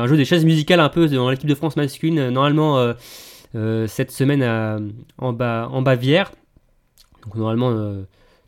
jeu 0.06 0.16
des 0.16 0.24
chaises 0.24 0.46
musicales 0.46 0.80
un 0.80 0.88
peu 0.88 1.06
dans 1.08 1.28
l'équipe 1.28 1.48
de 1.48 1.54
France 1.54 1.76
masculine. 1.76 2.30
Normalement, 2.30 2.94
cette 3.52 4.10
semaine 4.10 4.92
en, 5.18 5.34
Ba- 5.34 5.68
en 5.70 5.82
Bavière. 5.82 6.32
Donc 7.22 7.34
normalement, 7.34 7.96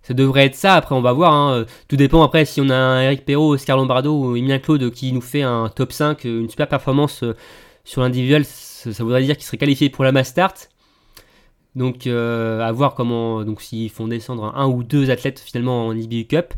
ça 0.02 0.14
devrait 0.14 0.46
être 0.46 0.54
ça. 0.54 0.74
Après, 0.74 0.94
on 0.94 1.00
va 1.00 1.12
voir. 1.12 1.32
hein. 1.32 1.64
Tout 1.88 1.96
dépend 1.96 2.22
après 2.22 2.44
si 2.44 2.60
on 2.60 2.68
a 2.68 2.74
un 2.74 3.02
Eric 3.02 3.24
Perrault, 3.24 3.54
Oscar 3.54 3.76
Lombardo 3.76 4.12
ou 4.12 4.36
Emilien 4.36 4.58
Claude 4.58 4.90
qui 4.90 5.12
nous 5.12 5.20
fait 5.20 5.42
un 5.42 5.68
top 5.68 5.92
5, 5.92 6.26
euh, 6.26 6.40
une 6.40 6.50
super 6.50 6.68
performance 6.68 7.22
euh, 7.22 7.36
sur 7.84 8.02
l'individuel. 8.02 8.44
Ça, 8.44 8.90
voudrait 9.04 9.22
dire 9.22 9.36
qu'il 9.36 9.44
serait 9.44 9.58
qualifié 9.58 9.90
pour 9.90 10.04
la 10.04 10.12
Mastart. 10.12 10.54
Donc 11.74 12.06
euh, 12.06 12.60
à 12.60 12.70
voir 12.72 12.94
comment 12.94 13.44
donc 13.44 13.62
s'ils 13.62 13.88
font 13.88 14.06
descendre 14.08 14.52
un, 14.56 14.66
ou 14.66 14.82
deux 14.82 15.10
athlètes 15.10 15.40
finalement 15.40 15.86
en 15.86 15.96
IBU 15.96 16.26
Cup. 16.26 16.54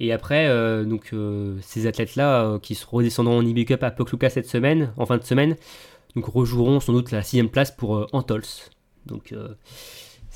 Et 0.00 0.12
après, 0.12 0.48
donc, 0.84 1.14
ces 1.60 1.86
athlètes-là 1.86 2.58
qui 2.60 2.74
se 2.74 2.84
redescendront 2.84 3.38
en 3.38 3.46
IBU 3.46 3.64
Cup 3.64 3.82
à 3.84 3.92
Pokluka 3.92 4.28
cette 4.28 4.48
semaine, 4.48 4.92
en 4.96 5.06
fin 5.06 5.18
de 5.18 5.22
semaine, 5.22 5.56
donc 6.16 6.24
rejoueront 6.24 6.80
sans 6.80 6.92
doute 6.92 7.12
la 7.12 7.22
sixième 7.22 7.48
place 7.48 7.70
pour 7.70 8.08
Antols. 8.12 8.42
Donc 9.06 9.32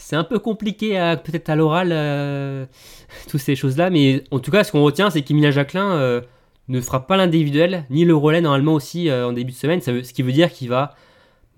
c'est 0.09 0.17
un 0.17 0.25
peu 0.25 0.39
compliqué 0.39 0.97
à- 0.99 1.17
peut-être 1.19 1.51
à 1.51 1.57
l'oral, 1.57 1.91
euh, 1.93 2.65
toutes 3.29 3.41
ces 3.43 3.55
choses-là, 3.57 3.91
mais 3.91 4.25
en 4.31 4.39
tout 4.39 4.51
cas, 4.51 4.65
ce 4.65 4.73
qu'on 4.73 4.83
retient, 4.83 5.11
c'est 5.11 5.21
qu'Emilia 5.21 5.51
Jacquelin 5.51 5.91
euh, 5.93 6.21
ne 6.69 6.81
fera 6.81 7.07
pas 7.07 7.19
l'individuel, 7.19 7.85
ni 7.91 8.07
le 8.07 8.15
relais 8.17 8.41
normalement 8.41 8.73
aussi 8.73 9.11
euh, 9.11 9.29
en 9.29 9.33
début 9.35 9.53
de 9.53 9.57
semaine, 9.57 9.81
ça 9.83 9.93
veut- 9.93 10.03
ce 10.03 10.15
qui 10.15 10.23
veut 10.23 10.33
dire 10.33 10.51
qu'il 10.51 10.71
va, 10.71 10.95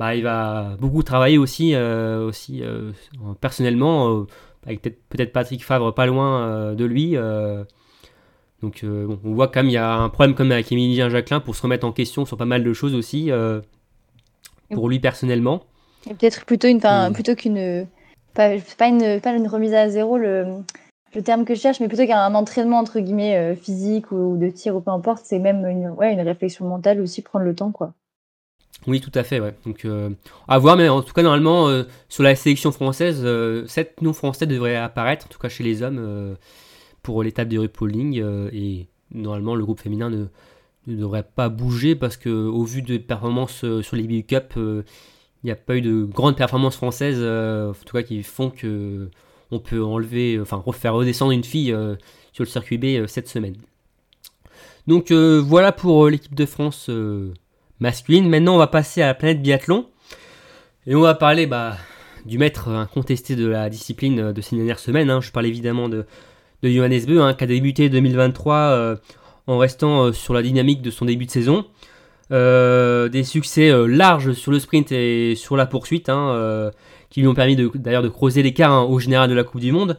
bah, 0.00 0.16
il 0.16 0.24
va 0.24 0.76
beaucoup 0.80 1.02
travailler 1.04 1.38
aussi, 1.38 1.76
aussi 1.76 2.62
personnellement, 3.40 4.24
avec 4.66 4.80
peut-être 4.82 5.32
Patrick 5.32 5.62
Favre 5.64 5.94
pas 5.94 6.06
loin 6.06 6.72
de 6.74 6.84
lui. 6.86 7.16
donc 8.62 8.82
bon, 8.84 9.18
on 9.24 9.34
voit 9.34 9.48
quand 9.48 9.60
même 9.60 9.68
il 9.68 9.74
y 9.74 9.76
a 9.76 9.92
un 9.94 10.08
problème 10.08 10.34
comme 10.34 10.52
avec 10.52 10.72
Émilien 10.72 11.08
Jacquelin 11.10 11.40
pour 11.40 11.54
se 11.54 11.62
remettre 11.62 11.86
en 11.86 11.92
question 11.92 12.24
sur 12.24 12.36
pas 12.38 12.46
mal 12.46 12.64
de 12.64 12.72
choses 12.72 12.94
aussi 12.94 13.30
pour 14.72 14.88
lui 14.88 15.00
personnellement. 15.00 15.64
Et 16.08 16.14
peut-être 16.14 16.46
plutôt 16.46 16.68
une, 16.68 16.78
enfin, 16.78 17.10
Mm. 17.10 17.12
plutôt 17.12 17.34
qu'une, 17.34 17.86
pas, 18.34 18.50
pas 18.78 18.88
une, 18.88 19.20
pas 19.20 19.32
une 19.32 19.48
remise 19.48 19.74
à 19.74 19.88
zéro, 19.88 20.18
le, 20.18 20.46
le 21.14 21.22
terme 21.22 21.44
que 21.44 21.54
je 21.54 21.60
cherche, 21.60 21.80
mais 21.80 21.88
plutôt 21.88 22.06
qu'un 22.06 22.34
entraînement 22.34 22.78
entre 22.78 23.00
guillemets 23.00 23.36
euh, 23.36 23.54
physique 23.54 24.12
ou, 24.12 24.36
de 24.36 24.48
tir 24.48 24.76
ou 24.76 24.80
peu 24.80 24.90
importe, 24.90 25.22
c'est 25.24 25.38
même 25.38 25.66
une, 25.66 25.90
ouais, 25.90 26.12
une 26.12 26.20
réflexion 26.20 26.66
mentale 26.66 27.00
aussi, 27.00 27.22
prendre 27.22 27.44
le 27.44 27.54
temps, 27.54 27.72
quoi. 27.72 27.94
Oui, 28.86 29.00
tout 29.00 29.12
à 29.14 29.24
fait, 29.24 29.40
ouais. 29.40 29.54
Donc 29.66 29.84
euh, 29.84 30.10
à 30.48 30.58
voir, 30.58 30.76
mais 30.76 30.88
en 30.88 31.02
tout 31.02 31.12
cas 31.12 31.22
normalement 31.22 31.68
euh, 31.68 31.82
sur 32.08 32.22
la 32.22 32.34
sélection 32.34 32.72
française, 32.72 33.26
sept 33.66 34.00
noms 34.00 34.14
français 34.14 34.46
devraient 34.46 34.76
apparaître, 34.76 35.26
en 35.26 35.28
tout 35.28 35.38
cas 35.38 35.50
chez 35.50 35.64
les 35.64 35.82
hommes, 35.82 36.36
pour 37.02 37.22
l'étape 37.22 37.48
de 37.48 37.58
RuPauling 37.58 38.20
euh, 38.20 38.50
et 38.52 38.88
normalement 39.12 39.54
le 39.54 39.64
groupe 39.64 39.80
féminin 39.80 40.10
ne, 40.10 40.26
devrait 40.86 41.24
pas 41.24 41.48
bouger 41.48 41.94
parce 41.94 42.16
que 42.16 42.30
au 42.30 42.64
vu 42.64 42.82
des 42.82 42.98
performances 42.98 43.64
sur 43.82 43.96
les 43.96 44.04
BU 44.04 44.24
Cup, 44.24 44.58
il 45.42 45.46
n'y 45.46 45.50
a 45.50 45.56
pas 45.56 45.76
eu 45.76 45.80
de 45.80 46.04
grandes 46.04 46.36
performances 46.36 46.76
françaises, 46.76 47.18
euh, 47.20 47.70
en 47.70 47.84
tout 47.86 47.96
cas 47.96 48.02
qui 48.02 48.22
font 48.22 48.50
que 48.50 49.08
on 49.50 49.58
peut 49.58 49.82
enlever, 49.82 50.38
enfin 50.40 50.62
refaire 50.64 50.94
redescendre 50.94 51.32
une 51.32 51.44
fille 51.44 51.72
euh, 51.72 51.96
sur 52.32 52.44
le 52.44 52.48
circuit 52.48 52.78
B 52.78 52.84
euh, 52.84 53.06
cette 53.06 53.28
semaine. 53.28 53.56
Donc 54.86 55.10
euh, 55.10 55.42
voilà 55.44 55.72
pour 55.72 56.06
euh, 56.06 56.10
l'équipe 56.10 56.34
de 56.34 56.46
France 56.46 56.86
euh, 56.88 57.32
masculine. 57.80 58.28
Maintenant, 58.28 58.54
on 58.54 58.58
va 58.58 58.66
passer 58.66 59.02
à 59.02 59.06
la 59.06 59.14
planète 59.14 59.42
biathlon. 59.42 59.86
Et 60.86 60.94
on 60.94 61.00
va 61.00 61.14
parler 61.14 61.46
bah, 61.46 61.76
du 62.24 62.38
maître 62.38 62.68
incontesté 62.68 63.36
de 63.36 63.46
la 63.46 63.68
discipline 63.68 64.20
euh, 64.20 64.32
de 64.32 64.40
ces 64.40 64.56
dernières 64.56 64.78
semaines. 64.78 65.10
hein. 65.10 65.20
Je 65.20 65.30
parle 65.30 65.46
évidemment 65.46 65.88
de, 65.88 66.06
Johannes 66.62 67.04
Beu, 67.06 67.20
hein, 67.22 67.34
qui 67.34 67.44
a 67.44 67.46
débuté 67.46 67.88
2023 67.88 68.54
euh, 68.56 68.96
en 69.46 69.58
restant 69.58 70.04
euh, 70.04 70.12
sur 70.12 70.34
la 70.34 70.42
dynamique 70.42 70.82
de 70.82 70.90
son 70.90 71.04
début 71.04 71.26
de 71.26 71.30
saison. 71.30 71.66
Euh, 72.32 73.08
des 73.08 73.24
succès 73.24 73.70
euh, 73.70 73.86
larges 73.86 74.32
sur 74.32 74.52
le 74.52 74.60
sprint 74.60 74.92
et 74.92 75.34
sur 75.36 75.56
la 75.56 75.66
poursuite, 75.66 76.08
hein, 76.08 76.30
euh, 76.30 76.70
qui 77.08 77.20
lui 77.20 77.28
ont 77.28 77.34
permis 77.34 77.56
d'ailleurs 77.74 78.02
de, 78.02 78.08
creuser 78.08 78.42
l'écart 78.42 78.70
hein, 78.72 78.82
au 78.84 79.00
général 79.00 79.28
de 79.28 79.34
la 79.34 79.42
Coupe 79.44 79.60
du 79.60 79.72
Monde. 79.72 79.98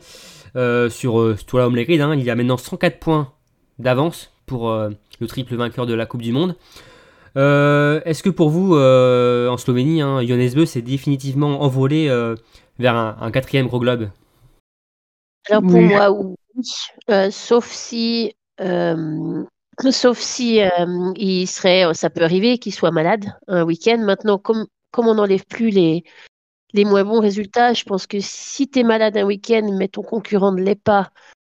Euh, 0.56 0.90
sur 0.90 1.20
euh, 1.20 1.36
Sturla 1.38 1.68
Homlegrid, 1.68 2.02
hein, 2.02 2.14
il 2.16 2.24
y 2.24 2.30
a 2.30 2.36
maintenant 2.36 2.58
104 2.58 3.00
points 3.00 3.32
d'avance 3.80 4.32
pour 4.46 4.70
euh, 4.70 4.90
le 5.20 5.28
triple 5.28 5.56
vainqueur 5.56 5.86
de 5.86 5.94
la 5.94 6.06
Coupe 6.06 6.22
du 6.22 6.32
Monde. 6.32 6.56
Euh, 7.38 8.02
Est-ce 8.06 8.24
que 8.24 8.30
pour 8.30 8.50
vous, 8.50 8.76
euh, 8.76 9.48
en 9.48 9.58
Slovénie, 9.58 10.02
hein, 10.02 10.22
Johannes 10.26 10.54
Beu 10.54 10.66
s'est 10.66 10.82
définitivement 10.82 11.62
envolé 11.62 12.10
euh, 12.10 12.36
vers 12.80 12.96
un, 12.96 13.16
un 13.20 13.32
quatrième 13.32 13.68
gros 13.68 13.80
globe 13.80 14.10
Alors 15.50 15.62
pour 15.62 15.74
Oui. 15.74 15.86
moi, 15.86 16.12
oui. 16.12 16.36
Euh, 17.10 17.32
sauf 17.32 17.70
si, 17.72 18.36
euh, 18.60 19.44
sauf 19.92 20.20
si 20.20 20.62
euh, 20.62 21.12
il 21.16 21.48
serait, 21.48 21.94
ça 21.94 22.10
peut 22.10 22.24
arriver 22.24 22.58
qu'il 22.58 22.74
soit 22.74 22.92
malade 22.92 23.26
un 23.48 23.64
week-end. 23.64 24.00
Maintenant, 24.00 24.38
comme, 24.38 24.66
comme 24.92 25.08
on 25.08 25.16
n'enlève 25.16 25.46
plus 25.46 25.70
les, 25.70 26.04
les 26.74 26.86
moins 26.86 27.04
bons 27.04 27.20
résultats, 27.20 27.74
je 27.74 27.84
pense 27.84 28.08
que 28.08 28.20
si 28.20 28.70
tu 28.70 28.80
es 28.80 28.84
malade 28.84 29.18
un 29.18 29.26
week-end, 29.26 29.70
mais 29.78 29.88
ton 29.88 30.04
concurrent 30.04 30.52
ne 30.52 30.62
l'est 30.62 30.76
pas 30.82 31.12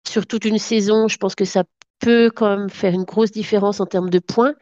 sur 0.06 0.26
toute 0.26 0.44
une 0.44 0.58
saison, 0.58 1.08
je 1.08 1.16
pense 1.16 1.34
que 1.34 1.44
ça 1.44 1.64
peut 2.00 2.30
quand 2.34 2.56
même 2.56 2.70
faire 2.70 2.92
une 2.92 3.04
grosse 3.04 3.30
différence 3.30 3.80
en 3.80 3.86
termes 3.86 4.10
de 4.10 4.18
points. 4.18 4.54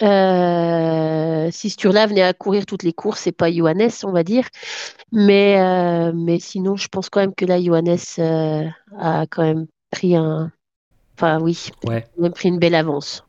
Euh, 0.00 1.50
si 1.50 1.70
Sturla 1.70 2.06
venait 2.06 2.22
à 2.22 2.32
courir 2.32 2.64
toutes 2.64 2.82
les 2.82 2.94
courses, 2.94 3.20
c'est 3.20 3.32
pas 3.32 3.52
Johannes, 3.52 3.90
on 4.04 4.12
va 4.12 4.24
dire. 4.24 4.48
Mais, 5.12 5.60
euh, 5.60 6.12
mais 6.14 6.40
sinon, 6.40 6.76
je 6.76 6.88
pense 6.88 7.10
quand 7.10 7.20
même 7.20 7.34
que 7.34 7.44
là, 7.44 7.60
Johannes 7.62 7.98
euh, 8.18 8.66
a 8.98 9.26
quand 9.26 9.42
même 9.42 9.66
pris 9.90 10.16
un. 10.16 10.50
Enfin, 11.16 11.38
oui, 11.40 11.70
Ouais. 11.86 12.04
il 12.18 12.24
a 12.26 12.30
pris 12.30 12.48
une 12.48 12.58
belle 12.58 12.74
avance. 12.74 13.24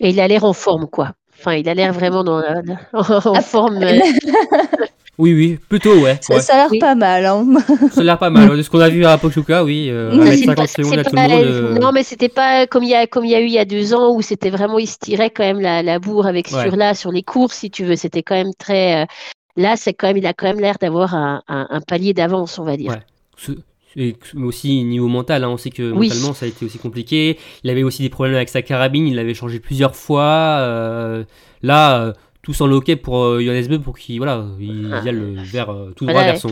Et 0.00 0.10
il 0.10 0.20
a 0.20 0.28
l'air 0.28 0.44
en 0.44 0.52
forme, 0.52 0.86
quoi. 0.86 1.12
Enfin, 1.38 1.54
il 1.54 1.68
a 1.68 1.74
l'air 1.74 1.92
vraiment 1.92 2.24
dans 2.24 2.38
la- 2.40 2.62
en 2.92 3.32
Ah, 3.34 3.40
forme. 3.42 3.82
euh, 3.82 3.98
Oui, 5.18 5.34
oui, 5.34 5.58
plutôt, 5.68 5.98
ouais. 5.98 6.16
Ça, 6.20 6.34
ouais. 6.34 6.40
ça 6.40 6.52
a 6.54 6.56
l'air 6.58 6.68
Oui. 6.70 6.78
pas 6.78 6.94
mal, 6.94 7.26
hein. 7.26 7.44
Ça 7.92 8.02
a 8.02 8.04
l'air 8.04 8.18
pas 8.18 8.30
mal. 8.30 8.56
De 8.56 8.62
ce 8.62 8.70
qu'on 8.70 8.78
a 8.78 8.88
vu 8.88 9.04
à 9.04 9.18
Pochuka, 9.18 9.64
oui, 9.64 9.88
euh, 9.90 10.12
Mais 10.14 10.28
avec 10.28 10.38
c'est 10.38 10.44
50 10.44 10.56
pas- 10.56 10.66
secondes 10.68 10.92
c'est 10.94 10.98
à 11.00 11.04
tout 11.04 11.16
pas- 11.16 11.26
le 11.26 11.34
monde. 11.34 11.44
euh, 11.44 11.78
Non, 11.80 11.90
mais 11.90 12.04
c'était 12.04 12.28
pas 12.28 12.68
comme 12.68 12.84
il 12.84 12.90
y 12.90 12.94
a 12.94 13.08
comme 13.08 13.24
il 13.24 13.32
y 13.32 13.34
a 13.34 13.40
eu 13.40 13.46
il 13.46 13.50
y 13.52 13.58
a 13.58 13.64
deux 13.64 13.94
ans 13.94 14.14
où 14.14 14.22
c'était 14.22 14.50
vraiment 14.50 14.78
il 14.78 14.86
se 14.86 14.98
tirait 14.98 15.30
quand 15.30 15.42
même 15.42 15.60
la, 15.60 15.82
la 15.82 15.98
bourre 15.98 16.26
avec 16.28 16.48
Ouais. 16.52 16.60
Sturla 16.60 16.94
sur 16.94 17.10
les 17.10 17.24
courses, 17.24 17.56
si 17.56 17.68
tu 17.70 17.84
veux. 17.84 17.96
C'était 17.96 18.22
quand 18.22 18.36
même 18.36 18.54
très. 18.56 19.08
là, 19.56 19.74
c'est 19.76 19.92
quand 19.92 20.06
même, 20.06 20.18
il 20.18 20.26
a 20.26 20.34
quand 20.34 20.46
même 20.46 20.60
l'air 20.60 20.76
d'avoir 20.80 21.16
un, 21.16 21.42
un- 21.48 21.66
un 21.68 21.80
palier 21.80 22.14
d'avance, 22.14 22.60
on 22.60 22.64
va 22.64 22.76
dire. 22.76 22.92
Ouais. 22.92 23.56
Et 23.96 24.16
aussi 24.36 24.84
niveau 24.84 25.08
mental, 25.08 25.44
hein, 25.44 25.48
on 25.48 25.56
sait 25.56 25.70
que 25.70 25.90
Oui. 25.92 26.08
mentalement 26.08 26.34
ça 26.34 26.46
a 26.46 26.48
été 26.48 26.64
aussi 26.64 26.78
compliqué. 26.78 27.38
Il 27.64 27.70
avait 27.70 27.82
aussi 27.82 28.02
des 28.02 28.10
problèmes 28.10 28.36
avec 28.36 28.48
sa 28.48 28.62
carabine, 28.62 29.06
il 29.06 29.14
l'avait 29.16 29.34
changé 29.34 29.58
plusieurs 29.60 29.96
fois. 29.96 30.58
euh, 30.60 31.24
là, 31.62 32.02
euh, 32.02 32.12
tout 32.42 32.52
semble 32.54 32.74
ok 32.74 32.94
pour 32.96 33.22
euh, 33.24 33.40
Johannes 33.42 33.66
Beu 33.66 33.78
pour 33.80 33.98
qu'il 33.98 34.18
voilà, 34.18 34.44
il 34.60 34.90
Ah. 34.94 35.10
le 35.10 35.34
vers 35.42 35.70
euh, 35.70 35.92
tout 35.96 36.06
droit 36.06 36.22
vers 36.22 36.38
son. 36.38 36.48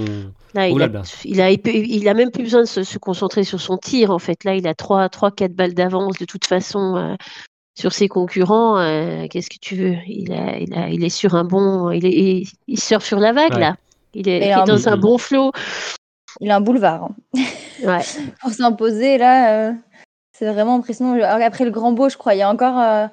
Là, 0.54 0.68
il, 0.68 0.82
a, 0.82 0.88
il, 1.24 1.40
a, 1.40 1.50
il, 1.50 2.08
a 2.08 2.14
même 2.14 2.30
plus 2.30 2.42
besoin 2.44 2.62
de 2.62 2.66
se, 2.66 2.82
se 2.82 2.98
concentrer 2.98 3.44
sur 3.44 3.60
son 3.60 3.76
tir, 3.76 4.10
en 4.10 4.18
fait. 4.18 4.42
Là, 4.44 4.54
il 4.56 4.66
a 4.66 4.74
3, 4.74 5.08
3 5.10 5.30
4 5.30 5.52
balles 5.52 5.74
d'avance 5.74 6.16
de 6.18 6.24
toute 6.24 6.46
façon 6.46 6.96
euh, 6.96 7.14
sur 7.78 7.92
ses 7.92 8.08
concurrents. 8.08 8.78
euh, 8.78 9.26
Qu'est-ce 9.30 9.50
que 9.50 9.58
tu 9.60 9.76
veux? 9.76 9.94
Il, 10.08 10.32
a, 10.32 10.58
il, 10.58 10.72
a, 10.74 10.88
il 10.88 11.04
est 11.04 11.10
sur 11.10 11.34
un 11.34 11.44
bon. 11.44 11.90
Il, 11.90 12.06
est, 12.06 12.10
il, 12.12 12.48
il 12.68 12.80
surfe 12.80 13.04
sur 13.04 13.18
la 13.20 13.32
vague, 13.32 13.52
Ouais. 13.52 13.60
là. 13.60 13.76
Il 14.14 14.28
est, 14.30 14.48
est 14.48 14.64
dans 14.66 14.88
un 14.88 14.96
bon 14.96 15.18
flot. 15.18 15.52
Il 16.40 16.50
a 16.50 16.56
un 16.56 16.60
boulevard. 16.60 17.04
hein. 17.04 17.40
Ouais. 17.84 18.00
Pour 18.40 18.50
s'imposer, 18.50 19.18
là, 19.18 19.68
euh, 19.68 19.72
c'est 20.32 20.50
vraiment 20.50 20.76
impressionnant. 20.76 21.12
Alors, 21.14 21.40
Après 21.46 21.64
le 21.64 21.70
grand 21.70 21.92
beau, 21.92 22.08
je 22.08 22.16
crois, 22.16 22.34
il 22.34 22.38
y 22.38 22.42
a 22.42 22.50
encore 22.50 22.78
euh, 22.78 23.06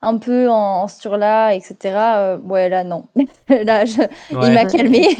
un 0.00 0.16
peu 0.18 0.48
en, 0.48 0.82
en 0.82 0.88
sur 0.88 1.16
là, 1.16 1.52
etc. 1.54 1.76
Euh, 1.84 2.38
ouais, 2.44 2.68
là, 2.68 2.84
non. 2.84 3.06
là, 3.48 3.84
je- 3.84 4.02
il 4.30 4.52
m'a 4.52 4.64
calmé. 4.64 5.08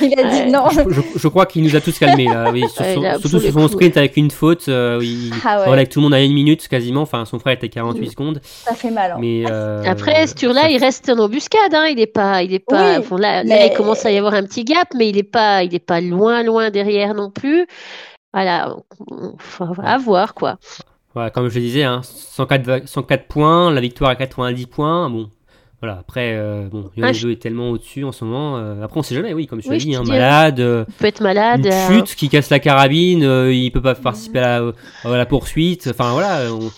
il 0.00 0.18
a 0.18 0.24
dit 0.30 0.50
non. 0.50 0.68
Je, 0.70 0.80
je- 0.90 1.18
je 1.18 1.28
crois 1.28 1.46
qu'il 1.46 1.62
nous 1.62 1.76
a 1.76 1.80
tous 1.80 1.98
calmés 1.98 2.26
là, 2.26 2.50
oui, 2.52 2.64
sur 2.68 2.82
Ouais, 2.82 2.94
son- 2.94 3.00
là, 3.02 3.12
surtout 3.18 3.40
sur 3.40 3.52
son 3.52 3.60
coup, 3.60 3.68
sprint 3.68 3.96
avec 3.96 4.16
une 4.16 4.30
faute. 4.30 4.68
euh, 4.68 4.98
il 5.02 5.32
Ah 5.44 5.58
ouais. 5.58 5.64
voilà, 5.66 5.80
avec 5.80 5.90
tout 5.90 5.98
le 6.00 6.04
monde 6.04 6.14
à 6.14 6.20
une 6.22 6.32
minute 6.32 6.66
quasiment. 6.68 7.02
Enfin, 7.02 7.24
son 7.24 7.38
frère 7.38 7.54
était 7.54 7.68
48 7.68 8.10
secondes. 8.10 8.40
Ça 8.44 8.74
fait 8.74 8.90
mal. 8.90 9.12
hein. 9.12 9.16
Mais 9.20 9.44
euh, 9.50 9.82
Après, 9.86 10.26
ce 10.26 10.34
tour-là, 10.34 10.62
ça- 10.62 10.70
il 10.70 10.78
reste 10.78 11.08
en 11.10 11.18
embuscade. 11.18 11.74
Hein. 11.74 11.86
Il 11.90 12.00
est 12.00 12.06
pas, 12.06 12.42
il 12.42 12.54
est 12.54 12.58
pas. 12.66 12.98
Oui, 12.98 13.06
bon, 13.08 13.16
là, 13.16 13.42
il 13.44 13.72
commence 13.76 14.04
à 14.06 14.10
y 14.10 14.18
avoir 14.18 14.34
un 14.34 14.42
petit 14.44 14.64
gap, 14.64 14.88
mais 14.96 15.08
il 15.08 15.18
est 15.18 15.22
pas, 15.22 15.62
il 15.64 15.74
est 15.74 15.78
pas 15.84 16.00
loin, 16.00 16.42
loin 16.42 16.70
derrière 16.70 17.14
non 17.14 17.30
plus. 17.30 17.66
Voilà, 18.32 18.74
à 19.84 19.98
voir 19.98 20.34
quoi. 20.34 20.56
Voilà, 21.14 21.30
comme 21.30 21.48
je 21.48 21.54
le 21.54 21.60
disais, 21.60 21.84
hein, 21.84 22.00
104, 22.02 22.62
va- 22.66 22.86
104 22.86 23.26
points, 23.28 23.70
la 23.72 23.80
victoire 23.80 24.10
à 24.10 24.16
90 24.16 24.66
points. 24.66 25.08
Bon, 25.10 25.30
voilà, 25.80 25.98
après, 26.00 26.32
euh, 26.34 26.66
bon, 26.68 26.90
Ah, 27.02 27.12
je- 27.12 27.28
est 27.28 27.40
tellement 27.40 27.70
au-dessus 27.70 28.02
en 28.04 28.10
ce 28.12 28.24
moment. 28.24 28.56
euh, 28.56 28.82
après, 28.82 28.98
on 28.98 29.02
sait 29.04 29.14
jamais, 29.14 29.32
oui, 29.32 29.46
comme 29.46 29.60
tu 29.60 29.68
Oui, 29.68 29.76
l'as 29.78 29.84
dit, 29.84 29.94
hein, 29.94 30.02
dis, 30.02 30.10
malade, 30.10 30.58
euh, 30.60 30.84
Il 30.88 30.94
peut 30.94 31.06
être 31.06 31.20
malade. 31.20 31.60
une 31.66 31.72
euh, 31.72 31.88
chute 31.88 32.16
qui 32.16 32.28
casse 32.28 32.50
la 32.50 32.58
carabine, 32.58 33.22
il 33.52 33.70
peut 33.70 33.80
pas 33.82 33.94
participer 33.94 34.40
à 34.40 34.60
la, 34.60 34.72
à 35.04 35.16
la 35.16 35.26
poursuite. 35.26 35.86
Enfin, 35.90 36.12
voilà. 36.12 36.52
on- 36.52 36.70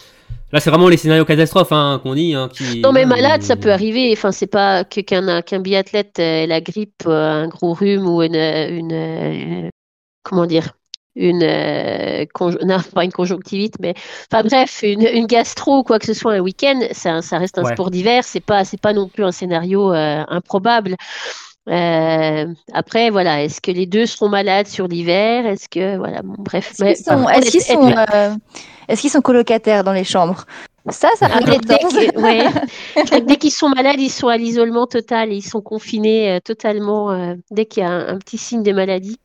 Là, 0.53 0.61
c'est 0.61 0.71
vraiment 0.71 0.89
les 0.89 0.97
scénarios 0.97 1.25
catastrophes 1.25 1.73
hein, 1.73 1.99
qu'on 2.03 2.15
dit. 2.15 2.35
hein, 2.35 2.49
qui, 2.53 2.81
Non, 2.81 2.93
mais 2.93 3.05
malade, 3.05 3.43
ça 3.43 3.57
peut 3.57 3.73
arriver. 3.73 4.11
Enfin, 4.13 4.31
c'est 4.33 4.47
pas 4.47 4.85
que 4.85 5.01
qu'un 5.01 5.61
biathlète 5.61 6.19
ait 6.21 6.47
la 6.47 6.61
grippe, 6.61 7.03
un 7.07 7.49
gros 7.49 7.73
rhume 7.75 8.07
ou 8.07 8.23
une, 8.23 8.37
une 8.37 9.71
comment 10.23 10.47
dire, 10.47 10.73
une 11.17 11.43
euh, 11.43 12.25
non, 12.63 12.79
pas 12.95 13.05
une 13.05 13.13
conjonctivite, 13.13 13.75
mais 13.81 13.95
enfin 14.31 14.43
bref, 14.45 14.81
une, 14.83 15.03
une 15.07 15.27
gastro 15.27 15.79
ou 15.79 15.83
quoi 15.83 15.99
que 15.99 16.07
ce 16.07 16.15
soit 16.15 16.35
un 16.35 16.41
week-end, 16.41 16.79
ça, 16.93 17.23
ça 17.23 17.39
reste 17.39 17.59
un 17.59 17.65
Ouais. 17.65 17.73
sport 17.73 17.91
d'hiver. 17.91 18.23
C'est 18.25 18.41
pas 18.41 18.65
c'est 18.65 18.81
pas 18.81 18.93
non 18.93 19.09
plus 19.09 19.25
un 19.25 19.33
scénario 19.33 19.93
euh, 19.93 20.23
improbable. 20.29 20.95
Euh, 21.69 22.47
après, 22.73 23.11
voilà, 23.11 23.43
est-ce 23.43 23.61
que 23.61 23.73
les 23.73 23.87
deux 23.87 24.07
seront 24.07 24.29
malades 24.29 24.69
sur 24.69 24.87
l'hiver? 24.87 25.47
Est-ce 25.47 25.69
que 25.69 25.97
voilà, 25.97 26.23
bon, 26.23 26.35
bref. 26.39 26.71
Est-ce 26.81 26.85
qu'ils 26.85 26.97
sont, 27.05 27.17
contre, 27.25 27.31
est-ce 27.39 27.51
qu'ils 27.51 27.61
être- 27.61 27.67
sont, 27.73 28.15
euh, 28.15 28.35
est-ce 28.89 29.01
qu'ils 29.01 29.11
sont 29.11 29.21
colocataires 29.23 29.83
dans 29.83 29.93
les 29.93 30.05
chambres? 30.05 30.45
Ça, 30.91 31.09
ça 31.17 31.27
Ah, 31.33 31.39
peut 31.41 31.47
dès, 31.47 31.57
être 31.57 31.65
dès 31.65 31.75
intense. 31.75 31.95
que- 31.95 32.21
ouais. 32.21 32.45
Dès- 33.11 33.21
dès 33.23 33.37
qu'ils 33.39 33.51
sont 33.51 33.69
malades, 33.69 33.99
ils 33.99 34.11
sont 34.11 34.29
à 34.29 34.37
l'isolement 34.37 34.87
total, 34.87 35.33
ils 35.33 35.43
sont 35.43 35.61
confinés 35.61 36.31
euh, 36.31 36.39
totalement 36.39 37.11
euh, 37.11 37.35
dès 37.51 37.67
qu'il 37.67 37.83
y 37.83 37.87
a 37.87 37.91
un, 37.91 38.15
un 38.15 38.19
petit 38.19 38.39
signe 38.39 38.63
de 38.63 38.71
maladie. 38.73 39.19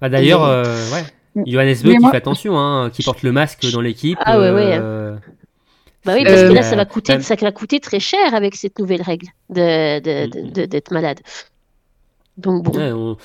Bah, 0.00 0.08
D'ailleurs, 0.08 0.42
euh, 0.44 0.64
ouais. 0.92 1.04
Johannes 1.46 1.74
Beu 1.82 1.92
qui 1.92 1.98
moi- 1.98 2.10
fait 2.10 2.16
attention, 2.16 2.58
hein, 2.58 2.90
qui 2.90 3.02
porte 3.02 3.22
le 3.22 3.32
masque 3.32 3.70
dans 3.72 3.80
l'équipe. 3.80 4.18
Ah 4.22 4.38
ouais, 4.38 4.50
ouais. 4.50 4.76
euh, 4.80 5.16
Bah 6.04 6.12
oui, 6.16 6.24
parce 6.24 6.42
que 6.42 6.52
là, 6.52 6.62
ça 6.62 6.76
va 6.76 6.84
coûter, 6.84 7.18
ça 7.20 7.34
va 7.34 7.52
coûter 7.52 7.80
très 7.80 7.98
cher 8.00 8.34
avec 8.34 8.54
cette 8.56 8.78
nouvelle 8.78 9.02
règle 9.02 9.26
de, 9.50 9.98
de- 10.00 10.30
de- 10.30 10.40
Mhm. 10.42 10.50
de- 10.52 10.64
d'être 10.66 10.90
malade. 10.92 11.20
Donc 12.36 12.62
bon, 12.64 12.72
Ouais, 12.76 12.92
on- 12.92 13.16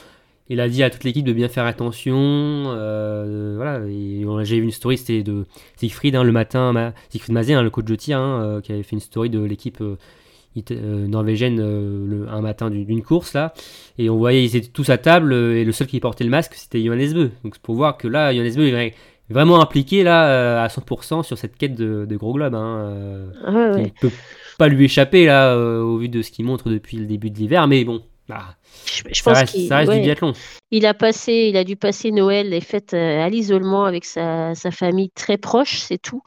il 0.50 0.60
a 0.60 0.68
dit 0.70 0.82
à 0.84 0.90
toute 0.90 1.04
l'équipe 1.04 1.26
de 1.26 1.34
bien 1.34 1.48
faire 1.50 1.66
attention. 1.66 2.16
euh, 2.18 3.54
voilà, 3.58 3.82
j'ai 4.44 4.60
vu 4.60 4.64
une 4.64 4.72
story, 4.72 4.98
c'était 4.98 5.24
de 5.24 5.46
Siegfried 5.78 6.16
hein, 6.16 6.24
le 6.24 6.32
matin, 6.32 6.72
ma, 6.74 6.94
Siegfried 7.10 7.34
Mazé, 7.34 7.54
hein, 7.54 7.62
le 7.64 7.70
coach 7.70 7.86
de 7.86 7.96
tir, 7.96 8.18
hein, 8.20 8.42
euh, 8.44 8.62
qui 8.62 8.72
avait 8.72 8.84
fait 8.84 8.96
une 8.96 9.00
story 9.02 9.30
de 9.30 9.40
l'équipe 9.44 9.82
euh, 9.82 9.98
norvégienne 10.56 11.60
euh, 11.60 12.06
le, 12.08 12.30
un 12.30 12.42
matin 12.42 12.70
d'une 12.70 13.02
course 13.04 13.34
là. 13.34 13.54
Et 13.98 14.10
on 14.10 14.18
voyait, 14.18 14.44
ils 14.44 14.56
étaient 14.56 14.68
tous 14.70 14.90
à 14.90 14.98
table 14.98 15.34
euh, 15.34 15.56
et 15.58 15.64
le 15.66 15.72
seul 15.72 15.88
qui 15.88 16.00
portait 16.00 16.24
le 16.24 16.30
masque, 16.30 16.54
c'était 16.56 16.84
Johannes 16.84 17.14
Beu. 17.14 17.32
Donc 17.44 17.56
c'est 17.56 17.62
pour 17.62 17.76
voir 17.76 17.98
que 17.98 18.08
là, 18.08 18.34
Johannes 18.34 18.56
Beu 18.56 18.68
est 18.68 18.94
vraiment 19.30 19.62
impliqué 19.62 20.04
là 20.04 20.28
euh, 20.30 20.64
à 20.64 20.68
100% 20.68 21.24
sur 21.24 21.38
cette 21.38 21.56
quête 21.58 21.76
de, 21.76 22.06
de 22.06 22.18
gros 22.18 22.34
globe. 22.34 22.56
Hein, 22.56 22.80
euh, 22.80 23.32
Ah 23.46 23.52
ouais. 23.76 23.84
Il 23.86 23.92
peut 23.94 24.12
pas 24.58 24.68
lui 24.68 24.86
échapper 24.86 25.26
là 25.28 25.54
euh, 25.56 25.82
au 25.82 25.98
vu 25.98 26.10
de 26.10 26.22
ce 26.22 26.32
qu'il 26.32 26.46
montre 26.46 26.70
depuis 26.70 26.98
le 26.98 27.06
début 27.06 27.30
de 27.30 27.38
l'hiver, 27.38 27.68
mais 27.68 27.84
bon. 27.86 28.02
bah, 28.28 28.56
je, 28.86 29.04
je 29.14 29.22
ça 29.22 29.32
pense 29.32 29.40
reste, 29.40 29.54
qu'il 29.54 29.68
ça 29.68 29.78
reste 29.78 29.90
ouais. 29.90 29.98
du 30.00 30.04
biathlon. 30.04 30.34
il 30.72 30.86
a 30.86 30.94
passé, 30.94 31.48
il 31.50 31.58
a 31.58 31.64
dû 31.64 31.76
passer 31.76 32.12
Noël 32.12 32.50
les 32.50 32.60
fêtes 32.62 32.94
euh, 32.94 33.22
à 33.24 33.30
l'isolement 33.30 33.86
avec 33.86 34.04
sa, 34.06 34.54
sa 34.56 34.72
famille 34.72 35.12
très 35.12 35.38
proche, 35.38 35.78
c'est 35.80 35.98
tout. 36.02 36.22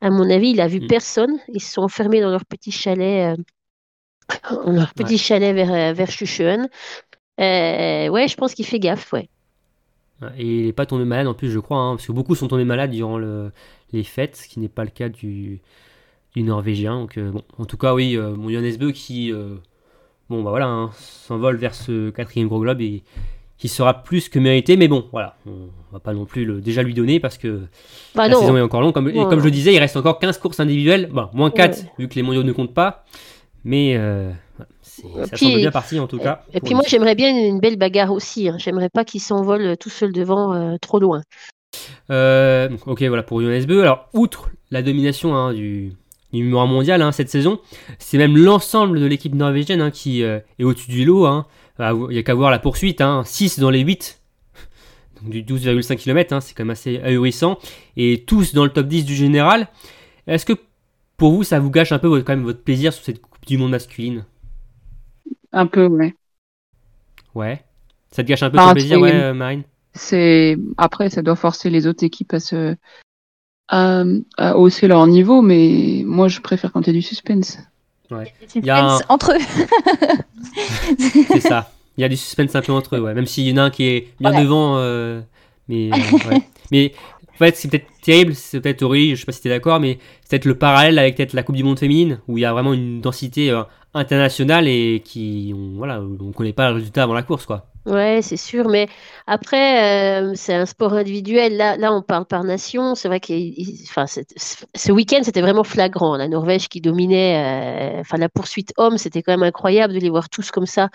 À 0.00 0.10
mon 0.10 0.28
avis, 0.30 0.50
il 0.50 0.60
a 0.60 0.68
vu 0.68 0.80
Mm. 0.80 0.86
personne. 0.86 1.38
Ils 1.52 1.60
se 1.62 1.72
sont 1.74 1.82
enfermés 1.82 2.20
dans 2.20 2.30
leur 2.30 2.44
petit 2.44 2.70
chalet, 2.70 3.36
euh, 3.38 3.42
leur 4.66 4.92
petit 4.94 5.18
chalet 5.18 5.54
vers, 5.54 5.72
euh, 5.72 5.92
vers 5.92 6.10
Schuschön. 6.10 6.68
Euh, 7.40 8.08
ouais, 8.08 8.28
je 8.28 8.36
pense 8.36 8.54
qu'il 8.54 8.66
fait 8.66 8.78
gaffe, 8.78 9.12
ouais. 9.12 9.28
Et 10.38 10.60
il 10.60 10.66
n'est 10.66 10.72
pas 10.72 10.86
tombé 10.86 11.04
malade 11.04 11.26
en 11.26 11.34
plus, 11.34 11.50
je 11.50 11.58
crois, 11.58 11.78
hein, 11.78 11.96
parce 11.96 12.06
que 12.06 12.12
beaucoup 12.12 12.34
sont 12.34 12.48
tombés 12.48 12.64
malades 12.64 12.92
durant 12.92 13.18
le- 13.18 13.50
les 13.92 14.04
fêtes, 14.04 14.36
ce 14.36 14.48
qui 14.48 14.60
n'est 14.60 14.68
pas 14.68 14.84
le 14.84 14.90
cas 14.90 15.08
du, 15.08 15.60
du 16.34 16.42
Norvégien. 16.42 17.00
Donc, 17.00 17.18
euh, 17.18 17.30
bon, 17.30 17.42
en 17.58 17.64
tout 17.66 17.76
cas, 17.76 17.94
oui, 17.94 18.16
euh, 18.16 18.34
mon 18.34 18.48
Johannes 18.48 18.76
Beu 18.76 18.92
qui, 18.92 19.32
bon, 20.30 20.42
bah 20.42 20.50
voilà, 20.50 20.66
hein, 20.68 20.90
s'envole 20.98 21.56
vers 21.56 21.74
ce 21.74 22.10
quatrième 22.10 22.48
gros 22.48 22.60
globe 22.60 22.80
et 22.80 23.02
qui 23.58 23.68
sera 23.68 24.02
plus 24.02 24.28
que 24.28 24.38
mérité. 24.38 24.76
Mais 24.76 24.88
bon, 24.88 25.06
voilà, 25.12 25.36
on 25.46 25.68
va 25.92 25.98
pas 26.00 26.14
non 26.14 26.24
plus 26.24 26.44
le, 26.44 26.60
déjà 26.60 26.82
lui 26.82 26.94
donner 26.94 27.20
parce 27.20 27.36
que 27.36 27.62
Bah 28.14 28.28
la 28.28 28.34
non, 28.34 28.40
saison 28.40 28.56
est 28.56 28.60
encore 28.62 28.80
longue. 28.80 28.94
Comme, 28.94 29.08
et 29.10 29.14
comme 29.14 29.40
je 29.40 29.44
le 29.44 29.50
disais, 29.50 29.74
il 29.74 29.78
reste 29.78 29.96
encore 29.96 30.18
15 30.20 30.38
courses 30.38 30.60
individuelles, 30.60 31.10
moins 31.34 31.50
4 31.50 31.76
Ouais. 31.78 31.90
vu 31.98 32.08
que 32.08 32.14
les 32.14 32.22
mondiaux 32.22 32.42
ne 32.44 32.52
comptent 32.52 32.74
pas. 32.74 33.04
Mais 33.64 33.96
euh, 33.96 34.30
ça 34.56 34.64
puis- 35.32 35.46
semble 35.46 35.56
bien 35.60 35.70
parti 35.70 35.98
en 35.98 36.06
tout 36.06 36.18
cas. 36.18 36.42
Et 36.52 36.60
puis 36.60 36.74
moi, 36.74 36.84
j'aimerais 36.86 37.14
bien 37.14 37.30
une 37.30 37.60
belle 37.60 37.76
bagarre 37.76 38.12
aussi. 38.12 38.48
hein. 38.48 38.56
J'aimerais 38.58 38.90
pas 38.90 39.04
qu'il 39.04 39.20
s'envole 39.20 39.76
tout 39.78 39.90
seul 39.90 40.12
devant 40.12 40.54
euh, 40.54 40.76
trop 40.80 40.98
loin. 41.00 41.22
Euh, 42.10 42.68
ok, 42.86 43.02
voilà 43.04 43.22
pour 43.22 43.40
Johannes 43.40 43.64
Beu. 43.64 43.82
Alors, 43.82 44.08
outre 44.12 44.50
la 44.70 44.82
domination 44.82 45.34
hein, 45.34 45.52
du, 45.52 45.92
du 46.32 46.42
numéro 46.42 46.66
mondial 46.66 47.00
hein, 47.02 47.12
cette 47.12 47.30
saison, 47.30 47.58
c'est 47.98 48.18
même 48.18 48.36
l'ensemble 48.36 49.00
de 49.00 49.06
l'équipe 49.06 49.34
norvégienne 49.34 49.90
qui 49.90 50.22
euh, 50.22 50.38
est 50.58 50.64
au-dessus 50.64 50.90
du 50.90 51.04
lot. 51.04 51.26
Il 51.80 52.06
n'y 52.10 52.18
a 52.18 52.22
qu'à 52.22 52.34
voir 52.34 52.50
la 52.50 52.58
poursuite, 52.60 53.02
6 53.24 53.58
dans 53.58 53.70
les 53.70 53.80
8, 53.80 54.20
donc 55.22 55.30
du 55.30 55.42
12,5 55.42 55.96
km, 55.96 56.40
c'est 56.40 56.54
quand 56.54 56.64
même 56.64 56.70
assez 56.70 57.00
ahurissant. 57.02 57.58
Et 57.96 58.22
tous 58.26 58.54
dans 58.54 58.64
le 58.64 58.70
top 58.70 58.86
10 58.86 59.04
du 59.04 59.14
général. 59.16 59.68
Est-ce 60.26 60.44
que 60.46 60.52
pour 61.16 61.32
vous, 61.32 61.42
ça 61.44 61.58
vous 61.60 61.70
gâche 61.70 61.92
un 61.92 61.98
peu 61.98 62.06
votre, 62.08 62.24
quand 62.24 62.34
même 62.36 62.44
votre 62.44 62.62
plaisir 62.62 62.92
sur 62.92 63.04
cette 63.04 63.20
Du 63.46 63.58
Monde 63.58 63.70
masculine 63.70 64.24
Un 65.52 65.66
peu, 65.66 65.86
ouais. 65.86 66.14
Ouais. 67.34 67.62
Ça 68.10 68.22
te 68.22 68.28
gâche 68.28 68.42
un 68.42 68.50
peu 68.50 68.58
ton 68.58 68.72
plaisir, 68.72 69.00
ouais, 69.00 69.12
euh, 69.12 69.34
Marine? 69.34 69.62
C'est 69.92 70.56
après, 70.76 71.10
ça 71.10 71.22
doit 71.22 71.36
forcer 71.36 71.70
les 71.70 71.86
autres 71.86 72.04
équipes 72.04 72.32
à 72.34 72.40
se 72.40 72.76
à, 73.68 74.04
à 74.36 74.56
hausser 74.56 74.86
leur 74.88 75.06
niveau, 75.06 75.40
mais 75.42 76.02
moi, 76.04 76.28
je 76.28 76.40
préfère 76.40 76.72
quand 76.72 76.82
il 76.82 76.86
y 76.88 76.90
a 76.90 76.92
du 76.92 77.02
suspense. 77.02 77.58
Il 78.10 78.64
y 78.64 78.70
a 78.70 78.84
un- 78.84 78.98
Suspense 78.98 79.02
Entre 79.08 79.32
eux. 79.32 80.18
C'est 81.28 81.40
ça. 81.40 81.70
Il 81.96 82.02
y 82.02 82.04
a 82.04 82.08
du 82.08 82.16
suspense 82.16 82.54
un 82.54 82.60
peu 82.62 82.72
entre 82.72 82.96
eux, 82.96 83.00
ouais. 83.00 83.14
Même 83.14 83.26
s'il 83.26 83.48
y 83.48 83.52
en 83.52 83.56
a 83.58 83.62
un 83.64 83.70
qui 83.70 83.84
est 83.84 84.08
bien 84.20 84.32
Ouais. 84.32 84.42
devant. 84.42 84.76
euh, 84.78 85.20
mais, 85.68 85.90
euh, 85.92 86.28
ouais. 86.28 86.42
mais 86.70 86.92
en 87.34 87.38
fait, 87.38 87.56
c'est 87.56 87.68
peut-être 87.68 87.86
terrible, 88.02 88.34
c'est 88.34 88.60
peut-être 88.60 88.82
horrible, 88.82 89.16
je 89.16 89.20
sais 89.20 89.26
pas 89.26 89.32
si 89.32 89.40
t'es 89.40 89.48
d'accord, 89.48 89.80
mais 89.80 89.98
c'est 90.22 90.30
peut-être 90.30 90.44
le 90.44 90.56
parallèle 90.56 90.98
avec 90.98 91.16
peut-être 91.16 91.32
la 91.32 91.42
Coupe 91.42 91.56
du 91.56 91.64
Monde 91.64 91.78
féminine, 91.78 92.20
où 92.28 92.38
il 92.38 92.42
y 92.42 92.44
a 92.44 92.52
vraiment 92.52 92.72
une 92.72 93.00
densité 93.00 93.50
euh, 93.50 93.62
internationale 93.92 94.68
et 94.68 95.02
qui, 95.04 95.52
on, 95.54 95.76
voilà, 95.76 96.00
on 96.00 96.32
connaît 96.32 96.52
pas 96.52 96.68
le 96.68 96.76
résultat 96.76 97.02
avant 97.02 97.14
la 97.14 97.22
course, 97.22 97.46
quoi. 97.46 97.66
Ouais, 97.86 98.20
c'est 98.22 98.38
sûr, 98.38 98.68
mais 98.68 98.88
après, 99.26 100.22
euh, 100.22 100.32
c'est 100.36 100.54
un 100.54 100.64
sport 100.64 100.94
individuel. 100.94 101.58
Là, 101.58 101.76
là, 101.76 101.92
on 101.92 102.00
parle 102.00 102.24
par 102.24 102.42
nation. 102.42 102.94
C'est 102.94 103.08
vrai 103.08 103.20
que, 103.20 103.34
ce 103.34 104.90
week-end, 104.90 105.20
c'était 105.22 105.42
vraiment 105.42 105.64
flagrant. 105.64 106.16
La 106.16 106.26
Norvège 106.26 106.68
qui 106.68 106.80
dominait, 106.80 107.98
euh, 107.98 108.00
enfin, 108.00 108.16
la 108.16 108.30
poursuite 108.30 108.72
homme, 108.78 108.96
c'était 108.96 109.22
quand 109.22 109.32
même 109.32 109.42
incroyable 109.42 109.92
de 109.92 109.98
les 109.98 110.08
voir 110.08 110.30
tous 110.30 110.50
comme 110.50 110.64
ça 110.64 110.88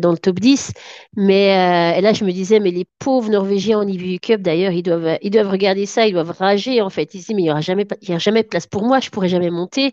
dans 0.00 0.10
le 0.12 0.18
top 0.18 0.40
10. 0.40 0.72
Mais 1.16 1.92
euh, 1.94 1.98
et 1.98 2.00
là, 2.00 2.12
je 2.12 2.24
me 2.24 2.32
disais, 2.32 2.60
mais 2.60 2.70
les 2.70 2.86
pauvres 2.98 3.30
Norvégiens 3.30 3.78
en 3.80 3.86
IBU 3.88 4.18
Cup, 4.20 4.42
d'ailleurs, 4.42 4.72
ils 4.72 4.82
doivent, 4.82 5.18
ils 5.22 5.30
doivent 5.30 5.50
regarder 5.50 5.86
ça, 5.86 6.06
ils 6.06 6.12
doivent 6.12 6.30
rager, 6.38 6.80
en 6.80 6.90
fait. 6.90 7.14
Ils 7.14 7.22
se 7.22 7.26
disent, 7.28 7.36
mais 7.36 7.42
il 7.42 7.44
n'y 7.46 7.50
aura 7.50 7.60
jamais, 7.60 7.86
il 8.02 8.08
y 8.08 8.12
aura 8.12 8.18
jamais 8.18 8.42
de 8.42 8.48
place 8.48 8.66
pour 8.66 8.84
moi, 8.84 9.00
je 9.00 9.10
pourrai 9.10 9.28
jamais 9.28 9.50
monter. 9.50 9.92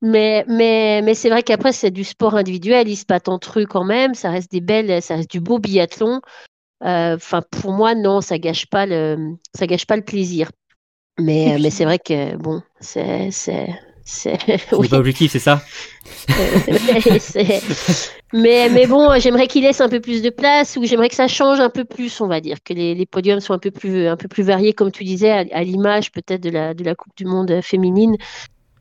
Mais, 0.00 0.44
mais, 0.48 1.02
mais 1.02 1.14
c'est 1.14 1.28
vrai 1.28 1.42
qu'après, 1.42 1.72
c'est 1.72 1.90
du 1.90 2.04
sport 2.04 2.36
individuel. 2.36 2.88
Ils 2.88 2.96
se 2.96 3.04
battent 3.06 3.28
entre 3.28 3.60
eux 3.60 3.66
quand 3.66 3.84
même. 3.84 4.14
Ça 4.14 4.30
reste 4.30 4.50
des 4.52 4.60
belles, 4.60 5.02
ça 5.02 5.16
reste 5.16 5.30
du 5.30 5.40
beau 5.40 5.58
biathlon. 5.58 6.20
Euh, 6.84 7.16
Enfin, 7.16 7.42
pour 7.50 7.72
moi, 7.72 7.94
non, 7.96 8.20
ça 8.22 8.38
gâche 8.38 8.66
pas 8.66 8.86
le, 8.86 9.36
ça 9.56 9.66
gâche 9.66 9.86
pas 9.86 9.96
le 9.96 10.04
plaisir. 10.04 10.50
Mais, 11.20 11.54
puis- 11.54 11.62
mais 11.62 11.70
c'est 11.70 11.84
vrai 11.84 11.98
que 11.98 12.36
bon, 12.36 12.62
c'est, 12.80 13.30
c'est, 13.32 13.68
c'est, 14.10 14.38
oui. 14.72 14.88
pas 14.88 14.98
objectif, 14.98 15.30
c'est 15.32 15.38
ça? 15.38 15.62
Mais, 16.68 17.18
c'est- 17.20 17.60
mais, 18.32 18.68
mais 18.70 18.86
bon, 18.86 19.18
j'aimerais 19.20 19.46
qu'il 19.46 19.62
laisse 19.64 19.80
un 19.80 19.88
peu 19.88 20.00
plus 20.00 20.22
de 20.22 20.30
place 20.30 20.76
ou 20.76 20.84
j'aimerais 20.84 21.08
que 21.08 21.14
ça 21.14 21.28
change 21.28 21.60
un 21.60 21.70
peu 21.70 21.84
plus, 21.84 22.20
on 22.20 22.26
va 22.26 22.40
dire, 22.40 22.56
que 22.64 22.72
les, 22.72 22.94
les 22.94 23.06
podiums 23.06 23.40
soient 23.40 23.56
un 23.56 23.58
peu 23.58 23.70
plus, 23.70 24.06
un 24.06 24.16
peu 24.16 24.28
plus 24.28 24.42
variés, 24.42 24.72
comme 24.72 24.90
tu 24.90 25.04
disais, 25.04 25.30
à, 25.30 25.44
à 25.52 25.62
l'image 25.62 26.10
peut-être 26.10 26.42
de 26.42 26.50
la, 26.50 26.74
de 26.74 26.84
la 26.84 26.94
Coupe 26.94 27.12
du 27.16 27.24
Monde 27.26 27.60
féminine, 27.62 28.16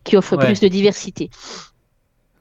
qui 0.03 0.15
offre 0.17 0.37
Ouais. 0.37 0.45
plus 0.45 0.59
de 0.61 0.67
diversité. 0.69 1.29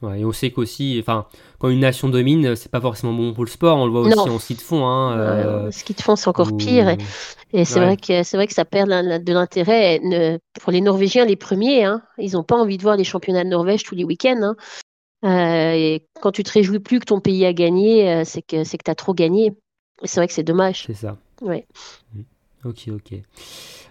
Ouais, 0.01 0.21
et 0.21 0.25
on 0.25 0.31
sait 0.31 0.51
qu'aussi, 0.51 0.97
enfin, 1.01 1.25
quand 1.59 1.69
une 1.69 1.79
nation 1.79 2.07
domine, 2.09 2.55
c'est 2.55 2.71
pas 2.71 2.81
forcément 2.81 3.13
bon 3.13 3.33
pour 3.33 3.43
le 3.45 3.49
sport. 3.49 3.77
On 3.77 3.85
le 3.85 3.91
voit 3.91 4.01
aussi 4.01 4.15
Non. 4.15 4.29
en 4.35 4.39
ski 4.39 4.55
de 4.55 4.61
fond. 4.61 4.85
Hein, 4.85 5.17
euh, 5.17 5.65
Euh, 5.67 5.71
ce 5.71 5.83
qu'ils 5.83 5.95
te 5.95 6.03
font, 6.03 6.15
c'est 6.15 6.27
encore 6.27 6.55
pire. 6.55 6.89
Et, 6.89 6.97
et 7.53 7.65
c'est 7.65 7.79
Ouais. 7.79 7.85
vrai 7.85 7.97
que 7.97 8.23
c'est 8.23 8.37
vrai 8.37 8.47
que 8.47 8.53
ça 8.53 8.65
perd 8.65 8.89
de 8.89 9.33
l'intérêt. 9.33 9.99
Pour 10.61 10.71
les 10.71 10.81
Norvégiens, 10.81 11.25
les 11.25 11.35
premiers, 11.35 11.83
hein, 11.83 12.01
ils 12.17 12.33
n'ont 12.33 12.43
pas 12.43 12.55
envie 12.57 12.77
de 12.77 12.83
voir 12.83 12.95
les 12.97 13.03
championnats 13.03 13.43
de 13.43 13.49
Norvège 13.49 13.83
tous 13.83 13.95
les 13.95 14.03
week-ends. 14.03 14.41
hein. 14.41 14.55
Euh, 15.25 15.71
et 15.73 16.05
quand 16.21 16.31
tu 16.31 16.43
te 16.43 16.51
réjouis 16.51 16.77
plus 16.79 16.99
que 16.99 17.05
ton 17.05 17.19
pays 17.19 17.43
a 17.45 17.51
gagné, 17.53 18.07
euh, 18.07 18.21
c'est 18.23 18.43
que 18.43 18.63
c'est 18.63 18.77
que 18.77 18.83
tu 18.83 18.91
as 18.91 18.95
trop 18.95 19.15
gagné. 19.15 19.47
Et 20.03 20.07
c'est 20.07 20.19
vrai 20.19 20.27
que 20.27 20.33
c'est 20.33 20.43
dommage. 20.43 20.83
C'est 20.85 20.93
ça. 20.93 21.17
Ouais. 21.41 21.65
Ok, 22.65 22.87
ok. 22.93 23.19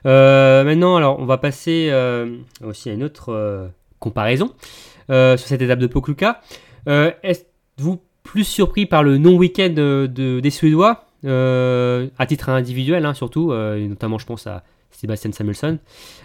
Euh, 0.07 0.63
maintenant, 0.63 0.97
alors, 0.97 1.19
on 1.19 1.25
va 1.27 1.37
passer 1.39 1.89
euh, 1.91 2.37
aussi 2.65 2.91
à 2.91 2.93
une 2.93 3.03
autre 3.03 3.31
euh, 3.33 3.67
comparaison 3.99 4.53
euh, 5.11 5.37
sur 5.37 5.49
cette 5.49 5.63
étape 5.63 5.81
de 5.81 5.87
Pokluka. 5.89 6.41
Euh, 6.89 7.11
Êtes-vous 7.79 7.99
plus 8.23 8.45
surpris 8.45 8.87
par 8.87 9.03
le 9.03 9.19
non-week-end 9.19 9.69
de- 9.69 10.41
des 10.41 10.51
Suédois, 10.51 11.05
euh, 11.27 12.09
à 12.19 12.25
titre 12.25 12.49
individuel 12.49 13.05
hein, 13.05 13.13
surtout, 13.13 13.53
euh, 13.53 13.77
et 13.77 13.87
notamment 13.87 14.17
je 14.19 14.25
pense 14.25 14.47
à 14.47 14.65
Sébastien 14.91 15.31
Samuelsson, 15.33 15.79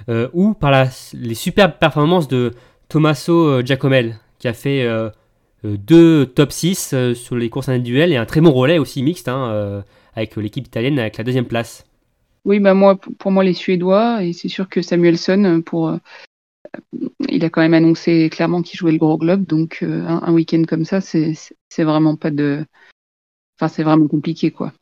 euh, 0.08 0.30
ou 0.32 0.54
par 0.54 0.88
les 1.14 1.34
superbes 1.36 1.74
performances 1.78 2.30
de 2.30 2.52
Tommaso 2.88 3.47
euh, 3.49 3.64
Giacomel, 3.66 4.18
qui 4.39 4.47
a 4.47 4.54
fait 4.54 4.84
euh, 4.84 5.10
euh, 5.66 5.76
deux 5.78 6.26
top 6.26 6.54
6 6.54 6.91
euh, 6.93 7.14
sur 7.14 7.36
les 7.36 7.49
courses 7.49 7.68
individuelles 7.68 8.14
et 8.14 8.18
un 8.18 8.26
très 8.26 8.39
bon 8.39 8.52
relais 8.52 8.78
aussi 8.80 9.04
mixte 9.04 9.28
hein, 9.28 9.49
euh, 9.52 9.82
avec 10.16 10.38
l'équipe 10.38 10.66
italienne 10.66 10.97
avec 10.99 11.18
la 11.18 11.26
deuxième 11.26 11.45
place. 11.45 11.86
Oui, 12.45 12.60
bah 12.62 12.74
moi, 12.74 12.95
pour 13.20 13.32
moi, 13.32 13.43
les 13.43 13.54
Suédois, 13.54 14.24
et 14.24 14.32
c'est 14.34 14.47
sûr 14.47 14.70
que 14.70 14.82
Samuelson, 14.82 15.43
euh, 15.43 15.62
pour, 15.62 15.89
euh, 15.89 15.97
il 17.30 17.46
a 17.46 17.50
quand 17.50 17.62
même 17.62 17.74
annoncé 17.74 18.30
clairement 18.30 18.62
qu'il 18.62 18.78
jouait 18.78 18.92
le 18.92 18.98
gros 18.98 19.18
globe, 19.18 19.46
donc 19.46 19.80
euh, 19.82 20.06
un, 20.08 20.22
un 20.24 20.34
week-end 20.34 20.64
comme 20.68 20.86
ça, 20.86 21.02
c'est 21.02 21.36
vraiment 21.78 22.16
pas 22.16 22.32
de, 22.32 22.66
enfin, 23.60 23.68
c'est 23.68 23.84
vraiment 23.84 24.08
compliqué, 24.08 24.52
quoi. 24.52 24.74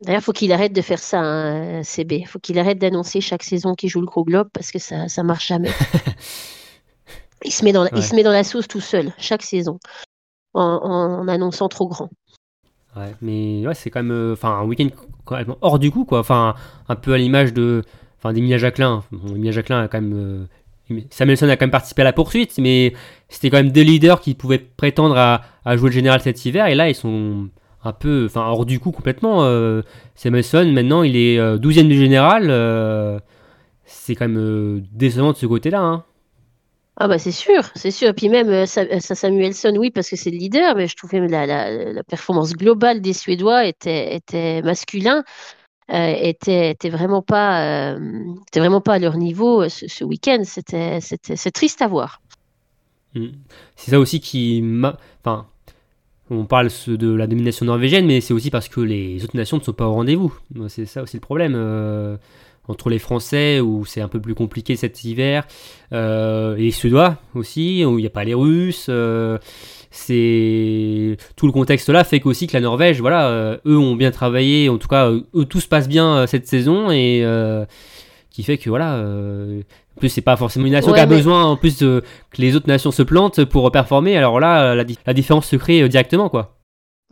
D'ailleurs, 0.00 0.22
faut 0.22 0.32
qu'il 0.32 0.52
arrête 0.52 0.72
de 0.72 0.82
faire 0.82 0.98
ça, 0.98 1.20
hein, 1.20 1.82
CB. 1.82 2.24
faut 2.26 2.38
qu'il 2.38 2.58
arrête 2.58 2.78
d'annoncer 2.78 3.20
chaque 3.20 3.42
saison 3.42 3.74
qu'il 3.74 3.88
joue 3.88 4.00
le 4.00 4.06
gros 4.06 4.24
globe 4.24 4.48
parce 4.52 4.70
que 4.70 4.78
ça 4.78 5.08
ça 5.08 5.22
marche 5.22 5.46
jamais. 5.46 5.70
il 7.44 7.52
se 7.52 7.64
met 7.64 7.72
dans 7.72 7.84
la, 7.84 7.90
il 7.94 8.02
se 8.02 8.14
met 8.14 8.22
dans 8.22 8.32
la 8.32 8.44
sauce 8.44 8.68
tout 8.68 8.80
seul 8.80 9.12
chaque 9.18 9.42
saison 9.42 9.78
en, 10.52 10.62
en 10.62 11.28
annonçant 11.28 11.68
trop 11.68 11.88
grand. 11.88 12.10
Ouais, 12.96 13.14
mais 13.22 13.66
ouais, 13.66 13.74
c'est 13.74 13.90
quand 13.90 14.02
même 14.02 14.12
euh, 14.12 14.32
enfin 14.34 14.58
un 14.58 14.64
week-end 14.64 14.88
complètement 15.24 15.58
hors 15.60 15.78
du 15.78 15.90
coup 15.90 16.04
quoi. 16.04 16.18
Enfin 16.18 16.54
un 16.88 16.96
peu 16.96 17.12
à 17.12 17.18
l'image 17.18 17.52
de 17.52 17.82
enfin 18.18 18.32
d'Emilia 18.32 18.58
Jacquelin. 18.58 19.04
Bon, 19.10 19.28
Emilia 19.34 19.52
Jacquelin 19.52 19.82
a 19.84 19.88
quand 19.88 20.00
même 20.00 20.14
euh, 20.16 20.46
Samuelson 21.10 21.48
a 21.48 21.56
quand 21.56 21.64
même 21.64 21.70
participé 21.70 22.02
à 22.02 22.04
la 22.04 22.12
poursuite, 22.12 22.58
mais 22.58 22.92
c'était 23.28 23.50
quand 23.50 23.56
même 23.56 23.72
deux 23.72 23.82
leaders 23.82 24.20
qui 24.20 24.34
pouvaient 24.34 24.58
prétendre 24.58 25.16
à, 25.16 25.76
jouer 25.76 25.88
le 25.88 25.94
général 25.94 26.20
cet 26.20 26.44
hiver 26.44 26.66
et 26.66 26.74
là 26.74 26.88
ils 26.90 26.94
sont 26.94 27.48
un 27.82 27.92
peu 27.92 28.26
enfin 28.26 28.42
hors 28.42 28.66
du 28.66 28.80
coup 28.80 28.90
complètement. 28.92 29.44
Euh, 29.44 29.82
Samuelson 30.14 30.70
maintenant 30.72 31.02
il 31.02 31.16
est 31.16 31.38
euh, 31.38 31.58
12e 31.58 31.88
du 31.88 31.96
général. 31.96 32.48
euh, 32.50 33.18
c'est 33.84 34.14
quand 34.14 34.28
même 34.28 34.38
euh, 34.38 34.80
décevant 34.92 35.32
de 35.32 35.36
ce 35.36 35.46
côté-là. 35.46 35.80
Hein. 35.80 36.04
Ah 36.96 37.08
bah 37.08 37.18
c'est 37.18 37.32
sûr, 37.32 37.62
c'est 37.74 37.90
sûr. 37.90 38.08
Et 38.10 38.12
puis 38.12 38.28
même 38.28 38.48
euh, 38.48 38.66
Sa- 38.66 38.82
euh, 38.82 39.00
Sa- 39.00 39.16
Samuelsson, 39.16 39.74
oui, 39.76 39.90
parce 39.90 40.08
que 40.08 40.16
c'est 40.16 40.30
le 40.30 40.36
leader, 40.36 40.76
mais 40.76 40.86
je 40.86 40.94
trouvais 40.96 41.26
la, 41.26 41.46
la, 41.46 42.04
performance 42.04 42.52
globale 42.52 43.00
des 43.00 43.12
Suédois 43.12 43.66
était, 43.66 44.14
était 44.14 44.62
masculin, 44.62 45.18
euh, 45.18 45.22
était, 45.88 46.70
était 46.70 46.88
vraiment 46.88 47.22
pas, 47.22 47.94
euh, 47.94 47.98
était 48.48 48.60
vraiment 48.60 48.80
pas 48.80 48.94
à 48.94 48.98
leur 48.98 49.16
niveau 49.16 49.62
euh, 49.62 49.68
ce, 49.68 50.04
week-end. 50.04 50.42
C'était, 50.44 51.00
c'était, 51.00 51.36
c'est 51.36 51.50
triste 51.50 51.82
à 51.82 51.88
voir. 51.88 52.20
Mm. 53.14 53.28
C'est 53.76 53.90
ça 53.90 53.98
aussi 53.98 54.20
qui 54.20 54.62
m'a. 54.62 54.96
Enfin, 55.20 55.46
on 56.30 56.46
parle 56.46 56.70
de 56.86 57.14
la 57.14 57.26
domination 57.26 57.66
norvégienne, 57.66 58.06
mais 58.06 58.20
c'est 58.20 58.32
aussi 58.32 58.50
parce 58.50 58.68
que 58.68 58.80
les 58.80 59.22
autres 59.24 59.36
nations 59.36 59.58
ne 59.58 59.62
sont 59.62 59.72
pas 59.72 59.86
au 59.86 59.92
rendez-vous. 59.92 60.34
C'est 60.68 60.86
ça 60.86 61.02
aussi 61.02 61.16
le 61.16 61.20
problème. 61.20 61.54
euh, 61.54 62.16
entre 62.68 62.88
les 62.88 62.98
Français, 62.98 63.60
où 63.60 63.84
c'est 63.84 64.00
un 64.00 64.08
peu 64.08 64.20
plus 64.20 64.34
compliqué 64.34 64.76
cet 64.76 65.04
hiver, 65.04 65.46
euh, 65.92 66.56
et 66.56 66.62
les 66.62 66.70
Suédois 66.70 67.18
aussi, 67.34 67.84
où 67.84 67.98
il 67.98 68.02
n'y 68.02 68.06
a 68.06 68.10
pas 68.10 68.24
les 68.24 68.34
Russes. 68.34 68.86
euh, 68.88 69.38
c'est 69.96 71.16
tout 71.36 71.46
le 71.46 71.52
contexte 71.52 71.88
là 71.88 72.04
fait 72.04 72.20
qu'aussi 72.20 72.46
que 72.46 72.52
la 72.54 72.60
Norvège, 72.60 73.00
voilà, 73.00 73.28
euh, 73.28 73.56
eux 73.66 73.78
ont 73.78 73.94
bien 73.94 74.10
travaillé, 74.10 74.68
en 74.68 74.76
tout 74.78 74.88
cas, 74.88 75.08
euh, 75.08 75.20
eux 75.34 75.44
tout 75.44 75.60
se 75.60 75.68
passe 75.68 75.88
bien 75.88 76.16
euh, 76.16 76.26
cette 76.26 76.46
saison 76.48 76.90
et 76.90 77.24
qui 78.30 78.42
fait 78.42 78.58
que 78.58 78.68
voilà, 78.68 78.96
en 78.98 80.00
plus 80.00 80.08
c'est 80.08 80.20
pas 80.20 80.36
forcément 80.36 80.66
une 80.66 80.72
nation 80.72 80.90
Ouais, 80.90 80.98
qui 80.98 81.02
a 81.02 81.06
mais- 81.06 81.16
besoin 81.16 81.44
en 81.44 81.56
plus 81.56 81.78
de, 81.78 82.02
que 82.30 82.42
les 82.42 82.56
autres 82.56 82.66
nations 82.68 82.90
se 82.90 83.02
plantent 83.04 83.44
pour 83.44 83.70
performer. 83.70 84.16
Alors 84.16 84.40
là, 84.40 84.74
la, 84.74 84.82
di- 84.82 84.98
la 85.06 85.14
différence 85.14 85.46
se 85.46 85.54
crée 85.56 85.88
directement 85.88 86.28
quoi. 86.28 86.56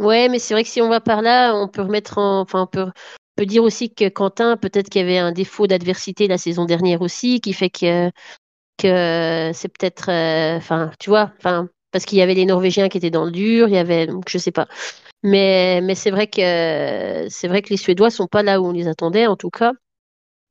Ouais, 0.01 0.29
mais 0.29 0.41
c'est 0.41 0.55
vrai 0.55 0.65
que 0.65 0.69
si 0.69 0.83
on 0.83 0.89
va 0.89 1.01
par 1.01 1.23
là, 1.23 1.55
on 1.55 1.69
peut 1.69 1.83
remettre 1.83 2.19
en, 2.19 2.41
enfin, 2.41 2.63
on 2.63 2.67
peut, 2.67 2.83
on 2.87 2.93
peut 3.37 3.47
dire 3.47 3.63
aussi 3.63 3.95
que 3.95 4.09
Quentin, 4.09 4.57
peut-être 4.57 4.89
qu'il 4.89 5.01
y 5.01 5.05
avait 5.05 5.19
un 5.19 5.31
défaut 5.31 5.69
d'adversité 5.69 6.27
la 6.27 6.39
saison 6.39 6.65
dernière 6.65 7.03
aussi, 7.03 7.41
qui 7.41 7.53
fait 7.53 7.71
que, 7.71 8.11
que 8.79 9.51
c'est 9.55 9.69
peut-être, 9.69 10.11
euh, 10.11 10.57
enfin, 10.57 10.91
tu 10.99 11.09
vois, 11.11 11.31
enfin, 11.39 11.69
parce 11.93 12.05
qu'il 12.05 12.19
y 12.19 12.23
avait 12.23 12.35
les 12.35 12.47
Norvégiens 12.47 12.89
qui 12.89 12.99
étaient 12.99 13.11
dans 13.11 13.25
le 13.25 13.31
dur, 13.31 13.69
il 13.69 13.75
y 13.75 13.79
avait, 13.79 14.07
donc 14.07 14.25
je 14.29 14.39
sais 14.39 14.51
pas. 14.53 14.67
Mais, 15.23 15.81
mais 15.83 15.95
c'est 15.95 16.11
vrai 16.11 16.27
que, 16.27 17.27
c'est 17.31 17.49
vrai 17.49 17.63
que 17.63 17.71
les 17.71 17.77
Suédois 17.77 18.11
sont 18.11 18.27
pas 18.27 18.43
là 18.43 18.61
où 18.61 18.67
on 18.67 18.73
les 18.73 18.89
attendait, 18.89 19.27
en 19.27 19.37
tout 19.37 19.51
cas. 19.51 19.73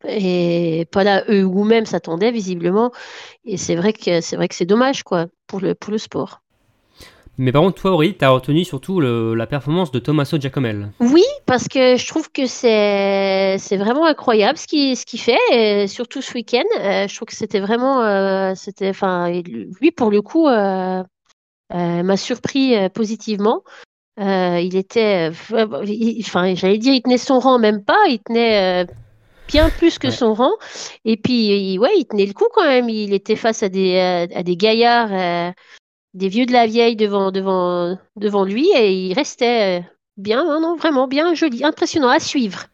Et 0.08 0.88
pas 0.92 1.04
là 1.04 1.24
eux 1.30 1.44
ou 1.44 1.64
même 1.64 1.86
s'attendaient 1.86 2.32
visiblement. 2.32 2.92
Et 3.46 3.58
c'est 3.58 3.76
vrai 3.76 3.94
que, 3.94 4.22
c'est 4.22 4.36
vrai 4.36 4.48
que 4.48 4.56
c'est 4.56 4.66
dommage, 4.66 5.04
quoi, 5.04 5.28
pour 5.48 5.60
le, 5.60 5.76
pour 5.76 5.92
le 5.92 5.98
sport. 5.98 6.42
Mais 7.38 7.52
par 7.52 7.62
contre, 7.62 7.82
toi, 7.82 7.92
Aurélie, 7.92 8.16
t'as 8.16 8.30
retenu 8.30 8.64
surtout 8.64 9.00
le- 9.00 9.34
la 9.36 9.48
performance 9.48 9.92
de 9.92 10.00
Tommaso 10.00 10.40
Giacomel. 10.40 10.90
Oui, 11.00 11.24
parce 11.46 11.68
que 11.68 11.96
je 11.96 12.08
trouve 12.08 12.30
que 12.32 12.46
c'est 12.46 13.56
c'est 13.58 13.78
vraiment 13.78 14.06
incroyable 14.06 14.58
ce 14.58 14.68
qu'il 14.68 14.96
ce 14.96 15.06
qu'il 15.06 15.20
fait, 15.20 15.40
et 15.52 15.88
surtout 15.88 16.22
ce 16.22 16.34
week-end. 16.34 16.64
Euh, 16.80 17.08
je 17.08 17.16
trouve 17.16 17.28
que 17.28 17.36
c'était 17.36 17.60
vraiment 17.60 18.04
euh, 18.04 18.54
c'était 18.56 18.90
enfin 18.90 19.32
lui 19.32 19.92
pour 19.92 20.12
le 20.12 20.22
coup 20.22 20.48
euh, 20.48 21.04
m'a 21.74 22.18
surpris 22.18 22.76
euh, 22.76 22.90
positivement. 22.90 23.64
Euh, 24.20 24.60
il 24.60 24.76
était 24.76 25.32
euh, 25.32 25.66
enfin 26.20 26.54
j'allais 26.54 26.78
dire 26.78 26.94
il 26.94 27.02
tenait 27.02 27.18
son 27.18 27.40
rang 27.40 27.60
même 27.60 27.84
pas, 27.84 27.98
il 28.10 28.20
tenait 28.20 28.84
euh, 28.84 28.92
bien 29.48 29.70
plus 29.70 29.98
que 30.00 30.08
Ouais. 30.08 30.14
son 30.14 30.34
rang. 30.34 30.52
Et 31.06 31.18
puis 31.18 31.48
il- 31.74 31.80
ouais, 31.80 31.92
il 31.98 32.06
tenait 32.06 32.26
le 32.26 32.34
coup 32.34 32.48
quand 32.54 32.66
même. 32.66 32.90
Il 32.90 33.14
était 33.14 33.36
face 33.38 33.64
à 33.64 33.70
des 33.70 33.96
euh, 33.96 34.28
à 34.38 34.44
des 34.44 34.58
gaillards 34.58 35.10
euh, 35.14 35.52
des 36.14 36.28
vieux 36.28 36.46
de 36.46 36.52
la 36.52 36.68
vieille 36.68 36.98
devant, 36.98 37.32
devant, 37.32 37.98
devant 38.18 38.44
lui 38.44 38.70
et 38.76 38.92
il 38.92 39.14
restait 39.14 39.80
euh, 39.80 39.84
bien, 40.18 40.42
hein, 40.46 40.60
non, 40.62 40.76
vraiment 40.76 41.08
bien 41.08 41.34
joli, 41.36 41.64
impressionnant 41.64 42.10
à 42.10 42.20
suivre. 42.20 42.66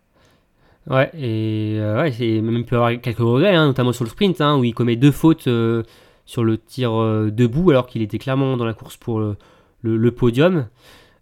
Ouais, 0.90 1.12
et 1.14 1.76
euh, 1.78 2.02
ouais, 2.02 2.12
c'est 2.12 2.42
même 2.42 2.66
peut 2.66 2.78
avoir 2.78 3.00
quelques 3.00 3.20
regrets, 3.20 3.54
hein, 3.54 3.68
notamment 3.68 3.92
sur 3.92 4.06
le 4.06 4.10
sprint, 4.10 4.42
hein, 4.42 4.58
où 4.58 4.64
il 4.64 4.74
commet 4.74 4.96
deux 4.96 5.12
fautes 5.12 5.48
euh, 5.48 5.84
sur 6.28 6.44
le 6.44 6.60
tir 6.60 6.94
euh, 6.94 7.32
debout, 7.32 7.72
alors 7.72 7.88
qu'il 7.88 8.04
était 8.04 8.20
clairement 8.20 8.58
dans 8.58 8.66
la 8.66 8.74
course 8.74 8.98
pour 8.98 9.20
le, 9.82 10.12
podium. 10.12 10.68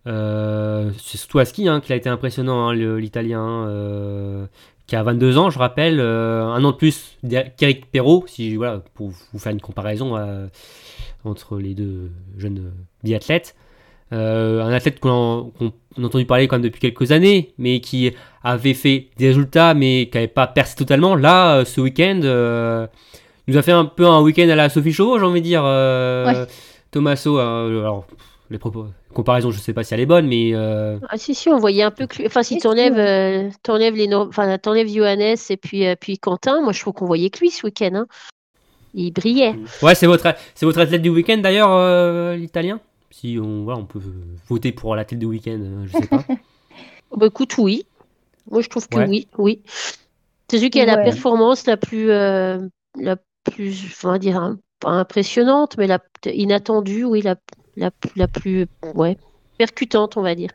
Euh, 0.07 0.91
c'est 0.97 1.17
surtout 1.17 1.39
à 1.39 1.45
ski 1.45 1.69
hein, 1.69 1.79
qu'il 1.79 1.93
a 1.93 1.95
été 1.95 2.09
impressionnant, 2.09 2.67
hein, 2.67 2.73
l'Italien, 2.73 3.67
euh, 3.67 4.47
qui 4.87 4.95
a 4.95 5.03
22 5.03 5.37
ans, 5.37 5.49
je 5.49 5.59
rappelle, 5.59 5.99
un 5.99 6.63
an 6.63 6.71
de 6.71 6.75
plus 6.75 7.17
qu'Eric 7.29 7.89
Perrault, 7.91 8.25
si, 8.27 8.55
voilà, 8.55 8.81
pour 8.95 9.09
vous 9.09 9.39
faire 9.39 9.51
une 9.51 9.61
comparaison 9.61 10.15
entre 11.23 11.57
les 11.59 11.73
deux 11.73 12.11
jeunes 12.37 12.71
biathlètes. 13.03 13.55
Un 14.11 14.71
athlète 14.71 14.99
qu'on 14.99 15.51
qu'on 15.57 15.73
a 16.03 16.05
entendu 16.05 16.25
parler 16.25 16.47
quand 16.47 16.57
même 16.57 16.63
depuis 16.63 16.79
quelques 16.79 17.11
années, 17.11 17.53
mais 17.57 17.79
qui 17.79 18.11
avait 18.43 18.75
fait 18.75 19.09
des 19.17 19.27
résultats, 19.27 19.73
mais 19.73 20.07
qui 20.11 20.17
n'avait 20.17 20.27
pas 20.27 20.45
percé 20.45 20.75
totalement. 20.75 21.15
Là, 21.15 21.65
ce 21.65 21.81
week-end, 21.81 22.87
nous 23.47 23.57
a 23.57 23.61
fait 23.61 23.71
un 23.71 23.85
peu 23.85 24.05
un 24.05 24.21
week-end 24.21 24.49
à 24.49 24.55
la 24.55 24.69
Sophie 24.69 24.93
Chauveau, 24.93 25.19
j'ai 25.19 25.25
envie 25.25 25.41
de 25.41 25.45
dire. 25.45 25.63
Euh, 25.65 26.25
Ouais. 26.25 26.47
Tommaso, 26.91 27.37
euh, 27.39 27.79
alors, 27.81 28.05
les 28.49 28.57
propos, 28.57 28.85
comparaisons, 29.13 29.51
je 29.51 29.59
sais 29.59 29.73
pas 29.73 29.83
si 29.83 29.93
elle 29.93 29.99
est 29.99 30.05
bonne, 30.05 30.27
mais 30.27 30.51
euh, 30.53 30.97
Ah 31.09 31.17
si 31.17 31.35
si, 31.35 31.49
on 31.49 31.57
voyait 31.57 31.83
un 31.83 31.91
peu 31.91 32.07
que 32.07 32.25
enfin 32.25 32.41
si 32.41 32.57
t'enlèves 32.57 32.97
euh, 32.97 33.49
t'enlèves 33.63 33.95
les 33.95 34.13
enfin 34.15 34.57
t'enlèves 34.57 34.87
Johannes 34.87 35.35
et 35.49 35.57
puis 35.57 35.85
euh, 35.85 35.95
puis 35.99 36.17
Quentin, 36.19 36.61
moi 36.61 36.71
je 36.71 36.79
trouve 36.79 36.93
qu'on 36.93 37.05
voyait 37.05 37.29
que 37.29 37.39
lui 37.39 37.49
ce 37.49 37.65
week-end. 37.65 37.91
hein. 37.95 38.07
il 38.93 39.11
brillait. 39.11 39.55
Ouais, 39.81 39.93
c'est 39.95 40.07
votre, 40.07 40.33
c'est 40.53 40.65
votre 40.65 40.79
athlète 40.79 41.01
du 41.01 41.09
week-end 41.09 41.37
d'ailleurs, 41.39 41.71
euh, 41.71 42.35
l'italien? 42.37 42.79
Si 43.11 43.37
on, 43.41 43.63
voilà, 43.65 43.79
on 43.79 43.85
peut 43.85 43.99
voter 44.47 44.71
pour 44.71 44.95
l'athlète 44.95 45.19
du 45.19 45.25
week-end, 45.25 45.59
je 45.85 45.91
sais 45.97 46.07
pas. 46.07 46.23
Bah, 47.15 47.27
écoute, 47.27 47.57
oui. 47.59 47.85
Moi, 48.51 48.61
je 48.61 48.67
trouve 48.69 48.87
que 48.89 48.97
Ouais. 48.97 49.07
oui, 49.07 49.27
oui. 49.37 49.61
C'est 50.49 50.57
celui 50.57 50.69
qui 50.69 50.81
a 50.81 50.85
la 50.85 50.97
performance 50.97 51.65
la 51.65 51.77
plus, 51.77 52.09
euh, 52.09 52.59
la 52.99 53.15
plus, 53.51 53.85
on 54.03 54.09
va 54.11 54.19
dire, 54.19 54.55
pas 54.79 54.89
impressionnante, 54.89 55.77
mais 55.77 55.87
la 55.87 55.99
inattendue, 56.25 57.03
oui, 57.05 57.21
la, 57.21 57.35
la, 57.77 57.91
la 58.15 58.27
plus, 58.27 58.67
ouais, 58.95 59.17
percutante, 59.57 60.17
on 60.17 60.21
va 60.21 60.35
dire. 60.35 60.51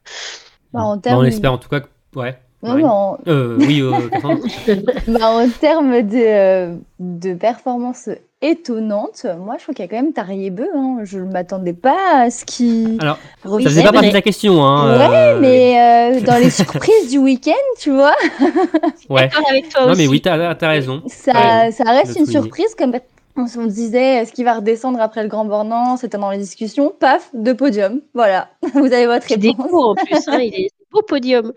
Bah, 0.73 0.81
en 0.83 0.97
Bah, 0.97 1.17
on 1.17 1.25
espère 1.25 1.53
en 1.53 1.59
tout 1.59 1.69
cas. 1.69 1.81
que- 1.81 1.89
Ouais. 2.17 2.39
Non, 2.63 2.85
en- 2.87 3.19
Euh, 3.29 3.57
oui, 3.59 3.81
euh, 3.81 4.09
bah, 5.09 5.31
en 5.31 5.49
termes 5.49 6.03
de, 6.03 6.17
euh, 6.17 6.77
de 6.99 7.35
performance 7.35 8.09
étonnante, 8.43 9.27
moi 9.39 9.57
je 9.59 9.63
trouve 9.65 9.75
qu'il 9.75 9.85
y 9.85 9.89
a 9.89 9.91
quand 9.91 10.03
même 10.03 10.13
Tariebeu. 10.13 10.69
Hein. 10.75 10.99
Je 11.05 11.19
ne 11.19 11.31
m'attendais 11.31 11.73
pas 11.73 11.97
à 12.23 12.31
ce 12.31 12.45
qui 12.45 12.97
Alors, 13.01 13.19
revienne. 13.45 13.69
ça 13.69 13.75
faisait 13.75 13.83
pas 13.87 13.93
partie 13.93 14.09
de 14.09 14.15
la 14.15 14.23
question, 14.23 14.63
hein. 14.65 14.97
Ouais, 14.99 15.17
euh, 15.17 15.41
mais 15.41 16.17
euh, 16.17 16.21
dans 16.23 16.37
les 16.39 16.51
surprises 16.51 17.11
du 17.11 17.19
week-end, 17.19 17.53
tu 17.79 17.91
vois, 17.91 18.15
Ouais. 19.11 19.29
Avec 19.51 19.69
toi 19.69 19.85
Non, 19.87 19.93
aussi. 19.93 20.03
mais 20.03 20.09
oui, 20.09 20.21
t'as 20.23 20.55
as 20.55 20.69
raison. 20.69 21.03
ça, 21.07 21.33
Ouais, 21.33 21.71
ça 21.73 21.85
reste 21.85 22.17
une 22.19 22.27
souligner. 22.27 22.33
surprise. 22.33 22.75
Comme 22.77 22.93
on 23.37 23.47
se 23.47 23.61
disait, 23.69 24.17
est-ce 24.17 24.33
qu'il 24.33 24.45
va 24.45 24.55
redescendre 24.55 25.01
après 25.01 25.23
le 25.23 25.29
Grand 25.29 25.45
Bornand? 25.45 25.97
C'était 25.97 26.19
dans 26.19 26.31
les 26.31 26.39
discussions. 26.39 26.93
Paf, 26.99 27.31
deux 27.35 27.55
podiums. 27.57 28.01
Voilà, 28.15 28.49
vous 28.75 28.85
avez 28.93 29.07
votre 29.07 29.27
réponse. 29.29 29.39
découvre 29.39 29.89
en 29.91 29.95
plus, 29.95 30.29
hein, 30.29 30.39
il 30.41 30.55
est 30.55 30.71
beau 30.91 31.03
podium. 31.03 31.53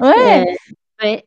Ouais, 0.00 0.44
Euh, 1.02 1.04
ouais. 1.04 1.24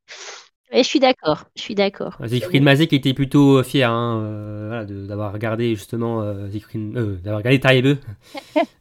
Ouais, 0.74 0.84
je 0.84 0.88
suis 0.88 1.00
d'accord, 1.00 1.46
je 1.56 1.62
suis 1.62 1.76
d'accord. 1.76 2.18
Siegfried 2.26 2.62
Mazet 2.62 2.88
qui 2.88 2.96
était 2.96 3.14
plutôt 3.14 3.64
fier 3.64 3.90
hein, 3.90 4.20
euh, 4.22 4.66
voilà, 4.68 4.86
d'avoir 4.86 5.32
regardé 5.32 5.76
justement 5.76 6.22
euh, 6.22 6.48
euh, 6.76 7.16
d'avoir 7.24 7.42
regardé. 7.44 7.98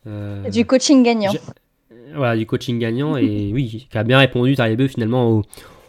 Euh, 0.09 0.49
du 0.51 0.65
coaching 0.65 1.03
gagnant. 1.03 1.33
voilà, 2.15 2.37
du 2.37 2.47
coaching 2.47 2.79
gagnant 2.79 3.17
et 3.17 3.51
oui, 3.55 3.89
qui 3.91 3.99
a 3.99 4.05
bien 4.05 4.19
répondu 4.19 4.55
Tariebeu 4.55 4.87
finalement 4.87 5.29
aux, 5.31 5.43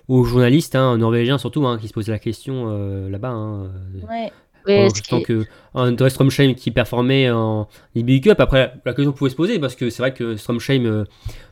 aux 0.08 0.24
journalistes 0.24 0.76
hein, 0.76 0.98
norvégiens 0.98 1.38
surtout 1.38 1.68
hein, 1.68 1.78
qui 1.80 1.88
se 1.88 1.94
posaient 1.94 2.12
la 2.12 2.20
question 2.20 2.66
euh, 2.68 3.10
là-bas. 3.10 3.30
Hein, 3.30 3.66
euh, 4.04 4.08
Ouais. 4.08 4.32
Ouais, 4.68 4.88
est- 4.88 5.22
que 5.24 5.46
un 5.76 6.10
Stromsheim 6.10 6.54
qui 6.54 6.72
performait 6.72 7.30
en 7.32 7.68
IBU 7.96 8.20
Cup. 8.22 8.40
Après, 8.40 8.74
la 8.86 8.94
question 8.94 9.14
pouvait 9.14 9.30
se 9.30 9.36
poser 9.36 9.60
parce 9.60 9.76
que 9.76 9.90
c'est 9.90 10.02
vrai 10.04 10.14
que 10.14 10.36
Stromsheim 10.36 10.86
euh, 10.86 11.06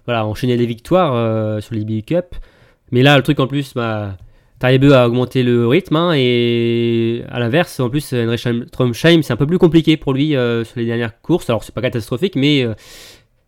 voilà, 0.06 0.26
enchaînait 0.26 0.58
les 0.58 0.66
victoires 0.66 1.14
euh, 1.16 1.62
sur 1.62 1.76
l'IBU 1.76 2.04
Cup. 2.04 2.36
Mais 2.92 3.04
là, 3.04 3.16
le 3.16 3.24
truc 3.24 3.40
en 3.40 3.48
plus, 3.48 3.74
bah, 3.74 4.18
Tariebeu 4.60 4.94
a 4.96 5.08
augmenté 5.08 5.44
le 5.44 5.68
rythme 5.68 5.96
hein, 5.98 6.14
et 6.16 7.24
à 7.30 7.40
l'inverse, 7.40 7.80
en 7.80 7.90
plus, 7.90 8.14
André 8.14 8.38
Stromsheim, 8.38 9.22
c'est 9.22 9.34
un 9.34 9.36
peu 9.36 9.46
plus 9.46 9.58
compliqué 9.58 9.98
pour 9.98 10.14
lui 10.14 10.36
euh, 10.36 10.64
sur 10.64 10.80
les 10.80 10.86
dernières 10.86 11.20
courses. 11.22 11.50
Alors, 11.50 11.64
c'est 11.64 11.76
pas 11.76 11.82
catastrophique, 11.82 12.36
mais 12.38 12.64
euh, 12.64 12.74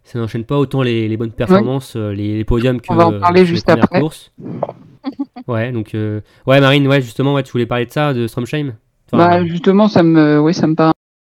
ça 0.03 0.19
n'enchaîne 0.19 0.43
pas 0.43 0.57
autant 0.57 0.81
les, 0.83 1.07
les 1.07 1.17
bonnes 1.17 1.31
performances, 1.31 1.95
euh, 1.95 2.11
les, 2.13 2.35
les 2.37 2.43
podiums 2.43 2.81
que 2.81 2.87
On 2.91 2.95
va 2.95 3.07
en 3.07 3.19
parler 3.19 3.41
les 3.41 3.45
juste 3.45 3.65
premières 3.65 3.85
après. 3.85 4.01
courses. 4.01 4.31
ouais, 5.47 5.71
donc, 5.71 5.95
euh, 5.95 6.19
ouais, 6.45 6.59
Marine, 6.59 6.87
ouais, 6.87 7.01
justement, 7.01 7.33
ouais, 7.33 7.43
tu 7.43 7.51
voulais 7.53 7.65
parler 7.65 7.85
de 7.85 7.91
ça, 7.91 8.13
de 8.13 8.27
Stromsheim 8.27 8.73
Enfin, 9.11 9.17
Bah, 9.17 9.45
justement, 9.45 9.87
ça 9.87 10.03
me, 10.03 10.39
oui, 10.41 10.53
ça 10.53 10.67
me 10.67 10.75
paraît 10.75 10.91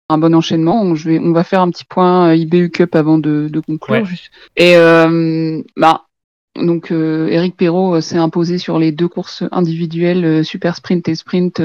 un 0.10 0.18
bon 0.18 0.34
enchaînement. 0.34 0.82
On, 0.82 0.96
je 0.96 1.10
vais, 1.10 1.20
on 1.20 1.32
va 1.32 1.44
faire 1.44 1.62
un 1.62 1.70
petit 1.70 1.86
point 1.86 2.34
IBU 2.34 2.72
Cup 2.72 2.96
avant 2.96 3.20
de, 3.20 3.48
de 3.52 3.60
conclure. 3.60 3.98
Ouais. 4.00 4.06
juste. 4.06 4.32
Et 4.56 4.76
euh, 4.76 5.62
bah, 5.78 6.06
donc 6.64 6.92
euh, 6.92 7.28
Eric 7.28 7.56
Perrault 7.56 7.96
euh, 7.96 8.02
s'est 8.02 8.18
imposé 8.18 8.58
sur 8.58 8.80
les 8.80 8.92
deux 8.92 9.08
courses 9.08 9.44
individuelles, 9.52 10.26
euh, 10.26 10.44
super 10.44 10.76
sprint 10.76 11.08
et 11.08 11.16
sprint, 11.16 11.62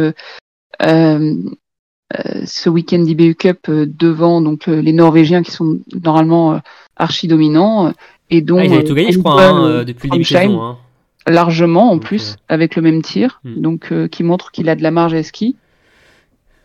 ce 0.80 2.68
week-end 2.68 3.00
d'IBU 3.00 3.34
Cup 3.34 3.70
devant 3.70 4.40
donc 4.40 4.66
les 4.66 4.92
Norvégiens 4.92 5.42
qui 5.42 5.50
sont 5.50 5.80
normalement 6.02 6.60
archi 6.96 7.26
dominants 7.26 7.92
et 8.30 8.40
dont 8.40 8.58
Ah, 8.58 8.64
ils 8.64 8.72
avaient 8.72 8.84
tout 8.84 8.94
gagné, 8.94 9.12
je 9.12 9.18
crois, 9.18 9.42
hein, 9.42 9.84
depuis 9.84 10.08
le 10.08 10.12
début 10.12 10.22
de 10.22 10.26
Stromsheim, 10.26 10.48
saison. 10.50 10.62
Hein. 10.62 10.78
largement 11.26 11.90
en 11.90 11.94
Donc, 11.94 12.04
plus 12.04 12.36
avec 12.48 12.76
le 12.76 12.82
même 12.82 13.02
tir, 13.02 13.40
hmm. 13.44 13.60
donc 13.60 13.92
euh, 13.92 14.06
qui 14.08 14.22
montre 14.22 14.52
qu'il 14.52 14.68
a 14.68 14.76
de 14.76 14.82
la 14.82 14.90
marge 14.90 15.14
à 15.14 15.22
ski. 15.22 15.56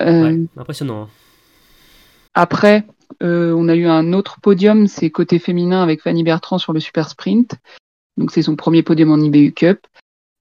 Euh, 0.02 0.24
Ouais, 0.24 0.40
impressionnant. 0.58 1.04
hein. 1.04 1.08
Après, 2.34 2.86
euh, 3.24 3.54
on 3.54 3.68
a 3.68 3.76
eu 3.76 3.86
un 3.86 4.14
autre 4.14 4.40
podium, 4.42 4.88
c'est 4.88 5.10
côté 5.10 5.40
féminin 5.40 5.82
avec 5.82 6.02
Fanny 6.02 6.24
Bertrand 6.24 6.58
sur 6.58 6.74
le 6.74 6.80
super 6.80 7.10
sprint. 7.10 7.56
Donc 8.20 8.32
c'est 8.32 8.42
son 8.44 8.56
premier 8.56 8.84
podium 8.84 9.12
en 9.12 9.18
IBU 9.18 9.54
Cup. 9.54 9.80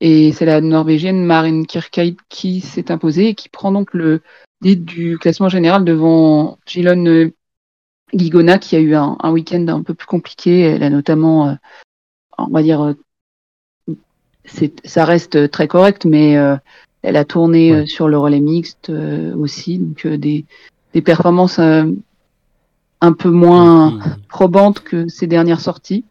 Et 0.01 0.33
c'est 0.33 0.45
la 0.45 0.61
Norvégienne 0.61 1.25
Marin 1.25 1.65
Kirkeid 1.65 2.17
qui 2.29 2.61
s'est 2.61 2.91
imposée 2.93 3.29
et 3.29 3.35
qui 3.35 3.49
prend 3.49 3.73
donc 3.73 3.95
le 3.95 4.21
lead 4.61 4.85
du 4.85 5.19
classement 5.19 5.49
général 5.49 5.85
devant 5.85 6.59
Gilon 6.67 7.31
Ligona 8.13 8.59
qui 8.59 8.77
a 8.77 8.81
eu 8.81 8.95
un, 8.95 9.17
un 9.21 9.31
week-end 9.33 9.67
un 9.69 9.83
peu 9.83 9.95
plus 9.95 10.07
compliqué. 10.07 10.61
Elle 10.61 10.83
a 10.83 10.91
notamment, 10.91 11.49
euh, 11.49 11.55
on 12.37 12.49
va 12.49 12.63
dire, 12.63 12.81
euh, 12.83 13.95
ça 14.85 15.05
reste 15.05 15.51
très 15.51 15.69
correct, 15.69 16.05
mais 16.05 16.37
euh, 16.37 16.57
elle 17.03 17.17
a 17.17 17.25
tourné 17.25 17.73
Ouais. 17.73 17.87
sur 17.87 18.09
le 18.09 18.19
relais 18.19 18.41
mixte 18.41 18.91
aussi, 19.37 19.79
donc 19.79 20.07
des, 20.07 20.47
des 20.95 21.03
performances 21.03 21.59
un 21.59 23.13
peu 23.13 23.31
moins 23.31 23.99
Qui- 24.01 24.23
probantes 24.29 24.81
que 24.81 25.07
ses 25.09 25.27
dernières 25.27 25.61
sorties. 25.61 26.05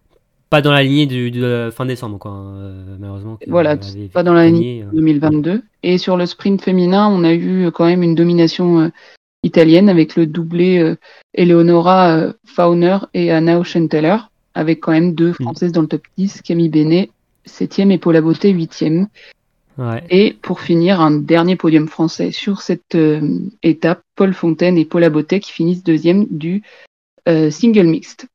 Pas 0.49 0.61
dans 0.61 0.71
la 0.71 0.81
lignée 0.81 1.05
du, 1.07 1.29
de 1.29 1.45
la 1.45 1.71
fin 1.71 1.85
décembre, 1.85 2.17
quoi, 2.19 2.31
hein, 2.31 2.55
euh, 2.55 2.95
malheureusement. 2.99 3.37
Voilà, 3.47 3.77
pas 4.13 4.23
dans 4.23 4.33
la 4.33 4.45
gagné, 4.45 4.83
euh. 4.83 4.89
2022. 4.93 5.61
Et 5.83 5.97
sur 5.97 6.15
le 6.15 6.25
sprint 6.25 6.61
féminin, 6.61 7.07
on 7.09 7.23
a 7.25 7.33
eu 7.33 7.65
euh, 7.65 7.71
quand 7.71 7.85
même 7.85 8.01
une 8.01 8.15
domination 8.15 8.79
euh, 8.79 8.89
italienne 9.43 9.89
avec 9.89 10.15
le 10.15 10.25
doublé 10.25 10.79
euh, 10.79 10.95
Eleonora 11.33 12.33
Fauner 12.45 12.99
et 13.13 13.29
Anna 13.31 13.59
Oschenteller, 13.59 14.17
avec 14.53 14.79
quand 14.79 14.93
même 14.93 15.13
deux 15.13 15.33
Françaises 15.33 15.73
dans 15.73 15.81
le 15.81 15.87
top 15.87 16.03
10, 16.17 16.41
Camille 16.43 16.69
Benet, 16.69 17.09
7e 17.45 17.91
et 17.91 17.97
Paula 17.97 18.21
Beauté, 18.21 18.53
8e. 18.53 19.07
Ouais. 19.77 20.03
Et 20.09 20.37
pour 20.41 20.61
finir, 20.61 21.01
un 21.01 21.11
dernier 21.11 21.57
podium 21.57 21.87
français 21.87 22.31
sur 22.31 22.61
cette 22.61 22.97
étape, 23.61 24.01
Paul 24.15 24.33
Fontaine 24.33 24.77
et 24.77 24.85
Paula 24.85 25.09
Beauté 25.09 25.39
qui 25.39 25.51
finissent 25.51 25.83
deuxième 25.83 26.25
du 26.31 26.63
single 27.27 27.85
mixte. 27.85 28.27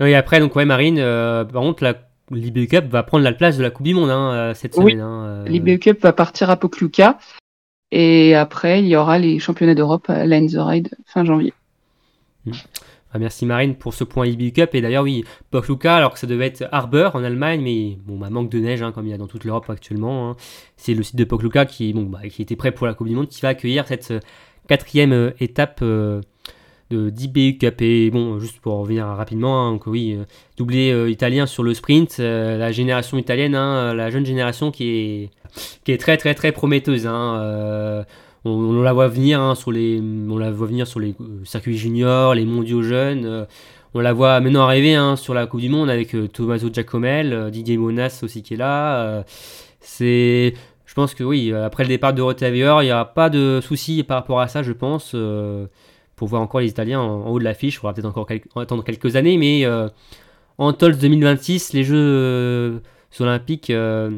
Et 0.00 0.14
après, 0.14 0.40
donc, 0.40 0.54
ouais, 0.56 0.64
Marine, 0.64 0.98
euh, 0.98 1.44
par 1.44 1.62
contre, 1.62 1.82
la 1.84 1.94
l'IBU 2.30 2.68
Cup 2.68 2.86
va 2.88 3.02
prendre 3.02 3.22
la 3.22 3.32
place 3.32 3.58
de 3.58 3.62
la 3.62 3.70
Coupe 3.70 3.84
du 3.84 3.92
Monde 3.94 4.08
hein, 4.08 4.32
euh, 4.32 4.54
cette 4.54 4.74
Oui. 4.76 4.92
semaine. 4.92 5.00
hein, 5.00 5.24
euh. 5.26 5.44
L'IBU 5.46 5.78
Cup 5.78 6.00
va 6.02 6.14
partir 6.14 6.48
à 6.48 6.56
Pokljuka 6.56 7.18
et 7.92 8.34
après 8.34 8.80
il 8.80 8.86
y 8.86 8.96
aura 8.96 9.18
les 9.18 9.38
championnats 9.38 9.74
d'Europe 9.74 10.08
à 10.08 10.24
Line 10.24 10.50
the 10.50 10.56
Ride 10.56 10.88
fin 11.04 11.22
janvier. 11.22 11.52
Ah, 13.12 13.18
merci 13.18 13.44
Marine 13.46 13.74
pour 13.76 13.92
ce 13.94 14.04
point 14.04 14.26
IBU 14.26 14.52
Cup. 14.52 14.74
Et 14.74 14.80
d'ailleurs, 14.80 15.04
oui, 15.04 15.24
Pokluka, 15.50 15.94
alors 15.96 16.14
que 16.14 16.18
ça 16.18 16.26
devait 16.26 16.46
être 16.46 16.66
Harbour 16.72 17.14
en 17.14 17.22
Allemagne, 17.22 17.60
mais 17.62 17.98
bon, 18.04 18.18
bah, 18.18 18.30
manque 18.30 18.50
de 18.50 18.58
neige, 18.58 18.82
hein, 18.82 18.90
comme 18.90 19.06
il 19.06 19.10
y 19.10 19.14
a 19.14 19.18
dans 19.18 19.28
toute 19.28 19.44
l'Europe 19.44 19.68
actuellement. 19.68 20.34
C'est 20.76 20.94
le 20.94 21.02
site 21.02 21.16
de 21.16 21.24
Pokluka 21.24 21.66
qui, 21.66 21.92
bon, 21.92 22.04
bah, 22.04 22.20
qui 22.28 22.42
était 22.42 22.56
prêt 22.56 22.72
pour 22.72 22.86
la 22.86 22.94
Coupe 22.94 23.08
du 23.08 23.14
Monde, 23.14 23.28
qui 23.28 23.40
va 23.42 23.48
accueillir 23.48 23.86
cette 23.86 24.12
quatrième 24.66 25.32
étape 25.40 25.80
euh, 25.82 26.22
de 26.90 27.10
d'IBU 27.10 27.58
Cup. 27.58 27.80
Et 27.80 28.10
bon, 28.10 28.38
juste 28.38 28.60
pour 28.60 28.78
revenir 28.78 29.06
rapidement, 29.06 29.66
hein, 29.66 29.72
donc 29.72 29.86
oui, 29.86 30.14
euh, 30.18 30.24
doublé 30.56 30.92
euh, 30.92 31.10
italien 31.10 31.46
sur 31.46 31.62
le 31.62 31.74
sprint, 31.74 32.16
euh, 32.20 32.58
la 32.58 32.72
génération 32.72 33.18
italienne, 33.18 33.54
hein, 33.54 33.94
la 33.94 34.10
jeune 34.10 34.26
génération 34.26 34.70
qui 34.70 34.88
est, 34.88 35.30
qui 35.84 35.92
est 35.92 35.98
très 35.98 36.16
très 36.16 36.34
très 36.34 36.52
prometteuse. 36.52 37.06
hein, 37.06 38.04
on, 38.46 38.82
la 38.82 38.92
voit 38.92 39.08
venir 39.08 39.40
hein, 39.40 39.54
sur 39.54 39.72
les, 39.72 40.00
on 40.28 40.36
la 40.36 40.50
voit 40.50 40.66
venir 40.66 40.86
sur 40.86 41.00
les 41.00 41.14
circuits 41.44 41.78
juniors, 41.78 42.34
les 42.34 42.44
mondiaux 42.44 42.82
jeunes. 42.82 43.46
on 43.94 44.00
la 44.00 44.12
voit 44.12 44.40
maintenant 44.40 44.62
arriver 44.62 44.98
sur 45.16 45.32
la 45.32 45.46
Coupe 45.46 45.60
du 45.60 45.70
Monde 45.70 45.88
avec 45.88 46.14
Tommaso 46.32 46.68
Giacomel, 46.70 47.50
Didier 47.50 47.78
Monas 47.78 48.20
aussi 48.22 48.42
qui 48.42 48.54
est 48.54 48.58
là. 48.58 49.24
c'est, 49.80 50.52
je 50.84 50.94
pense 50.94 51.14
que 51.14 51.24
oui, 51.24 51.54
après 51.54 51.84
le 51.84 51.88
départ 51.88 52.12
de 52.12 52.20
Rotavior, 52.20 52.82
il 52.82 52.86
n'y 52.86 52.92
aura 52.92 53.14
pas 53.14 53.30
de 53.30 53.60
souci 53.62 54.02
par 54.02 54.18
rapport 54.18 54.40
à 54.40 54.48
ça, 54.48 54.62
je 54.62 54.72
pense. 54.72 55.16
Pour 56.16 56.28
voir 56.28 56.42
encore 56.42 56.60
les 56.60 56.68
Italiens 56.68 57.00
en, 57.00 57.26
en 57.26 57.30
haut 57.30 57.38
de 57.38 57.44
l'affiche, 57.44 57.74
il 57.74 57.78
faudra 57.78 57.92
peut-être 57.94 58.06
encore 58.06 58.26
attendre 58.56 58.84
quelques 58.84 59.16
années, 59.16 59.36
mais 59.38 59.64
euh, 59.64 59.88
en 60.58 60.72
Tols 60.72 60.96
2026, 60.96 61.72
les 61.72 61.84
Jeux 61.84 61.96
euh, 61.96 62.78
olympiques. 63.20 63.70
euh, 63.70 64.10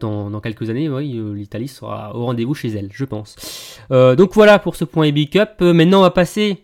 dans, 0.00 0.28
dans 0.28 0.40
quelques 0.40 0.68
années, 0.68 0.90
oui, 0.90 1.18
l'Italie 1.34 1.68
sera 1.68 2.14
au 2.14 2.26
rendez-vous 2.26 2.52
chez 2.54 2.68
elle, 2.68 2.90
je 2.92 3.04
pense. 3.06 3.78
Donc 3.90 4.34
voilà 4.34 4.58
pour 4.58 4.76
ce 4.76 4.84
point 4.84 5.06
EB 5.06 5.30
Cup. 5.30 5.60
Maintenant, 5.62 6.00
on 6.00 6.02
va 6.02 6.10
passer 6.10 6.58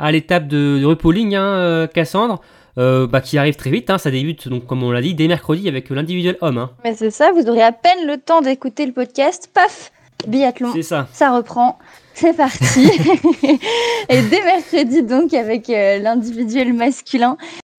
à 0.00 0.10
l'étape 0.10 0.48
de, 0.48 0.80
de 0.80 0.84
repolling, 0.84 1.36
hein, 1.36 1.86
Cassandre, 1.94 2.40
euh, 2.78 3.06
bah, 3.06 3.20
qui 3.20 3.38
arrive 3.38 3.54
très 3.54 3.70
vite. 3.70 3.88
hein. 3.90 3.98
ça 3.98 4.10
débute, 4.10 4.48
donc, 4.48 4.66
comme 4.66 4.82
on 4.82 4.90
l'a 4.90 5.00
dit, 5.00 5.14
dès 5.14 5.28
mercredi 5.28 5.68
avec 5.68 5.90
l'individuel 5.90 6.38
homme. 6.40 6.58
hein. 6.58 6.70
Mais 6.82 6.94
c'est 6.94 7.10
ça, 7.12 7.30
vous 7.30 7.48
aurez 7.48 7.62
à 7.62 7.70
peine 7.70 8.04
le 8.06 8.16
temps 8.16 8.40
d'écouter 8.40 8.84
le 8.84 8.92
podcast. 8.92 9.48
Paf 9.54 9.92
Biathlon, 10.26 10.72
C'est 10.72 10.82
ça. 10.82 11.06
ça 11.12 11.36
reprend. 11.36 11.78
C'est 12.14 12.36
parti. 12.36 12.90
Et 14.08 14.22
dès 14.22 14.44
mercredi, 14.44 15.02
donc, 15.02 15.34
avec 15.34 15.70
euh, 15.70 15.98
l'individuel 15.98 16.72
masculin, 16.72 17.36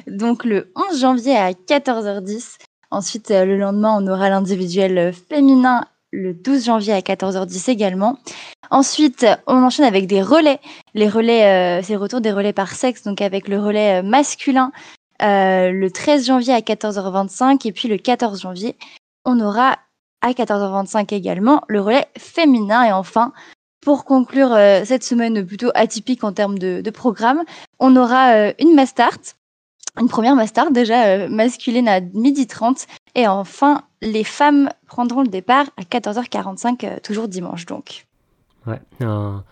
donc 0.07 0.43
le 0.43 0.71
11 0.91 0.99
janvier 0.99 1.37
à 1.37 1.51
14h10. 1.51 2.57
Ensuite, 2.91 3.31
euh, 3.31 3.45
le 3.45 3.57
lendemain, 3.57 3.95
on 3.99 4.07
aura 4.07 4.29
l'individuel 4.29 4.97
euh, 4.97 5.11
féminin 5.11 5.85
le 6.11 6.33
12 6.33 6.65
janvier 6.65 6.93
à 6.93 6.99
14h10 6.99 7.71
également. 7.71 8.17
Ensuite, 8.69 9.25
on 9.47 9.63
enchaîne 9.63 9.85
avec 9.85 10.07
des 10.07 10.21
relais. 10.21 10.59
Les 10.93 11.09
relais, 11.09 11.81
c'est 11.81 11.95
retour 11.95 12.21
des 12.21 12.31
relais 12.31 12.53
par 12.53 12.73
sexe, 12.73 13.01
donc 13.01 13.19
avec 13.19 13.47
le 13.47 13.59
relais 13.59 14.03
masculin 14.03 14.71
le 15.19 15.87
13 15.87 16.27
janvier 16.27 16.53
à 16.53 16.59
14h25 16.59 17.67
et 17.67 17.71
puis 17.71 17.87
le 17.87 17.97
14 17.97 18.41
janvier, 18.41 18.75
on 19.25 19.39
aura 19.39 19.79
à 20.21 20.31
14h25 20.31 21.13
également 21.15 21.63
le 21.67 21.81
relais 21.81 22.05
féminin 22.15 22.83
et 22.83 22.91
enfin 22.91 23.33
pour 23.83 24.05
conclure 24.05 24.55
cette 24.85 25.03
semaine 25.03 25.45
plutôt 25.45 25.69
atypique 25.75 26.23
en 26.23 26.33
termes 26.33 26.57
de, 26.57 26.89
programme, 26.89 27.41
on 27.79 27.95
aura 27.95 28.49
une 28.59 28.75
Mastart, 28.75 29.19
une 29.99 30.07
première 30.07 30.35
Mastart 30.35 30.71
déjà 30.71 31.27
masculine 31.27 31.87
à 31.87 31.99
12h30 31.99 32.87
et 33.15 33.27
enfin 33.27 33.83
les 34.01 34.23
femmes 34.23 34.69
prendront 34.87 35.21
le 35.21 35.27
départ 35.27 35.65
à 35.77 35.83
14h45 35.83 37.01
toujours 37.01 37.27
dimanche 37.27 37.65
donc. 37.65 38.05
Ouais, 38.65 38.79
un 39.01 39.43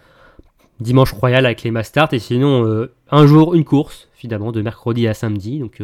dimanche 0.79 1.11
royal 1.13 1.45
avec 1.45 1.63
les 1.63 1.71
Mastart 1.71 2.13
et 2.13 2.19
sinon 2.19 2.87
un 3.11 3.27
jour 3.27 3.53
une 3.53 3.65
course 3.65 4.07
finalement 4.13 4.51
de 4.51 4.61
mercredi 4.61 5.07
à 5.07 5.13
samedi. 5.13 5.59
Donc 5.59 5.81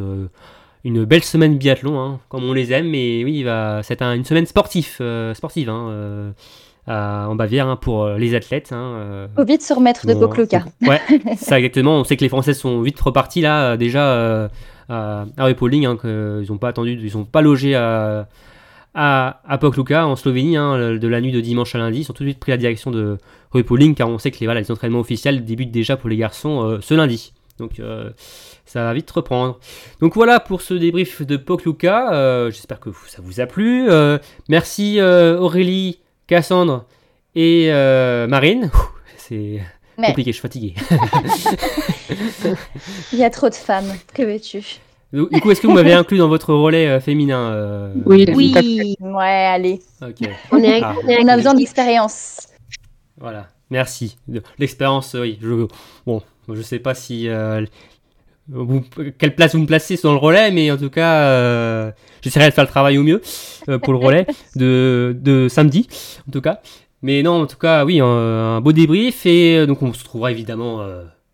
une 0.84 1.06
belle 1.06 1.24
semaine 1.24 1.58
biathlon 1.58 2.00
hein, 2.00 2.20
comme 2.30 2.44
on 2.44 2.54
les 2.54 2.74
aime. 2.74 2.90
Mais 2.90 3.24
oui 3.24 3.46
c'est 3.84 4.02
une 4.02 4.26
semaine 4.26 4.46
sportive 4.46 5.02
sportive 5.34 5.70
hein, 5.70 6.34
en 6.88 7.36
Bavière 7.36 7.68
hein, 7.68 7.76
pour 7.76 8.04
euh, 8.04 8.18
les 8.18 8.34
athlètes. 8.36 8.72
Hein, 8.72 8.94
euh. 8.96 9.28
Faut 9.36 9.44
vite 9.44 9.62
se 9.62 9.74
remettre 9.74 10.08
de 10.08 10.14
Bokloka. 10.14 10.66
Ouais, 10.82 11.02
ça 11.38 11.60
exactement. 11.60 12.00
On 12.00 12.04
sait 12.04 12.16
que 12.16 12.24
les 12.24 12.30
Français 12.30 12.54
sont 12.54 12.82
vite 12.82 13.00
repartis 13.00 13.42
là 13.42 13.72
euh, 13.72 13.78
déjà 13.78 14.50
à, 14.90 15.26
à 15.38 15.46
Repolling, 15.46 15.88
ils 16.04 16.46
n'ont 16.50 16.58
pas 16.58 16.70
attendu, 16.70 16.98
ils 17.02 17.12
sont 17.12 17.26
pas 17.26 17.42
logés 17.42 17.76
à 17.76 18.28
à, 19.00 19.42
à 19.48 20.06
en 20.06 20.16
Slovénie 20.16 20.56
de 20.56 21.08
la 21.08 21.22
nuit 21.22 21.32
de 21.32 21.42
dimanche 21.42 21.76
à 21.76 21.78
lundi. 21.78 22.00
Ils 22.00 22.10
ont 22.10 22.16
tout 22.16 22.24
de 22.24 22.30
suite 22.30 22.40
pris 22.40 22.52
la 22.52 22.58
direction 22.58 22.90
de 22.90 23.18
Repolling 23.52 23.94
car 23.94 24.10
on 24.10 24.18
sait 24.18 24.32
que 24.32 24.40
les, 24.40 24.48
voilà, 24.48 24.62
les 24.62 24.72
entraînements 24.72 25.02
officiels 25.02 25.46
débutent 25.46 25.70
déjà 25.72 25.98
pour 25.98 26.10
les 26.10 26.18
garçons 26.18 26.80
ce 26.82 26.94
lundi. 26.96 27.34
Donc 27.60 27.80
ça 28.66 28.84
va 28.84 28.94
vite 28.94 29.12
reprendre. 29.12 29.60
Donc 30.00 30.16
voilà 30.16 30.40
pour 30.40 30.64
ce 30.64 30.74
débrief 30.74 31.22
de 31.22 31.38
Pokluka. 31.38 32.50
J'espère 32.50 32.80
que 32.80 32.90
ça 33.06 33.22
vous 33.22 33.40
a 33.40 33.46
plu. 33.46 33.88
merci 34.48 35.00
Aurélie 35.00 36.00
Cassandre 36.28 36.86
et 37.36 37.68
euh, 37.72 38.28
Marine. 38.28 38.70
C'est 39.18 39.62
compliqué, 39.96 40.32
je 40.32 40.38
suis 40.38 40.42
fatigué. 40.42 40.76
Il 43.14 43.20
y 43.20 43.24
a 43.24 43.30
trop 43.30 43.50
de 43.50 43.56
femmes, 43.56 43.92
que 44.14 44.24
veux-tu? 44.24 44.80
Du 45.14 45.42
coup, 45.42 45.52
est-ce 45.52 45.62
que 45.62 45.68
vous 45.68 45.74
m'avez 45.74 45.94
inclus 45.94 46.18
dans 46.18 46.28
votre 46.28 46.54
relais 46.54 46.88
euh, 46.88 47.00
féminin 47.00 47.52
euh, 47.52 47.94
Oui, 48.06 48.26
oui. 48.36 48.96
Ouais, 49.00 49.24
allez. 49.24 49.80
On, 50.02 50.12
ah. 50.52 50.96
on, 51.08 51.28
a 51.28 51.38
besoin 51.38 51.54
d'expérience. 51.54 52.50
Voilà, 53.18 53.48
merci. 53.70 54.18
L'expérience, 54.60 55.16
oui. 55.20 55.40
Je, 55.42 55.68
bon, 56.06 56.22
je 56.54 56.62
sais 56.62 56.80
pas 56.80 56.94
si 56.94 57.30
quelle 59.18 59.36
place 59.36 59.56
vous 59.56 59.62
me 59.62 59.66
placez 59.66 59.98
sur 59.98 60.12
le 60.12 60.18
relais, 60.18 60.52
mais 60.52 60.72
en 60.72 60.78
tout 60.78 60.90
cas, 60.90 61.22
euh, 61.24 61.92
j'essaierai 62.22 62.50
de 62.50 62.54
faire 62.54 62.64
le 62.64 62.70
travail 62.70 62.98
au 62.98 63.04
mieux 63.04 63.22
euh, 63.70 63.78
pour 63.78 63.94
le 63.94 64.00
relais 64.00 64.26
de, 64.56 65.48
samedi, 65.50 65.88
en 66.28 66.32
tout 66.32 66.42
cas. 66.42 66.62
Mais 67.02 67.22
non, 67.24 67.42
en 67.42 67.48
tout 67.48 67.58
cas, 67.58 67.86
oui, 67.86 68.00
un, 68.00 68.62
beau 68.62 68.72
débrief 68.72 69.26
et 69.26 69.58
euh, 69.58 69.66
donc 69.66 69.82
on 69.84 69.94
se 69.94 70.00
retrouvera 70.00 70.32
évidemment 70.32 70.82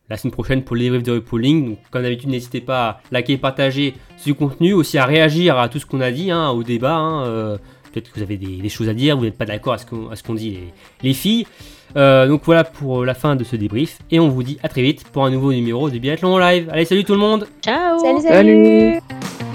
la 0.09 0.17
semaine 0.17 0.33
prochaine 0.33 0.63
pour 0.63 0.75
le 0.75 0.81
débrief 0.81 1.03
de 1.03 1.13
repolling. 1.13 1.69
Donc, 1.69 1.77
comme 1.91 2.01
d'habitude, 2.01 2.29
n'hésitez 2.29 2.61
pas 2.61 2.87
à 2.89 3.01
liker, 3.11 3.37
partager 3.37 3.93
ce 4.17 4.31
contenu, 4.31 4.73
aussi 4.73 4.97
à 4.97 5.05
réagir 5.05 5.57
à 5.57 5.69
tout 5.69 5.79
ce 5.79 5.85
qu'on 5.85 6.01
a 6.01 6.11
dit, 6.11 6.31
hein, 6.31 6.49
au 6.49 6.63
débat. 6.63 6.95
Hein, 6.95 7.57
Peut-être 7.91 8.11
que 8.11 8.15
vous 8.15 8.23
avez 8.23 8.37
des, 8.37 8.69
choses 8.69 8.89
à 8.89 8.95
dire, 8.95 9.15
vous 9.15 9.23
n'êtes 9.23 9.37
pas 9.37 9.45
d'accord 9.45 9.73
à 9.73 9.77
ce 9.77 10.23
qu'on 10.23 10.33
dit 10.33 10.57
les 11.03 11.13
filles. 11.13 11.45
Euh, 11.95 12.27
donc 12.27 12.41
voilà 12.45 12.63
pour 12.63 13.05
la 13.05 13.13
fin 13.13 13.35
de 13.35 13.43
ce 13.43 13.55
débrief 13.55 13.99
et 14.09 14.19
on 14.19 14.27
vous 14.29 14.43
dit 14.43 14.57
à 14.63 14.69
très 14.69 14.81
vite 14.81 15.03
pour 15.11 15.25
un 15.25 15.29
nouveau 15.29 15.53
numéro 15.53 15.89
de 15.89 15.97
Biathlon 15.97 16.37
Live. 16.37 16.69
Allez, 16.71 16.85
salut 16.85 17.03
tout 17.03 17.13
le 17.13 17.19
monde 17.19 17.47
Ciao 17.61 17.99
salut. 17.99 18.21
salut. 18.21 19.52